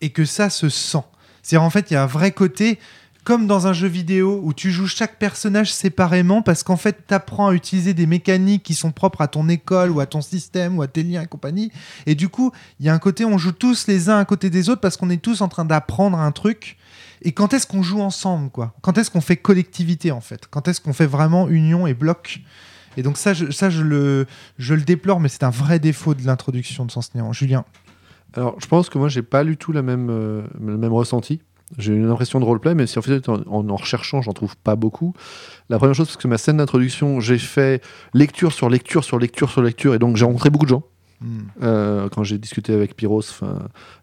Et 0.00 0.10
que 0.10 0.24
ça 0.24 0.50
se 0.50 0.68
sent. 0.68 1.04
C'est-à-dire, 1.42 1.62
en 1.62 1.70
fait, 1.70 1.90
il 1.90 1.94
y 1.94 1.96
a 1.96 2.02
un 2.02 2.06
vrai 2.06 2.32
côté, 2.32 2.80
comme 3.24 3.46
dans 3.46 3.66
un 3.66 3.72
jeu 3.72 3.88
vidéo 3.88 4.40
où 4.44 4.52
tu 4.52 4.70
joues 4.70 4.86
chaque 4.86 5.18
personnage 5.18 5.72
séparément 5.72 6.42
parce 6.42 6.62
qu'en 6.62 6.76
fait, 6.76 7.04
tu 7.08 7.14
apprends 7.14 7.48
à 7.48 7.54
utiliser 7.54 7.94
des 7.94 8.06
mécaniques 8.06 8.62
qui 8.62 8.74
sont 8.74 8.92
propres 8.92 9.22
à 9.22 9.28
ton 9.28 9.48
école 9.48 9.90
ou 9.90 10.00
à 10.00 10.06
ton 10.06 10.20
système 10.20 10.78
ou 10.78 10.82
à 10.82 10.88
tes 10.88 11.02
liens 11.02 11.22
et 11.22 11.26
compagnie. 11.26 11.72
Et 12.06 12.14
du 12.14 12.28
coup, 12.28 12.52
il 12.80 12.86
y 12.86 12.90
a 12.90 12.94
un 12.94 12.98
côté, 12.98 13.24
on 13.24 13.38
joue 13.38 13.52
tous 13.52 13.86
les 13.86 14.10
uns 14.10 14.18
à 14.18 14.24
côté 14.26 14.50
des 14.50 14.68
autres 14.68 14.82
parce 14.82 14.98
qu'on 14.98 15.08
est 15.10 15.22
tous 15.22 15.40
en 15.40 15.48
train 15.48 15.64
d'apprendre 15.64 16.18
un 16.18 16.32
truc. 16.32 16.76
Et 17.22 17.32
quand 17.32 17.54
est-ce 17.54 17.66
qu'on 17.66 17.82
joue 17.82 18.02
ensemble, 18.02 18.50
quoi? 18.50 18.74
Quand 18.82 18.98
est-ce 18.98 19.10
qu'on 19.10 19.22
fait 19.22 19.38
collectivité, 19.38 20.10
en 20.10 20.20
fait? 20.20 20.46
Quand 20.50 20.68
est-ce 20.68 20.82
qu'on 20.82 20.92
fait 20.92 21.06
vraiment 21.06 21.48
union 21.48 21.86
et 21.86 21.94
bloc? 21.94 22.42
Et 22.98 23.02
donc 23.02 23.16
ça, 23.16 23.32
je, 23.32 23.50
ça 23.50 23.70
je, 23.70 23.82
le, 23.82 24.26
je 24.58 24.74
le 24.74 24.82
déplore, 24.82 25.20
mais 25.20 25.30
c'est 25.30 25.42
un 25.42 25.50
vrai 25.50 25.78
défaut 25.78 26.12
de 26.12 26.24
l'introduction 26.26 26.84
de 26.84 26.90
Sens 26.90 27.14
Néant. 27.14 27.32
Julien 27.32 27.64
Alors, 28.34 28.60
je 28.60 28.66
pense 28.66 28.90
que 28.90 28.98
moi, 28.98 29.08
j'ai 29.08 29.22
pas 29.22 29.42
du 29.44 29.56
tout 29.56 29.72
la 29.72 29.82
même, 29.82 30.10
euh, 30.10 30.42
le 30.60 30.76
même 30.76 30.92
ressenti. 30.92 31.40
J'ai 31.78 31.92
une 31.94 32.10
impression 32.10 32.38
de 32.40 32.44
roleplay, 32.44 32.74
mais 32.74 32.86
si 32.86 32.98
en 32.98 33.02
fait, 33.02 33.28
en, 33.28 33.40
en, 33.46 33.68
en 33.68 33.76
recherchant, 33.76 34.22
j'en 34.22 34.32
trouve 34.32 34.56
pas 34.56 34.76
beaucoup. 34.76 35.14
La 35.70 35.78
première 35.78 35.94
chose, 35.94 36.06
parce 36.08 36.16
que 36.18 36.28
ma 36.28 36.38
scène 36.38 36.58
d'introduction, 36.58 37.20
j'ai 37.20 37.38
fait 37.38 37.82
lecture 38.12 38.52
sur 38.52 38.68
lecture 38.68 39.02
sur 39.02 39.18
lecture 39.18 39.50
sur 39.50 39.62
lecture, 39.62 39.94
et 39.94 39.98
donc 39.98 40.16
j'ai 40.16 40.24
rencontré 40.24 40.50
beaucoup 40.50 40.66
de 40.66 40.70
gens. 40.70 40.82
Hmm. 41.20 41.38
euh, 41.62 42.08
quand 42.10 42.22
j'ai 42.24 42.38
discuté 42.38 42.74
avec 42.74 42.96
Pyros, 42.96 43.22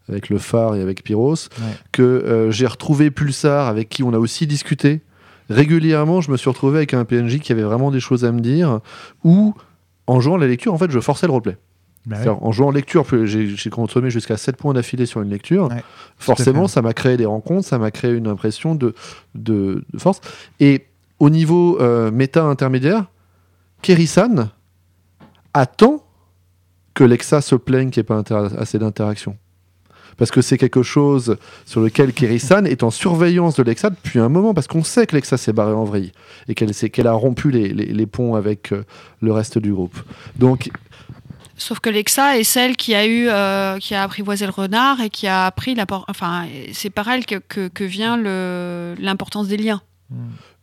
avec 0.08 0.28
le 0.28 0.38
phare 0.38 0.74
et 0.74 0.80
avec 0.80 1.04
Pyros, 1.04 1.34
Ouais. 1.34 1.74
que 1.92 2.02
euh, 2.02 2.50
j'ai 2.50 2.66
retrouvé 2.66 3.10
Pulsar, 3.10 3.68
avec 3.68 3.88
qui 3.90 4.02
on 4.02 4.12
a 4.12 4.18
aussi 4.18 4.46
discuté. 4.46 5.02
Régulièrement, 5.50 6.20
je 6.20 6.30
me 6.30 6.36
suis 6.36 6.48
retrouvé 6.48 6.78
avec 6.78 6.94
un 6.94 7.04
PNJ 7.04 7.38
qui 7.38 7.52
avait 7.52 7.62
vraiment 7.62 7.90
des 7.90 8.00
choses 8.00 8.24
à 8.24 8.32
me 8.32 8.40
dire, 8.40 8.80
ou 9.24 9.54
en 10.06 10.20
jouant 10.20 10.36
la 10.36 10.46
lecture, 10.46 10.72
en 10.74 10.78
fait, 10.78 10.90
je 10.90 10.98
forçais 11.00 11.26
le 11.26 11.32
roleplay. 11.32 11.58
Bah 12.04 12.16
ouais. 12.20 12.28
En 12.28 12.50
jouant 12.50 12.68
en 12.68 12.70
lecture, 12.72 13.04
j'ai 13.26 13.70
consommé 13.70 14.10
jusqu'à 14.10 14.36
7 14.36 14.56
points 14.56 14.74
d'affilée 14.74 15.06
sur 15.06 15.22
une 15.22 15.30
lecture. 15.30 15.68
Ouais, 15.68 15.84
Forcément, 16.18 16.66
ça 16.68 16.82
m'a 16.82 16.92
créé 16.94 17.16
des 17.16 17.26
rencontres, 17.26 17.66
ça 17.68 17.78
m'a 17.78 17.90
créé 17.92 18.10
une 18.12 18.26
impression 18.26 18.74
de, 18.74 18.94
de, 19.36 19.84
de 19.92 19.98
force. 19.98 20.20
Et 20.58 20.86
au 21.20 21.30
niveau 21.30 21.78
euh, 21.80 22.10
méta 22.10 22.42
intermédiaire, 22.44 23.06
Kerisan 23.82 24.48
attend 25.54 26.04
que 26.94 27.04
Lexa 27.04 27.40
se 27.40 27.54
plaigne 27.54 27.90
qu'il 27.90 28.00
n'y 28.00 28.16
ait 28.16 28.22
pas 28.22 28.50
assez 28.58 28.78
d'interaction. 28.78 29.36
Parce 30.18 30.30
que 30.30 30.42
c'est 30.42 30.58
quelque 30.58 30.82
chose 30.82 31.36
sur 31.64 31.80
lequel 31.80 32.12
Kerisan 32.12 32.64
est 32.66 32.82
en 32.82 32.90
surveillance 32.90 33.56
de 33.56 33.62
Lexa 33.62 33.88
depuis 33.90 34.18
un 34.18 34.28
moment, 34.28 34.52
parce 34.52 34.66
qu'on 34.66 34.84
sait 34.84 35.06
que 35.06 35.16
Lexa 35.16 35.38
s'est 35.38 35.54
barrée 35.54 35.72
en 35.72 35.84
vrille 35.84 36.12
et 36.48 36.54
qu'elle 36.54 37.06
a 37.06 37.12
rompu 37.12 37.50
les, 37.50 37.68
les- 37.68 37.86
les 37.86 38.06
ponts 38.06 38.34
avec 38.34 38.72
euh, 38.72 38.84
le 39.22 39.32
reste 39.32 39.56
du 39.58 39.72
groupe. 39.72 39.96
Donc, 40.36 40.70
Sauf 41.62 41.78
que 41.78 41.90
Lexa 41.90 42.38
est 42.38 42.44
celle 42.44 42.76
qui 42.76 42.92
a 42.92 43.06
eu, 43.06 43.28
euh, 43.28 43.78
qui 43.78 43.94
a 43.94 44.02
apprivoisé 44.02 44.46
le 44.46 44.52
renard 44.52 45.00
et 45.00 45.10
qui 45.10 45.28
a 45.28 45.46
appris 45.46 45.76
la, 45.76 45.86
enfin, 46.08 46.46
c'est 46.72 46.90
par 46.90 47.06
elle 47.08 47.24
que, 47.24 47.36
que, 47.36 47.68
que 47.68 47.84
vient 47.84 48.16
l'importance 48.98 49.46
des 49.46 49.56
liens. 49.56 49.80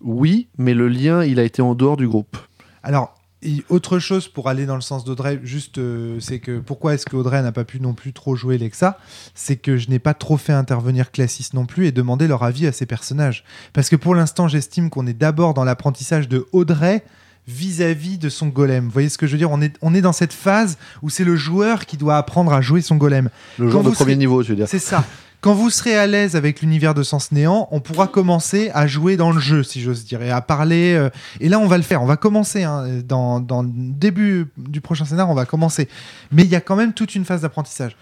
Oui, 0.02 0.50
mais 0.58 0.74
le 0.74 0.90
lien, 0.90 1.24
il 1.24 1.40
a 1.40 1.44
été 1.44 1.62
en 1.62 1.74
dehors 1.74 1.96
du 1.96 2.06
groupe. 2.06 2.38
Alors, 2.84 3.16
et 3.42 3.64
autre 3.70 4.00
chose 4.00 4.28
pour 4.28 4.50
aller 4.50 4.66
dans 4.66 4.76
le 4.76 4.82
sens 4.82 5.06
d'Audrey, 5.06 5.40
juste, 5.42 5.78
euh, 5.78 6.20
c'est 6.20 6.40
que 6.40 6.60
pourquoi 6.60 6.96
est-ce 6.96 7.06
qu'Audrey 7.06 7.42
n'a 7.42 7.54
pas 7.54 7.64
pu 7.64 7.80
non 7.80 7.94
plus 7.94 8.12
trop 8.12 8.36
jouer 8.36 8.58
Lexa? 8.58 8.98
C'est 9.34 9.56
que 9.56 9.78
je 9.78 9.90
n'ai 9.90 10.00
pas 10.00 10.14
trop 10.14 10.36
fait 10.36 10.52
intervenir 10.52 11.12
Classis 11.12 11.52
non 11.54 11.66
plus 11.66 11.88
et 11.88 11.94
demander 11.94 12.28
leur 12.28 12.44
avis 12.44 12.68
à 12.68 12.74
ces 12.74 12.86
personnages. 12.86 13.46
Parce 13.72 13.88
que 13.88 13.96
pour 13.96 14.16
l'instant, 14.16 14.50
j'estime 14.50 14.90
qu'on 14.90 15.08
est 15.08 15.14
d'abord 15.14 15.54
dans 15.54 15.64
l'apprentissage 15.64 16.28
de 16.28 16.46
Audrey 16.52 17.06
vis-à-vis 17.50 18.18
de 18.18 18.30
son 18.30 18.48
golem. 18.48 18.86
Vous 18.86 18.92
voyez 18.92 19.10
ce 19.10 19.18
que 19.18 19.26
je 19.28 19.32
veux 19.34 19.38
dire? 19.38 19.52
On 19.52 19.62
est, 19.62 19.76
on 19.82 19.94
est 19.94 20.02
dans 20.02 20.14
cette 20.14 20.34
phase 20.34 20.78
où 21.02 21.10
c'est 21.10 21.24
le 21.24 21.36
joueur 21.36 21.86
qui 21.86 21.98
doit 21.98 22.18
apprendre 22.18 22.54
à 22.54 22.62
jouer 22.62 22.82
son 22.82 22.96
golem. 22.96 23.30
Le 23.58 23.70
genre 23.70 23.84
de 23.84 23.90
premier 23.90 24.16
niveau, 24.16 24.44
je 24.44 24.50
veux 24.50 24.56
dire. 24.56 24.68
C'est 24.68 24.80
ça. 24.80 25.04
Quand 25.42 25.54
vous 25.54 25.70
serez 25.70 25.96
à 25.96 26.06
l'aise 26.06 26.36
avec 26.36 26.62
l'univers 26.62 26.94
de 26.94 27.02
Sens 27.02 27.32
Néant, 27.32 27.70
on 27.72 27.80
pourra 27.80 28.08
commencer 28.08 28.72
à 28.74 28.88
jouer 28.88 29.16
dans 29.16 29.32
le 29.32 29.40
jeu, 29.40 29.64
si 29.64 29.82
j'ose 29.82 30.04
dire, 30.04 30.22
et 30.22 30.30
à 30.32 30.42
parler. 30.42 30.94
euh, 30.96 31.10
et 31.40 31.48
là, 31.48 31.60
on 31.60 31.68
va 31.68 31.78
le 31.78 31.84
faire. 31.84 32.04
On 32.04 32.06
va 32.06 32.18
commencer. 32.18 32.64
hein, 32.64 32.86
dans, 33.08 33.40
dans 33.40 33.62
le 33.64 33.70
début 33.72 34.48
du 34.58 34.82
prochain 34.82 35.06
scénar, 35.06 35.30
on 35.30 35.34
va 35.34 35.46
commencer. 35.46 35.88
Mais 36.32 36.44
il 36.44 36.50
y 36.50 36.56
a 36.56 36.62
quand 36.62 36.76
même 36.76 36.92
toute 36.94 37.16
une 37.16 37.24
phase 37.24 37.42
d'apprentissage. 37.42 37.96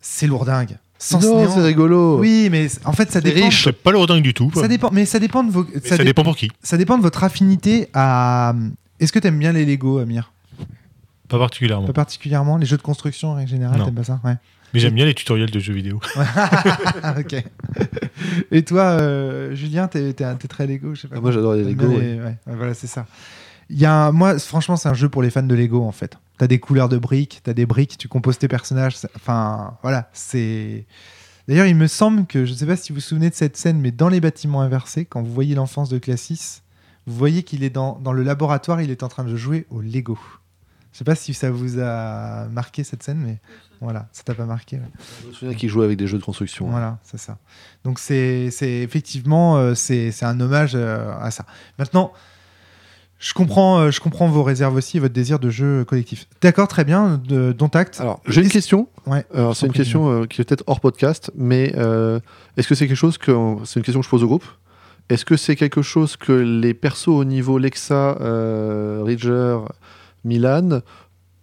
C'est 0.00 0.28
lourdingue. 0.28 0.76
Sens 0.98 1.22
non, 1.24 1.50
c'est 1.52 1.60
rigolo. 1.62 2.18
Oui, 2.18 2.48
mais 2.50 2.68
en 2.84 2.92
fait, 2.92 3.10
ça 3.12 3.20
dépend. 3.20 3.44
riche. 3.46 3.64
C'est 3.64 3.72
pas 3.72 3.90
lourdingue 3.92 4.22
du 4.22 4.32
tout. 4.34 4.50
Ça 4.54 4.66
dépend. 4.68 4.90
Mais 4.92 5.04
ça 5.04 5.18
dépend 5.18 5.44
de 5.44 5.50
vos. 5.50 5.64
Mais 5.74 5.80
ça 5.80 5.88
ça, 5.90 5.98
dé- 5.98 6.04
dépend 6.04 6.22
pour 6.24 6.36
qui. 6.36 6.50
ça 6.62 6.76
dépend 6.78 6.96
de 6.96 7.02
votre 7.02 7.22
affinité 7.22 7.88
à. 7.92 8.54
Est-ce 8.98 9.12
que 9.12 9.18
t'aimes 9.18 9.38
bien 9.38 9.52
les 9.52 9.66
Lego, 9.66 9.98
Amir? 9.98 10.32
Pas 11.28 11.38
particulièrement. 11.38 11.86
Pas 11.86 11.92
particulièrement 11.92 12.56
les 12.56 12.66
jeux 12.66 12.76
de 12.78 12.82
construction 12.82 13.30
en 13.32 13.34
règle 13.34 13.50
générale. 13.50 13.82
T'aimes 13.84 13.94
pas 13.94 14.04
ça? 14.04 14.20
Ouais. 14.24 14.36
Mais 14.74 14.80
j'aime 14.80 14.94
bien 14.94 15.04
les 15.04 15.14
tutoriels 15.14 15.50
de 15.50 15.58
jeux 15.58 15.74
vidéo. 15.74 16.00
Ok. 17.18 17.44
Et 18.50 18.62
toi, 18.62 18.82
euh, 18.82 19.54
Julien, 19.54 19.88
t'es 19.88 20.12
t'es 20.12 20.24
un- 20.24 20.34
t'es 20.36 20.48
très 20.48 20.66
Lego, 20.66 20.94
je 20.94 21.02
sais 21.02 21.08
pas. 21.08 21.16
Ah, 21.18 21.20
moi, 21.20 21.30
j'adore 21.32 21.54
les 21.54 21.64
Lego. 21.64 21.88
les- 21.88 21.96
ouais, 21.96 22.20
ouais, 22.20 22.36
voilà, 22.46 22.74
c'est 22.74 22.86
ça. 22.86 23.06
Il 23.70 23.78
y 23.78 23.84
a 23.84 23.92
un- 24.06 24.12
moi, 24.12 24.38
franchement, 24.38 24.76
c'est 24.76 24.88
un 24.88 24.94
jeu 24.94 25.08
pour 25.08 25.22
les 25.22 25.30
fans 25.30 25.42
de 25.42 25.54
Lego 25.54 25.82
en 25.84 25.92
fait. 25.92 26.16
T'as 26.38 26.46
des 26.46 26.58
couleurs 26.58 26.88
de 26.88 26.98
briques, 26.98 27.40
t'as 27.42 27.54
des 27.54 27.66
briques, 27.66 27.96
tu 27.98 28.08
composes 28.08 28.38
tes 28.38 28.48
personnages. 28.48 28.96
Enfin, 29.16 29.78
voilà, 29.82 30.10
c'est. 30.12 30.86
D'ailleurs, 31.48 31.66
il 31.66 31.76
me 31.76 31.86
semble 31.86 32.26
que 32.26 32.44
je 32.44 32.52
sais 32.52 32.66
pas 32.66 32.76
si 32.76 32.92
vous 32.92 32.96
vous 32.96 33.00
souvenez 33.00 33.30
de 33.30 33.34
cette 33.34 33.56
scène, 33.56 33.80
mais 33.80 33.92
dans 33.92 34.08
les 34.08 34.20
bâtiments 34.20 34.60
inversés, 34.60 35.04
quand 35.04 35.22
vous 35.22 35.32
voyez 35.32 35.54
l'enfance 35.54 35.88
de 35.88 35.98
Classis, 35.98 36.62
vous 37.06 37.14
voyez 37.14 37.42
qu'il 37.44 37.62
est 37.62 37.70
dans, 37.70 37.98
dans 38.00 38.12
le 38.12 38.22
laboratoire, 38.22 38.82
il 38.82 38.90
est 38.90 39.02
en 39.02 39.08
train 39.08 39.24
de 39.24 39.36
jouer 39.36 39.66
au 39.70 39.80
Lego. 39.80 40.18
Je 40.92 40.98
sais 40.98 41.04
pas 41.04 41.14
si 41.14 41.34
ça 41.34 41.50
vous 41.50 41.78
a 41.78 42.46
marqué 42.48 42.82
cette 42.82 43.02
scène, 43.02 43.18
mais 43.18 43.38
voilà, 43.82 44.08
ça 44.12 44.22
t'a 44.22 44.34
pas 44.34 44.46
marqué. 44.46 44.76
ouais. 44.76 44.88
Je 45.22 45.28
me 45.28 45.32
souviens 45.34 45.54
qu'il 45.54 45.68
jouait 45.68 45.84
avec 45.84 45.98
des 45.98 46.06
jeux 46.06 46.18
de 46.18 46.24
construction. 46.24 46.68
Voilà, 46.68 46.98
c'est 47.02 47.18
ça. 47.18 47.38
Donc 47.84 47.98
c'est 47.98 48.50
effectivement 48.60 49.58
euh, 49.58 49.74
c'est 49.74 50.10
c'est 50.10 50.24
un 50.24 50.40
hommage 50.40 50.72
euh, 50.74 51.12
à 51.20 51.30
ça. 51.30 51.44
Maintenant, 51.78 52.12
je 53.18 53.32
comprends 53.32 53.78
euh, 53.78 53.90
je 53.90 54.00
comprends 54.00 54.28
vos 54.28 54.42
réserves 54.42 54.74
aussi, 54.74 54.98
et 54.98 55.00
votre 55.00 55.14
désir 55.14 55.38
de 55.38 55.50
jeu 55.50 55.84
collectif. 55.84 56.26
D'accord, 56.42 56.68
très 56.68 56.84
bien, 56.84 57.20
de, 57.26 57.52
dont 57.52 57.68
acte. 57.68 58.00
Alors, 58.00 58.20
j'ai 58.26 58.42
une 58.42 58.50
question. 58.50 58.88
Ouais, 59.06 59.24
c'est 59.54 59.66
une 59.66 59.72
question 59.72 60.10
euh, 60.10 60.26
qui 60.26 60.40
est 60.40 60.44
peut-être 60.44 60.64
hors 60.66 60.80
podcast, 60.80 61.30
mais 61.36 61.72
euh, 61.76 62.20
est-ce 62.56 62.68
que 62.68 62.74
c'est 62.74 62.86
quelque 62.86 62.96
chose 62.96 63.18
que. 63.18 63.32
C'est 63.64 63.80
une 63.80 63.84
question 63.84 64.00
que 64.00 64.04
je 64.04 64.10
pose 64.10 64.24
au 64.24 64.26
groupe? 64.26 64.44
Est-ce 65.08 65.24
que 65.24 65.36
c'est 65.36 65.54
quelque 65.54 65.82
chose 65.82 66.16
que 66.16 66.32
les 66.32 66.74
persos 66.74 67.08
au 67.08 67.24
niveau 67.24 67.58
Lexa, 67.58 68.18
euh, 68.20 69.02
Ridger, 69.04 69.58
Milan 70.24 70.80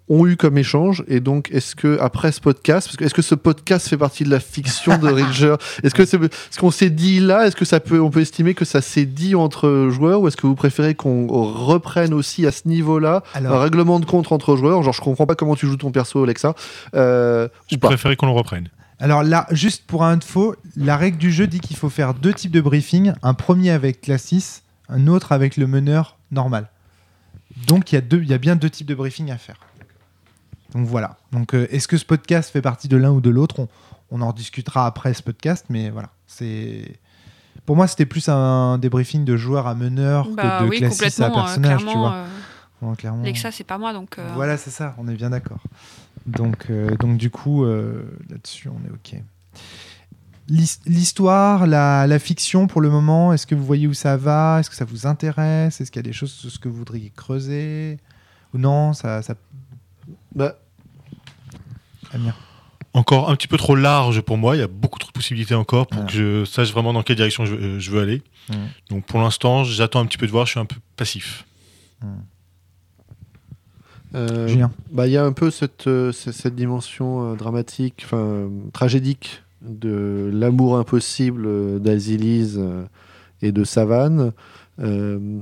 ont 0.10 0.28
eu 0.28 0.36
comme 0.36 0.58
échange 0.58 1.04
et 1.08 1.20
donc 1.20 1.50
est-ce 1.52 1.76
que 1.76 1.98
après 2.02 2.32
ce 2.32 2.42
podcast 2.42 2.88
parce 2.88 2.98
que 2.98 3.06
est-ce 3.06 3.14
que 3.14 3.22
ce 3.22 3.36
podcast 3.36 3.88
fait 3.88 3.98
partie 3.98 4.24
de 4.24 4.30
la 4.30 4.40
fiction 4.40 4.98
de 4.98 5.08
Ridger 5.08 5.56
est-ce 5.84 5.96
que 5.96 6.06
c'est 6.06 6.20
ce 6.52 6.60
qu'on 6.60 6.72
s'est 6.72 6.90
dit 6.90 7.20
là 7.20 7.48
est-ce 7.48 7.56
que 7.56 7.64
ça 7.64 7.80
peut 7.80 8.02
on 8.02 8.10
peut 8.10 8.20
estimer 8.20 8.54
que 8.54 8.66
ça 8.66 8.82
s'est 8.82 9.06
dit 9.06 9.34
entre 9.34 9.88
joueurs 9.90 10.22
ou 10.22 10.28
est-ce 10.28 10.36
que 10.36 10.46
vous 10.46 10.56
préférez 10.56 10.94
qu'on 10.96 11.28
reprenne 11.28 12.14
aussi 12.14 12.46
à 12.46 12.52
ce 12.52 12.68
niveau-là 12.68 13.24
un 13.34 13.60
règlement 13.60 14.00
de 14.00 14.06
compte 14.06 14.32
entre 14.32 14.58
joueurs? 14.58 14.84
Genre 14.84 14.94
je 14.94 15.02
comprends 15.02 15.26
pas 15.26 15.36
comment 15.36 15.56
tu 15.56 15.68
joues 15.68 15.78
ton 15.78 15.92
perso 15.92 16.24
Alexa 16.24 16.54
euh, 16.96 17.48
Je 17.72 17.78
préférais 17.78 18.16
qu'on 18.16 18.26
le 18.26 18.34
reprenne. 18.34 18.70
alors 19.00 19.24
là, 19.24 19.48
juste 19.52 19.86
pour 19.88 20.04
info, 20.04 20.56
la 20.76 20.98
règle 20.98 21.18
du 21.18 21.32
jeu 21.32 21.48
dit 21.48 21.60
qu'il 21.60 21.78
faut 21.78 21.90
faire 21.90 22.14
deux 22.14 22.34
types 22.34 22.52
de 22.52 22.62
briefing, 22.62 23.14
un 23.22 23.34
premier 23.34 23.72
avec 23.72 24.02
Classis, 24.02 24.62
un 24.90 25.08
autre 25.08 25.32
avec 25.32 25.56
le 25.56 25.68
meneur 25.68 26.18
normal. 26.32 26.68
Donc 27.68 27.92
il 27.92 27.96
y 27.96 27.98
a 27.98 28.02
deux, 28.02 28.22
il 28.22 28.30
y 28.30 28.34
a 28.34 28.38
bien 28.38 28.56
deux 28.56 28.70
types 28.70 28.88
de 28.88 28.96
briefing 28.96 29.32
à 29.32 29.38
faire. 29.38 29.58
Donc 30.74 30.86
voilà. 30.88 31.18
Donc 31.32 31.54
euh, 31.54 31.68
est-ce 31.70 31.88
que 31.88 31.98
ce 31.98 32.06
podcast 32.06 32.52
fait 32.52 32.62
partie 32.62 32.88
de 32.88 32.98
l'un 32.98 33.12
ou 33.12 33.22
de 33.22 33.30
l'autre? 33.30 33.60
On, 33.60 33.68
on 34.12 34.22
en 34.22 34.32
discutera 34.34 34.86
après 34.88 35.14
ce 35.14 35.22
podcast, 35.24 35.66
mais 35.70 35.90
voilà. 35.90 36.10
C'est 36.28 37.00
pour 37.66 37.76
moi 37.76 37.88
c'était 37.88 38.06
plus 38.08 38.28
un 38.30 38.78
débriefing 38.80 39.24
de 39.26 39.38
joueur 39.38 39.68
à 39.68 39.76
meneur 39.76 40.28
Bah 40.30 40.60
que 40.60 40.64
de 40.66 40.70
oui, 40.70 40.78
Classis 40.80 41.22
à 41.22 41.28
euh, 41.28 41.34
personnage, 41.34 41.86
tu 41.86 41.98
vois. 41.98 42.26
euh, 42.84 42.96
clairement. 42.96 43.24
Lexa, 43.24 43.52
c'est 43.52 43.64
pas 43.64 43.78
moi, 43.78 43.94
donc. 43.94 44.18
euh, 44.20 44.28
Voilà, 44.36 44.58
c'est 44.58 44.72
ça, 44.72 44.96
on 44.98 45.08
est 45.08 45.16
bien 45.16 45.30
d'accord. 45.30 45.60
Donc, 46.26 46.68
euh, 46.70 46.96
donc 46.98 47.18
du 47.18 47.30
coup, 47.30 47.64
euh, 47.66 48.04
là-dessus, 48.30 48.70
on 48.70 48.86
est 48.88 48.92
OK. 48.92 49.22
L'his- 50.50 50.80
L'histoire, 50.86 51.68
la, 51.68 52.06
la 52.08 52.20
fiction 52.20 52.68
pour 52.68 52.82
le 52.82 52.90
moment, 52.90 53.32
est-ce 53.34 53.48
que 53.48 53.56
vous 53.56 53.64
voyez 53.66 53.88
où 53.88 53.94
ça 53.94 54.18
va? 54.18 54.58
Est-ce 54.60 54.70
que 54.70 54.76
ça 54.76 54.86
vous 54.86 55.08
intéresse? 55.08 55.80
Est-ce 55.80 55.90
qu'il 55.92 56.00
y 56.00 56.06
a 56.06 56.10
des 56.10 56.14
choses 56.14 56.32
sur 56.32 56.50
ce 56.52 56.60
que 56.60 56.68
vous 56.68 56.76
voudriez 56.76 57.12
creuser? 57.16 57.98
Ou 58.54 58.58
non 58.58 58.94
ça, 58.94 59.22
ça... 59.22 59.36
Bah, 60.36 60.56
Amir 62.14 62.36
Encore 62.94 63.30
un 63.30 63.36
petit 63.36 63.48
peu 63.48 63.58
trop 63.58 63.76
large 63.76 64.22
pour 64.22 64.38
moi. 64.38 64.56
Il 64.56 64.60
y 64.60 64.64
a 64.64 64.68
beaucoup 64.68 65.00
trop 65.00 65.08
de 65.10 65.14
possibilités 65.14 65.56
encore 65.56 65.88
pour 65.88 66.06
que 66.06 66.12
je 66.12 66.46
sache 66.46 66.72
vraiment 66.72 66.94
dans 66.94 67.04
quelle 67.04 67.16
direction 67.16 67.46
je, 67.46 67.56
euh, 67.56 67.80
je 67.80 67.92
veux 67.92 68.02
aller. 68.02 68.22
Donc 68.90 69.06
pour 69.06 69.20
l'instant, 69.20 69.64
j'attends 69.64 70.00
un 70.00 70.06
petit 70.06 70.18
peu 70.18 70.28
de 70.28 70.32
voir. 70.32 70.46
Je 70.46 70.52
suis 70.52 70.60
un 70.60 70.66
peu 70.66 70.78
passif. 70.96 71.46
euh, 74.16 74.48
Julien 74.48 74.72
Bah, 74.92 75.08
il 75.08 75.14
y 75.14 75.18
a 75.18 75.24
un 75.26 75.32
peu 75.34 75.50
cette, 75.52 75.88
euh, 75.88 76.12
cette 76.12 76.56
dimension 76.56 77.34
dramatique, 77.36 78.04
enfin 78.06 78.50
tragédique 78.72 79.42
de 79.62 80.30
l'amour 80.34 80.78
impossible 80.78 81.82
d'Azilis 81.82 82.56
euh, 82.58 82.84
et 83.42 83.52
de 83.52 83.64
Savane, 83.64 84.34
euh, 84.82 85.40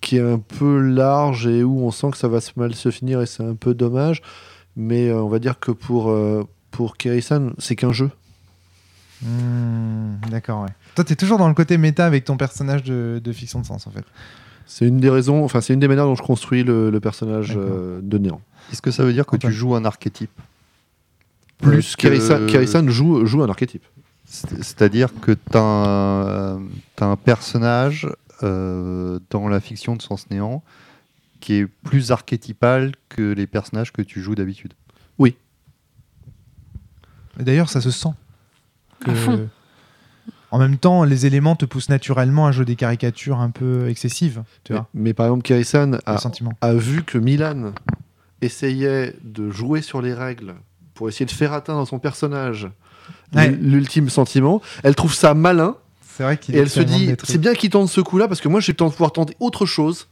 qui 0.00 0.16
est 0.16 0.20
un 0.20 0.38
peu 0.38 0.78
large 0.80 1.46
et 1.46 1.64
où 1.64 1.80
on 1.84 1.90
sent 1.90 2.10
que 2.12 2.16
ça 2.18 2.28
va 2.28 2.38
mal 2.56 2.74
se 2.74 2.90
finir 2.90 3.20
et 3.22 3.26
c'est 3.26 3.42
un 3.44 3.54
peu 3.54 3.74
dommage. 3.74 4.22
Mais 4.76 5.08
euh, 5.08 5.22
on 5.22 5.28
va 5.28 5.38
dire 5.38 5.58
que 5.60 5.70
pour, 5.70 6.10
euh, 6.10 6.44
pour 6.70 6.96
Kerisan, 6.96 7.50
c'est 7.58 7.76
qu'un 7.76 7.92
jeu. 7.92 8.10
Hmm, 9.22 10.16
D'accord, 10.30 10.62
ouais. 10.62 10.70
Toi, 10.94 11.04
t'es 11.04 11.16
toujours 11.16 11.38
dans 11.38 11.48
le 11.48 11.54
côté 11.54 11.78
méta 11.78 12.06
avec 12.06 12.24
ton 12.24 12.36
personnage 12.36 12.82
de, 12.82 13.20
de 13.22 13.32
fiction 13.32 13.60
de 13.60 13.66
sens, 13.66 13.86
en 13.86 13.90
fait. 13.90 14.04
C'est 14.66 14.86
une 14.86 14.98
des 14.98 15.10
raisons, 15.10 15.44
enfin 15.44 15.60
c'est 15.60 15.74
une 15.74 15.80
des 15.80 15.88
manières 15.88 16.06
dont 16.06 16.14
je 16.14 16.22
construis 16.22 16.62
le, 16.64 16.90
le 16.90 17.00
personnage 17.00 17.54
euh, 17.56 18.00
de 18.02 18.18
Néant. 18.18 18.40
Est-ce 18.72 18.80
que 18.80 18.90
ça 18.90 19.04
veut 19.04 19.12
dire 19.12 19.26
que 19.26 19.36
Antoine. 19.36 19.52
tu 19.52 19.58
joues 19.58 19.74
un 19.74 19.84
archétype 19.84 20.30
Plus 21.58 21.94
que- 21.96 22.02
Kerisan, 22.02 22.46
Kerisan 22.46 22.88
joue, 22.88 23.26
joue 23.26 23.42
un 23.42 23.48
archétype. 23.48 23.84
C'est- 24.24 24.62
C'est-à-dire 24.62 25.10
que 25.20 25.32
tu 25.32 25.56
as, 25.56 25.60
un 25.60 26.60
t'as 26.96 27.06
un 27.06 27.16
personnage 27.16 28.08
euh, 28.42 29.18
dans 29.30 29.48
la 29.48 29.60
fiction 29.60 29.94
de 29.94 30.02
Sens 30.02 30.30
Néant 30.30 30.62
qui 31.42 31.54
est 31.54 31.66
plus 31.66 32.10
archétypal 32.12 32.92
que 33.10 33.32
les 33.32 33.46
personnages 33.46 33.92
que 33.92 34.00
tu 34.00 34.22
joues 34.22 34.34
d'habitude. 34.34 34.72
Et 37.40 37.44
d'ailleurs, 37.44 37.68
ça 37.70 37.80
se 37.80 37.90
sent. 37.90 38.10
Que-. 39.00 39.46
En 40.50 40.58
même 40.58 40.76
temps, 40.76 41.04
les 41.04 41.24
éléments 41.24 41.56
te 41.56 41.64
poussent 41.64 41.88
naturellement 41.88 42.46
à 42.46 42.52
jouer 42.52 42.66
des 42.66 42.76
caricatures 42.76 43.40
un 43.40 43.48
peu 43.50 43.88
excessives, 43.88 44.42
tu 44.64 44.72
Mais, 44.72 44.78
vois, 44.78 44.88
mais 44.92 45.14
par 45.14 45.26
exemple, 45.26 45.42
Kerisan 45.42 45.92
le 45.92 45.98
a, 46.60 46.74
vu 46.74 47.02
que 47.04 47.16
Milan 47.16 47.72
essayait 48.42 49.16
de 49.24 49.50
jouer 49.50 49.80
sur 49.80 50.02
les 50.02 50.12
règles 50.12 50.54
pour 50.92 51.08
essayer 51.08 51.24
de 51.24 51.30
faire 51.30 51.54
atteindre 51.54 51.80
à 51.80 51.86
son 51.86 51.98
personnage 51.98 52.68
Ouais. 53.34 53.48
l'ultime 53.50 54.10
sentiment. 54.10 54.60
Elle 54.82 54.94
trouve 54.94 55.14
ça 55.14 55.32
malin 55.32 55.76
C'est 56.02 56.22
vrai 56.22 56.36
qu'il 56.36 56.54
et 56.54 56.58
elle 56.58 56.68
se 56.68 56.80
dit 56.80 57.14
c'est 57.24 57.38
bien 57.38 57.54
qu'il 57.54 57.70
tente 57.70 57.88
ce 57.88 58.02
coup-là 58.02 58.28
parce 58.28 58.42
que 58.42 58.48
moi 58.48 58.60
j'ai 58.60 58.72
le 58.72 58.76
temps 58.76 58.88
de 58.88 58.92
pouvoir 58.92 59.12
tenter 59.12 59.34
autre 59.40 59.64
chose 59.64 60.06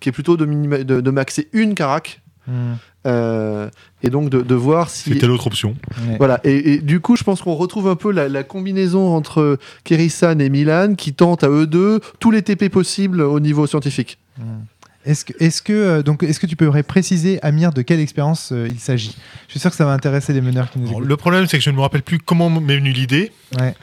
qui 0.00 0.08
est 0.08 0.12
plutôt 0.12 0.36
de, 0.36 0.44
minima- 0.46 0.84
de, 0.84 1.00
de 1.00 1.10
maxer 1.10 1.48
une 1.52 1.74
carac 1.74 2.20
Hmm, 2.48 2.74
euh, 3.08 3.68
et 4.04 4.08
donc 4.08 4.30
de, 4.30 4.40
de 4.40 4.54
voir 4.54 4.88
si 4.88 5.10
C'était 5.10 5.26
l'autre 5.26 5.48
option. 5.48 5.74
ouais. 6.08 6.16
voilà, 6.18 6.38
et, 6.44 6.74
et 6.74 6.78
du 6.78 7.00
coup, 7.00 7.16
je 7.16 7.24
pense 7.24 7.42
qu'on 7.42 7.54
retrouve 7.56 7.88
un 7.88 7.96
peu 7.96 8.12
la, 8.12 8.28
la 8.28 8.44
combinaison 8.44 9.16
entre 9.16 9.58
Kerisan 9.82 10.38
et 10.38 10.48
Milan 10.48 10.94
qui 10.96 11.12
tentent 11.12 11.42
à 11.42 11.48
eux 11.48 11.66
deux 11.66 11.98
tous 12.20 12.30
les 12.30 12.42
TP 12.42 12.68
possibles 12.68 13.20
au 13.22 13.40
niveau 13.40 13.66
scientifique. 13.66 14.18
Hmm. 14.38 14.60
Est-ce 15.04 15.24
que, 15.24 15.32
est-ce 15.40 15.60
que, 15.60 15.72
euh, 15.72 16.02
donc, 16.04 16.22
est-ce 16.22 16.38
que 16.38 16.46
tu 16.46 16.54
peux 16.54 16.70
préciser, 16.84 17.40
Amir, 17.42 17.72
de 17.72 17.82
quelle 17.82 17.98
expérience 17.98 18.50
euh, 18.52 18.68
il 18.70 18.78
s'agit? 18.78 19.16
Je 19.48 19.52
suis 19.52 19.58
sûr 19.60 19.70
que 19.70 19.76
ça 19.76 19.84
va 19.84 19.92
intéresser 19.92 20.32
les 20.32 20.40
meneurs 20.40 20.70
qui 20.70 20.78
nous 20.78 20.86
Alors, 20.88 21.00
le 21.00 21.16
problème, 21.16 21.46
c'est 21.48 21.58
que 21.58 21.64
je 21.64 21.70
ne 21.70 21.74
me 21.76 21.80
rappelle 21.80 22.02
plus 22.02 22.18
comment 22.20 22.48
m'est 22.48 22.76
venue 22.76 22.92
l'idée. 22.92 23.32
Ouais. 23.58 23.74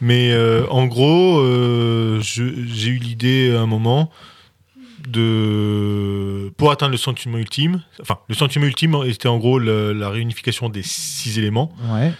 Mais 0.00 0.32
euh, 0.32 0.66
en 0.70 0.86
gros, 0.86 1.38
euh, 1.38 2.18
j'ai 2.20 2.88
eu 2.90 2.98
l'idée 2.98 3.54
à 3.56 3.60
un 3.60 3.66
moment 3.66 4.10
de 5.08 6.52
pour 6.56 6.70
atteindre 6.70 6.92
le 6.92 6.98
sentiment 6.98 7.38
ultime. 7.38 7.82
Enfin, 8.00 8.18
le 8.28 8.34
sentiment 8.34 8.66
ultime 8.66 8.96
était 9.06 9.28
en 9.28 9.38
gros 9.38 9.58
le- 9.58 9.92
la 9.92 10.10
réunification 10.10 10.68
des 10.68 10.82
six 10.82 11.38
éléments. 11.38 11.72
Ouais. 11.90 12.12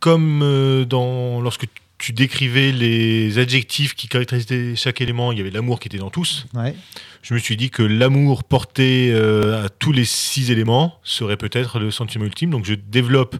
Comme 0.00 0.42
euh, 0.42 0.84
dans 0.84 1.40
lorsque 1.40 1.66
tu 1.98 2.12
décrivais 2.12 2.72
les 2.72 3.38
adjectifs 3.38 3.94
qui 3.94 4.08
caractérisaient 4.08 4.74
chaque 4.76 5.00
élément, 5.00 5.32
il 5.32 5.38
y 5.38 5.40
avait 5.40 5.50
l'amour 5.50 5.80
qui 5.80 5.88
était 5.88 5.98
dans 5.98 6.10
tous. 6.10 6.46
Ouais. 6.54 6.74
Je 7.22 7.32
me 7.32 7.38
suis 7.38 7.56
dit 7.56 7.70
que 7.70 7.82
l'amour 7.82 8.44
porté 8.44 9.10
euh, 9.12 9.64
à 9.64 9.68
tous 9.70 9.92
les 9.92 10.04
six 10.04 10.50
éléments 10.50 10.98
serait 11.04 11.38
peut-être 11.38 11.78
le 11.78 11.90
sentiment 11.90 12.24
ultime. 12.26 12.50
Donc 12.50 12.64
je 12.66 12.74
développe 12.74 13.36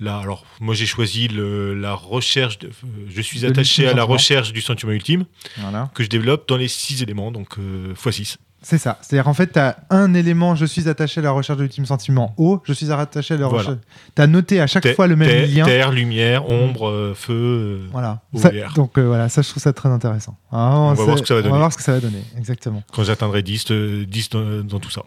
là. 0.00 0.18
Alors 0.18 0.44
moi 0.60 0.74
j'ai 0.74 0.86
choisi 0.86 1.28
le- 1.28 1.74
la 1.74 1.94
recherche. 1.94 2.58
De, 2.58 2.68
euh, 2.68 2.70
je 3.08 3.20
suis 3.22 3.40
De 3.40 3.48
attaché 3.48 3.86
à 3.88 3.94
la 3.94 4.04
recherche 4.04 4.52
du 4.52 4.60
sentiment 4.60 4.92
ultime 4.92 5.24
Voilà. 5.58 5.90
que 5.94 6.02
je 6.04 6.08
développe 6.08 6.48
dans 6.48 6.56
les 6.56 6.68
six 6.68 7.02
éléments. 7.02 7.30
Donc 7.32 7.58
euh, 7.58 7.94
x6. 7.94 8.36
C'est 8.62 8.78
ça. 8.78 8.98
C'est-à-dire 9.00 9.28
en 9.28 9.34
fait, 9.34 9.52
tu 9.52 9.58
as 9.60 9.76
un 9.90 10.12
élément, 10.14 10.56
je 10.56 10.66
suis 10.66 10.88
attaché 10.88 11.20
à 11.20 11.22
la 11.22 11.30
recherche 11.30 11.56
de 11.58 11.62
l'ultime 11.62 11.86
sentiment. 11.86 12.34
O, 12.36 12.60
je 12.64 12.72
suis 12.72 12.90
attaché 12.90 13.34
à 13.34 13.36
la 13.36 13.46
Voilà. 13.46 13.62
recherche. 13.62 13.78
Tu 14.16 14.22
as 14.22 14.26
noté 14.26 14.60
à 14.60 14.66
chaque 14.66 14.92
fois 14.96 15.06
le 15.06 15.14
même 15.14 15.44
lien. 15.54 15.64
terre, 15.64 15.92
lumière, 15.92 16.50
ombre, 16.50 16.88
euh, 16.88 17.14
feu. 17.14 17.32
euh, 17.32 17.86
Voilà. 17.92 18.22
Ça- 18.34 18.50
donc 18.74 18.98
euh, 18.98 19.06
voilà, 19.06 19.28
ça 19.28 19.42
je 19.42 19.50
trouve 19.50 19.62
ça 19.62 19.72
très 19.72 19.88
intéressant. 19.90 20.36
Ah, 20.50 20.72
On 20.78 20.94
va 20.94 21.04
voir 21.04 21.16
ce 21.18 21.22
que 21.22 21.28
ça 21.28 21.34
va 21.34 21.40
On 21.40 21.42
va 21.44 21.48
donner. 21.50 21.58
voir 21.60 21.72
ce 21.72 21.76
que 21.76 21.84
ça 21.84 21.92
va 21.92 22.00
donner, 22.00 22.22
exactement. 22.36 22.82
quand 22.92 23.04
j'atteindrai 23.04 23.42
10, 23.42 23.66
euh, 23.70 24.04
10 24.04 24.30
dans, 24.30 24.64
dans 24.64 24.80
tout 24.80 24.90
ça. 24.90 25.02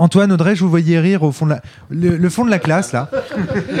Antoine, 0.00 0.32
Audrey, 0.32 0.56
je 0.56 0.64
vous 0.64 0.70
voyais 0.70 0.98
rire 0.98 1.22
au 1.22 1.30
fond 1.30 1.44
de 1.44 1.50
la, 1.50 1.62
le, 1.90 2.16
le 2.16 2.28
fond 2.30 2.46
de 2.46 2.50
la 2.50 2.58
classe 2.58 2.92
là. 2.92 3.10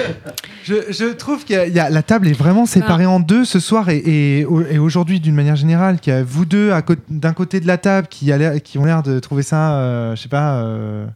je, 0.64 0.74
je 0.90 1.14
trouve 1.14 1.46
que 1.46 1.54
la 1.74 2.02
table 2.02 2.28
est 2.28 2.34
vraiment 2.34 2.66
séparée 2.66 3.06
en 3.06 3.20
deux 3.20 3.46
ce 3.46 3.58
soir 3.58 3.88
et, 3.88 3.96
et, 3.96 4.40
et 4.40 4.78
aujourd'hui 4.78 5.18
d'une 5.18 5.34
manière 5.34 5.56
générale. 5.56 5.98
Qu'il 5.98 6.12
y 6.12 6.16
a 6.16 6.22
vous 6.22 6.44
deux 6.44 6.72
d'un 7.08 7.32
côté 7.32 7.58
de 7.60 7.66
la 7.66 7.78
table 7.78 8.06
qui, 8.08 8.30
a 8.32 8.60
qui 8.60 8.76
ont 8.76 8.84
l'air 8.84 9.02
de 9.02 9.18
trouver 9.18 9.42
ça, 9.42 9.72
euh, 9.76 10.14
je 10.14 10.20
sais 10.20 10.28
pas, 10.28 10.56
euh, 10.62 11.06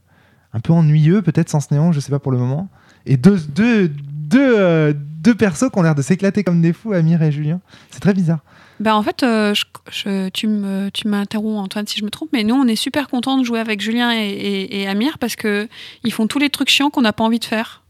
un 0.54 0.60
peu 0.60 0.72
ennuyeux 0.72 1.20
peut-être 1.20 1.50
sans 1.50 1.70
néon, 1.70 1.92
je 1.92 2.00
sais 2.00 2.10
pas 2.10 2.18
pour 2.18 2.32
le 2.32 2.38
moment. 2.38 2.68
Et 3.04 3.18
deux, 3.18 3.38
deux, 3.54 3.88
deux, 3.88 4.54
euh, 4.58 4.94
deux 4.96 5.34
persos 5.34 5.68
qui 5.70 5.78
ont 5.78 5.82
l'air 5.82 5.94
de 5.94 6.02
s'éclater 6.02 6.44
comme 6.44 6.62
des 6.62 6.72
fous, 6.72 6.94
Amir 6.94 7.22
et 7.22 7.30
Julien. 7.30 7.60
C'est 7.90 8.00
très 8.00 8.14
bizarre. 8.14 8.38
Ben, 8.80 8.94
en 8.94 9.02
fait, 9.02 9.22
euh, 9.22 9.54
je- 9.54 9.64
je- 9.90 10.28
tu 10.30 10.46
me- 10.48 10.90
tu 10.90 11.06
m'interromps, 11.08 11.58
Antoine, 11.64 11.86
si 11.86 11.98
je 11.98 12.04
me 12.04 12.10
trompe, 12.10 12.30
mais 12.32 12.42
nous, 12.44 12.54
on 12.56 12.66
est 12.66 12.76
super 12.76 13.08
contents 13.08 13.38
de 13.38 13.44
jouer 13.44 13.60
avec 13.60 13.80
Julien 13.80 14.12
et, 14.12 14.28
et- 14.30 14.80
et 14.82 14.88
Amir 14.88 15.18
parce 15.18 15.36
que 15.36 15.68
ils 16.02 16.12
font 16.12 16.26
tous 16.26 16.38
les 16.38 16.50
trucs 16.50 16.68
chiants 16.70 16.90
qu'on 16.90 17.02
n'a 17.02 17.12
pas 17.12 17.24
envie 17.24 17.38
de 17.38 17.44
faire. 17.44 17.82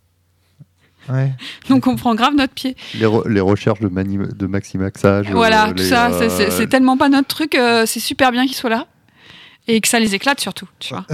Ouais. 1.09 1.33
Donc, 1.69 1.87
on 1.87 1.97
prend 1.97 2.15
grave 2.15 2.35
notre 2.35 2.53
pied. 2.55 2.77
Les, 2.95 3.07
re- 3.07 3.29
les 3.29 3.41
recherches 3.41 3.81
de, 3.81 3.89
mani- 3.89 4.19
de 4.35 4.47
maximaxage. 4.47 5.31
voilà, 5.31 5.67
euh, 5.67 5.71
tout 5.71 5.75
les, 5.79 5.89
ça, 5.89 6.11
euh, 6.11 6.19
c'est- 6.19 6.31
c'est 6.31 6.51
c'est 6.51 6.67
tellement 6.67 6.97
pas 6.97 7.09
notre 7.09 7.29
truc, 7.29 7.55
euh, 7.55 7.87
c'est 7.87 8.01
super 8.01 8.31
bien 8.33 8.47
qu'ils 8.47 8.57
soient 8.57 8.71
là. 8.71 8.87
Et 9.67 9.81
que 9.81 9.89
ça 9.89 9.99
les 9.99 10.15
éclate 10.15 10.41
surtout, 10.41 10.69
tu 10.79 10.93
vois. 10.93 11.07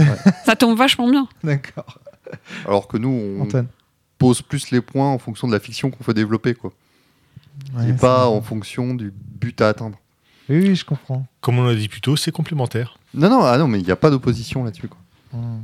ça 0.44 0.56
tombe 0.56 0.76
vachement 0.76 1.08
bien. 1.08 1.28
D'accord. 1.44 1.98
Alors 2.66 2.88
que 2.88 2.96
nous, 2.96 3.08
on 3.38 3.42
Antoine. 3.42 3.68
pose 4.18 4.42
plus 4.42 4.70
les 4.72 4.80
points 4.80 5.08
en 5.08 5.18
fonction 5.18 5.46
de 5.46 5.52
la 5.52 5.60
fiction 5.60 5.90
qu'on 5.90 6.02
veut 6.02 6.14
développer, 6.14 6.54
quoi. 6.54 6.72
Ouais, 7.74 7.84
et 7.84 7.86
c'est 7.88 8.00
pas 8.00 8.26
vrai. 8.26 8.36
en 8.36 8.42
fonction 8.42 8.94
du 8.94 9.12
but 9.40 9.60
à 9.60 9.68
atteindre. 9.68 9.98
Oui, 10.48 10.58
oui, 10.68 10.74
je 10.76 10.84
comprends. 10.84 11.26
Comme 11.40 11.58
on 11.58 11.62
l'a 11.64 11.74
dit 11.74 11.88
plus 11.88 12.00
tôt, 12.00 12.16
c'est 12.16 12.32
complémentaire. 12.32 12.98
Non, 13.14 13.30
non, 13.30 13.42
ah 13.44 13.56
non, 13.58 13.68
mais 13.68 13.78
il 13.80 13.84
n'y 13.84 13.92
a 13.92 13.96
pas 13.96 14.10
d'opposition 14.10 14.64
là-dessus. 14.64 14.88
quoi. 14.88 14.98
Hmm. 15.32 15.60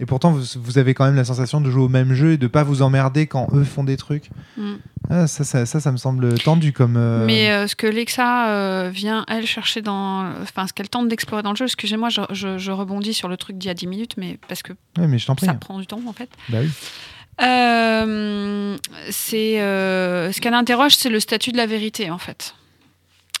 Et 0.00 0.06
pourtant, 0.06 0.30
vous, 0.30 0.44
vous 0.62 0.78
avez 0.78 0.94
quand 0.94 1.04
même 1.06 1.16
la 1.16 1.24
sensation 1.24 1.60
de 1.60 1.68
jouer 1.72 1.82
au 1.82 1.88
même 1.88 2.12
jeu 2.14 2.30
et 2.34 2.36
de 2.38 2.46
pas 2.46 2.62
vous 2.62 2.82
emmerder 2.82 3.26
quand 3.26 3.48
eux 3.52 3.64
font 3.64 3.82
des 3.82 3.96
trucs. 3.96 4.30
Mm. 4.56 4.74
Ah, 5.10 5.26
ça, 5.26 5.42
ça, 5.42 5.66
ça, 5.66 5.80
ça 5.80 5.90
me 5.90 5.96
semble 5.96 6.34
tendu 6.38 6.72
comme. 6.72 6.96
euh, 6.96 7.26
Mais 7.26 7.50
euh, 7.50 7.66
ce 7.66 7.74
que 7.74 7.88
Lexa 7.88 8.48
euh, 8.50 8.90
vient, 8.94 9.24
elle, 9.26 9.44
chercher 9.44 9.82
dans. 9.82 10.30
Enfin, 10.40 10.68
ce 10.68 10.72
qu'elle 10.72 10.88
tente 10.88 11.08
d'explorer 11.08 11.42
dans 11.42 11.50
le 11.50 11.56
jeu, 11.56 11.64
excusez-moi, 11.64 12.10
je, 12.10 12.20
je- 12.30 12.58
je 12.58 12.70
rebondis 12.70 13.12
sur 13.12 13.26
le 13.26 13.36
truc 13.36 13.58
d'il 13.58 13.66
y 13.66 13.70
a 13.72 13.74
10 13.74 13.88
minutes, 13.88 14.14
mais 14.18 14.38
parce 14.46 14.62
que 14.62 14.72
ouais, 14.98 15.08
mais 15.08 15.18
je 15.18 15.26
t'en 15.26 15.34
prie. 15.34 15.46
ça 15.46 15.54
prend 15.54 15.80
du 15.80 15.86
temps, 15.88 16.00
en 16.06 16.12
fait. 16.12 16.30
Bah 16.48 16.58
oui. 16.62 16.70
Euh, 17.40 18.76
c'est 19.10 19.60
euh, 19.60 20.32
ce 20.32 20.40
qu'elle 20.40 20.54
interroge, 20.54 20.94
c'est 20.94 21.08
le 21.08 21.20
statut 21.20 21.52
de 21.52 21.56
la 21.56 21.66
vérité 21.66 22.10
en 22.10 22.18
fait. 22.18 22.54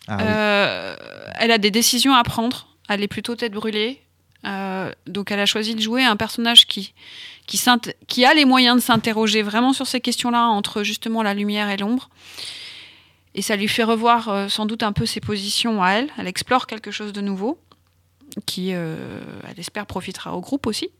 Ah 0.06 0.16
oui. 0.16 0.24
Euh, 0.26 0.96
elle 1.38 1.50
a 1.50 1.58
des 1.58 1.70
décisions 1.70 2.14
à 2.14 2.22
prendre. 2.22 2.68
Elle 2.88 3.02
est 3.02 3.08
plutôt 3.08 3.36
tête 3.36 3.52
brûlée. 3.52 4.00
Euh, 4.44 4.92
donc 5.06 5.32
elle 5.32 5.40
a 5.40 5.46
choisi 5.46 5.74
de 5.74 5.80
jouer 5.80 6.04
un 6.04 6.16
personnage 6.16 6.66
qui 6.66 6.94
qui, 7.46 7.60
qui 8.06 8.24
a 8.24 8.34
les 8.34 8.44
moyens 8.44 8.76
de 8.76 8.80
s'interroger 8.80 9.42
vraiment 9.42 9.72
sur 9.72 9.86
ces 9.86 10.00
questions-là 10.00 10.46
entre 10.46 10.82
justement 10.84 11.22
la 11.22 11.34
lumière 11.34 11.70
et 11.70 11.76
l'ombre. 11.76 12.10
Et 13.34 13.42
ça 13.42 13.56
lui 13.56 13.68
fait 13.68 13.84
revoir 13.84 14.28
euh, 14.28 14.48
sans 14.48 14.66
doute 14.66 14.82
un 14.82 14.92
peu 14.92 15.06
ses 15.06 15.20
positions 15.20 15.82
à 15.82 15.92
elle. 15.92 16.08
Elle 16.18 16.26
explore 16.26 16.66
quelque 16.66 16.90
chose 16.90 17.12
de 17.12 17.20
nouveau 17.20 17.58
qui, 18.46 18.74
euh, 18.74 19.20
elle 19.48 19.58
espère, 19.58 19.86
profitera 19.86 20.34
au 20.36 20.40
groupe 20.40 20.66
aussi. 20.66 20.90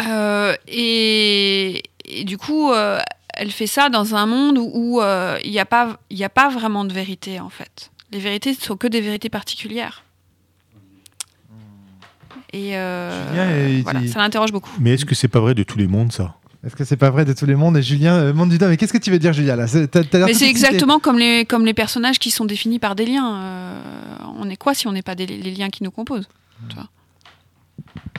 Euh, 0.00 0.54
et, 0.68 1.82
et 2.04 2.24
du 2.24 2.36
coup, 2.38 2.72
euh, 2.72 2.98
elle 3.34 3.50
fait 3.50 3.66
ça 3.66 3.88
dans 3.88 4.14
un 4.14 4.26
monde 4.26 4.58
où 4.58 5.00
euh, 5.00 5.38
il 5.44 5.50
n'y 5.50 5.58
a, 5.60 5.64
pas- 5.66 5.98
y 6.10 6.24
a 6.24 6.28
pas 6.28 6.48
vraiment 6.48 6.84
de 6.84 6.92
vérité, 6.92 7.40
en 7.40 7.48
fait. 7.48 7.90
Les 8.12 8.18
vérités 8.18 8.50
ne 8.50 8.56
sont 8.56 8.76
que 8.76 8.86
des 8.86 9.00
vérités 9.00 9.28
particulières. 9.28 10.02
Et 12.52 12.76
euh, 12.76 13.80
voilà, 13.82 14.00
dit- 14.00 14.08
ça 14.08 14.20
l'interroge 14.20 14.52
beaucoup. 14.52 14.70
Mais 14.78 14.94
est-ce 14.94 15.04
que 15.04 15.14
c'est 15.14 15.28
pas 15.28 15.40
vrai 15.40 15.54
de 15.54 15.62
tous 15.64 15.78
les 15.78 15.88
mondes, 15.88 16.12
ça? 16.12 16.36
Est-ce 16.64 16.76
que 16.76 16.84
c'est 16.84 16.96
pas 16.96 17.10
vrai 17.10 17.24
de 17.24 17.32
tous 17.32 17.46
les 17.46 17.56
mondes? 17.56 17.76
Et 17.76 17.82
Julien, 17.82 18.14
euh, 18.14 18.32
monde 18.32 18.48
du 18.50 18.58
doigt, 18.58 18.68
mais 18.68 18.76
qu'est-ce 18.76 18.92
que 18.92 18.98
tu 18.98 19.10
veux 19.10 19.18
dire, 19.18 19.32
Julien 19.32 19.56
là? 19.56 19.66
C'est- 19.66 19.88
t'as- 19.88 20.04
t'as 20.04 20.18
l'air 20.18 20.26
Mais 20.28 20.34
c'est 20.34 20.48
exactement 20.48 20.98
comme 21.00 21.18
les, 21.18 21.44
comme 21.44 21.66
les 21.66 21.74
personnages 21.74 22.18
qui 22.18 22.30
sont 22.30 22.44
définis 22.44 22.78
par 22.78 22.94
des 22.94 23.06
liens. 23.06 23.36
Euh, 23.42 23.80
on 24.38 24.48
est 24.48 24.56
quoi 24.56 24.72
si 24.72 24.86
on 24.86 24.92
n'est 24.92 25.02
pas 25.02 25.14
des, 25.14 25.26
les 25.26 25.50
liens 25.52 25.68
qui 25.68 25.82
nous 25.82 25.90
composent 25.90 26.28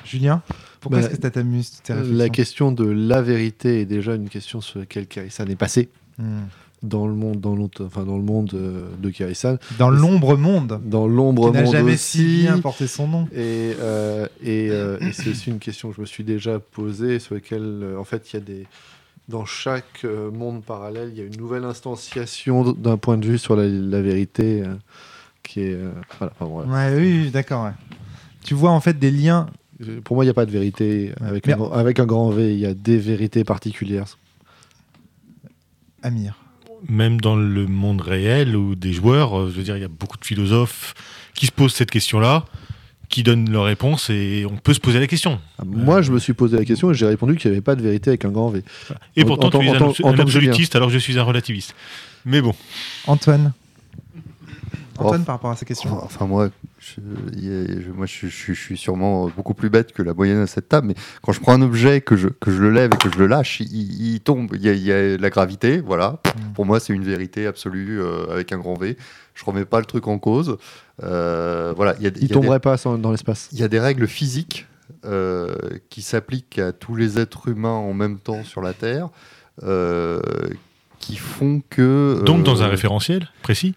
Julien, 0.03 0.41
pourquoi 0.89 0.99
Bah, 1.01 1.05
est-ce 1.07 1.15
que 1.17 1.21
ça 1.21 1.31
t'amuse 1.31 1.81
La 2.11 2.29
question 2.29 2.71
de 2.71 2.85
la 2.85 3.21
vérité 3.21 3.81
est 3.81 3.85
déjà 3.85 4.15
une 4.15 4.29
question 4.29 4.61
sur 4.61 4.79
laquelle 4.79 5.07
Karisan 5.07 5.45
est 5.47 5.55
passé 5.55 5.89
Hmm. 6.17 6.43
dans 6.81 7.07
le 7.07 7.13
monde, 7.13 7.41
dans 7.41 7.55
l'autre- 7.55 7.83
enfin 7.85 8.03
dans 8.05 8.15
le 8.17 8.23
monde 8.23 8.51
euh, 8.53 8.87
de 8.99 9.09
Karisan, 9.09 9.57
Dans 9.77 9.89
l'ombre 9.89 10.37
monde, 10.37 10.79
dans 10.85 11.07
l'ombre 11.07 11.47
qui 11.49 11.53
n'a 11.57 11.63
monde 11.63 11.71
jamais 11.73 11.97
si 11.97 12.23
bien 12.43 12.59
porté 12.59 12.87
son 12.87 13.07
nom. 13.07 13.27
Et, 13.33 13.73
euh, 13.81 14.25
et, 14.41 14.69
euh, 14.71 14.97
et 15.01 15.11
c'est 15.11 15.29
aussi 15.31 15.49
une 15.49 15.59
question 15.59 15.89
que 15.89 15.95
je 15.97 16.01
me 16.01 16.05
suis 16.05 16.23
déjà 16.23 16.59
posée, 16.59 17.19
sur 17.19 17.35
laquelle, 17.35 17.83
en 17.99 18.03
fait, 18.05 18.31
il 18.31 18.35
y 18.35 18.37
a 18.37 18.45
des. 18.45 18.65
Dans 19.27 19.43
chaque 19.45 20.05
monde 20.05 20.63
parallèle, 20.63 21.09
il 21.11 21.17
y 21.17 21.21
a 21.21 21.25
une 21.25 21.35
nouvelle 21.37 21.63
instanciation 21.65 22.71
d'un 22.73 22.95
point 22.97 23.17
de 23.17 23.25
vue 23.25 23.39
sur 23.39 23.55
la, 23.55 23.67
la 23.67 24.01
vérité 24.01 24.61
euh, 24.61 24.75
qui 25.43 25.61
est. 25.61 25.73
euh, 25.73 25.91
voilà, 26.19 26.33
enfin. 26.39 26.69
Ouais, 26.71 26.95
oui, 26.95 27.21
oui, 27.25 27.31
d'accord. 27.31 27.65
ouais. 27.65 27.71
Tu 28.43 28.53
vois 28.53 28.69
en 28.71 28.79
fait 28.79 28.97
des 28.99 29.09
liens. 29.11 29.47
Pour 30.03 30.15
moi, 30.15 30.23
il 30.23 30.27
n'y 30.27 30.31
a 30.31 30.33
pas 30.33 30.45
de 30.45 30.51
vérité 30.51 31.11
avec, 31.21 31.45
Mais- 31.47 31.53
un, 31.53 31.57
grand- 31.57 31.71
avec 31.73 31.99
un 31.99 32.05
grand 32.05 32.29
V. 32.29 32.53
Il 32.53 32.59
y 32.59 32.65
a 32.65 32.73
des 32.73 32.97
vérités 32.97 33.43
particulières. 33.43 34.17
Amir. 36.03 36.35
Même 36.87 37.19
dans 37.19 37.35
le 37.35 37.65
monde 37.67 38.01
réel 38.01 38.55
ou 38.55 38.75
des 38.75 38.93
joueurs, 38.93 39.37
euh, 39.39 39.49
je 39.51 39.57
veux 39.57 39.63
dire, 39.63 39.75
il 39.75 39.81
y 39.81 39.85
a 39.85 39.89
beaucoup 39.89 40.17
de 40.17 40.25
philosophes 40.25 40.93
qui 41.33 41.47
se 41.47 41.51
posent 41.51 41.73
cette 41.73 41.89
question-là, 41.89 42.45
qui 43.09 43.23
donnent 43.23 43.49
leur 43.49 43.65
réponse 43.65 44.09
et 44.09 44.45
on 44.49 44.55
peut 44.57 44.73
se 44.73 44.79
poser 44.79 44.99
la 44.99 45.07
question. 45.07 45.39
Ah, 45.57 45.63
Moi, 45.65 46.01
je 46.01 46.11
me 46.11 46.19
suis 46.19 46.33
posé 46.33 46.57
la 46.57 46.65
question 46.65 46.91
et 46.91 46.93
j'ai 46.93 47.05
répondu 47.07 47.37
qu'il 47.37 47.49
n'y 47.49 47.57
avait 47.57 47.61
pas 47.63 47.75
de 47.75 47.81
vérité 47.81 48.11
avec 48.11 48.25
un 48.25 48.29
grand 48.29 48.49
V. 48.49 48.63
Et 49.15 49.23
En- 49.23 49.25
pourtant, 49.25 49.47
en 49.47 49.49
tant- 49.51 49.59
tu 49.59 49.65
es 49.65 49.69
en 50.05 50.09
un, 50.11 50.13
un 50.15 50.19
absolutiste 50.19 50.75
alors 50.75 50.89
que 50.89 50.93
je 50.93 50.99
suis 50.99 51.17
un 51.17 51.23
relativiste. 51.23 51.75
Mais 52.23 52.41
bon, 52.41 52.53
Antoine. 53.07 53.53
Antoine, 54.97 55.21
Oh. 55.21 55.25
par 55.25 55.35
rapport 55.35 55.51
à 55.51 55.55
ces 55.55 55.65
questions. 55.65 55.91
Enfin, 56.03 56.25
moi, 56.25 56.49
je, 56.79 56.99
moi 57.95 58.05
je, 58.05 58.27
je- 58.27 58.53
je 58.53 58.59
suis 58.59 58.77
sûrement 58.77 59.27
beaucoup 59.35 59.53
plus 59.53 59.69
bête 59.69 59.91
que 59.93 60.01
la 60.01 60.13
moyenne 60.13 60.39
à 60.39 60.47
cette 60.47 60.69
table, 60.69 60.87
mais 60.87 60.95
quand 61.21 61.31
je 61.31 61.39
prends 61.39 61.53
un 61.53 61.61
objet, 61.61 62.01
que 62.01 62.15
je, 62.15 62.27
que 62.29 62.51
je 62.51 62.61
le 62.61 62.69
lève 62.71 62.91
et 62.93 62.97
que 62.97 63.11
je 63.11 63.17
le 63.19 63.27
lâche, 63.27 63.59
il, 63.59 64.13
il 64.15 64.19
tombe. 64.21 64.51
Il 64.53 64.61
y, 64.65 64.69
a, 64.69 64.73
il 64.73 64.83
y 64.83 64.91
a 64.91 65.17
la 65.17 65.29
gravité, 65.29 65.79
voilà. 65.81 66.19
Mm. 66.25 66.53
Pour 66.53 66.65
moi, 66.65 66.79
c'est 66.79 66.93
une 66.93 67.03
vérité 67.03 67.45
absolue 67.47 68.01
euh, 68.01 68.31
avec 68.31 68.51
un 68.51 68.57
grand 68.57 68.75
V. 68.75 68.97
Je 69.33 69.43
remets 69.43 69.65
pas 69.65 69.79
le 69.79 69.85
truc 69.85 70.07
en 70.07 70.17
cause. 70.17 70.57
Euh, 71.03 71.73
voilà, 71.75 71.95
il 71.99 72.03
y 72.03 72.07
a, 72.07 72.09
il 72.09 72.17
Il 72.17 72.21
y 72.21 72.25
a 72.25 72.27
des- 72.27 72.33
tomberait 72.33 72.59
pas 72.61 72.77
sans- 72.77 72.97
dans 72.97 73.11
l'espace. 73.11 73.49
il 73.51 73.59
y 73.59 73.63
a 73.63 73.67
des 73.67 73.79
règles 73.79 74.07
physiques 74.07 74.65
euh, 75.03 75.53
qui 75.89 76.01
s'appliquent 76.01 76.57
à 76.59 76.71
tous 76.71 76.95
les 76.95 77.19
êtres 77.19 77.49
humains 77.49 77.69
en 77.69 77.93
même 77.93 78.17
temps 78.17 78.43
sur 78.43 78.61
la 78.61 78.73
Terre, 78.73 79.09
euh, 79.63 80.19
qui 80.99 81.17
font 81.17 81.61
que. 81.69 82.21
donc 82.25 82.39
euh, 82.39 82.43
dans 82.43 82.63
un 82.63 82.67
référentiel 82.67 83.29
précis, 83.43 83.75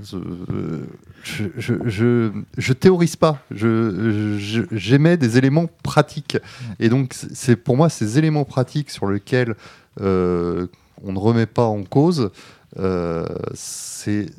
je, 0.00 2.30
je, 2.56 2.72
théorise 2.72 3.16
pas. 3.16 3.42
J'émets 3.50 5.16
des 5.16 5.38
éléments 5.38 5.68
pratiques. 5.82 6.38
Et 6.80 6.88
donc, 6.88 7.14
c'est 7.14 7.56
pour 7.56 7.76
moi 7.76 7.88
ces 7.88 8.18
éléments 8.18 8.44
pratiques 8.44 8.90
sur 8.90 9.06
lesquels 9.06 9.54
euh, 10.00 10.66
on 11.02 11.12
ne 11.12 11.18
remet 11.18 11.46
pas 11.46 11.64
en 11.64 11.84
cause. 11.84 12.30
euh, 12.78 13.26
c'est 13.54 14.30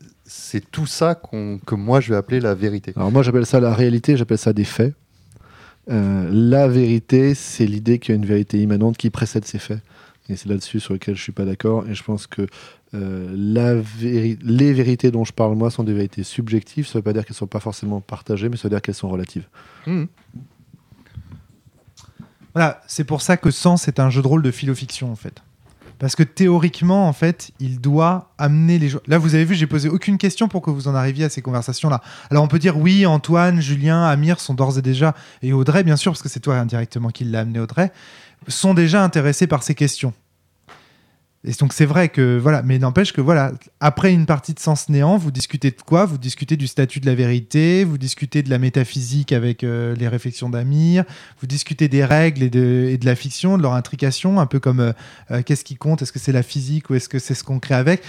tout 0.71 0.87
ça 0.87 1.15
que 1.15 1.75
moi 1.75 1.99
je 1.99 2.09
vais 2.09 2.15
appeler 2.15 2.39
la 2.39 2.55
vérité. 2.55 2.93
Alors 2.95 3.11
moi, 3.11 3.21
j'appelle 3.21 3.45
ça 3.45 3.59
la 3.59 3.73
réalité, 3.73 4.17
j'appelle 4.17 4.37
ça 4.37 4.53
des 4.53 4.63
faits. 4.63 4.95
Euh, 5.91 6.29
la 6.31 6.67
vérité, 6.67 7.35
c'est 7.35 7.65
l'idée 7.65 7.99
qu'il 7.99 8.13
y 8.13 8.15
a 8.15 8.15
une 8.15 8.25
vérité 8.25 8.59
immanente 8.59 8.97
qui 8.97 9.09
précède 9.09 9.45
ces 9.45 9.59
faits. 9.59 9.81
Et 10.29 10.35
c'est 10.35 10.47
là-dessus 10.47 10.79
sur 10.79 10.93
lequel 10.93 11.15
je 11.15 11.21
suis 11.21 11.31
pas 11.31 11.45
d'accord. 11.45 11.85
Et 11.87 11.93
je 11.93 12.03
pense 12.03 12.27
que 12.27 12.47
véri- 12.93 14.37
les 14.41 14.73
vérités 14.73 15.11
dont 15.11 15.25
je 15.25 15.33
parle 15.33 15.55
moi 15.55 15.71
sont 15.71 15.83
des 15.83 15.93
vérités 15.93 16.23
subjectives. 16.23 16.85
Ça 16.85 16.93
ne 16.93 16.99
veut 16.99 17.03
pas 17.03 17.13
dire 17.13 17.23
qu'elles 17.25 17.33
ne 17.33 17.37
sont 17.37 17.47
pas 17.47 17.59
forcément 17.59 18.01
partagées, 18.01 18.49
mais 18.49 18.57
ça 18.57 18.63
veut 18.63 18.69
dire 18.69 18.81
qu'elles 18.81 18.95
sont 18.95 19.09
relatives. 19.09 19.47
Mhm. 19.87 20.07
Voilà, 22.53 22.81
c'est 22.87 23.03
pour 23.03 23.21
ça 23.21 23.35
que 23.37 23.49
Sens 23.49 23.87
est 23.87 23.99
un 23.99 24.09
jeu 24.09 24.21
de 24.21 24.27
rôle 24.27 24.43
de 24.43 24.51
philo-fiction 24.51 25.11
en 25.11 25.15
fait. 25.15 25.41
Parce 25.99 26.15
que 26.15 26.23
théoriquement, 26.23 27.07
en 27.07 27.13
fait, 27.13 27.51
il 27.59 27.79
doit 27.79 28.33
amener 28.37 28.77
les 28.77 28.89
joueurs. 28.89 29.03
Là, 29.07 29.17
vous 29.17 29.35
avez 29.35 29.45
vu, 29.45 29.55
j'ai 29.55 29.67
posé 29.67 29.87
aucune 29.87 30.17
question 30.17 30.49
pour 30.49 30.61
que 30.61 30.69
vous 30.69 30.87
en 30.89 30.95
arriviez 30.95 31.25
à 31.25 31.29
ces 31.29 31.41
conversations-là. 31.41 32.01
Alors, 32.29 32.43
on 32.43 32.47
peut 32.47 32.59
dire 32.59 32.77
oui, 32.77 33.05
Antoine, 33.05 33.61
Julien, 33.61 34.03
Amir 34.03 34.39
sont 34.41 34.53
d'ores 34.53 34.77
et 34.77 34.81
déjà, 34.81 35.15
et 35.41 35.53
Audrey, 35.53 35.83
bien 35.83 35.95
sûr, 35.95 36.11
parce 36.11 36.21
que 36.21 36.27
c'est 36.29 36.41
toi 36.41 36.57
indirectement 36.57 37.09
qui 37.09 37.23
l'a 37.23 37.41
amené, 37.41 37.59
Audrey, 37.59 37.91
sont 38.49 38.73
déjà 38.73 39.01
intéressés 39.03 39.47
par 39.47 39.63
ces 39.63 39.75
questions. 39.75 40.13
Donc, 41.59 41.73
c'est 41.73 41.85
vrai 41.85 42.07
que, 42.07 42.37
voilà, 42.37 42.61
mais 42.63 42.79
n'empêche 42.79 43.11
que, 43.11 43.19
voilà, 43.19 43.51
après 43.81 44.13
une 44.13 44.25
partie 44.25 44.53
de 44.53 44.59
Sens 44.59 44.87
Néant, 44.87 45.17
vous 45.17 45.29
discutez 45.29 45.71
de 45.71 45.81
quoi? 45.85 46.05
Vous 46.05 46.17
discutez 46.17 46.55
du 46.55 46.67
statut 46.67 47.01
de 47.01 47.05
la 47.05 47.15
vérité, 47.15 47.83
vous 47.83 47.97
discutez 47.97 48.43
de 48.43 48.49
la 48.49 48.59
métaphysique 48.59 49.33
avec 49.33 49.65
euh, 49.65 49.93
les 49.95 50.07
réflexions 50.07 50.49
d'Amir, 50.49 51.03
vous 51.41 51.47
discutez 51.47 51.89
des 51.89 52.05
règles 52.05 52.43
et 52.43 52.49
de, 52.49 52.87
et 52.89 52.97
de 52.97 53.05
la 53.05 53.15
fiction, 53.15 53.57
de 53.57 53.61
leur 53.61 53.73
intrication, 53.73 54.39
un 54.39 54.45
peu 54.45 54.61
comme 54.61 54.79
euh, 54.79 54.93
euh, 55.31 55.41
qu'est-ce 55.45 55.65
qui 55.65 55.75
compte, 55.75 56.01
est-ce 56.01 56.13
que 56.13 56.19
c'est 56.19 56.31
la 56.31 56.43
physique 56.43 56.89
ou 56.89 56.95
est-ce 56.95 57.09
que 57.09 57.19
c'est 57.19 57.35
ce 57.35 57.43
qu'on 57.43 57.59
crée 57.59 57.75
avec? 57.75 58.03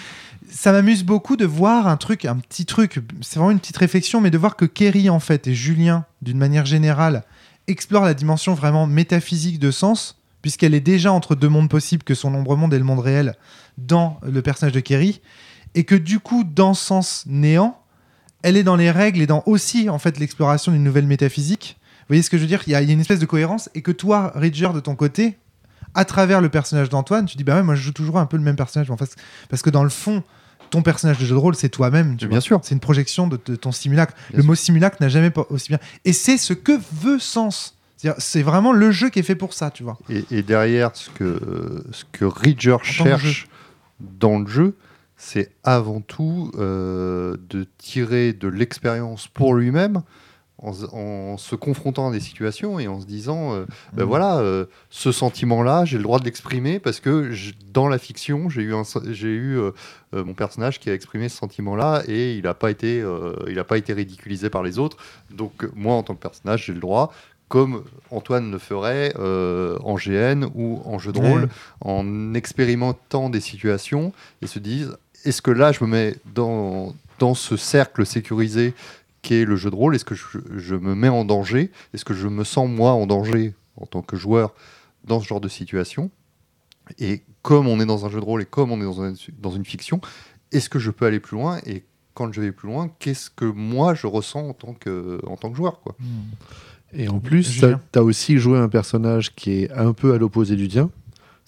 Ça 0.49 0.71
m'amuse 0.71 1.03
beaucoup 1.03 1.37
de 1.37 1.45
voir 1.45 1.89
un 1.89 1.97
truc, 1.97 2.27
un 2.27 2.37
petit 2.37 2.67
truc, 2.67 3.01
c'est 3.21 3.41
vraiment 3.41 3.51
une 3.51 3.59
petite 3.59 3.79
réflexion, 3.79 4.21
mais 4.21 4.31
de 4.31 4.39
voir 4.39 4.55
que 4.55 4.65
Kerry 4.65 5.11
en 5.11 5.19
fait 5.19 5.49
et 5.49 5.55
Julien, 5.55 6.05
d'une 6.23 6.39
manière 6.39 6.67
générale, 6.67 7.25
explorent 7.67 8.05
la 8.05 8.15
dimension 8.15 8.55
vraiment 8.55 8.87
métaphysique 8.87 9.59
de 9.59 9.73
sens, 9.73 10.21
puisqu'elle 10.45 10.75
est 10.75 10.81
déjà 10.81 11.11
entre 11.11 11.35
deux 11.35 11.49
mondes 11.49 11.71
possibles 11.71 12.03
que 12.03 12.15
sont 12.15 12.29
l'ombre 12.31 12.55
monde 12.55 12.75
et 12.75 12.79
le 12.79 12.85
monde 12.85 12.99
réel 13.01 13.35
dans 13.79 14.21
le 14.23 14.43
personnage 14.43 14.75
de 14.75 14.81
Kerry, 14.81 15.23
et 15.75 15.85
que 15.85 15.95
du 15.95 16.21
coup, 16.21 16.45
dans 16.45 16.75
Sens 16.75 17.25
Néant, 17.27 17.81
elle 18.43 18.59
est 18.59 18.63
dans 18.63 18.77
les 18.77 18.91
règles 18.91 19.23
et 19.23 19.27
dans 19.27 19.43
aussi 19.47 19.89
en 19.89 19.99
fait 19.99 20.19
l'exploration 20.19 20.71
d'une 20.71 20.85
nouvelle 20.85 21.07
métaphysique. 21.07 21.79
Vous 22.01 22.09
voyez 22.09 22.21
ce 22.23 22.29
que 22.29 22.37
je 22.37 22.43
veux 22.43 22.47
dire? 22.47 22.63
Il 22.67 22.73
y, 22.73 22.75
a, 22.75 22.83
il 22.83 22.89
y 22.89 22.91
a 22.91 22.93
une 22.93 23.01
espèce 23.01 23.21
de 23.21 23.25
cohérence 23.25 23.71
et 23.75 23.81
que 23.81 23.91
toi, 23.91 24.33
Ridger, 24.35 24.69
de 24.75 24.81
ton 24.81 24.97
côté, 24.97 25.39
à 25.95 26.05
travers 26.05 26.43
le 26.43 26.51
personnage 26.51 26.91
d'Antoine, 26.91 27.25
tu 27.25 27.39
dis 27.39 27.45
bah 27.45 27.55
ouais, 27.57 27.63
moi 27.63 27.75
je 27.75 27.81
joue 27.81 27.93
toujours 27.93 28.19
un 28.19 28.27
peu 28.27 28.37
le 28.37 28.43
même 28.43 28.57
personnage 28.57 28.91
en 28.91 28.97
parce 29.49 29.63
que 29.63 29.71
dans 29.71 29.83
le 29.83 29.89
fond, 29.89 30.23
ton 30.69 30.83
personnage 30.83 31.19
de 31.21 31.25
jeu 31.25 31.35
de 31.35 31.41
rôle, 31.41 31.55
c'est 31.55 31.71
toi-même. 31.71 32.19
tu 32.19 32.27
Bien 32.27 32.37
vois. 32.37 32.41
sûr. 32.43 32.61
C'est 32.65 32.75
une 32.75 32.81
projection 32.81 33.29
de, 33.29 33.41
de 33.47 33.57
ton 33.57 33.73
simulacre. 33.73 34.13
Bien 34.29 34.37
le 34.37 34.43
sûr. 34.43 34.49
mot 34.51 34.55
simulacre 34.55 34.99
n'a 35.01 35.09
jamais 35.09 35.31
pas 35.31 35.47
aussi 35.49 35.69
bien. 35.69 35.79
Et 36.05 36.13
c'est 36.13 36.37
ce 36.37 36.53
que 36.53 36.79
veut 37.01 37.19
Sens. 37.19 37.79
C'est 38.19 38.43
vraiment 38.43 38.73
le 38.73 38.91
jeu 38.91 39.11
qui 39.11 39.19
est 39.19 39.23
fait 39.25 39.35
pour 39.37 39.53
ça, 39.55 39.71
tu 39.71 39.83
vois. 39.83 39.99
Et, 40.09 40.25
et 40.31 40.43
derrière, 40.43 40.91
ce 40.95 41.11
que, 41.11 41.85
ce 41.93 42.05
que 42.13 42.25
Ridger 42.25 42.77
cherche 42.83 43.47
dans 44.01 44.39
le 44.39 44.47
jeu, 44.47 44.77
c'est 45.17 45.53
avant 45.63 46.01
tout 46.01 46.51
euh, 46.59 47.37
de 47.49 47.67
tirer 47.79 48.33
de 48.33 48.49
l'expérience 48.49 49.29
pour 49.29 49.55
lui-même 49.55 50.03
en, 50.59 50.73
se- 50.73 50.87
en 50.93 51.37
se 51.37 51.55
confrontant 51.57 52.09
à 52.09 52.13
des 52.13 52.21
situations 52.21 52.79
et 52.79 52.89
en 52.89 53.01
se 53.01 53.07
disant 53.07 53.55
euh, 53.55 53.65
ben 53.93 54.03
Mhm. 54.03 54.09
voilà, 54.09 54.39
euh, 54.39 54.67
ce 54.91 55.13
sentiment-là, 55.13 55.85
j'ai 55.85 55.97
le 55.99 56.03
droit 56.03 56.19
de 56.19 56.25
l'exprimer 56.25 56.79
parce 56.81 57.01
que 57.01 57.31
je- 57.33 57.53
dans 57.73 57.89
la 57.89 57.99
fiction, 57.99 58.49
j'ai 58.49 58.63
eu, 58.63 58.75
un, 58.75 58.83
j'ai 59.11 59.29
eu 59.35 59.59
mon 60.13 60.35
personnage 60.35 60.79
qui 60.79 60.91
a 60.91 60.95
exprimé 60.95 61.29
ce 61.29 61.37
sentiment-là 61.39 62.03
et 62.07 62.37
il 62.37 62.45
n'a 62.45 62.55
pas, 62.55 62.71
été, 62.71 63.05
il 63.49 63.59
a 63.59 63.65
pas 63.65 63.79
été 63.79 63.93
ridiculisé 63.93 64.49
par 64.51 64.63
les 64.63 64.79
autres. 64.79 64.97
Donc, 65.33 65.69
moi, 65.75 65.95
en 65.95 66.03
tant 66.05 66.15
que 66.15 66.21
personnage, 66.23 66.67
j'ai 66.67 66.73
le 66.75 66.79
droit. 66.81 67.13
Comme 67.55 67.85
Antoine 68.11 68.51
le 68.51 68.59
ferait 68.59 69.15
euh, 69.17 69.79
en 69.85 69.95
GN 69.95 70.45
ou 70.57 70.83
en 70.85 70.99
jeu 70.99 71.13
de 71.13 71.21
Ouais. 71.21 71.29
rôle, 71.31 71.49
en 71.83 72.35
expérimentant 72.35 73.31
des 73.31 73.39
situations 73.39 74.13
et 74.43 74.49
se 74.49 74.59
disent 74.59 74.97
est-ce 75.25 75.41
que 75.41 75.53
là 75.53 75.71
je 75.71 75.85
me 75.85 75.89
mets 75.89 76.17
dans, 76.35 76.97
dans 77.21 77.35
ce 77.35 77.57
cercle 77.57 78.05
sécurisé 78.05 78.75
qu'est 79.23 79.45
le 79.45 79.55
jeu 79.55 79.71
de 79.71 79.77
rôle? 79.77 79.95
Est-ce 79.95 80.05
que 80.05 80.17
je, 80.17 80.27
je 80.57 80.75
me 80.75 80.97
mets 80.97 81.09
en 81.09 81.25
danger? 81.25 81.71
Est-ce 81.93 82.05
que 82.05 82.13
je 82.13 82.27
me 82.27 82.43
sens 82.43 82.69
moi 82.69 82.91
en 82.91 83.07
danger 83.07 83.55
en 83.77 83.87
tant 83.87 84.03
que 84.03 84.17
joueur 84.17 84.53
dans 85.05 85.21
ce 85.21 85.27
genre 85.29 85.41
de 85.41 85.49
situation? 85.49 86.11
Et 86.99 87.23
comme 87.43 87.69
on 87.69 87.79
est 87.79 87.87
dans 87.87 88.05
un 88.05 88.11
jeu 88.11 88.19
de 88.19 88.25
rôle 88.25 88.43
et 88.43 88.47
comme 88.47 88.73
on 88.73 88.81
est 88.81 88.85
dans, 88.85 89.01
un- 89.01 89.15
dans 89.39 89.53
une 89.53 89.65
fiction, 89.65 90.01
est-ce 90.51 90.69
que 90.69 90.81
je 90.81 90.91
peux 90.91 91.07
aller 91.07 91.21
plus 91.21 91.37
loin? 91.37 91.61
Et 91.67 91.85
quand 92.15 92.33
je 92.33 92.41
vais 92.41 92.51
plus 92.51 92.67
loin, 92.69 92.91
qu'est-ce 92.99 93.31
que 93.31 93.45
moi 93.45 93.95
je 93.95 94.09
ressens 94.09 94.49
en 94.49 94.55
tant 94.55 94.75
que, 94.75 95.21
en 95.25 95.37
tant 95.37 95.51
que 95.51 95.57
joueur 95.57 95.79
quoi? 95.81 95.95
Et 96.97 97.09
en 97.09 97.19
plus, 97.19 97.61
tu 97.61 97.99
as 97.99 98.03
aussi 98.03 98.39
joué 98.39 98.59
un 98.59 98.69
personnage 98.69 99.35
qui 99.35 99.63
est 99.63 99.73
un 99.73 99.93
peu 99.93 100.15
à 100.15 100.19
l'opposé 100.19 100.57
du 100.57 100.69
tien. 100.69 100.91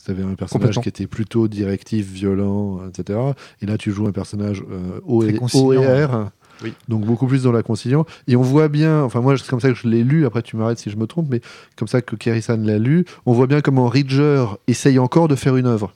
Tu 0.05 0.11
avais 0.13 0.23
un 0.23 0.35
personnage 0.35 0.79
qui 0.81 0.89
était 0.89 1.09
plutôt 1.09 1.49
directif, 1.49 2.07
violent, 2.07 2.81
etc. 2.89 3.19
Et 3.61 3.67
là, 3.67 3.77
tu 3.77 3.91
joues 3.91 4.07
un 4.07 4.13
personnage 4.13 4.63
euh, 4.71 5.01
O 5.05 5.23
Très 5.23 5.33
et, 5.33 5.37
conciliant. 5.37 5.67
O 5.67 5.73
et 5.83 6.05
R. 6.05 6.31
Oui. 6.63 6.73
Donc 6.89 7.05
beaucoup 7.05 7.27
plus 7.27 7.43
dans 7.43 7.53
la 7.53 7.63
conciliation. 7.63 8.07
Et 8.29 8.37
on 8.37 8.43
voit 8.43 8.69
bien, 8.69 9.03
enfin 9.03 9.21
moi 9.21 9.37
c'est 9.37 9.47
comme 9.47 9.61
ça 9.61 9.69
que 9.69 9.75
je 9.75 9.89
l'ai 9.89 10.03
lu, 10.03 10.25
après 10.25 10.41
tu 10.41 10.57
m'arrêtes 10.57 10.79
si 10.79 10.89
je 10.89 10.97
me 10.97 11.07
trompe, 11.07 11.27
mais 11.29 11.41
comme 11.77 11.89
ça 11.89 12.01
que 12.01 12.17
Kerry-san 12.17 12.65
l'a 12.65 12.79
lu, 12.79 13.05
on 13.27 13.35
voit 13.35 13.47
bien 13.47 13.61
comment 13.61 13.89
Ridger 13.89 14.47
essaye 14.67 14.99
encore 14.99 15.29
de 15.29 15.35
faire 15.35 15.57
une 15.57 15.67
œuvre. 15.67 15.93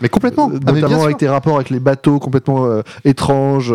Mais 0.00 0.08
complètement 0.08 0.50
Euh, 0.50 0.58
Ah, 0.66 0.72
notamment 0.72 1.02
avec 1.04 1.18
tes 1.18 1.28
rapports 1.28 1.56
avec 1.56 1.70
les 1.70 1.80
bateaux 1.80 2.18
complètement 2.18 2.66
euh, 2.66 2.82
étranges, 3.04 3.74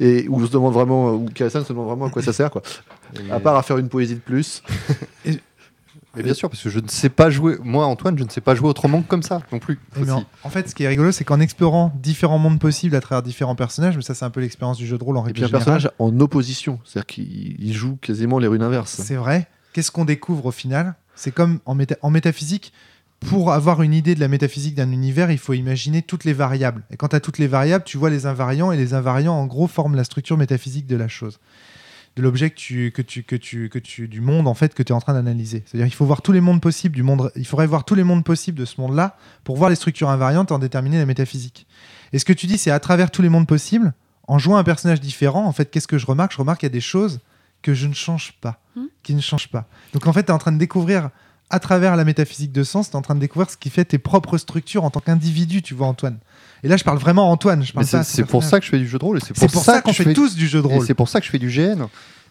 et 0.00 0.26
où 0.28 0.40
on 0.40 0.46
se 0.46 0.50
demande 0.52 0.72
vraiment, 0.74 1.12
où 1.12 1.28
se 1.34 1.68
demande 1.68 1.86
vraiment 1.86 2.06
à 2.06 2.10
quoi 2.10 2.22
ça 2.22 2.32
sert, 2.32 2.50
quoi. 2.50 2.62
À 3.30 3.40
part 3.40 3.56
à 3.56 3.62
faire 3.62 3.78
une 3.78 3.88
poésie 3.88 4.14
de 4.14 4.20
plus. 4.20 4.62
Mais 6.16 6.22
bien 6.22 6.34
sûr, 6.34 6.48
parce 6.48 6.62
que 6.62 6.70
je 6.70 6.78
ne 6.78 6.86
sais 6.86 7.08
pas 7.08 7.28
jouer. 7.28 7.56
Moi, 7.64 7.84
Antoine, 7.86 8.16
je 8.16 8.22
ne 8.22 8.28
sais 8.30 8.40
pas 8.40 8.54
jouer 8.54 8.68
autrement 8.68 9.02
que 9.02 9.08
comme 9.08 9.24
ça 9.24 9.40
non 9.50 9.58
plus. 9.58 9.80
Et 9.96 10.08
en, 10.10 10.48
fait, 10.48 10.68
ce 10.68 10.74
qui 10.74 10.84
est 10.84 10.88
rigolo, 10.88 11.10
c'est 11.10 11.24
qu'en 11.24 11.40
explorant 11.40 11.92
différents 12.00 12.38
mondes 12.38 12.60
possibles 12.60 12.94
à 12.94 13.00
travers 13.00 13.20
différents 13.22 13.56
personnages, 13.56 13.96
mais 13.96 14.02
ça, 14.02 14.14
c'est 14.14 14.24
un 14.24 14.30
peu 14.30 14.40
l'expérience 14.40 14.76
du 14.76 14.86
jeu 14.86 14.96
de 14.96 15.02
rôle 15.02 15.16
en 15.16 15.22
Et 15.22 15.26
règle 15.26 15.34
puis 15.34 15.44
un 15.44 15.46
générale. 15.48 15.64
personnage 15.64 15.90
en 15.98 16.20
opposition, 16.20 16.78
c'est-à-dire 16.84 17.06
qu'il 17.06 17.56
il 17.58 17.72
joue 17.72 17.96
quasiment 17.96 18.38
les 18.38 18.46
runes 18.46 18.62
inverses. 18.62 18.94
C'est 19.02 19.16
vrai. 19.16 19.48
Qu'est-ce 19.72 19.90
qu'on 19.90 20.04
découvre 20.04 20.46
au 20.46 20.50
final? 20.52 20.94
C'est 21.16 21.32
comme 21.32 21.58
en, 21.66 21.74
méta- 21.74 21.96
en 22.02 22.10
métaphysique. 22.10 22.72
Pour 23.28 23.52
avoir 23.52 23.82
une 23.82 23.94
idée 23.94 24.14
de 24.14 24.20
la 24.20 24.28
métaphysique 24.28 24.74
d'un 24.74 24.90
univers, 24.92 25.30
il 25.30 25.38
faut 25.38 25.54
imaginer 25.54 26.02
toutes 26.02 26.24
les 26.24 26.32
variables. 26.32 26.84
Et 26.90 26.96
quand 26.96 27.08
tu 27.08 27.16
as 27.16 27.20
toutes 27.20 27.38
les 27.38 27.46
variables, 27.46 27.84
tu 27.84 27.96
vois 27.96 28.10
les 28.10 28.26
invariants, 28.26 28.70
et 28.72 28.76
les 28.76 28.94
invariants, 28.94 29.34
en 29.34 29.46
gros, 29.46 29.66
forment 29.66 29.96
la 29.96 30.04
structure 30.04 30.36
métaphysique 30.36 30.86
de 30.86 30.96
la 30.96 31.08
chose. 31.08 31.40
De 32.16 32.22
l'objet 32.22 32.50
que 32.50 32.54
tu, 32.56 32.92
que 32.92 33.02
tu, 33.02 33.24
que 33.24 33.34
tu, 33.34 33.68
que 33.68 33.78
tu, 33.78 34.06
du 34.06 34.20
monde, 34.20 34.46
en 34.46 34.54
fait, 34.54 34.74
que 34.74 34.82
tu 34.82 34.92
es 34.92 34.94
en 34.94 35.00
train 35.00 35.14
d'analyser. 35.14 35.64
C'est-à-dire 35.66 35.86
qu'il 35.88 35.96
faut 35.96 36.04
voir 36.04 36.22
tous 36.22 36.32
les 36.32 36.40
mondes 36.40 36.60
possibles 36.60 36.94
du 36.94 37.02
monde. 37.02 37.32
Il 37.34 37.46
faudrait 37.46 37.66
voir 37.66 37.84
tous 37.84 37.96
les 37.96 38.04
mondes 38.04 38.24
possibles 38.24 38.58
de 38.58 38.64
ce 38.64 38.80
monde-là 38.80 39.16
pour 39.42 39.56
voir 39.56 39.68
les 39.70 39.76
structures 39.76 40.10
invariantes 40.10 40.50
et 40.50 40.54
en 40.54 40.58
déterminer 40.60 40.98
la 40.98 41.06
métaphysique. 41.06 41.66
Et 42.12 42.18
ce 42.18 42.24
que 42.24 42.32
tu 42.32 42.46
dis, 42.46 42.58
c'est 42.58 42.70
à 42.70 42.78
travers 42.78 43.10
tous 43.10 43.22
les 43.22 43.28
mondes 43.28 43.48
possibles, 43.48 43.94
en 44.28 44.38
jouant 44.38 44.58
un 44.58 44.64
personnage 44.64 45.00
différent, 45.00 45.44
en 45.44 45.52
fait, 45.52 45.70
qu'est-ce 45.70 45.88
que 45.88 45.98
je 45.98 46.06
remarque? 46.06 46.32
Je 46.32 46.38
remarque 46.38 46.60
qu'il 46.60 46.68
y 46.68 46.70
a 46.70 46.72
des 46.72 46.80
choses 46.80 47.20
que 47.62 47.74
je 47.74 47.86
ne 47.86 47.94
change 47.94 48.34
pas, 48.40 48.60
Hmm. 48.76 48.86
qui 49.02 49.14
ne 49.14 49.20
changent 49.20 49.48
pas. 49.48 49.68
Donc 49.92 50.06
en 50.06 50.12
fait, 50.12 50.24
tu 50.24 50.28
es 50.28 50.32
en 50.32 50.38
train 50.38 50.50
de 50.52 50.58
découvrir, 50.58 51.10
à 51.54 51.60
travers 51.60 51.94
la 51.94 52.04
métaphysique 52.04 52.50
de 52.50 52.64
sens, 52.64 52.90
tu 52.90 52.94
es 52.94 52.96
en 52.96 53.02
train 53.02 53.14
de 53.14 53.20
découvrir 53.20 53.48
ce 53.48 53.56
qui 53.56 53.70
fait 53.70 53.84
tes 53.84 53.98
propres 53.98 54.38
structures 54.38 54.82
en 54.82 54.90
tant 54.90 54.98
qu'individu, 54.98 55.62
tu 55.62 55.72
vois, 55.72 55.86
Antoine. 55.86 56.18
Et 56.64 56.68
là, 56.68 56.76
je 56.76 56.82
parle 56.82 56.98
vraiment 56.98 57.30
Antoine. 57.30 57.62
Je 57.62 57.72
parle 57.72 57.86
c'est 57.86 58.24
pour 58.24 58.42
ça 58.42 58.58
que 58.58 58.66
je 58.66 58.70
fais 58.70 58.78
du 58.78 58.88
jeu 58.88 58.98
de 58.98 59.04
rôle 59.04 59.20
c'est 59.20 59.34
pour, 59.34 59.46
pour 59.46 59.62
ça 59.62 59.80
qu'on 59.80 59.92
fait 59.92 60.02
fais 60.02 60.14
tous 60.14 60.34
du 60.34 60.48
jeu 60.48 60.60
de 60.60 60.66
et 60.66 60.74
rôle. 60.74 60.86
c'est 60.86 60.94
pour 60.94 61.08
ça 61.08 61.20
que 61.20 61.26
je 61.26 61.30
fais 61.30 61.38
du 61.38 61.48
GN. 61.48 61.84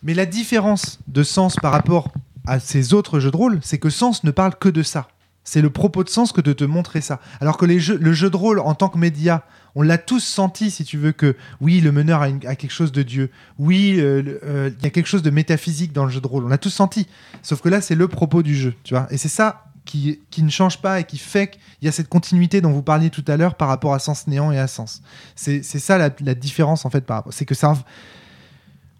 Mais 0.04 0.14
la 0.14 0.26
différence 0.26 1.00
de 1.08 1.24
sens 1.24 1.56
par 1.56 1.72
rapport 1.72 2.12
à 2.46 2.60
ces 2.60 2.94
autres 2.94 3.22
jeux 3.22 3.32
de 3.32 3.38
rôle, 3.38 3.60
c'est 3.64 3.78
que 3.78 3.90
sens 3.90 4.26
ne 4.26 4.32
parle 4.32 4.56
que 4.60 4.68
de 4.68 4.84
ça. 4.84 5.08
C'est 5.46 5.62
le 5.62 5.70
propos 5.70 6.04
de 6.04 6.10
sens 6.10 6.34
que 6.34 6.42
de 6.42 6.52
te 6.52 6.66
montrer 6.66 7.00
ça. 7.00 7.22
Alors 7.40 7.56
que 7.56 7.66
les 7.66 7.80
jeux, 7.80 7.98
le 7.98 8.12
jeu 8.12 8.30
de 8.30 8.36
rôle 8.36 8.60
en 8.60 8.76
tant 8.76 8.90
que 8.90 8.98
média, 8.98 9.46
on 9.76 9.82
l'a 9.82 9.98
tous 9.98 10.24
senti, 10.24 10.70
si 10.70 10.84
tu 10.84 10.98
veux, 10.98 11.12
que 11.12 11.36
oui, 11.60 11.82
le 11.82 11.92
meneur 11.92 12.22
a, 12.22 12.30
quelque 12.56 12.72
chose 12.72 12.92
de 12.92 13.02
Dieu. 13.02 13.32
Oui, 13.58 13.96
euh, 13.98 14.40
euh, 14.44 14.70
il 14.78 14.84
y 14.84 14.88
a 14.88 14.90
quelque 14.92 15.08
chose 15.08 15.24
de 15.24 15.32
métaphysique 15.32 15.94
dans 15.94 16.06
le 16.06 16.12
jeu 16.12 16.22
de 16.22 16.28
rôle. 16.28 16.46
On 16.46 16.48
l'a 16.48 16.58
tous 16.58 16.70
senti. 16.70 17.08
Sauf 17.42 17.62
que 17.62 17.70
là, 17.70 17.82
c'est 17.82 17.96
le 17.96 18.08
propos 18.08 18.44
du 18.44 18.56
jeu, 18.56 18.76
tu 18.84 18.94
vois. 18.94 19.08
Et 19.10 19.18
c'est 19.18 19.30
ça 19.30 19.66
qui, 19.86 20.20
qui 20.30 20.44
ne 20.44 20.50
change 20.50 20.80
pas 20.80 21.00
et 21.00 21.04
qui 21.06 21.18
fait 21.18 21.48
qu'il 21.48 21.60
y 21.82 21.88
a 21.88 21.92
cette 21.92 22.08
continuité 22.08 22.62
dont 22.62 22.72
vous 22.72 22.84
parliez 22.84 23.10
tout 23.10 23.26
à 23.28 23.36
l'heure 23.36 23.56
par 23.56 23.68
rapport 23.68 23.94
à 23.94 24.00
Sens 24.00 24.28
Néant 24.28 24.52
et 24.52 24.60
à 24.60 24.68
Sens. 24.68 25.02
C'est 25.36 25.64
ça 25.64 25.98
la, 25.98 26.10
différence, 26.36 26.86
en 26.86 26.90
fait. 26.90 27.04
C'est 27.32 27.46
que 27.46 27.56
ça. 27.56 27.74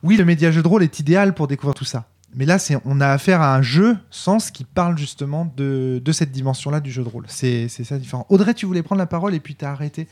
Oui, 0.02 0.18
le 0.18 0.26
média 0.26 0.52
jeu 0.52 0.64
de 0.64 0.68
rôle 0.68 0.84
est 0.84 1.00
idéal 1.00 1.34
pour 1.34 1.48
découvrir 1.48 1.76
tout 1.76 1.86
ça. 1.86 2.08
Mais 2.36 2.46
là, 2.46 2.58
on 2.84 3.00
a 3.00 3.10
affaire 3.10 3.42
à 3.42 3.56
un 3.56 3.62
jeu 3.62 3.96
sens 4.10 4.50
qui 4.50 4.64
parle 4.64 4.98
justement 4.98 5.54
de, 5.56 6.02
de 6.04 6.12
cette 6.12 6.32
dimension-là 6.32 6.80
du 6.80 6.92
jeu 6.92 7.04
de 7.04 7.10
rôle. 7.10 7.26
C'est, 7.28 7.68
c'est 7.68 7.84
ça 7.84 8.00
différent. 8.00 8.26
Audrey, 8.30 8.56
tu 8.56 8.66
voulais 8.66 8.82
prendre 8.82 8.98
la 8.98 9.06
parole 9.06 9.36
et 9.36 9.40
puis 9.40 9.54
t'as 9.54 9.70
arrêté. 9.70 10.08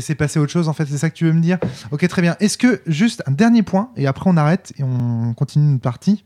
C'est 0.00 0.14
passé 0.14 0.38
autre 0.38 0.52
chose 0.52 0.68
en 0.68 0.72
fait, 0.72 0.86
c'est 0.86 0.98
ça 0.98 1.10
que 1.10 1.14
tu 1.16 1.24
veux 1.24 1.32
me 1.32 1.40
dire? 1.40 1.58
Ok, 1.90 2.06
très 2.08 2.22
bien. 2.22 2.36
Est-ce 2.40 2.58
que, 2.58 2.80
juste 2.86 3.22
un 3.26 3.32
dernier 3.32 3.62
point, 3.62 3.90
et 3.96 4.06
après 4.06 4.28
on 4.30 4.36
arrête 4.36 4.72
et 4.78 4.82
on 4.82 5.34
continue 5.34 5.70
une 5.70 5.80
partie. 5.80 6.24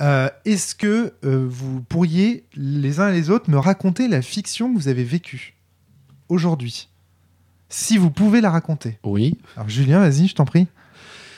Euh, 0.00 0.28
Est-ce 0.44 0.74
que 0.74 1.12
euh, 1.24 1.46
vous 1.48 1.80
pourriez, 1.82 2.44
les 2.54 3.00
uns 3.00 3.08
et 3.08 3.12
les 3.12 3.30
autres, 3.30 3.50
me 3.50 3.58
raconter 3.58 4.06
la 4.08 4.22
fiction 4.22 4.72
que 4.72 4.78
vous 4.78 4.88
avez 4.88 5.04
vécue 5.04 5.54
aujourd'hui? 6.28 6.88
Si 7.68 7.96
vous 7.98 8.10
pouvez 8.10 8.40
la 8.40 8.50
raconter. 8.50 8.98
Oui. 9.02 9.38
Alors 9.56 9.68
Julien, 9.68 9.98
vas-y, 10.00 10.28
je 10.28 10.34
t'en 10.34 10.44
prie. 10.44 10.66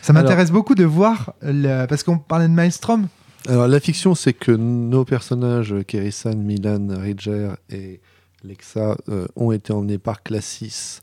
Ça 0.03 0.13
m'intéresse 0.13 0.51
beaucoup 0.51 0.75
de 0.75 0.85
voir, 0.85 1.33
la- 1.41 1.87
parce 1.87 2.03
qu'on 2.03 2.19
parlait 2.19 2.49
de 2.49 2.53
Maelstrom. 2.53 3.09
Alors 3.49 3.69
la 3.69 3.81
fiction, 3.81 4.15
c'est 4.15 4.33
que 4.35 4.53
nos 4.53 5.05
personnages, 5.05 5.75
Kerisan, 5.87 6.37
Milan, 6.37 6.89
Ridger 6.91 7.51
et 7.71 8.01
Lexa, 8.43 8.97
euh, 9.09 9.27
ont 9.37 9.53
été 9.53 9.73
emmenés 9.73 9.99
par 9.99 10.23
Classis 10.23 11.01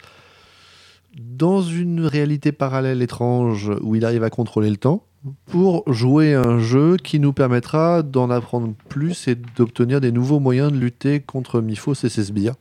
dans 1.20 1.62
une 1.62 2.06
réalité 2.06 2.52
parallèle 2.52 3.02
étrange 3.02 3.72
où 3.82 3.96
il 3.96 4.06
arrive 4.06 4.24
à 4.24 4.30
contrôler 4.30 4.70
le 4.70 4.78
temps 4.78 5.04
pour 5.46 5.84
jouer 5.92 6.34
un 6.34 6.60
jeu 6.60 6.98
qui 6.98 7.20
nous 7.20 7.34
permettra 7.34 8.02
d'en 8.02 8.30
apprendre 8.30 8.74
plus 8.90 9.28
et 9.28 9.36
d'obtenir 9.56 10.02
des 10.02 10.12
nouveaux 10.12 10.40
moyens 10.40 10.72
de 10.72 10.78
lutter 10.78 11.20
contre 11.20 11.62
Miphos 11.62 11.94
et 12.04 12.10
ses 12.10 12.24
sbires. 12.24 12.56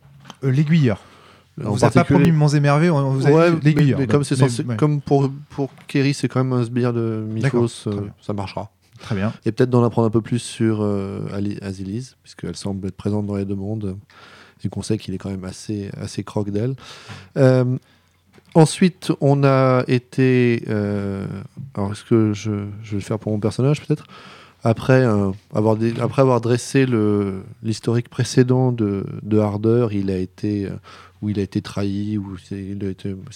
Euh, 0.44 0.50
L'aiguilleur. 0.50 1.00
On 1.62 1.70
vous 1.72 1.84
a 1.84 1.90
pas 1.90 2.04
promis 2.04 2.32
Monts 2.32 2.48
et 2.48 2.60
Merveilles, 2.60 2.90
on 2.90 3.10
vous 3.10 3.26
a 3.26 3.30
Ouais, 3.30 3.50
mais, 3.50 3.58
l'aiguilleur. 3.62 3.98
mais 3.98 4.06
comme, 4.06 4.24
c'est 4.24 4.38
Mais- 4.38 4.48
censé- 4.48 4.64
ouais. 4.64 4.76
comme 4.76 5.00
pour, 5.00 5.30
pour 5.50 5.70
Kerry, 5.86 6.14
c'est 6.14 6.28
quand 6.28 6.42
même 6.44 6.52
un 6.58 6.64
sbire 6.64 6.92
de 6.92 7.00
euh, 7.00 7.26
bien. 7.26 7.50
ça 8.22 8.32
marchera. 8.32 8.70
Très 9.00 9.14
bien. 9.14 9.32
Et 9.46 9.52
peut-être 9.52 9.70
d'en 9.70 9.82
apprendre 9.84 10.08
un 10.08 10.10
peu 10.10 10.20
plus 10.20 10.38
sur 10.38 10.80
euh, 10.82 11.20
puisqu'elle 12.22 12.56
semble 12.56 12.88
être 12.88 12.96
présente 12.96 13.26
dans 13.26 13.36
les 13.36 13.44
deux 13.44 13.54
mondes, 13.54 13.96
et 14.64 14.68
qu'on 14.68 14.82
sait 14.82 14.98
qu'il 14.98 15.14
est 15.14 15.18
quand 15.18 15.30
même 15.30 15.44
assez, 15.44 15.90
assez 16.00 16.22
croque 16.24 16.50
d'elle. 16.50 16.74
Euh, 17.36 17.64
ensuite, 18.54 19.12
on 19.20 19.44
a 19.44 19.84
été... 19.88 20.62
euh, 20.68 21.26
alors, 21.74 21.92
est-ce 21.92 22.04
que 22.04 22.32
je, 22.32 22.50
vais 22.50 22.66
le 22.92 23.00
faire 23.00 23.18
pour 23.18 23.32
mon 23.32 23.40
personnage, 23.40 23.80
peut-être? 23.86 24.04
Après, 24.62 25.04
euh, 25.04 25.30
après 25.54 26.22
avoir 26.22 26.40
dressé 26.40 26.86
l'historique 27.62 28.10
précédent 28.10 28.72
de, 28.72 29.06
de 29.22 29.38
Harder, 29.38 29.88
il 29.92 30.10
a 30.10 30.18
été, 30.18 30.66
euh, 30.66 30.70
où 31.22 31.28
il 31.28 31.38
a 31.38 31.42
été 31.42 31.60
trahi, 31.60 32.16
où 32.18 32.36
c'est- 32.38 32.76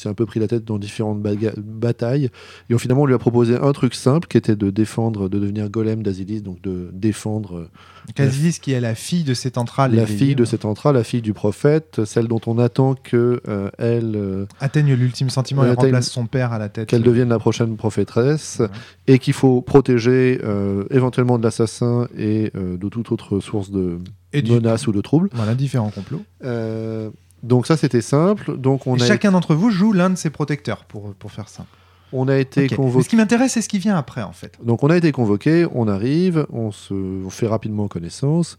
un 0.08 0.14
peu 0.14 0.26
pris 0.26 0.40
la 0.40 0.48
tête 0.48 0.64
dans 0.64 0.78
différentes 0.78 1.20
batailles. 1.20 2.30
Et 2.70 2.74
on, 2.74 2.78
finalement, 2.78 3.02
on 3.02 3.06
lui 3.06 3.14
a 3.14 3.18
proposé 3.18 3.56
un 3.56 3.72
truc 3.72 3.94
simple 3.94 4.26
qui 4.28 4.36
était 4.36 4.56
de 4.56 4.70
défendre, 4.70 5.28
de 5.28 5.38
devenir 5.38 5.68
golem 5.68 6.02
d'Azilis, 6.02 6.42
donc 6.42 6.60
de 6.62 6.90
défendre 6.92 7.56
euh, 7.58 7.68
Casilis, 8.14 8.58
qui 8.60 8.72
est 8.72 8.80
la 8.80 8.94
fille 8.94 9.24
de 9.24 9.34
cette 9.34 9.58
entrale. 9.58 9.94
la 9.94 10.06
fille 10.06 10.34
de 10.34 10.44
cet 10.44 10.64
entra, 10.64 10.92
la 10.92 11.04
fille 11.04 11.22
du 11.22 11.32
prophète, 11.32 12.04
celle 12.04 12.28
dont 12.28 12.40
on 12.46 12.58
attend 12.58 12.94
que 12.94 13.40
euh, 13.48 13.70
elle, 13.78 14.12
euh, 14.16 14.46
atteigne 14.60 14.92
l'ultime 14.94 15.30
sentiment 15.30 15.64
et 15.64 15.68
atteigne- 15.70 15.86
remplace 15.86 16.10
son 16.10 16.26
père 16.26 16.52
à 16.52 16.58
la 16.58 16.68
tête. 16.68 16.88
qu'elle 16.88 17.02
devienne 17.02 17.28
la 17.30 17.38
prochaine 17.38 17.76
prophétresse, 17.76 18.58
Ouais. 18.60 18.68
et 19.06 19.18
qu'il 19.18 19.32
faut 19.32 19.62
protéger 19.62 20.40
euh, 20.44 20.84
éventuellement 20.90 21.38
de 21.38 21.42
l'assassin 21.44 22.08
et 22.16 22.50
de 22.54 22.88
toute 22.88 23.10
autre 23.12 23.40
source 23.40 23.70
de 23.70 23.98
Et 24.32 24.42
du- 24.42 24.52
menace 24.52 24.86
ou 24.86 24.92
de 24.92 25.00
trouble. 25.00 25.28
Voilà, 25.32 25.54
différents 25.54 25.90
complots. 25.90 26.22
Donc 27.44 27.66
ça 27.66 27.76
c'était 27.76 28.00
simple. 28.00 28.56
Donc 28.56 28.86
on 28.86 28.96
et 28.96 29.02
a, 29.02 29.06
chacun 29.06 29.30
d'entre 29.32 29.54
vous 29.54 29.70
joue 29.70 29.92
l'un 29.92 30.10
de 30.10 30.16
ses 30.16 30.30
protecteurs, 30.30 30.84
pour, 30.86 31.14
pour 31.14 31.30
faire 31.30 31.48
simple. 31.48 31.68
on 32.12 32.26
a 32.28 32.38
été 32.38 32.68
convoqué. 32.68 33.04
ce 33.04 33.08
qui 33.08 33.16
m'intéresse, 33.16 33.52
c'est 33.52 33.62
ce 33.62 33.68
qui 33.68 33.78
vient 33.78 33.96
après, 33.96 34.22
en 34.22 34.32
fait. 34.32 34.58
Donc 34.62 34.82
on 34.82 34.88
a 34.88 34.96
été 34.96 35.12
convoqué, 35.12 35.66
on 35.72 35.86
arrive, 35.86 36.46
on 36.50 36.72
se 36.72 36.94
on 36.94 37.30
fait 37.30 37.46
rapidement 37.46 37.86
connaissance. 37.86 38.56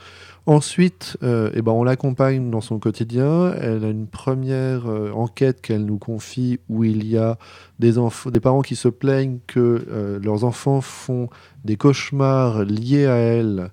Ensuite, 0.47 1.17
euh, 1.23 1.49
eh 1.55 1.63
ben, 1.63 1.71
on 1.71 1.83
l'accompagne 1.83 2.51
dans 2.51 2.61
son 2.61 2.77
quotidien. 2.77 3.51
Elle 3.59 3.83
a 3.83 3.89
une 3.89 4.05
première 4.05 4.87
euh, 4.87 5.11
enquête 5.11 5.59
qu'elle 5.61 5.85
nous 5.85 5.97
confie 5.97 6.59
où 6.69 6.83
il 6.83 7.07
y 7.07 7.17
a 7.17 7.39
des, 7.79 7.97
enfants, 7.97 8.29
des 8.29 8.39
parents 8.39 8.61
qui 8.61 8.75
se 8.75 8.87
plaignent 8.87 9.39
que 9.47 9.83
euh, 9.89 10.19
leurs 10.19 10.43
enfants 10.43 10.81
font 10.81 11.29
des 11.63 11.77
cauchemars 11.77 12.63
liés 12.63 13.07
à 13.07 13.15
elle. 13.15 13.71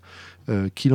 Euh, 0.48 0.68
qui, 0.74 0.88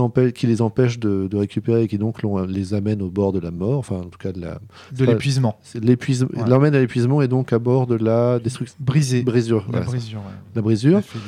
les 0.47 0.61
empêchent 0.61 0.99
de, 0.99 1.27
de 1.29 1.37
récupérer 1.37 1.83
et 1.83 1.87
qui 1.87 1.97
donc 1.97 2.21
l'on- 2.21 2.45
les 2.45 2.73
amène 2.73 3.01
au 3.01 3.09
bord 3.09 3.31
de 3.33 3.39
la 3.39 3.51
mort, 3.51 3.77
enfin 3.79 3.95
en 3.97 4.03
tout 4.09 4.17
cas 4.19 4.31
de 4.31 4.41
la, 4.41 4.59
De 4.91 5.05
pas- 5.05 5.11
l'épuisement. 5.11 5.57
l'épuisement, 5.75 6.29
Ouais. 6.35 6.49
l'emmène 6.49 6.75
à 6.75 6.79
l'épuisement 6.79 7.21
et 7.21 7.27
donc 7.27 7.53
à 7.53 7.59
bord 7.59 7.87
de 7.87 7.95
la 7.95 8.39
destruction, 8.39 8.75
Brisé. 8.79 9.21
brisure, 9.23 9.63
La 9.67 9.71
voilà, 9.79 9.85
brisure, 9.85 10.19
ouais. 10.19 10.25
la 10.55 10.61
brisure. 10.61 10.95
La 10.97 11.01
fêlure. 11.01 11.25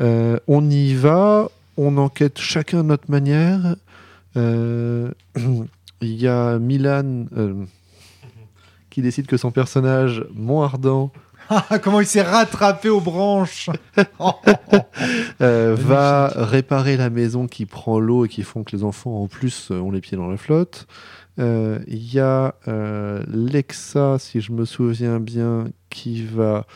Euh, 0.00 0.38
on 0.48 0.68
y 0.70 0.94
va, 0.94 1.48
on 1.76 1.96
enquête 1.98 2.38
chacun 2.38 2.78
de 2.78 2.88
notre 2.88 3.10
manière. 3.10 3.76
Euh, 4.36 5.10
Il 6.02 6.14
y 6.20 6.26
a 6.26 6.58
Milan 6.58 7.26
euh, 7.36 7.52
qui 8.88 9.02
décide 9.02 9.26
que 9.26 9.36
son 9.36 9.50
personnage, 9.50 10.24
Mont 10.34 10.62
Ardent, 10.62 11.12
comment 11.82 12.00
il 12.00 12.06
s'est 12.06 12.22
rattrapé 12.22 12.88
aux 12.88 13.00
branches 13.00 13.70
euh, 15.40 15.76
va 15.78 16.28
réparer 16.36 16.96
la 16.96 17.10
maison 17.10 17.46
qui 17.46 17.66
prend 17.66 17.98
l'eau 18.00 18.24
et 18.24 18.28
qui 18.28 18.42
font 18.42 18.62
que 18.64 18.76
les 18.76 18.84
enfants 18.84 19.22
en 19.22 19.26
plus 19.28 19.70
euh, 19.70 19.80
ont 19.80 19.90
les 19.90 20.00
pieds 20.00 20.16
dans 20.16 20.28
la 20.28 20.36
flotte. 20.36 20.86
Euh, 21.38 21.78
Il 21.86 22.12
y 22.12 22.18
a 22.20 22.54
euh, 22.68 23.22
Lexa, 23.28 24.18
si 24.18 24.40
je 24.40 24.52
me 24.52 24.64
souviens 24.64 25.20
bien, 25.20 25.64
qui 25.88 26.24
va 26.24 26.66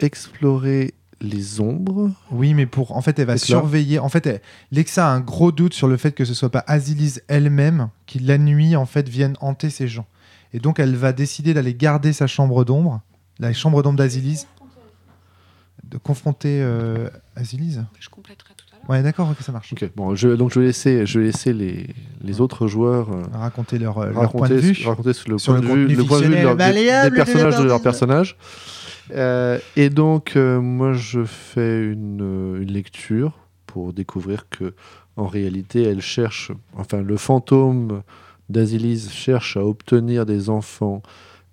explorer 0.00 0.94
les 1.20 1.60
ombres. 1.60 2.10
Oui, 2.30 2.54
mais 2.54 2.66
pour. 2.66 2.96
En 2.96 3.00
fait, 3.00 3.18
elle 3.18 3.26
va 3.26 3.36
surveiller. 3.38 3.98
En 3.98 4.08
fait, 4.08 4.26
elle- 4.26 4.40
Lexa 4.72 5.06
a 5.06 5.10
un 5.10 5.20
gros 5.20 5.52
doute 5.52 5.74
sur 5.74 5.86
le 5.88 5.96
fait 5.96 6.12
que 6.12 6.24
ce 6.24 6.34
soit 6.34 6.50
pas 6.50 6.64
Azilis 6.66 7.20
elle-même 7.28 7.88
qui, 8.06 8.18
la 8.18 8.38
nuit, 8.38 8.74
en 8.76 8.86
fait, 8.86 9.08
vienne 9.08 9.36
hanter 9.40 9.70
ces 9.70 9.86
gens. 9.88 10.06
Et 10.52 10.58
donc, 10.58 10.78
elle 10.80 10.96
va 10.96 11.12
décider 11.12 11.54
d'aller 11.54 11.74
garder 11.74 12.12
sa 12.12 12.26
chambre 12.26 12.64
d'ombre, 12.64 13.00
la 13.42 13.52
chambre 13.52 13.82
d'ombre 13.82 13.98
d'Azilis, 13.98 14.46
de 15.84 15.98
confronter 15.98 16.60
euh, 16.62 17.08
Azilis. 17.36 17.78
Je 18.00 18.08
compléterai 18.08 18.54
tout 18.56 18.64
à 18.72 18.76
l'heure. 18.76 18.90
Ouais, 18.90 19.02
d'accord, 19.02 19.28
ok, 19.30 19.36
ça 19.40 19.52
marche. 19.52 19.72
Ok, 19.72 19.90
bon, 19.96 20.14
je, 20.14 20.28
donc 20.28 20.52
je 20.52 20.60
vais 20.60 20.66
laisser, 20.66 21.04
je 21.06 21.18
vais 21.18 21.26
laisser 21.26 21.52
les, 21.52 21.88
les 22.22 22.40
autres 22.40 22.66
joueurs 22.68 23.10
euh, 23.12 23.22
Raconter 23.32 23.78
leur, 23.78 23.98
euh, 23.98 24.06
leur 24.06 24.30
point 24.32 24.42
raconter, 24.42 24.54
de 24.54 24.60
vue. 24.60 24.86
raconter 24.86 25.08
le 25.28 25.38
sur 25.38 25.52
point 25.52 25.60
le 25.60 25.68
de 25.68 25.74
vue, 25.88 25.94
le 25.96 26.04
point 26.04 26.20
de 26.20 26.24
vue 26.26 26.36
de 26.36 26.42
leur- 26.42 26.56
des- 26.56 26.64
fictionnel 26.64 27.02
des, 27.04 27.10
de 27.10 27.14
personnages 27.14 27.56
de 27.58 27.62
leur 27.64 27.68
partie. 27.70 27.82
personnage. 27.84 28.36
Euh, 29.12 29.58
et 29.76 29.90
donc, 29.90 30.36
euh, 30.36 30.60
moi, 30.60 30.92
je 30.92 31.24
fais 31.24 31.84
une, 31.84 32.56
une 32.62 32.72
lecture 32.72 33.32
pour 33.66 33.92
découvrir 33.92 34.48
que, 34.48 34.74
en 35.16 35.26
réalité, 35.26 35.82
elle 35.82 36.00
cherche, 36.00 36.52
enfin, 36.76 37.02
le 37.02 37.16
fantôme 37.16 38.02
d'Azilis 38.48 39.10
cherche 39.10 39.56
à 39.56 39.64
obtenir 39.64 40.24
des 40.26 40.48
enfants 40.48 41.02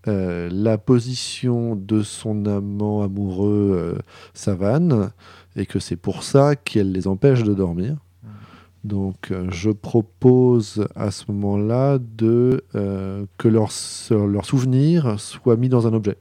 euh, 0.09 0.49
la 0.51 0.77
position 0.77 1.75
de 1.75 2.01
son 2.01 2.45
amant 2.45 3.01
amoureux 3.01 3.71
euh, 3.73 3.99
Savane, 4.33 5.11
et 5.55 5.65
que 5.65 5.79
c'est 5.79 5.95
pour 5.95 6.23
ça 6.23 6.55
qu'elle 6.55 6.91
les 6.91 7.07
empêche 7.07 7.43
de 7.43 7.53
dormir. 7.53 7.97
Donc, 8.83 9.31
euh, 9.31 9.47
je 9.51 9.71
propose 9.71 10.87
à 10.95 11.11
ce 11.11 11.25
moment-là 11.29 11.99
de 11.99 12.63
euh, 12.75 13.25
que 13.37 13.47
leur, 13.47 13.69
leur 14.11 14.45
souvenir 14.45 15.19
soit 15.19 15.57
mis 15.57 15.69
dans 15.69 15.85
un 15.85 15.93
objet. 15.93 16.17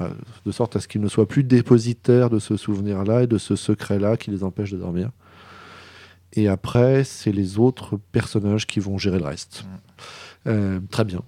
Euh, 0.00 0.08
de 0.46 0.52
sorte 0.52 0.76
à 0.76 0.80
ce 0.80 0.88
qu'ils 0.88 1.00
ne 1.00 1.08
soient 1.08 1.26
plus 1.26 1.44
dépositaires 1.44 2.30
de 2.30 2.38
ce 2.38 2.56
souvenir-là 2.56 3.24
et 3.24 3.26
de 3.26 3.36
ce 3.36 3.56
secret-là 3.56 4.16
qui 4.16 4.30
les 4.30 4.44
empêche 4.44 4.70
de 4.70 4.78
dormir. 4.78 5.10
Et 6.34 6.48
après, 6.48 7.04
c'est 7.04 7.32
les 7.32 7.58
autres 7.58 7.98
personnages 8.12 8.66
qui 8.66 8.80
vont 8.80 8.96
gérer 8.96 9.18
le 9.18 9.24
reste. 9.24 9.64
Euh, 10.46 10.80
très 10.90 11.04
bien. 11.04 11.22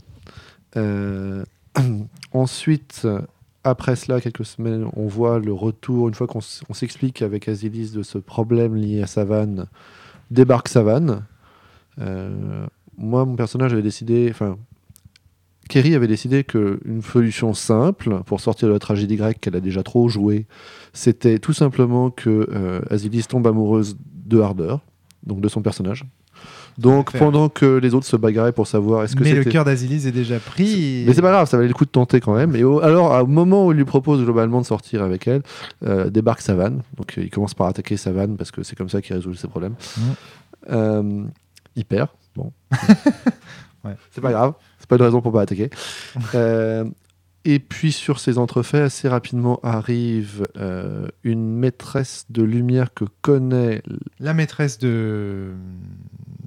Euh, 0.76 1.44
ensuite, 2.32 3.06
après 3.64 3.96
cela, 3.96 4.20
quelques 4.20 4.44
semaines, 4.44 4.86
on 4.94 5.06
voit 5.06 5.38
le 5.38 5.52
retour, 5.52 6.08
une 6.08 6.14
fois 6.14 6.26
qu'on 6.26 6.40
s'explique 6.40 7.22
avec 7.22 7.48
Azilis 7.48 7.92
de 7.92 8.02
ce 8.02 8.18
problème 8.18 8.74
lié 8.74 9.02
à 9.02 9.06
Savane, 9.06 9.66
débarque 10.30 10.68
Savane. 10.68 11.24
Euh, 12.00 12.66
moi, 12.96 13.24
mon 13.26 13.36
personnage 13.36 13.72
avait 13.72 13.82
décidé, 13.82 14.28
enfin, 14.30 14.56
Kerry 15.68 15.94
avait 15.94 16.08
décidé 16.08 16.42
qu'une 16.42 17.02
solution 17.02 17.52
simple 17.52 18.22
pour 18.24 18.40
sortir 18.40 18.68
de 18.68 18.72
la 18.72 18.78
tragédie 18.78 19.16
grecque 19.16 19.40
qu'elle 19.40 19.56
a 19.56 19.60
déjà 19.60 19.82
trop 19.82 20.08
jouée, 20.08 20.46
c'était 20.94 21.38
tout 21.38 21.52
simplement 21.52 22.10
que 22.10 22.48
euh, 22.50 22.80
Azilis 22.88 23.24
tombe 23.28 23.46
amoureuse 23.46 23.96
de 24.24 24.40
Harder, 24.40 24.76
donc 25.24 25.40
de 25.40 25.48
son 25.48 25.60
personnage. 25.60 26.06
Donc, 26.80 27.16
pendant 27.18 27.48
que 27.48 27.76
les 27.78 27.94
autres 27.94 28.06
se 28.06 28.16
bagarraient 28.16 28.52
pour 28.52 28.66
savoir 28.66 29.04
est-ce 29.04 29.14
que 29.16 29.22
Mais 29.22 29.32
le 29.34 29.44
cœur 29.44 29.64
d'Azilis 29.64 30.06
est 30.06 30.12
déjà 30.12 30.38
pris. 30.38 31.02
et- 31.02 31.04
mais 31.06 31.14
c'est 31.14 31.22
pas 31.22 31.30
grave, 31.30 31.48
ça 31.48 31.56
valait 31.56 31.68
le 31.68 31.74
coup 31.74 31.84
de 31.84 31.90
tenter 31.90 32.20
quand 32.20 32.34
même. 32.34 32.56
Et 32.56 32.64
au- 32.64 32.80
alors, 32.80 33.22
au 33.22 33.26
moment 33.26 33.66
où 33.66 33.72
il 33.72 33.76
lui 33.76 33.84
propose 33.84 34.22
globalement 34.22 34.60
de 34.60 34.66
sortir 34.66 35.02
avec 35.02 35.26
elle, 35.28 35.42
euh, 35.84 36.10
débarque 36.10 36.40
Savane. 36.40 36.82
Donc, 36.96 37.16
euh, 37.18 37.22
il 37.22 37.30
commence 37.30 37.54
par 37.54 37.66
attaquer 37.68 37.96
Savane 37.96 38.36
parce 38.36 38.50
que 38.50 38.62
c'est 38.62 38.76
comme 38.76 38.88
ça 38.88 39.00
qu'il 39.02 39.14
résout 39.16 39.34
ses 39.34 39.48
problèmes. 39.48 39.74
Mhm. 39.98 40.04
Euh, 40.70 41.22
il 41.76 41.84
perd. 41.84 42.08
Bon. 42.36 42.52
Ouais. 43.84 43.96
C'est 44.10 44.20
pas 44.20 44.30
grave. 44.30 44.52
C'est 44.78 44.86
pas 44.88 44.96
une 44.96 45.02
raison 45.02 45.22
pour 45.22 45.32
pas 45.32 45.40
attaquer. 45.42 45.70
Euh, 46.34 46.84
et 47.46 47.58
puis, 47.58 47.92
sur 47.92 48.20
ces 48.20 48.36
entrefaits, 48.36 48.82
assez 48.82 49.08
rapidement 49.08 49.58
arrive 49.62 50.42
euh, 50.58 51.08
une 51.24 51.56
maîtresse 51.56 52.26
de 52.28 52.42
lumière 52.42 52.92
que 52.92 53.06
connaît 53.22 53.82
La 54.18 54.34
maîtresse 54.34 54.78
de 54.78 55.52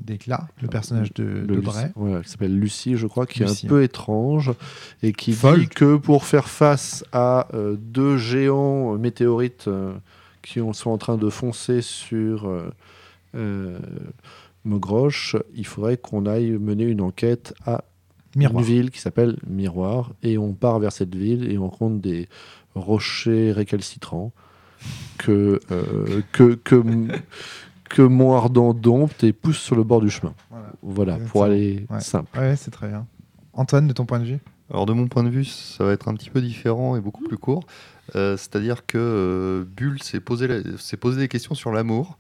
d'éclat, 0.04 0.48
le 0.62 0.68
personnage 0.68 1.14
de, 1.14 1.24
de 1.46 1.56
Lucie- 1.56 1.92
Bray. 1.96 2.22
qui 2.24 2.30
s'appelle 2.30 2.60
Lucie, 2.60 2.96
je 2.98 3.08
crois, 3.08 3.26
qui 3.26 3.40
Lucie, 3.40 3.66
est 3.66 3.68
un 3.68 3.70
peu 3.70 3.84
étrange 3.84 4.52
et 5.02 5.14
qui 5.14 5.32
dit 5.32 5.68
que 5.70 5.96
pour 5.96 6.26
faire 6.26 6.50
face 6.50 7.04
à 7.14 7.48
euh, 7.54 7.76
deux 7.80 8.18
géants 8.18 8.98
météorites 8.98 9.68
euh, 9.68 9.94
qui 10.42 10.60
ont- 10.62 10.74
sont 10.74 10.90
en 10.92 10.98
train 10.98 11.18
de 11.18 11.30
foncer 11.30 11.82
sur 11.82 12.48
euh, 12.48 12.70
euh, 13.36 13.80
Mogroche, 14.66 15.36
il 15.56 15.66
faudrait 15.66 15.98
qu'on 15.98 16.26
aille 16.26 16.52
mener 16.52 16.84
une 16.86 17.02
enquête 17.02 17.54
à 17.66 17.84
Miroir. 18.36 18.62
une 18.64 18.68
ville 18.68 18.92
qui 18.92 19.00
s'appelle 19.00 19.38
Miroir 19.48 20.12
et 20.24 20.38
on 20.38 20.54
part 20.54 20.80
vers 20.80 20.92
cette 20.92 21.16
ville 21.16 21.52
et 21.52 21.58
on 21.58 21.70
rencontre 21.70 22.02
des 22.02 22.28
rochers 22.76 23.52
récalcitrants 23.52 24.32
que 25.18 25.60
que 26.32 26.56
que, 26.56 26.84
que 27.94 28.02
mon 28.02 28.34
ardent 28.36 28.74
dompte 28.74 29.24
et 29.24 29.34
pousse 29.34 29.60
sur 29.60 29.76
le 29.76 29.84
bord 29.84 30.02
du 30.02 30.10
chemin. 30.10 30.34
Voilà. 30.82 31.18
Pour 31.30 31.44
aller 31.44 31.86
Ouais. 31.92 32.00
simple. 32.00 32.36
Ouais, 32.40 32.56
c'est 32.56 32.72
très 32.72 32.88
bien. 32.88 33.06
Antoine, 33.54 33.88
de 33.88 33.94
ton 33.94 34.06
point 34.08 34.20
de 34.20 34.26
vue? 34.26 34.40
Alors 34.72 34.88
de 34.88 34.94
mon 34.94 35.08
point 35.08 35.24
de 35.24 35.30
vue, 35.30 35.46
ça 35.46 35.84
va 35.84 35.92
être 35.92 36.08
un 36.08 36.16
petit 36.16 36.32
peu 36.32 36.42
différent 36.42 36.96
et 36.96 37.02
beaucoup 37.02 37.24
plus 37.24 37.38
court. 37.38 37.64
Euh, 38.16 38.36
C'est-à-dire 38.36 38.88
que 38.88 38.98
euh, 38.98 39.64
Bull 39.78 40.02
s'est 40.02 40.20
posé, 40.20 40.48
la- 40.48 40.62
posé 41.00 41.20
des 41.20 41.28
questions 41.28 41.54
sur 41.54 41.72
l'amour 41.72 42.18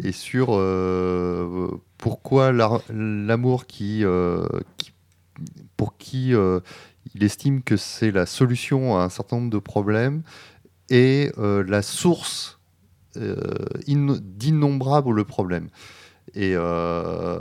et 0.00 0.12
sur 0.12 0.50
euh, 0.50 1.68
pourquoi 1.98 2.52
la- 2.52 2.80
l'amour 2.90 3.66
qui, 3.66 4.04
euh, 4.04 4.46
qui- 4.76 4.92
pour 5.76 5.96
qui 5.96 6.34
euh, 6.34 6.60
il 7.16 7.24
estime 7.24 7.62
que 7.62 7.76
c'est 7.76 8.12
la 8.12 8.26
solution 8.26 8.96
à 8.96 9.02
un 9.02 9.08
certain 9.08 9.36
nombre 9.38 9.50
de 9.50 9.58
problèmes 9.58 10.22
et 10.88 11.32
euh, 11.38 11.64
la 11.66 11.82
source 11.82 12.52
euh, 12.52 12.55
d'innombrables 13.86 15.24
problèmes. 15.24 15.68
Et, 16.34 16.52
euh, 16.54 17.38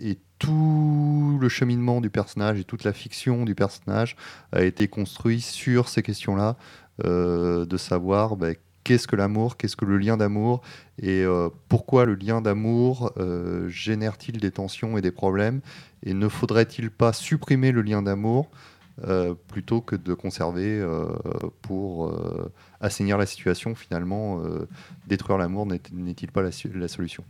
et 0.00 0.18
tout 0.38 1.38
le 1.40 1.48
cheminement 1.48 2.00
du 2.00 2.10
personnage 2.10 2.58
et 2.58 2.64
toute 2.64 2.84
la 2.84 2.92
fiction 2.92 3.44
du 3.44 3.54
personnage 3.54 4.16
a 4.52 4.62
été 4.62 4.88
construit 4.88 5.40
sur 5.40 5.88
ces 5.88 6.02
questions-là, 6.02 6.56
euh, 7.04 7.64
de 7.64 7.76
savoir 7.76 8.36
ben, 8.36 8.54
qu'est-ce 8.84 9.08
que 9.08 9.16
l'amour, 9.16 9.56
qu'est-ce 9.56 9.76
que 9.76 9.84
le 9.84 9.98
lien 9.98 10.16
d'amour, 10.16 10.60
et 11.00 11.24
euh, 11.24 11.48
pourquoi 11.68 12.04
le 12.04 12.14
lien 12.14 12.40
d'amour 12.40 13.12
euh, 13.16 13.68
génère-t-il 13.68 14.38
des 14.38 14.50
tensions 14.50 14.96
et 14.96 15.00
des 15.00 15.10
problèmes, 15.10 15.60
et 16.04 16.14
ne 16.14 16.28
faudrait-il 16.28 16.90
pas 16.90 17.12
supprimer 17.12 17.72
le 17.72 17.82
lien 17.82 18.02
d'amour 18.02 18.50
euh, 19.06 19.34
plutôt 19.48 19.80
que 19.80 19.96
de 19.96 20.14
conserver 20.14 20.78
euh, 20.78 21.06
pour 21.62 22.06
euh, 22.06 22.52
assainir 22.80 23.18
la 23.18 23.26
situation, 23.26 23.74
finalement, 23.74 24.40
détruire 25.08 25.36
l'amour 25.38 25.66
n'est- 25.66 25.80
n'est-il 25.92 26.30
pas 26.30 26.42
la, 26.42 26.52
solution? 26.88 27.24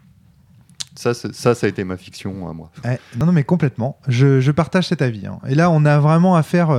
Ça, 0.96 1.12
ça, 1.14 1.54
ça 1.54 1.66
a 1.66 1.68
été 1.68 1.82
ma 1.82 1.96
fiction 1.96 2.48
à 2.48 2.52
moi. 2.52 2.70
Ouais, 2.84 3.00
non, 3.16 3.26
non, 3.26 3.32
mais 3.32 3.42
complètement. 3.42 3.98
Je, 4.06 4.40
je 4.40 4.52
partage 4.52 4.86
cet 4.88 5.02
avis. 5.02 5.26
hein. 5.26 5.40
Et 5.48 5.54
là, 5.56 5.70
on 5.70 5.84
a 5.84 5.98
vraiment 5.98 6.36
affaire 6.36 6.70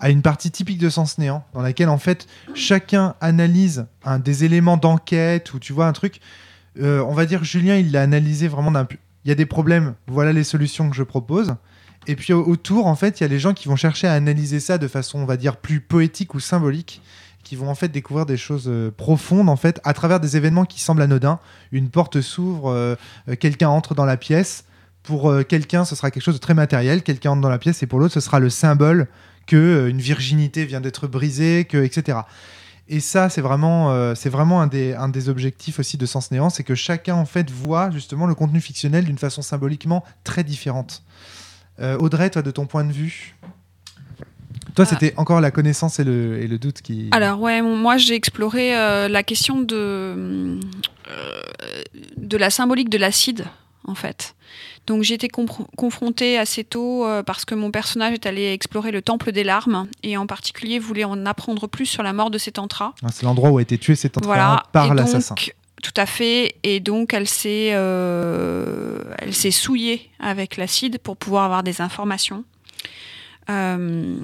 à 0.00 0.10
une 0.10 0.22
partie 0.22 0.50
typique 0.50 0.78
de 0.78 0.88
Sens 0.88 1.18
Néant, 1.18 1.44
dans 1.54 1.62
laquelle, 1.62 1.88
en 1.88 1.98
fait, 1.98 2.26
chacun 2.54 3.14
analyse 3.20 3.86
des 4.24 4.44
éléments 4.44 4.76
d'enquête 4.78 5.54
ou 5.54 5.60
tu 5.60 5.72
vois 5.72 5.86
un 5.86 5.92
truc. 5.92 6.20
On 6.80 7.12
va 7.12 7.24
dire, 7.26 7.44
Julien, 7.44 7.76
il 7.76 7.92
l'a 7.92 8.02
analysé 8.02 8.48
vraiment 8.48 8.72
d'un. 8.72 8.88
Il 9.24 9.28
y 9.28 9.32
a 9.32 9.36
des 9.36 9.46
problèmes, 9.46 9.94
voilà 10.08 10.32
les 10.32 10.42
solutions 10.42 10.90
que 10.90 10.96
je 10.96 11.04
propose. 11.04 11.54
Et 12.06 12.16
puis 12.16 12.32
au- 12.32 12.44
autour, 12.44 12.86
en 12.86 12.96
fait, 12.96 13.20
il 13.20 13.22
y 13.22 13.26
a 13.26 13.28
les 13.28 13.38
gens 13.38 13.54
qui 13.54 13.68
vont 13.68 13.76
chercher 13.76 14.06
à 14.08 14.12
analyser 14.14 14.60
ça 14.60 14.78
de 14.78 14.88
façon, 14.88 15.18
on 15.20 15.24
va 15.24 15.36
dire, 15.36 15.56
plus 15.56 15.80
poétique 15.80 16.34
ou 16.34 16.40
symbolique, 16.40 17.00
qui 17.44 17.56
vont 17.56 17.68
en 17.68 17.74
fait 17.74 17.88
découvrir 17.88 18.26
des 18.26 18.36
choses 18.36 18.64
euh, 18.68 18.90
profondes, 18.96 19.48
en 19.48 19.56
fait, 19.56 19.80
à 19.84 19.92
travers 19.94 20.20
des 20.20 20.36
événements 20.36 20.64
qui 20.64 20.80
semblent 20.80 21.02
anodins. 21.02 21.38
Une 21.72 21.88
porte 21.90 22.20
s'ouvre, 22.20 22.70
euh, 22.70 22.94
euh, 23.28 23.36
quelqu'un 23.36 23.68
entre 23.68 23.94
dans 23.94 24.04
la 24.04 24.16
pièce. 24.16 24.64
Pour 25.02 25.34
quelqu'un, 25.48 25.84
ce 25.84 25.96
sera 25.96 26.12
quelque 26.12 26.22
chose 26.22 26.36
de 26.36 26.40
très 26.40 26.54
matériel. 26.54 27.02
Quelqu'un 27.02 27.32
entre 27.32 27.40
dans 27.40 27.48
la 27.48 27.58
pièce 27.58 27.82
et 27.82 27.86
pour 27.88 27.98
l'autre, 27.98 28.14
ce 28.14 28.20
sera 28.20 28.38
le 28.38 28.50
symbole 28.50 29.08
que 29.48 29.88
une 29.90 30.00
virginité 30.00 30.64
vient 30.64 30.80
d'être 30.80 31.08
brisée, 31.08 31.64
que 31.68 31.82
etc. 31.82 32.18
Et 32.88 33.00
ça, 33.00 33.28
c'est 33.28 33.40
vraiment, 33.40 34.14
c'est 34.14 34.28
vraiment 34.28 34.62
un 34.62 34.68
des, 34.68 34.94
un 34.94 35.08
des 35.08 35.28
objectifs 35.28 35.80
aussi 35.80 35.96
de 35.96 36.06
Sens 36.06 36.30
Néant, 36.30 36.50
c'est 36.50 36.62
que 36.62 36.76
chacun 36.76 37.16
en 37.16 37.24
fait 37.24 37.50
voit 37.50 37.90
justement 37.90 38.26
le 38.28 38.36
contenu 38.36 38.60
fictionnel 38.60 39.04
d'une 39.04 39.18
façon 39.18 39.42
symboliquement 39.42 40.04
très 40.22 40.44
différente. 40.44 41.02
Euh, 41.80 41.96
Audrey, 41.98 42.30
toi, 42.30 42.42
de 42.42 42.50
ton 42.50 42.66
point 42.66 42.84
de 42.84 42.92
vue, 42.92 43.34
toi, 44.74 44.84
Ah. 44.84 44.88
c'était 44.88 45.14
encore 45.16 45.40
la 45.40 45.50
connaissance 45.50 45.98
et 46.00 46.04
le, 46.04 46.40
et 46.42 46.46
le 46.46 46.58
doute 46.58 46.82
qui. 46.82 47.08
Alors 47.12 47.40
ouais, 47.40 47.60
moi 47.62 47.96
j'ai 47.96 48.14
exploré 48.14 48.76
euh, 48.76 49.08
la 49.08 49.22
question 49.22 49.60
de 49.60 49.74
euh, 49.74 51.42
de 52.16 52.36
la 52.36 52.50
symbolique 52.50 52.88
de 52.88 52.98
l'acide 52.98 53.44
en 53.84 53.94
fait. 53.94 54.34
Donc 54.86 55.02
j'ai 55.02 55.14
été 55.14 55.28
confrontée 55.28 56.38
assez 56.38 56.64
tôt 56.64 57.04
euh, 57.06 57.22
parce 57.22 57.44
que 57.44 57.54
mon 57.54 57.70
personnage 57.70 58.14
est 58.14 58.26
allé 58.26 58.52
explorer 58.52 58.90
le 58.92 59.02
temple 59.02 59.32
des 59.32 59.44
larmes 59.44 59.88
et 60.02 60.16
en 60.16 60.26
particulier 60.26 60.78
voulait 60.78 61.04
en 61.04 61.24
apprendre 61.26 61.66
plus 61.66 61.86
sur 61.86 62.02
la 62.02 62.12
mort 62.12 62.30
de 62.30 62.38
cet 62.38 62.58
entra. 62.58 62.94
Ah, 63.02 63.08
C'est 63.12 63.24
l'endroit 63.24 63.50
où 63.50 63.58
a 63.58 63.62
été 63.62 63.78
tué 63.78 63.94
cet 63.94 64.16
entraîneur 64.18 64.36
Voilà. 64.46 64.62
par 64.72 64.86
Et 64.86 64.88
donc, 64.90 64.98
l'assassin. 64.98 65.34
Tout 65.82 65.92
à 65.96 66.06
fait. 66.06 66.54
Et 66.62 66.80
donc 66.80 67.12
elle 67.12 67.28
s'est 67.28 67.70
euh, 67.72 68.98
elle 69.18 69.34
s'est 69.34 69.50
souillée 69.50 70.10
avec 70.20 70.56
l'acide 70.56 70.98
pour 70.98 71.16
pouvoir 71.16 71.44
avoir 71.44 71.62
des 71.62 71.80
informations. 71.82 72.44
Euh, 73.50 74.16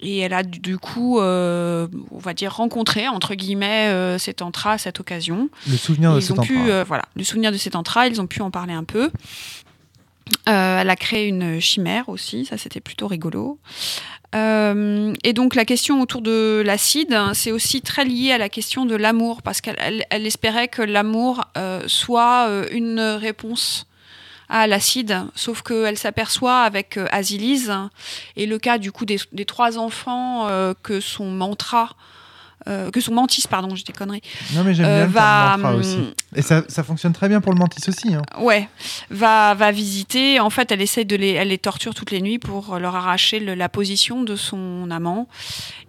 et 0.00 0.18
elle 0.18 0.32
a 0.32 0.42
du- 0.42 0.58
du 0.58 0.78
coup, 0.78 1.20
euh, 1.20 1.86
on 2.10 2.18
va 2.18 2.34
dire, 2.34 2.52
rencontré, 2.54 3.06
entre 3.06 3.34
guillemets, 3.36 4.16
cet 4.18 4.42
entra 4.42 4.72
à 4.72 4.78
cette 4.78 4.98
occasion. 4.98 5.48
Le 5.68 5.76
souvenir 5.76 6.10
de 6.16 6.20
cet 6.20 6.36
euh, 6.70 6.84
voilà, 6.84 7.04
le 7.14 7.22
souvenir 7.22 7.52
de 7.52 7.56
cet 7.56 7.76
entra, 7.76 8.08
ils 8.08 8.20
ont 8.20 8.26
pu 8.26 8.40
en 8.42 8.50
parler 8.50 8.72
un 8.72 8.82
peu. 8.84 9.10
Euh, 10.48 10.80
elle 10.80 10.90
a 10.90 10.96
créé 10.96 11.28
une 11.28 11.60
chimère 11.60 12.08
aussi, 12.08 12.44
ça 12.44 12.56
c'était 12.56 12.80
plutôt 12.80 13.06
rigolo. 13.06 13.58
Euh, 14.34 15.12
et 15.24 15.32
donc 15.34 15.54
la 15.54 15.64
question 15.64 16.00
autour 16.00 16.22
de 16.22 16.62
l'acide, 16.64 17.12
hein, 17.12 17.32
c'est 17.34 17.52
aussi 17.52 17.82
très 17.82 18.04
lié 18.04 18.32
à 18.32 18.38
la 18.38 18.48
question 18.48 18.86
de 18.86 18.94
l'amour, 18.96 19.42
parce 19.42 19.60
qu'elle 19.60 19.76
elle- 19.78 20.04
elle 20.10 20.26
espérait 20.26 20.68
que 20.68 20.80
l'amour 20.82 21.44
euh, 21.58 21.82
soit 21.86 22.48
une 22.72 23.00
réponse 23.00 23.86
à 24.48 24.66
l'acide, 24.66 25.24
sauf 25.34 25.62
qu'elle 25.62 25.98
s'aperçoit 25.98 26.60
avec 26.62 26.96
euh, 26.96 27.06
Azilise, 27.12 27.72
et 28.36 28.46
le 28.46 28.58
cas 28.58 28.78
du 28.78 28.90
coup 28.90 29.04
des, 29.04 29.18
trois 29.46 29.76
enfants 29.78 30.48
que 30.82 31.00
son 31.00 31.30
mantra, 31.30 31.90
euh, 32.68 32.90
que 32.90 33.00
son 33.00 33.12
mantis, 33.14 33.46
pardon, 33.48 33.74
j'ai 33.74 33.84
des 33.84 33.92
conneries, 33.92 34.22
Non, 34.54 34.64
mais 34.64 34.74
j'aime 34.74 34.86
euh, 34.86 34.96
bien 34.98 35.06
le 35.06 35.12
va, 35.12 35.20
terme 35.50 35.62
mantra 35.62 35.76
aussi. 35.78 35.96
hum, 35.96 36.12
Et 36.36 36.42
ça, 36.42 36.62
ça 36.68 36.82
fonctionne 36.82 37.12
très 37.12 37.28
bien 37.28 37.40
pour 37.40 37.52
le 37.52 37.58
mantis 37.58 37.88
aussi. 37.88 38.14
hein. 38.14 38.22
Ouais, 38.38 38.68
va, 39.10 39.54
va 39.54 39.70
visiter. 39.72 40.40
En 40.40 40.50
fait, 40.50 40.70
elle 40.72 40.80
essaie 40.82 41.04
de 41.04 41.16
les, 41.16 41.30
elle 41.32 41.48
les 41.48 41.58
torture 41.58 41.94
toutes 41.94 42.10
les 42.10 42.20
nuits 42.20 42.38
pour 42.38 42.78
leur 42.78 42.94
arracher 42.96 43.40
le- 43.40 43.54
la 43.54 43.68
position 43.68 44.22
de 44.22 44.36
son 44.36 44.90
amant. 44.90 45.28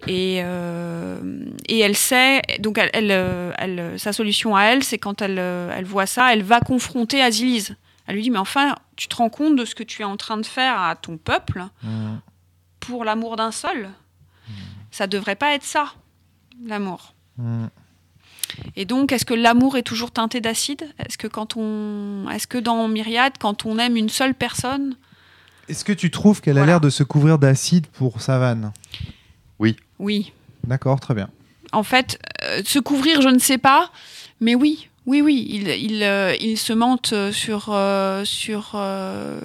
Et, 0.07 0.41
euh, 0.43 1.21
et 1.67 1.79
elle 1.79 1.95
sait, 1.95 2.41
donc 2.59 2.77
elle, 2.77 2.89
elle, 2.93 3.11
elle- 3.57 3.99
sa 3.99 4.11
solution 4.13 4.55
à 4.55 4.63
elle, 4.65 4.83
c'est 4.83 4.97
quand 4.97 5.21
elle, 5.21 5.37
elle 5.39 5.85
voit 5.85 6.05
ça, 6.05 6.33
elle 6.33 6.43
va 6.43 6.59
confronter 6.59 7.21
Azilise. 7.21 7.75
Elle 8.05 8.15
lui 8.15 8.23
dit, 8.23 8.31
mais 8.31 8.37
enfin, 8.37 8.75
tu 8.97 9.07
te 9.07 9.15
rends 9.15 9.29
compte 9.29 9.55
de 9.55 9.63
ce 9.63 9.75
que 9.75 9.83
tu 9.83 10.01
es 10.01 10.05
en 10.05 10.17
train 10.17 10.35
de 10.37 10.45
faire 10.45 10.79
à 10.81 10.95
ton 10.97 11.17
peuple 11.17 11.63
Hum. 11.85 12.19
pour 12.81 13.05
l'amour 13.05 13.37
d'un 13.37 13.51
seul? 13.51 13.89
Ça 14.91 15.07
devrait 15.07 15.35
pas 15.37 15.55
être 15.55 15.63
ça, 15.63 15.85
l'amour. 16.65 17.13
Hum. 17.39 17.69
Et 18.75 18.85
donc, 18.85 19.11
est-ce 19.11 19.25
que 19.25 19.33
l'amour 19.33 19.77
est 19.77 19.83
toujours 19.83 20.11
teinté 20.11 20.39
d'acide? 20.39 20.83
Est-ce 20.99 21.17
que 21.17 21.27
quand 21.27 21.57
on, 21.57 22.29
est-ce 22.29 22.45
que 22.45 22.57
dans 22.57 22.87
Myriade, 22.87 23.33
quand 23.39 23.65
on 23.65 23.79
aime 23.79 23.97
une 23.97 24.09
seule 24.09 24.35
personne, 24.35 24.95
Est-ce 25.69 25.83
que 25.83 25.93
tu 25.93 26.11
trouves 26.11 26.41
qu'elle 26.41 26.59
a 26.59 26.65
l'air 26.65 26.81
de 26.81 26.89
se 26.89 27.03
couvrir 27.03 27.39
d'acide 27.39 27.87
pour 27.87 28.21
sa 28.21 28.37
vanne? 28.37 28.71
Oui. 29.99 30.33
D'accord, 30.65 30.99
très 30.99 31.13
bien. 31.13 31.29
En 31.71 31.83
fait, 31.83 32.19
euh, 32.43 32.61
se 32.65 32.79
couvrir, 32.79 33.21
je 33.21 33.29
ne 33.29 33.39
sais 33.39 33.57
pas, 33.57 33.91
mais 34.39 34.53
oui, 34.53 34.89
oui, 35.05 35.21
oui, 35.21 35.45
il, 35.49 35.67
il, 35.67 36.03
euh, 36.03 36.35
il 36.39 36.57
se 36.57 36.71
mentent 36.71 37.13
euh, 37.13 37.31
sur 37.31 37.67
euh, 37.69 38.23
sur 38.23 38.71
euh, 38.75 39.41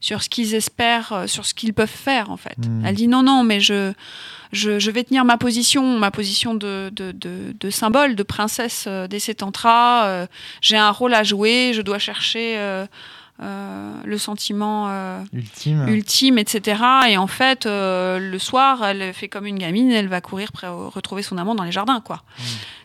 sur 0.00 0.22
ce 0.22 0.28
qu'ils 0.28 0.54
espèrent, 0.54 1.24
sur 1.26 1.44
ce 1.44 1.54
qu'ils 1.54 1.74
peuvent 1.74 1.88
faire 1.88 2.30
en 2.30 2.36
fait. 2.36 2.58
Hmm. 2.58 2.84
Elle 2.84 2.94
dit 2.94 3.08
non, 3.08 3.22
non, 3.22 3.44
mais 3.44 3.60
je 3.60 3.92
je, 4.52 4.78
je 4.78 4.90
vais 4.90 5.04
tenir 5.04 5.24
ma 5.24 5.38
position, 5.38 5.98
ma 5.98 6.10
position 6.10 6.54
de, 6.54 6.90
de, 6.94 7.12
de, 7.12 7.54
de 7.58 7.70
symbole, 7.70 8.16
de 8.16 8.22
princesse 8.22 8.86
des 8.86 9.18
Sétantras. 9.18 10.26
J'ai 10.60 10.76
un 10.76 10.90
rôle 10.90 11.14
à 11.14 11.22
jouer, 11.22 11.72
je 11.74 11.80
dois 11.80 11.98
chercher 11.98 12.58
euh, 13.42 13.94
le 14.04 14.18
sentiment 14.18 14.86
euh, 14.90 15.24
Ultime. 15.32 15.88
ultime, 15.88 16.38
etc. 16.38 16.80
Et 17.08 17.16
en 17.16 17.26
fait, 17.26 17.66
euh, 17.66 18.18
le 18.18 18.38
soir, 18.38 18.84
elle 18.84 19.12
fait 19.14 19.28
comme 19.28 19.46
une 19.46 19.58
gamine, 19.58 19.90
elle 19.90 20.06
va 20.06 20.20
courir 20.20 20.50
retrouver 20.62 21.22
son 21.22 21.38
amant 21.38 21.54
dans 21.54 21.64
les 21.64 21.72
jardins, 21.72 22.00
quoi. 22.00 22.16
Mm. 22.16 22.42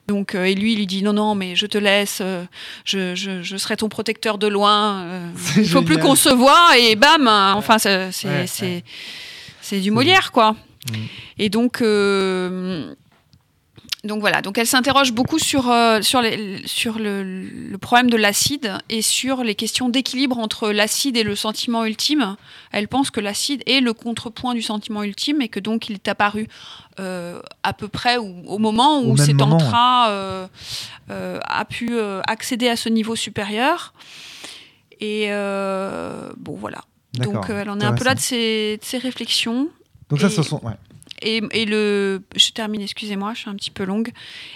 Donc, 0.07 0.35
euh, 0.35 0.45
et 0.45 0.55
lui, 0.55 0.73
il 0.73 0.77
lui 0.79 0.87
dit 0.87 1.03
non, 1.03 1.11
non, 1.13 1.35
mais 1.35 1.55
je 1.57 1.65
te 1.65 1.77
laisse, 1.77 2.19
euh, 2.21 2.45
je, 2.85 3.13
je, 3.15 3.41
je 3.43 3.57
serai 3.57 3.75
ton 3.75 3.89
protecteur 3.89 4.37
de 4.37 4.47
loin. 4.47 5.01
euh, 5.03 5.29
il 5.57 5.67
faut 5.67 5.81
plus 5.81 5.97
qu'on 5.97 6.15
se 6.15 6.29
voit 6.29 6.77
et 6.77 6.95
bam. 6.95 7.27
hein, 7.27 7.53
Enfin, 7.57 7.77
c'est 7.77 8.11
c'est 8.13 8.27
Ouais, 8.29 8.45
c'est 8.47 8.83
ouais. 9.75 9.81
du 9.81 9.91
Molière, 9.91 10.31
quoi. 10.31 10.51
Mm. 10.91 10.95
Et 11.39 11.49
donc. 11.49 11.81
Donc 14.03 14.19
voilà, 14.21 14.41
donc 14.41 14.57
elle 14.57 14.67
s'interroge 14.67 15.11
beaucoup 15.11 15.39
sur, 15.39 15.69
euh, 15.71 16.01
sur, 16.01 16.21
les- 16.21 16.61
sur 16.65 16.99
le, 16.99 17.23
le 17.23 17.77
problème 17.77 18.09
de 18.09 18.15
l'acide 18.17 18.77
et 18.89 19.01
sur 19.01 19.43
les 19.43 19.55
questions 19.55 19.89
d'équilibre 19.89 20.37
entre 20.37 20.69
l'acide 20.69 21.17
et 21.17 21.23
le 21.23 21.35
sentiment 21.35 21.83
ultime. 21.83 22.35
Elle 22.71 22.87
pense 22.87 23.09
que 23.09 23.19
l'acide 23.19 23.63
est 23.65 23.79
le 23.81 23.93
contrepoint 23.93 24.53
du 24.53 24.61
sentiment 24.61 25.03
ultime 25.03 25.41
et 25.41 25.49
que 25.49 25.59
donc 25.59 25.89
il 25.89 25.95
est 25.95 26.07
apparu 26.07 26.47
euh, 26.99 27.41
à 27.63 27.73
peu 27.73 27.87
près 27.87 28.17
au, 28.17 28.27
au 28.45 28.59
moment 28.59 29.01
où 29.01 29.17
cet 29.25 29.35
moment, 29.35 29.55
entra 29.57 30.09
euh, 30.11 30.47
euh, 31.09 31.39
a 31.43 31.65
pu 31.65 31.99
accéder 32.27 32.69
à 32.69 32.75
ce 32.75 32.89
niveau 32.89 33.15
supérieur. 33.15 33.93
Et 34.99 35.27
bon 35.29 36.55
voilà. 36.55 36.81
Donc 37.13 37.49
elle 37.49 37.69
en 37.69 37.79
est 37.79 37.83
un 37.85 37.93
peu 37.93 38.03
là 38.05 38.15
de 38.15 38.19
ses, 38.19 38.77
de 38.77 38.85
ses 38.85 38.97
réflexions. 38.99 39.69
Donc 40.09 40.19
ça, 40.19 40.29
ce 40.29 40.43
sont. 40.43 40.59
ouais. 40.63 40.73
Et, 41.21 41.41
et 41.51 41.65
le, 41.65 42.21
je 42.35 42.51
termine, 42.51 42.81
excusez-moi, 42.81 43.33
je 43.33 43.39
suis 43.41 43.49
un 43.49 43.55
petit 43.55 43.71
peu 43.71 43.83
longue. 43.85 44.09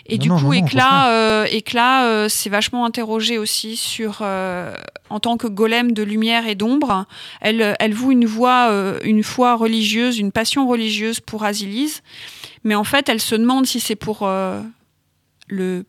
Et 0.05 0.17
Non, 0.17 0.21
du 0.21 0.29
non, 0.29 0.37
coup, 0.37 0.43
non, 0.45 0.53
Éclat, 0.53 1.09
euh, 1.11 1.45
Éclat 1.49 2.05
euh, 2.05 2.29
s'est 2.29 2.49
vachement 2.49 2.85
interrogée 2.85 3.37
aussi 3.37 3.75
sur, 3.77 4.19
euh, 4.21 4.73
en 5.09 5.19
tant 5.19 5.37
que 5.37 5.47
golem 5.47 5.91
de 5.93 6.03
lumière 6.03 6.47
et 6.47 6.55
d'ombre, 6.55 7.05
elle, 7.41 7.75
elle 7.79 7.93
voue 7.93 8.11
une 8.11 8.25
voix, 8.25 8.67
euh, 8.71 8.99
une 9.03 9.23
foi 9.23 9.55
religieuse, 9.55 10.19
une 10.19 10.31
passion 10.31 10.67
religieuse 10.67 11.19
pour 11.19 11.43
Azilise, 11.43 12.01
mais 12.63 12.75
en 12.75 12.83
fait, 12.83 13.09
elle 13.09 13.21
se 13.21 13.35
demande 13.35 13.65
si 13.65 13.79
c'est 13.79 13.95
pour 13.95 14.19
euh, 14.23 14.61
le 15.47 15.85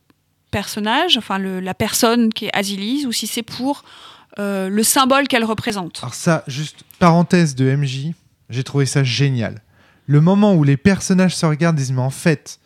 personnage, 0.50 1.16
enfin 1.16 1.38
le- 1.38 1.60
la 1.60 1.74
personne 1.74 2.32
qui 2.32 2.46
est 2.46 2.56
Azilise, 2.56 3.06
ou 3.06 3.12
si 3.12 3.26
c'est 3.26 3.42
pour 3.42 3.84
le 4.38 4.82
symbole 4.82 5.28
qu'elle 5.28 5.44
représente. 5.44 5.98
Alors 6.02 6.14
ça, 6.14 6.42
juste 6.46 6.84
parenthèse 6.98 7.54
de 7.54 7.66
MJ, 7.76 8.12
j'ai 8.48 8.64
trouvé 8.64 8.86
ça 8.86 9.04
génial. 9.04 9.60
Le 10.12 10.20
moment 10.20 10.54
où 10.54 10.62
les 10.62 10.76
personnages 10.76 11.34
se 11.34 11.46
regardent 11.46 11.76
disent 11.76 11.90
mais 11.90 12.02
en 12.02 12.10
fait, 12.10 12.60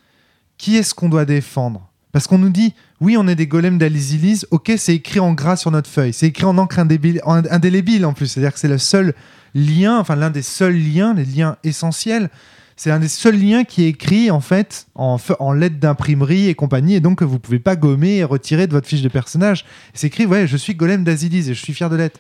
qui 0.59 0.74
est-ce 0.74 0.97
qu'on 0.97 1.09
doit 1.09 1.24
défendre? 1.24 1.89
Parce 2.10 2.27
qu'on 2.27 2.39
nous 2.39 2.51
dit 2.51 2.74
oui, 3.01 3.16
on 3.16 3.28
est 3.28 3.36
des 3.36 3.47
golems 3.47 3.78
d'Alizilis, 3.78 4.44
ok, 4.51 4.73
c'est 4.77 4.97
écrit 4.97 5.20
en 5.20 5.32
gras 5.32 5.55
sur 5.55 5.70
notre 5.70 5.89
feuille, 5.89 6.12
c'est 6.12 6.27
écrit 6.27 6.44
en 6.44 6.59
encre 6.59 6.81
indélébile 6.81 8.05
en 8.05 8.14
plus, 8.14 8.27
c'est-à-dire 8.27 8.52
que 8.52 8.59
c'est 8.59 8.66
le 8.66 8.78
seul 8.78 9.14
lien, 9.55 9.97
enfin 9.97 10.16
l'un 10.16 10.31
des 10.31 10.43
seuls 10.43 10.77
liens, 10.77 11.14
les 11.14 11.24
liens 11.24 11.56
essentiels. 11.62 12.31
C'est 12.74 12.90
un 12.90 12.98
des 12.98 13.06
seuls 13.06 13.40
liens 13.40 13.62
qui 13.62 13.85
est 13.85 13.90
écrit 13.90 14.28
en 14.32 14.40
fait 14.40 14.89
en, 14.97 15.16
en 15.39 15.52
lettres 15.52 15.78
d'imprimerie 15.78 16.48
et 16.48 16.56
compagnie, 16.56 16.97
et 16.97 17.01
donc 17.01 17.20
que 17.20 17.24
vous 17.24 17.39
pouvez 17.39 17.60
pas 17.60 17.77
gommer 17.77 18.16
et 18.16 18.24
retirer 18.24 18.66
de 18.66 18.73
votre 18.73 18.89
fiche 18.89 19.02
de 19.02 19.09
personnage. 19.09 19.64
C'est 19.94 20.09
écrit, 20.09 20.27
ouais, 20.27 20.48
je 20.48 20.56
suis 20.56 20.74
golem 20.74 21.05
d'Azilis 21.05 21.48
et 21.48 21.55
je 21.55 21.62
suis 21.62 21.74
fier 21.74 21.90
de 21.90 21.94
l'être. 21.94 22.18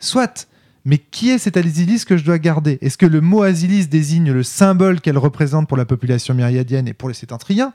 Soit, 0.00 0.48
mais 0.84 0.98
qui 0.98 1.30
est 1.30 1.38
cette 1.38 1.56
Azilis 1.56 2.04
que 2.04 2.16
je 2.16 2.24
dois 2.24 2.38
garder? 2.38 2.78
Est-ce 2.80 2.98
que 2.98 3.06
le 3.06 3.20
mot 3.20 3.42
Azilis 3.42 3.86
désigne 3.86 4.32
le 4.32 4.42
symbole 4.42 5.00
qu'elle 5.00 5.18
représente 5.18 5.68
pour 5.68 5.76
la 5.76 5.84
population 5.84 6.34
myriadienne 6.34 6.88
et 6.88 6.92
pour 6.92 7.08
les 7.08 7.14
sétentriens? 7.14 7.72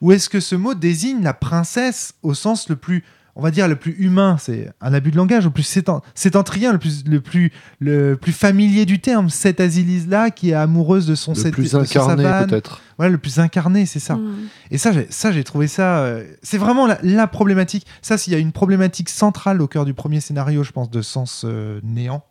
Ou 0.00 0.12
est-ce 0.12 0.28
que 0.28 0.40
ce 0.40 0.54
mot 0.54 0.74
désigne 0.74 1.22
la 1.22 1.32
princesse 1.34 2.14
au 2.22 2.34
sens 2.34 2.68
le 2.68 2.76
plus, 2.76 3.02
on 3.34 3.42
va 3.42 3.50
dire, 3.50 3.66
le 3.66 3.76
plus 3.76 3.92
humain? 3.98 4.36
C'est 4.38 4.70
un 4.80 4.92
abus 4.92 5.10
de 5.10 5.16
langage, 5.16 5.44
le 5.44 5.50
plus 5.50 5.62
séten- 5.62 6.02
sétentrien, 6.14 6.72
le 6.72 6.78
plus, 6.78 7.04
le, 7.06 7.20
plus, 7.20 7.50
le 7.78 8.16
plus 8.16 8.32
familier 8.32 8.84
du 8.84 9.00
terme, 9.00 9.30
cette 9.30 9.60
Azilis-là 9.60 10.30
qui 10.30 10.50
est 10.50 10.54
amoureuse 10.54 11.06
de 11.06 11.14
son 11.14 11.32
Le 11.32 11.50
plus 11.50 11.74
incarné, 11.74 12.24
peut-être. 12.46 12.82
Voilà, 12.98 13.10
le 13.12 13.18
plus 13.18 13.38
incarné, 13.38 13.84
c'est 13.86 14.00
ça. 14.00 14.16
Mm. 14.16 14.34
Et 14.70 14.78
ça, 14.78 14.92
j'ai, 14.92 15.06
ça, 15.10 15.32
j'ai 15.32 15.44
trouvé 15.44 15.66
ça. 15.66 15.98
euh, 16.00 16.24
c'est 16.42 16.58
vraiment 16.58 16.86
la, 16.86 16.98
la 17.02 17.26
problématique. 17.26 17.86
Ça, 18.02 18.16
s'il 18.18 18.32
y 18.32 18.36
a 18.36 18.38
une 18.38 18.52
problématique 18.52 19.08
centrale 19.10 19.60
au 19.62 19.66
cœur 19.66 19.84
du 19.86 19.92
premier 19.94 20.20
scénario, 20.20 20.62
je 20.62 20.72
pense, 20.72 20.90
de 20.90 21.02
sens 21.02 21.42
euh, 21.46 21.80
néant, 21.82 22.24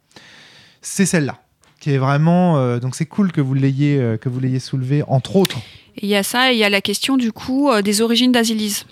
c'est 0.85 1.05
celle-là. 1.05 1.39
Qui 1.79 1.91
est 1.91 1.97
vraiment. 1.97 2.57
euh, 2.57 2.79
donc, 2.79 2.95
c'est 2.95 3.05
cool 3.05 3.31
que 3.31 3.41
vous 3.41 3.53
l'ayez, 3.53 3.99
euh, 3.99 4.17
que 4.17 4.29
vous 4.29 4.39
l'ayez 4.39 4.59
soulevé, 4.59 5.03
entre 5.07 5.35
autres. 5.35 5.57
Et 5.97 6.03
il 6.05 6.09
y 6.09 6.15
a 6.15 6.23
ça, 6.23 6.51
et 6.51 6.55
il 6.55 6.59
y 6.59 6.63
a 6.63 6.69
la 6.69 6.81
question 6.81 7.15
du 7.17 7.31
coup 7.31 7.69
euh, 7.69 7.81
des 7.81 8.01
origines 8.01 8.31
d'Azilise. 8.31 8.85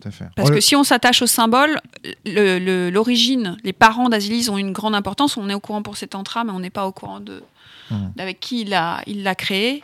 Tout 0.00 0.08
à 0.08 0.10
fait. 0.10 0.26
Parce 0.36 0.50
Oh, 0.50 0.52
que 0.52 0.60
si 0.60 0.76
on 0.76 0.84
s'attache 0.84 1.22
au 1.22 1.26
symbole, 1.26 1.80
le- 2.26 2.58
le- 2.58 2.90
l'origine, 2.90 3.56
les 3.64 3.72
parents 3.72 4.10
d'Azilise 4.10 4.50
ont 4.50 4.58
une 4.58 4.72
grande 4.72 4.94
importance. 4.94 5.38
On 5.38 5.48
est 5.48 5.54
au 5.54 5.60
courant 5.60 5.80
pour 5.82 5.96
cet 5.96 6.14
entra, 6.14 6.44
mais 6.44 6.50
on 6.52 6.60
n'est 6.60 6.68
pas 6.68 6.86
au 6.86 6.92
courant 6.92 7.20
de 7.20 7.42
Mhm. 7.90 8.12
d'avec 8.16 8.38
qui 8.38 8.60
il 8.62 8.68
l'a 8.70 9.00
il 9.06 9.22
l'a 9.22 9.34
créé. 9.34 9.82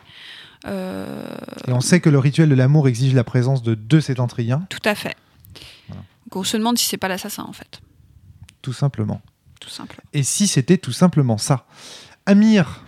Euh, 0.66 1.24
Et 1.68 1.72
on 1.72 1.80
sait 1.80 2.00
que 2.00 2.10
le 2.10 2.18
rituel 2.18 2.48
de 2.50 2.54
l'amour 2.54 2.86
exige 2.88 3.14
la 3.14 3.24
présence 3.24 3.62
de 3.62 3.74
deux 3.74 4.00
sétentriens, 4.02 4.66
tout 4.68 4.78
à 4.84 4.94
fait. 4.94 5.16
Voilà. 5.88 6.02
Donc 6.26 6.36
on 6.36 6.44
se 6.44 6.56
demande 6.58 6.76
si 6.78 6.84
c'est 6.84 6.98
pas 6.98 7.08
l'assassin 7.08 7.44
en 7.48 7.52
fait, 7.54 7.80
tout 8.60 8.74
simplement. 8.74 9.22
Tout 9.60 9.68
simplement. 9.70 10.02
Et 10.12 10.22
si 10.22 10.46
c'était 10.46 10.78
tout 10.78 10.92
simplement 10.92 11.38
ça 11.38 11.66
Amir, 12.26 12.80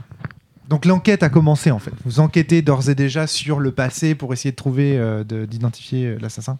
donc 0.68 0.84
l'enquête 0.84 1.22
a 1.22 1.28
commencé 1.28 1.70
en 1.70 1.78
fait. 1.78 1.92
Vous 2.04 2.18
enquêtez 2.20 2.62
d'ores 2.62 2.88
et 2.88 2.94
déjà 2.94 3.26
sur 3.26 3.60
le 3.60 3.70
passé 3.72 4.14
pour 4.14 4.32
essayer 4.32 4.50
de 4.52 4.56
trouver, 4.56 4.96
euh, 4.98 5.22
de- 5.24 5.44
d'identifier 5.46 6.06
euh, 6.06 6.18
l'assassin 6.20 6.58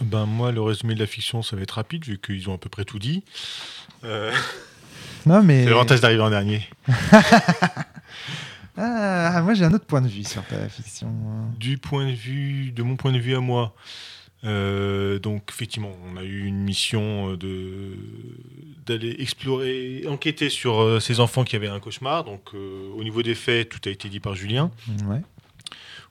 Ben 0.00 0.26
moi, 0.26 0.52
le 0.52 0.60
résumé 0.60 0.94
de 0.94 1.00
la 1.00 1.06
fiction, 1.06 1.42
ça 1.42 1.56
va 1.56 1.62
être 1.62 1.72
rapide 1.72 2.04
vu 2.04 2.18
qu'ils 2.18 2.48
ont 2.50 2.54
à 2.54 2.58
peu 2.58 2.68
près 2.68 2.84
tout 2.84 2.98
dit. 2.98 3.22
Euh, 4.04 4.32
Non, 5.26 5.42
mais. 5.42 5.64
C'est 5.64 5.70
l'avantage 5.70 6.00
d'arriver 6.00 6.22
en 6.22 6.30
dernier. 6.30 6.68
Ah, 8.78 9.40
moi 9.42 9.54
j'ai 9.54 9.64
un 9.64 9.72
autre 9.72 9.86
point 9.86 10.02
de 10.02 10.08
vue 10.08 10.22
sur 10.24 10.44
ta 10.44 10.68
fiction. 10.68 11.08
Du 11.58 11.78
point 11.78 12.04
de 12.06 12.12
vue, 12.14 12.72
de 12.72 12.82
mon 12.82 12.96
point 12.96 13.10
de 13.12 13.18
vue 13.18 13.34
à 13.34 13.40
moi, 13.40 13.74
euh, 14.44 15.18
donc 15.18 15.44
effectivement, 15.50 15.92
on 16.12 16.16
a 16.16 16.22
eu 16.22 16.44
une 16.44 16.62
mission 16.62 17.32
euh, 17.32 17.36
de 17.36 17.92
d'aller 18.86 19.16
explorer, 19.18 20.04
enquêter 20.08 20.48
sur 20.50 20.80
euh, 20.80 21.00
ces 21.00 21.18
enfants 21.20 21.42
qui 21.42 21.56
avaient 21.56 21.66
un 21.68 21.80
cauchemar. 21.80 22.22
Donc 22.24 22.54
euh, 22.54 22.88
au 22.94 23.02
niveau 23.02 23.22
des 23.22 23.34
faits, 23.34 23.68
tout 23.68 23.80
a 23.88 23.90
été 23.90 24.08
dit 24.08 24.20
par 24.20 24.34
Julien. 24.34 24.70
Ouais. 25.06 25.22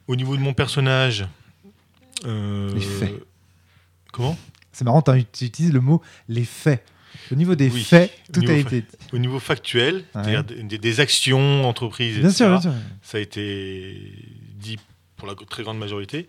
Au 0.08 0.16
niveau 0.16 0.36
de 0.36 0.42
mon 0.42 0.52
personnage, 0.54 1.26
Les 2.24 2.80
faits. 2.80 3.14
Comment? 4.12 4.36
C'est 4.72 4.84
marrant, 4.84 5.02
tu 5.02 5.44
utilises 5.44 5.72
le 5.72 5.80
mot 5.80 6.02
les 6.28 6.44
faits. 6.44 6.84
Au 7.32 7.34
niveau 7.34 7.54
des 7.54 7.70
Oui, 7.70 7.82
faits, 7.82 8.12
tout 8.32 8.42
a 8.46 8.52
été. 8.52 8.84
Au 9.12 9.18
niveau 9.18 9.38
factuel, 9.40 9.96
Ouais. 9.96 10.02
c'est-à-dire 10.22 10.44
des, 10.44 10.78
des 10.78 11.00
actions, 11.00 11.64
entreprises, 11.66 12.18
Bien 12.18 12.28
etc. 12.28 12.36
sûr, 12.36 12.48
bien 12.50 12.60
sûr. 12.60 12.72
Ça 13.02 13.18
a 13.18 13.20
été 13.20 14.12
dit 14.58 14.76
pour 15.16 15.26
la 15.26 15.34
très 15.34 15.62
grande 15.62 15.78
majorité. 15.78 16.28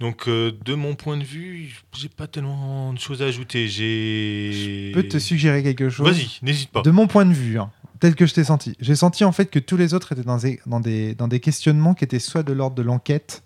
Donc, 0.00 0.26
euh, 0.26 0.52
de 0.64 0.74
mon 0.74 0.94
point 0.96 1.16
de 1.16 1.22
vue, 1.22 1.80
j'ai 1.96 2.08
pas 2.08 2.26
tellement 2.26 2.92
de 2.92 2.98
choses 2.98 3.22
à 3.22 3.26
ajouter. 3.26 3.68
J'ai. 3.68 4.90
Je 4.90 4.94
peux 4.94 5.06
te 5.06 5.18
suggérer 5.18 5.62
quelque 5.62 5.90
chose? 5.90 6.08
Vas-y, 6.10 6.38
n'hésite 6.42 6.70
pas. 6.70 6.82
De 6.82 6.90
mon 6.90 7.06
point 7.06 7.24
de 7.24 7.32
vue, 7.32 7.58
hein, 7.58 7.70
tel 8.00 8.14
que 8.16 8.26
je 8.26 8.34
t'ai 8.34 8.42
senti, 8.44 8.74
j'ai 8.80 8.96
senti 8.96 9.22
en 9.24 9.30
fait 9.32 9.46
que 9.46 9.60
tous 9.60 9.76
les 9.76 9.94
autres 9.94 10.10
étaient 10.12 10.24
dans 10.24 10.38
des, 10.38 10.60
dans 10.66 10.80
des, 10.80 11.14
dans 11.14 11.28
des 11.28 11.38
questionnements 11.38 11.94
qui 11.94 12.02
étaient 12.04 12.18
soit 12.18 12.42
de 12.42 12.52
l'ordre 12.52 12.74
de 12.74 12.82
l'enquête, 12.82 13.44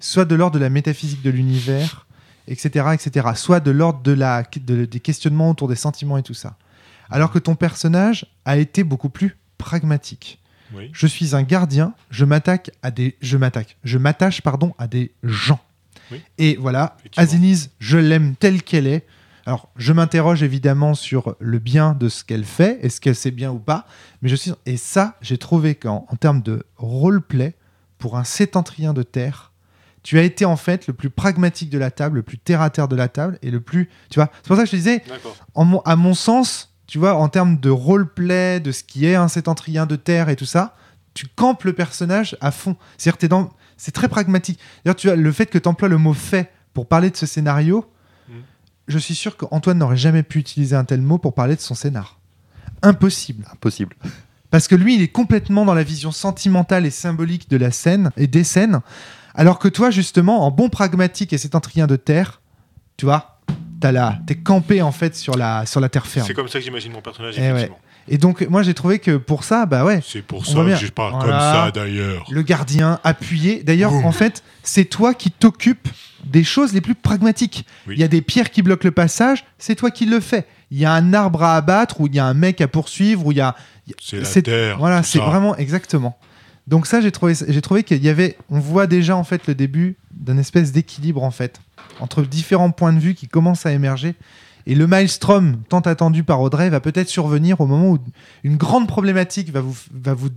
soit 0.00 0.24
de 0.24 0.34
l'ordre 0.34 0.54
de 0.58 0.60
la 0.64 0.68
métaphysique 0.70 1.22
de 1.22 1.30
l'univers, 1.30 2.06
etc., 2.48 2.86
etc., 2.92 3.28
soit 3.36 3.60
de 3.60 3.70
l'ordre 3.70 4.02
de 4.02 4.12
la, 4.12 4.42
de- 4.66 4.84
des 4.86 5.00
questionnements 5.00 5.50
autour 5.50 5.68
des 5.68 5.76
sentiments 5.76 6.18
et 6.18 6.24
tout 6.24 6.34
ça. 6.34 6.56
Alors 7.08 7.30
que 7.30 7.38
ton 7.38 7.54
personnage 7.54 8.26
a 8.44 8.56
été 8.56 8.82
beaucoup 8.82 9.10
plus 9.10 9.36
pragmatique. 9.58 10.40
Oui. 10.74 10.90
Je 10.92 11.06
suis 11.06 11.36
un 11.36 11.42
gardien, 11.44 11.94
je 12.10 12.24
m'attaque 12.24 12.72
à 12.82 12.90
des, 12.90 13.16
je 13.20 13.36
m'attaque, 13.36 13.76
je 13.84 13.96
m'attache 13.98 14.40
pardon 14.42 14.74
à 14.78 14.88
des 14.88 15.12
gens. 15.22 15.60
Oui. 16.10 16.20
Et 16.38 16.56
voilà. 16.56 16.96
Aziniz, 17.16 17.70
je 17.78 17.98
l'aime 17.98 18.34
telle 18.36 18.62
qu'elle 18.62 18.86
est. 18.86 19.06
Alors, 19.46 19.68
je 19.76 19.92
m'interroge 19.92 20.42
évidemment 20.42 20.94
sur 20.94 21.36
le 21.38 21.58
bien 21.58 21.92
de 21.92 22.08
ce 22.08 22.24
qu'elle 22.24 22.44
fait, 22.46 22.78
est-ce 22.82 23.00
qu'elle 23.00 23.14
sait 23.14 23.30
bien 23.30 23.50
ou 23.50 23.58
pas, 23.58 23.86
mais 24.22 24.30
je 24.30 24.36
suis 24.36 24.52
et 24.64 24.78
ça, 24.78 25.16
j'ai 25.20 25.36
trouvé 25.36 25.74
qu'en 25.74 26.06
en 26.08 26.16
termes 26.16 26.40
de 26.40 26.64
roleplay 26.76 27.54
pour 27.98 28.16
un 28.16 28.24
sétentrien 28.24 28.94
de 28.94 29.02
terre, 29.02 29.52
tu 30.02 30.18
as 30.18 30.22
été 30.22 30.44
en 30.46 30.56
fait 30.56 30.86
le 30.86 30.94
plus 30.94 31.10
pragmatique 31.10 31.68
de 31.70 31.76
la 31.78 31.90
table, 31.90 32.16
le 32.16 32.22
plus 32.22 32.38
terre 32.38 32.62
à 32.62 32.70
terre 32.70 32.88
de 32.88 32.96
la 32.96 33.08
table 33.08 33.38
et 33.42 33.50
le 33.50 33.60
plus, 33.60 33.90
tu 34.10 34.18
vois. 34.18 34.30
C'est 34.42 34.46
pour 34.48 34.56
ça 34.56 34.62
que 34.62 34.66
je 34.66 34.72
te 34.72 34.76
disais, 34.76 35.02
D'accord. 35.08 35.36
en 35.54 35.64
mon- 35.64 35.80
à 35.80 35.96
mon 35.96 36.14
sens, 36.14 36.74
tu 36.86 36.98
vois, 36.98 37.14
en 37.14 37.28
termes 37.28 37.58
de 37.58 37.68
roleplay, 37.70 38.60
de 38.60 38.72
ce 38.72 38.82
qui 38.82 39.04
est 39.06 39.14
un 39.14 39.28
sétentrien 39.28 39.84
de 39.84 39.96
terre 39.96 40.28
et 40.30 40.36
tout 40.36 40.44
ça, 40.46 40.74
tu 41.14 41.26
campes 41.26 41.64
le 41.64 41.72
personnage 41.74 42.36
à 42.40 42.50
fond. 42.50 42.76
C'est-à-dire, 42.96 43.18
t'es 43.18 43.28
dans... 43.28 43.50
c'est 43.76 43.92
très 43.92 44.08
pragmatique. 44.08 44.58
D'ailleurs, 44.84 44.96
tu 44.96 45.10
as 45.10 45.16
le 45.16 45.32
fait 45.32 45.46
que 45.46 45.58
tu 45.58 45.68
emploies 45.68 45.88
le 45.88 45.98
mot 45.98 46.14
fait 46.14 46.50
pour 46.72 46.86
parler 46.86 47.10
de 47.10 47.16
ce 47.16 47.26
scénario, 47.26 47.84
Mm. 48.28 48.32
je 48.88 48.98
suis 48.98 49.14
sûr 49.14 49.36
qu'Antoine 49.36 49.78
n'aurait 49.78 49.96
jamais 49.98 50.22
pu 50.22 50.38
utiliser 50.38 50.74
un 50.76 50.84
tel 50.84 51.02
mot 51.02 51.18
pour 51.18 51.34
parler 51.34 51.56
de 51.56 51.60
son 51.60 51.74
scénar. 51.74 52.18
Impossible. 52.82 53.44
Impossible. 53.52 53.94
Parce 54.50 54.68
que 54.68 54.74
lui, 54.74 54.94
il 54.94 55.02
est 55.02 55.08
complètement 55.08 55.64
dans 55.64 55.74
la 55.74 55.82
vision 55.82 56.12
sentimentale 56.12 56.86
et 56.86 56.90
symbolique 56.90 57.50
de 57.50 57.56
la 57.56 57.70
scène 57.70 58.10
et 58.16 58.26
des 58.26 58.44
scènes, 58.44 58.80
alors 59.34 59.58
que 59.58 59.68
toi, 59.68 59.90
justement, 59.90 60.46
en 60.46 60.50
bon 60.50 60.68
pragmatique 60.68 61.32
et 61.32 61.38
sétentrien 61.38 61.86
de 61.86 61.96
terre, 61.96 62.40
tu 62.96 63.04
vois, 63.04 63.40
t'as 63.80 63.90
la... 63.92 64.18
t'es 64.26 64.36
campé 64.36 64.80
en 64.80 64.92
fait 64.92 65.16
sur 65.16 65.36
la, 65.36 65.66
sur 65.66 65.80
la 65.80 65.88
terre 65.88 66.06
ferme. 66.06 66.26
C'est 66.26 66.34
comme 66.34 66.48
ça 66.48 66.58
que 66.60 66.64
j'imagine 66.64 66.92
mon 66.92 67.02
personnage, 67.02 67.34
Eh 67.36 67.52
ouais. 67.52 67.70
Et 68.08 68.18
donc, 68.18 68.46
moi, 68.48 68.62
j'ai 68.62 68.74
trouvé 68.74 68.98
que 68.98 69.16
pour 69.16 69.44
ça, 69.44 69.64
bah 69.66 69.84
ouais, 69.84 70.00
C'est 70.06 70.22
pour 70.22 70.44
ça 70.46 70.62
que 70.62 70.76
je 70.76 70.88
parle 70.88 71.14
Voilà. 71.14 71.24
comme 71.24 71.40
ça, 71.40 71.70
d'ailleurs. 71.70 72.26
le 72.30 72.42
gardien 72.42 73.00
appuyé. 73.04 73.62
D'ailleurs, 73.62 73.92
en 73.94 74.12
fait, 74.12 74.42
c'est 74.62 74.84
toi 74.84 75.14
qui 75.14 75.30
t'occupes 75.30 75.88
des 76.24 76.44
choses 76.44 76.72
les 76.72 76.80
plus 76.80 76.94
pragmatiques. 76.94 77.66
Oui. 77.86 77.94
Il 77.96 78.00
y 78.00 78.04
a 78.04 78.08
des 78.08 78.22
pierres 78.22 78.50
qui 78.50 78.62
bloquent 78.62 78.86
le 78.86 78.92
passage, 78.92 79.44
c'est 79.58 79.74
toi 79.74 79.90
qui 79.90 80.06
le 80.06 80.20
fais. 80.20 80.46
Il 80.70 80.78
y 80.78 80.84
a 80.84 80.92
un 80.92 81.12
arbre 81.14 81.42
à 81.42 81.56
abattre, 81.56 82.00
ou 82.00 82.06
il 82.06 82.14
y 82.14 82.18
a 82.18 82.24
un 82.26 82.34
mec 82.34 82.60
à 82.60 82.68
poursuivre, 82.68 83.26
ou 83.26 83.32
il 83.32 83.38
y 83.38 83.40
a. 83.40 83.54
C'est 84.02 84.18
la 84.18 84.24
c'est- 84.24 84.42
terre. 84.42 84.78
Voilà, 84.78 85.02
c'est 85.02 85.18
ça. 85.18 85.24
vraiment 85.24 85.56
exactement. 85.56 86.16
Donc 86.66 86.86
ça, 86.86 87.02
j'ai 87.02 87.12
trouvé, 87.12 87.34
j'ai 87.46 87.60
trouvé 87.60 87.82
qu'il 87.84 88.02
y 88.02 88.08
avait, 88.08 88.38
on 88.48 88.58
voit 88.58 88.86
déjà 88.86 89.16
en 89.16 89.24
fait 89.24 89.46
le 89.46 89.54
début 89.54 89.96
d'un 90.12 90.38
espèce 90.38 90.72
d'équilibre 90.72 91.22
en 91.22 91.30
fait 91.30 91.60
entre 92.00 92.22
différents 92.22 92.70
points 92.70 92.94
de 92.94 92.98
vue 92.98 93.14
qui 93.14 93.28
commencent 93.28 93.66
à 93.66 93.72
émerger. 93.72 94.14
Et 94.66 94.74
le 94.74 94.86
maelstrom 94.86 95.56
tant 95.68 95.80
attendu 95.80 96.24
par 96.24 96.40
Audrey 96.40 96.70
va 96.70 96.80
peut-être 96.80 97.08
survenir 97.08 97.60
au 97.60 97.66
moment 97.66 97.90
où 97.90 97.98
une 98.44 98.56
grande 98.56 98.88
problématique 98.88 99.52
va 99.52 99.60
vous, 99.60 99.76
va 99.92 100.14
vous 100.14 100.30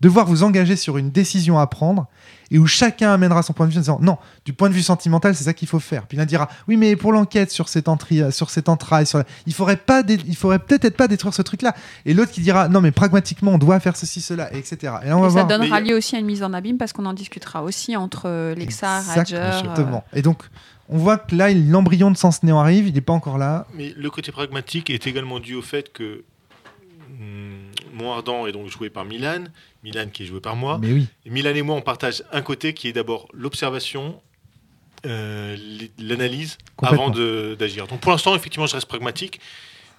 devoir 0.00 0.26
vous 0.26 0.42
engager 0.42 0.76
sur 0.76 0.98
une 0.98 1.10
décision 1.10 1.58
à 1.58 1.66
prendre. 1.66 2.06
et 2.50 2.58
où 2.58 2.66
chacun 2.66 3.12
amènera 3.14 3.42
son 3.42 3.54
point 3.54 3.66
de 3.66 3.72
vue 3.72 3.78
en 3.78 3.80
disant 3.80 3.98
non, 4.02 4.18
du 4.44 4.52
point 4.52 4.68
de 4.68 4.74
vue 4.74 4.82
sentimental, 4.82 5.34
c'est 5.34 5.44
ça 5.44 5.54
qu'il 5.54 5.66
faut 5.66 5.80
faire. 5.80 6.06
Puis 6.06 6.18
l'un 6.18 6.26
dira 6.26 6.48
oui, 6.68 6.76
mais 6.76 6.94
pour 6.94 7.10
l'enquête 7.10 7.50
sur 7.50 7.68
cet 7.70 7.88
entri, 7.88 8.20
sur 8.30 8.50
cet 8.50 8.68
entraille, 8.68 9.06
sur 9.06 9.16
la- 9.18 9.24
il 9.46 9.54
faudrait 9.54 9.78
pas, 9.78 10.02
dé- 10.02 10.18
il 10.26 10.36
faudrait 10.36 10.58
peut-être 10.58 10.96
pas 10.96 11.08
détruire 11.08 11.32
ce 11.32 11.40
truc-là. 11.42 11.74
Et 12.04 12.12
l'autre 12.12 12.30
qui 12.32 12.42
dira 12.42 12.68
non, 12.68 12.82
mais 12.82 12.92
pragmatiquement, 12.92 13.52
on 13.52 13.58
doit 13.58 13.80
faire 13.80 13.96
ceci, 13.96 14.20
cela, 14.20 14.54
et 14.54 14.58
etc. 14.58 14.76
Et 15.04 15.08
là, 15.08 15.16
on 15.16 15.22
va 15.22 15.28
Et 15.28 15.30
ça 15.30 15.34
voir. 15.44 15.46
donnera 15.46 15.80
Mais- 15.80 15.88
lieu 15.88 15.96
aussi 15.96 16.14
à 16.16 16.18
une 16.18 16.26
mise 16.26 16.42
en 16.42 16.52
abîme 16.52 16.76
parce 16.76 16.92
qu'on 16.92 17.06
en 17.06 17.14
discutera 17.14 17.62
aussi 17.62 17.96
entre 17.96 18.24
euh, 18.26 18.54
Lexar, 18.54 19.02
Hadger. 19.16 19.36
euh, 19.36 19.58
Exactement. 19.60 20.04
Et 20.12 20.20
donc, 20.22 20.42
on 20.88 20.98
voit 20.98 21.18
que 21.18 21.34
là, 21.34 21.52
l'embryon 21.52 22.10
de 22.10 22.16
Sens 22.16 22.42
Néant 22.42 22.60
arrive, 22.60 22.88
il 22.88 22.94
n'est 22.94 23.00
pas 23.00 23.12
encore 23.12 23.38
là. 23.38 23.66
Mais 23.74 23.92
le 23.96 24.10
côté 24.10 24.32
pragmatique 24.32 24.90
est 24.90 25.06
également 25.06 25.40
dû 25.40 25.54
au 25.54 25.62
fait 25.62 25.92
que 25.92 26.24
hum, 27.20 27.70
Mont 27.94 28.12
Ardent 28.12 28.46
est 28.46 28.52
donc 28.52 28.68
joué 28.68 28.90
par 28.90 29.04
Milan, 29.04 29.44
Milan 29.82 30.06
qui 30.12 30.24
est 30.24 30.26
joué 30.26 30.40
par 30.40 30.56
moi. 30.56 30.78
Mais 30.80 30.92
oui. 30.92 31.06
Et 31.24 31.30
Milan 31.30 31.54
et 31.54 31.62
moi, 31.62 31.76
on 31.76 31.82
partage 31.82 32.22
un 32.32 32.42
côté 32.42 32.74
qui 32.74 32.88
est 32.88 32.92
d'abord 32.92 33.28
l'observation, 33.32 34.20
euh, 35.06 35.56
l'analyse 35.98 36.58
avant 36.82 37.10
d'agir. 37.10 37.86
Donc 37.86 38.00
pour 38.00 38.12
l'instant, 38.12 38.34
effectivement, 38.34 38.66
je 38.66 38.74
reste 38.74 38.88
pragmatique. 38.88 39.40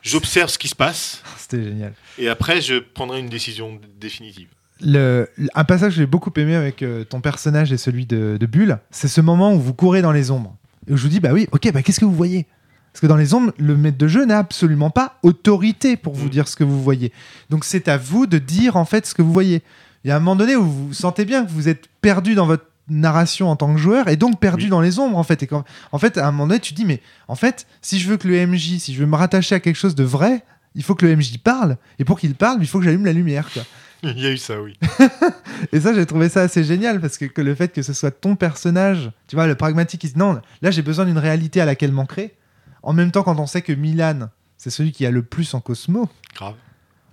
J'observe 0.02 0.50
ce 0.50 0.60
qui 0.60 0.68
se 0.68 0.76
passe 0.76 1.24
C'était 1.38 1.64
génial. 1.64 1.94
et 2.20 2.30
après, 2.30 2.62
je 2.62 2.76
prendrai 2.76 3.20
une 3.20 3.30
décision 3.30 3.80
définitive. 4.00 4.50
Le, 4.82 5.30
un 5.56 5.64
passage 5.64 5.94
que 5.94 6.00
j'ai 6.00 6.06
beaucoup 6.06 6.34
aimé 6.36 6.54
avec 6.54 6.84
euh, 6.84 7.06
ton 7.06 7.22
personnage 7.22 7.72
et 7.72 7.78
celui 7.78 8.06
de, 8.06 8.38
de 8.40 8.46
Bulle, 8.46 8.78
c'est 8.92 9.08
ce 9.08 9.22
moment 9.22 9.54
où 9.54 9.60
vous 9.60 9.74
courez 9.74 10.02
dans 10.02 10.12
les 10.12 10.32
ombres. 10.32 10.56
Et 10.88 10.96
je 10.96 11.02
vous 11.02 11.08
dis, 11.10 11.20
bah 11.20 11.30
oui, 11.34 11.48
ok, 11.52 11.72
bah 11.72 11.82
qu'est-ce 11.82 12.00
que 12.00 12.06
vous 12.06 12.16
voyez? 12.16 12.46
Parce 12.94 13.02
que 13.02 13.08
dans 13.08 13.18
les 13.18 13.34
ombres, 13.34 13.52
le 13.58 13.76
maître 13.76 13.98
de 13.98 14.08
jeu 14.08 14.26
n'a 14.26 14.38
absolument 14.40 14.90
pas 14.90 15.20
autorité 15.24 15.98
pour 15.98 16.14
vous 16.14 16.28
Mm. 16.28 16.30
dire 16.30 16.48
ce 16.48 16.56
que 16.56 16.64
vous 16.64 16.82
voyez. 16.82 17.12
Donc 17.50 17.66
c'est 17.66 17.88
à 17.88 17.98
vous 17.98 18.26
de 18.26 18.38
dire 18.38 18.78
en 18.78 18.86
fait 18.86 19.06
ce 19.06 19.14
que 19.14 19.22
vous 19.22 19.34
voyez. 19.34 19.62
Il 20.04 20.08
y 20.10 20.12
a 20.12 20.16
un 20.16 20.20
moment 20.20 20.36
donné 20.36 20.56
où 20.56 20.64
vous 20.64 20.94
sentez 20.94 21.26
bien 21.26 21.44
que 21.46 21.52
vous 21.52 21.68
êtes 21.68 21.88
perdu 22.02 22.36
dans 22.36 22.46
votre 22.46 22.66
narration 22.88 23.50
en 23.50 23.56
tant 23.56 23.74
que 23.74 23.80
joueur 23.80 24.08
et 24.08 24.16
donc 24.16 24.40
perdu 24.40 24.66
Oui. 24.66 24.70
dans 24.70 24.80
les 24.80 25.00
ombres 25.00 25.18
en 25.18 25.24
fait. 25.24 25.42
Et 25.44 25.48
quand, 25.48 25.64
en 25.92 25.98
fait, 25.98 26.18
à 26.20 26.28
un 26.28 26.32
moment 26.32 26.48
donné, 26.48 26.60
tu 26.60 26.72
te 26.74 26.78
dis, 26.78 26.86
mais 26.86 27.02
en 27.28 27.36
fait, 27.36 27.66
si 27.82 28.00
je 28.00 28.08
veux 28.08 28.18
que 28.18 28.28
le 28.28 28.46
MJ, 28.46 28.78
si 28.78 28.94
je 28.94 29.00
veux 29.00 29.08
me 29.08 29.16
rattacher 29.16 29.56
à 29.56 29.60
quelque 29.60 29.76
chose 29.76 29.96
de 29.96 30.04
vrai, 30.04 30.44
il 30.76 30.84
faut 30.84 30.94
que 30.96 31.06
le 31.06 31.16
MJ 31.16 31.38
parle. 31.40 31.78
Et 32.00 32.06
pour 32.06 32.20
qu'il 32.20 32.36
parle, 32.36 32.60
il 32.62 32.68
faut 32.68 32.78
que 32.80 32.86
j'allume 32.86 33.06
la 33.06 33.14
lumière. 33.14 33.50
Quoi. 33.52 33.64
Il 34.06 34.20
y 34.20 34.26
a 34.28 34.32
eu 34.32 34.38
ça, 34.38 34.62
oui. 34.62 34.78
Et 35.72 35.80
ça, 35.80 35.94
j'ai 35.94 36.06
trouvé 36.06 36.30
ça 36.30 36.42
assez 36.42 36.64
génial 36.64 37.00
parce 37.02 37.18
que, 37.18 37.26
que 37.26 37.42
le 37.42 37.56
fait 37.56 37.70
que 37.74 37.82
ce 37.82 37.94
soit 37.94 38.12
ton 38.12 38.36
personnage, 38.36 39.12
tu 39.28 39.36
vois, 39.36 39.48
le 39.48 39.56
pragmatique, 39.56 40.04
il 40.04 40.08
se 40.10 40.14
dit, 40.14 40.20
non, 40.20 40.40
là 40.62 40.72
j'ai 40.72 40.82
besoin 40.82 41.06
d'une 41.06 41.18
réalité 41.18 41.62
à 41.62 41.66
laquelle 41.66 41.92
m'ancrer. 41.92 42.36
En 42.84 42.94
même 42.94 43.12
temps, 43.12 43.24
quand 43.24 43.40
on 43.40 43.48
sait 43.48 43.62
que 43.62 43.74
Milan, 43.74 44.30
c'est 44.58 44.70
celui 44.70 44.92
qui 44.92 45.06
a 45.06 45.12
le 45.12 45.24
plus 45.24 45.54
en 45.54 45.60
Cosmo, 45.62 46.10
Grave. 46.36 46.56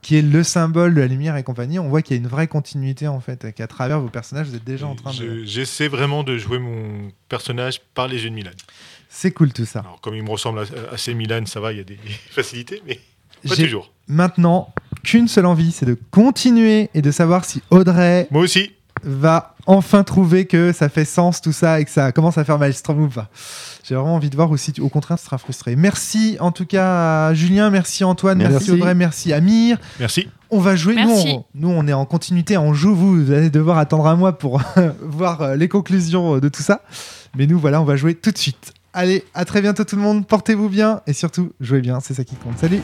qui 0.03 0.17
est 0.17 0.23
le 0.23 0.43
symbole 0.43 0.95
de 0.95 1.01
la 1.01 1.07
lumière 1.07 1.37
et 1.37 1.43
compagnie, 1.43 1.79
on 1.79 1.89
voit 1.89 2.03
qu'il 2.03 2.17
y 2.17 2.19
a 2.19 2.23
une 2.23 2.29
vraie 2.29 2.49
continuité 2.49 3.09
en 3.09 3.21
fait, 3.21 3.45
et 3.47 3.53
qu'à 3.53 3.67
travers 3.67 4.01
vos 4.01 4.09
personnages, 4.09 4.49
vous 4.49 4.57
êtes 4.57 4.65
déjà 4.65 4.87
en 4.87 4.95
train 4.97 5.11
de. 5.13 5.17
Je- 5.17 5.45
J'essaie 5.45 5.89
vraiment 5.89 6.25
de 6.25 6.37
jouer 6.37 6.59
mon 6.59 7.11
personnage 7.29 7.81
par 7.95 8.09
les 8.09 8.23
yeux 8.25 8.31
de 8.31 8.35
Milan. 8.35 8.51
C'est 9.09 9.31
cool 9.33 9.53
tout 9.53 9.65
ça. 9.67 9.81
Alors, 9.81 10.01
comme 10.01 10.15
il 10.15 10.23
me 10.23 10.31
ressemble 10.31 10.61
à- 10.61 10.93
assez 10.95 11.15
Milan, 11.15 11.45
ça 11.47 11.61
va, 11.61 11.73
il 11.73 11.79
y 11.79 11.81
a 11.81 11.85
des 11.85 11.99
facilités, 12.31 12.83
mais 12.87 12.99
pas 13.49 13.55
toujours. 13.65 13.92
Maintenant 14.09 14.69
qu'une 15.03 15.29
seule 15.29 15.47
envie, 15.47 15.73
c'est 15.73 15.87
de 15.87 15.97
continuer 16.11 16.91
et 16.95 17.03
de 17.03 17.11
savoir 17.11 17.45
si 17.45 17.63
Audrey 17.71 18.29
Moi 18.31 18.43
aussi. 18.43 18.71
va 19.03 19.55
enfin 19.67 20.03
trouver 20.03 20.47
que 20.47 20.73
ça 20.73 20.89
fait 20.89 21.05
sens 21.05 21.41
tout 21.41 21.53
ça 21.53 21.81
et 21.81 21.85
que 21.85 21.91
ça 21.91 22.13
commence 22.13 22.39
à 22.39 22.45
faire 22.45 22.59
Maelstrom 22.59 23.03
ou 23.03 23.09
pas. 23.09 23.29
J'ai 23.85 23.95
vraiment 23.95 24.15
envie 24.15 24.31
de 24.31 24.37
voir 24.37 24.51
aussi, 24.51 24.73
au 24.81 24.89
contraire, 24.89 25.19
tu 25.19 25.25
seras 25.25 25.39
frustré. 25.39 25.75
Merci 25.77 26.37
en 26.41 26.53
tout 26.53 26.67
cas 26.67 27.29
à 27.29 27.35
Julien, 27.35 27.71
merci 27.71 28.05
Antoine, 28.05 28.39
merci, 28.39 28.53
Merci. 28.53 28.71
Audrey, 28.71 28.95
merci 28.95 29.33
Amir. 29.33 29.79
Merci. 29.99 30.29
On 30.51 30.61
va 30.61 30.77
jouer, 30.77 30.95
nous 30.97 31.11
on, 31.11 31.45
nous 31.55 31.71
on 31.71 31.87
est 31.89 31.93
en 31.93 32.05
continuité, 32.05 32.59
on 32.59 32.75
joue, 32.75 32.95
vous, 32.95 33.25
vous 33.25 33.33
allez 33.33 33.51
devoir 33.51 33.79
attendre 33.79 34.07
un 34.07 34.17
mois 34.17 34.39
pour 34.39 34.61
voir 35.01 35.41
euh, 35.43 35.57
les 35.57 35.69
conclusions 35.69 36.39
de 36.39 36.49
tout 36.49 36.63
ça. 36.63 36.83
Mais 37.37 37.47
nous 37.47 37.59
voilà, 37.59 37.81
on 37.81 37.85
va 37.85 37.97
jouer 37.97 38.15
tout 38.15 38.31
de 38.31 38.39
suite. 38.39 38.73
Allez, 38.93 39.25
à 39.33 39.47
très 39.47 39.63
bientôt 39.63 39.85
tout 39.85 39.97
le 39.97 40.03
monde, 40.03 40.27
portez-vous 40.27 40.69
bien 40.69 41.01
et 41.07 41.15
surtout 41.15 41.53
jouez 41.61 41.81
bien, 41.81 42.01
c'est 42.01 42.15
ça 42.15 42.25
qui 42.25 42.37
compte. 42.37 42.59
Salut 42.59 42.83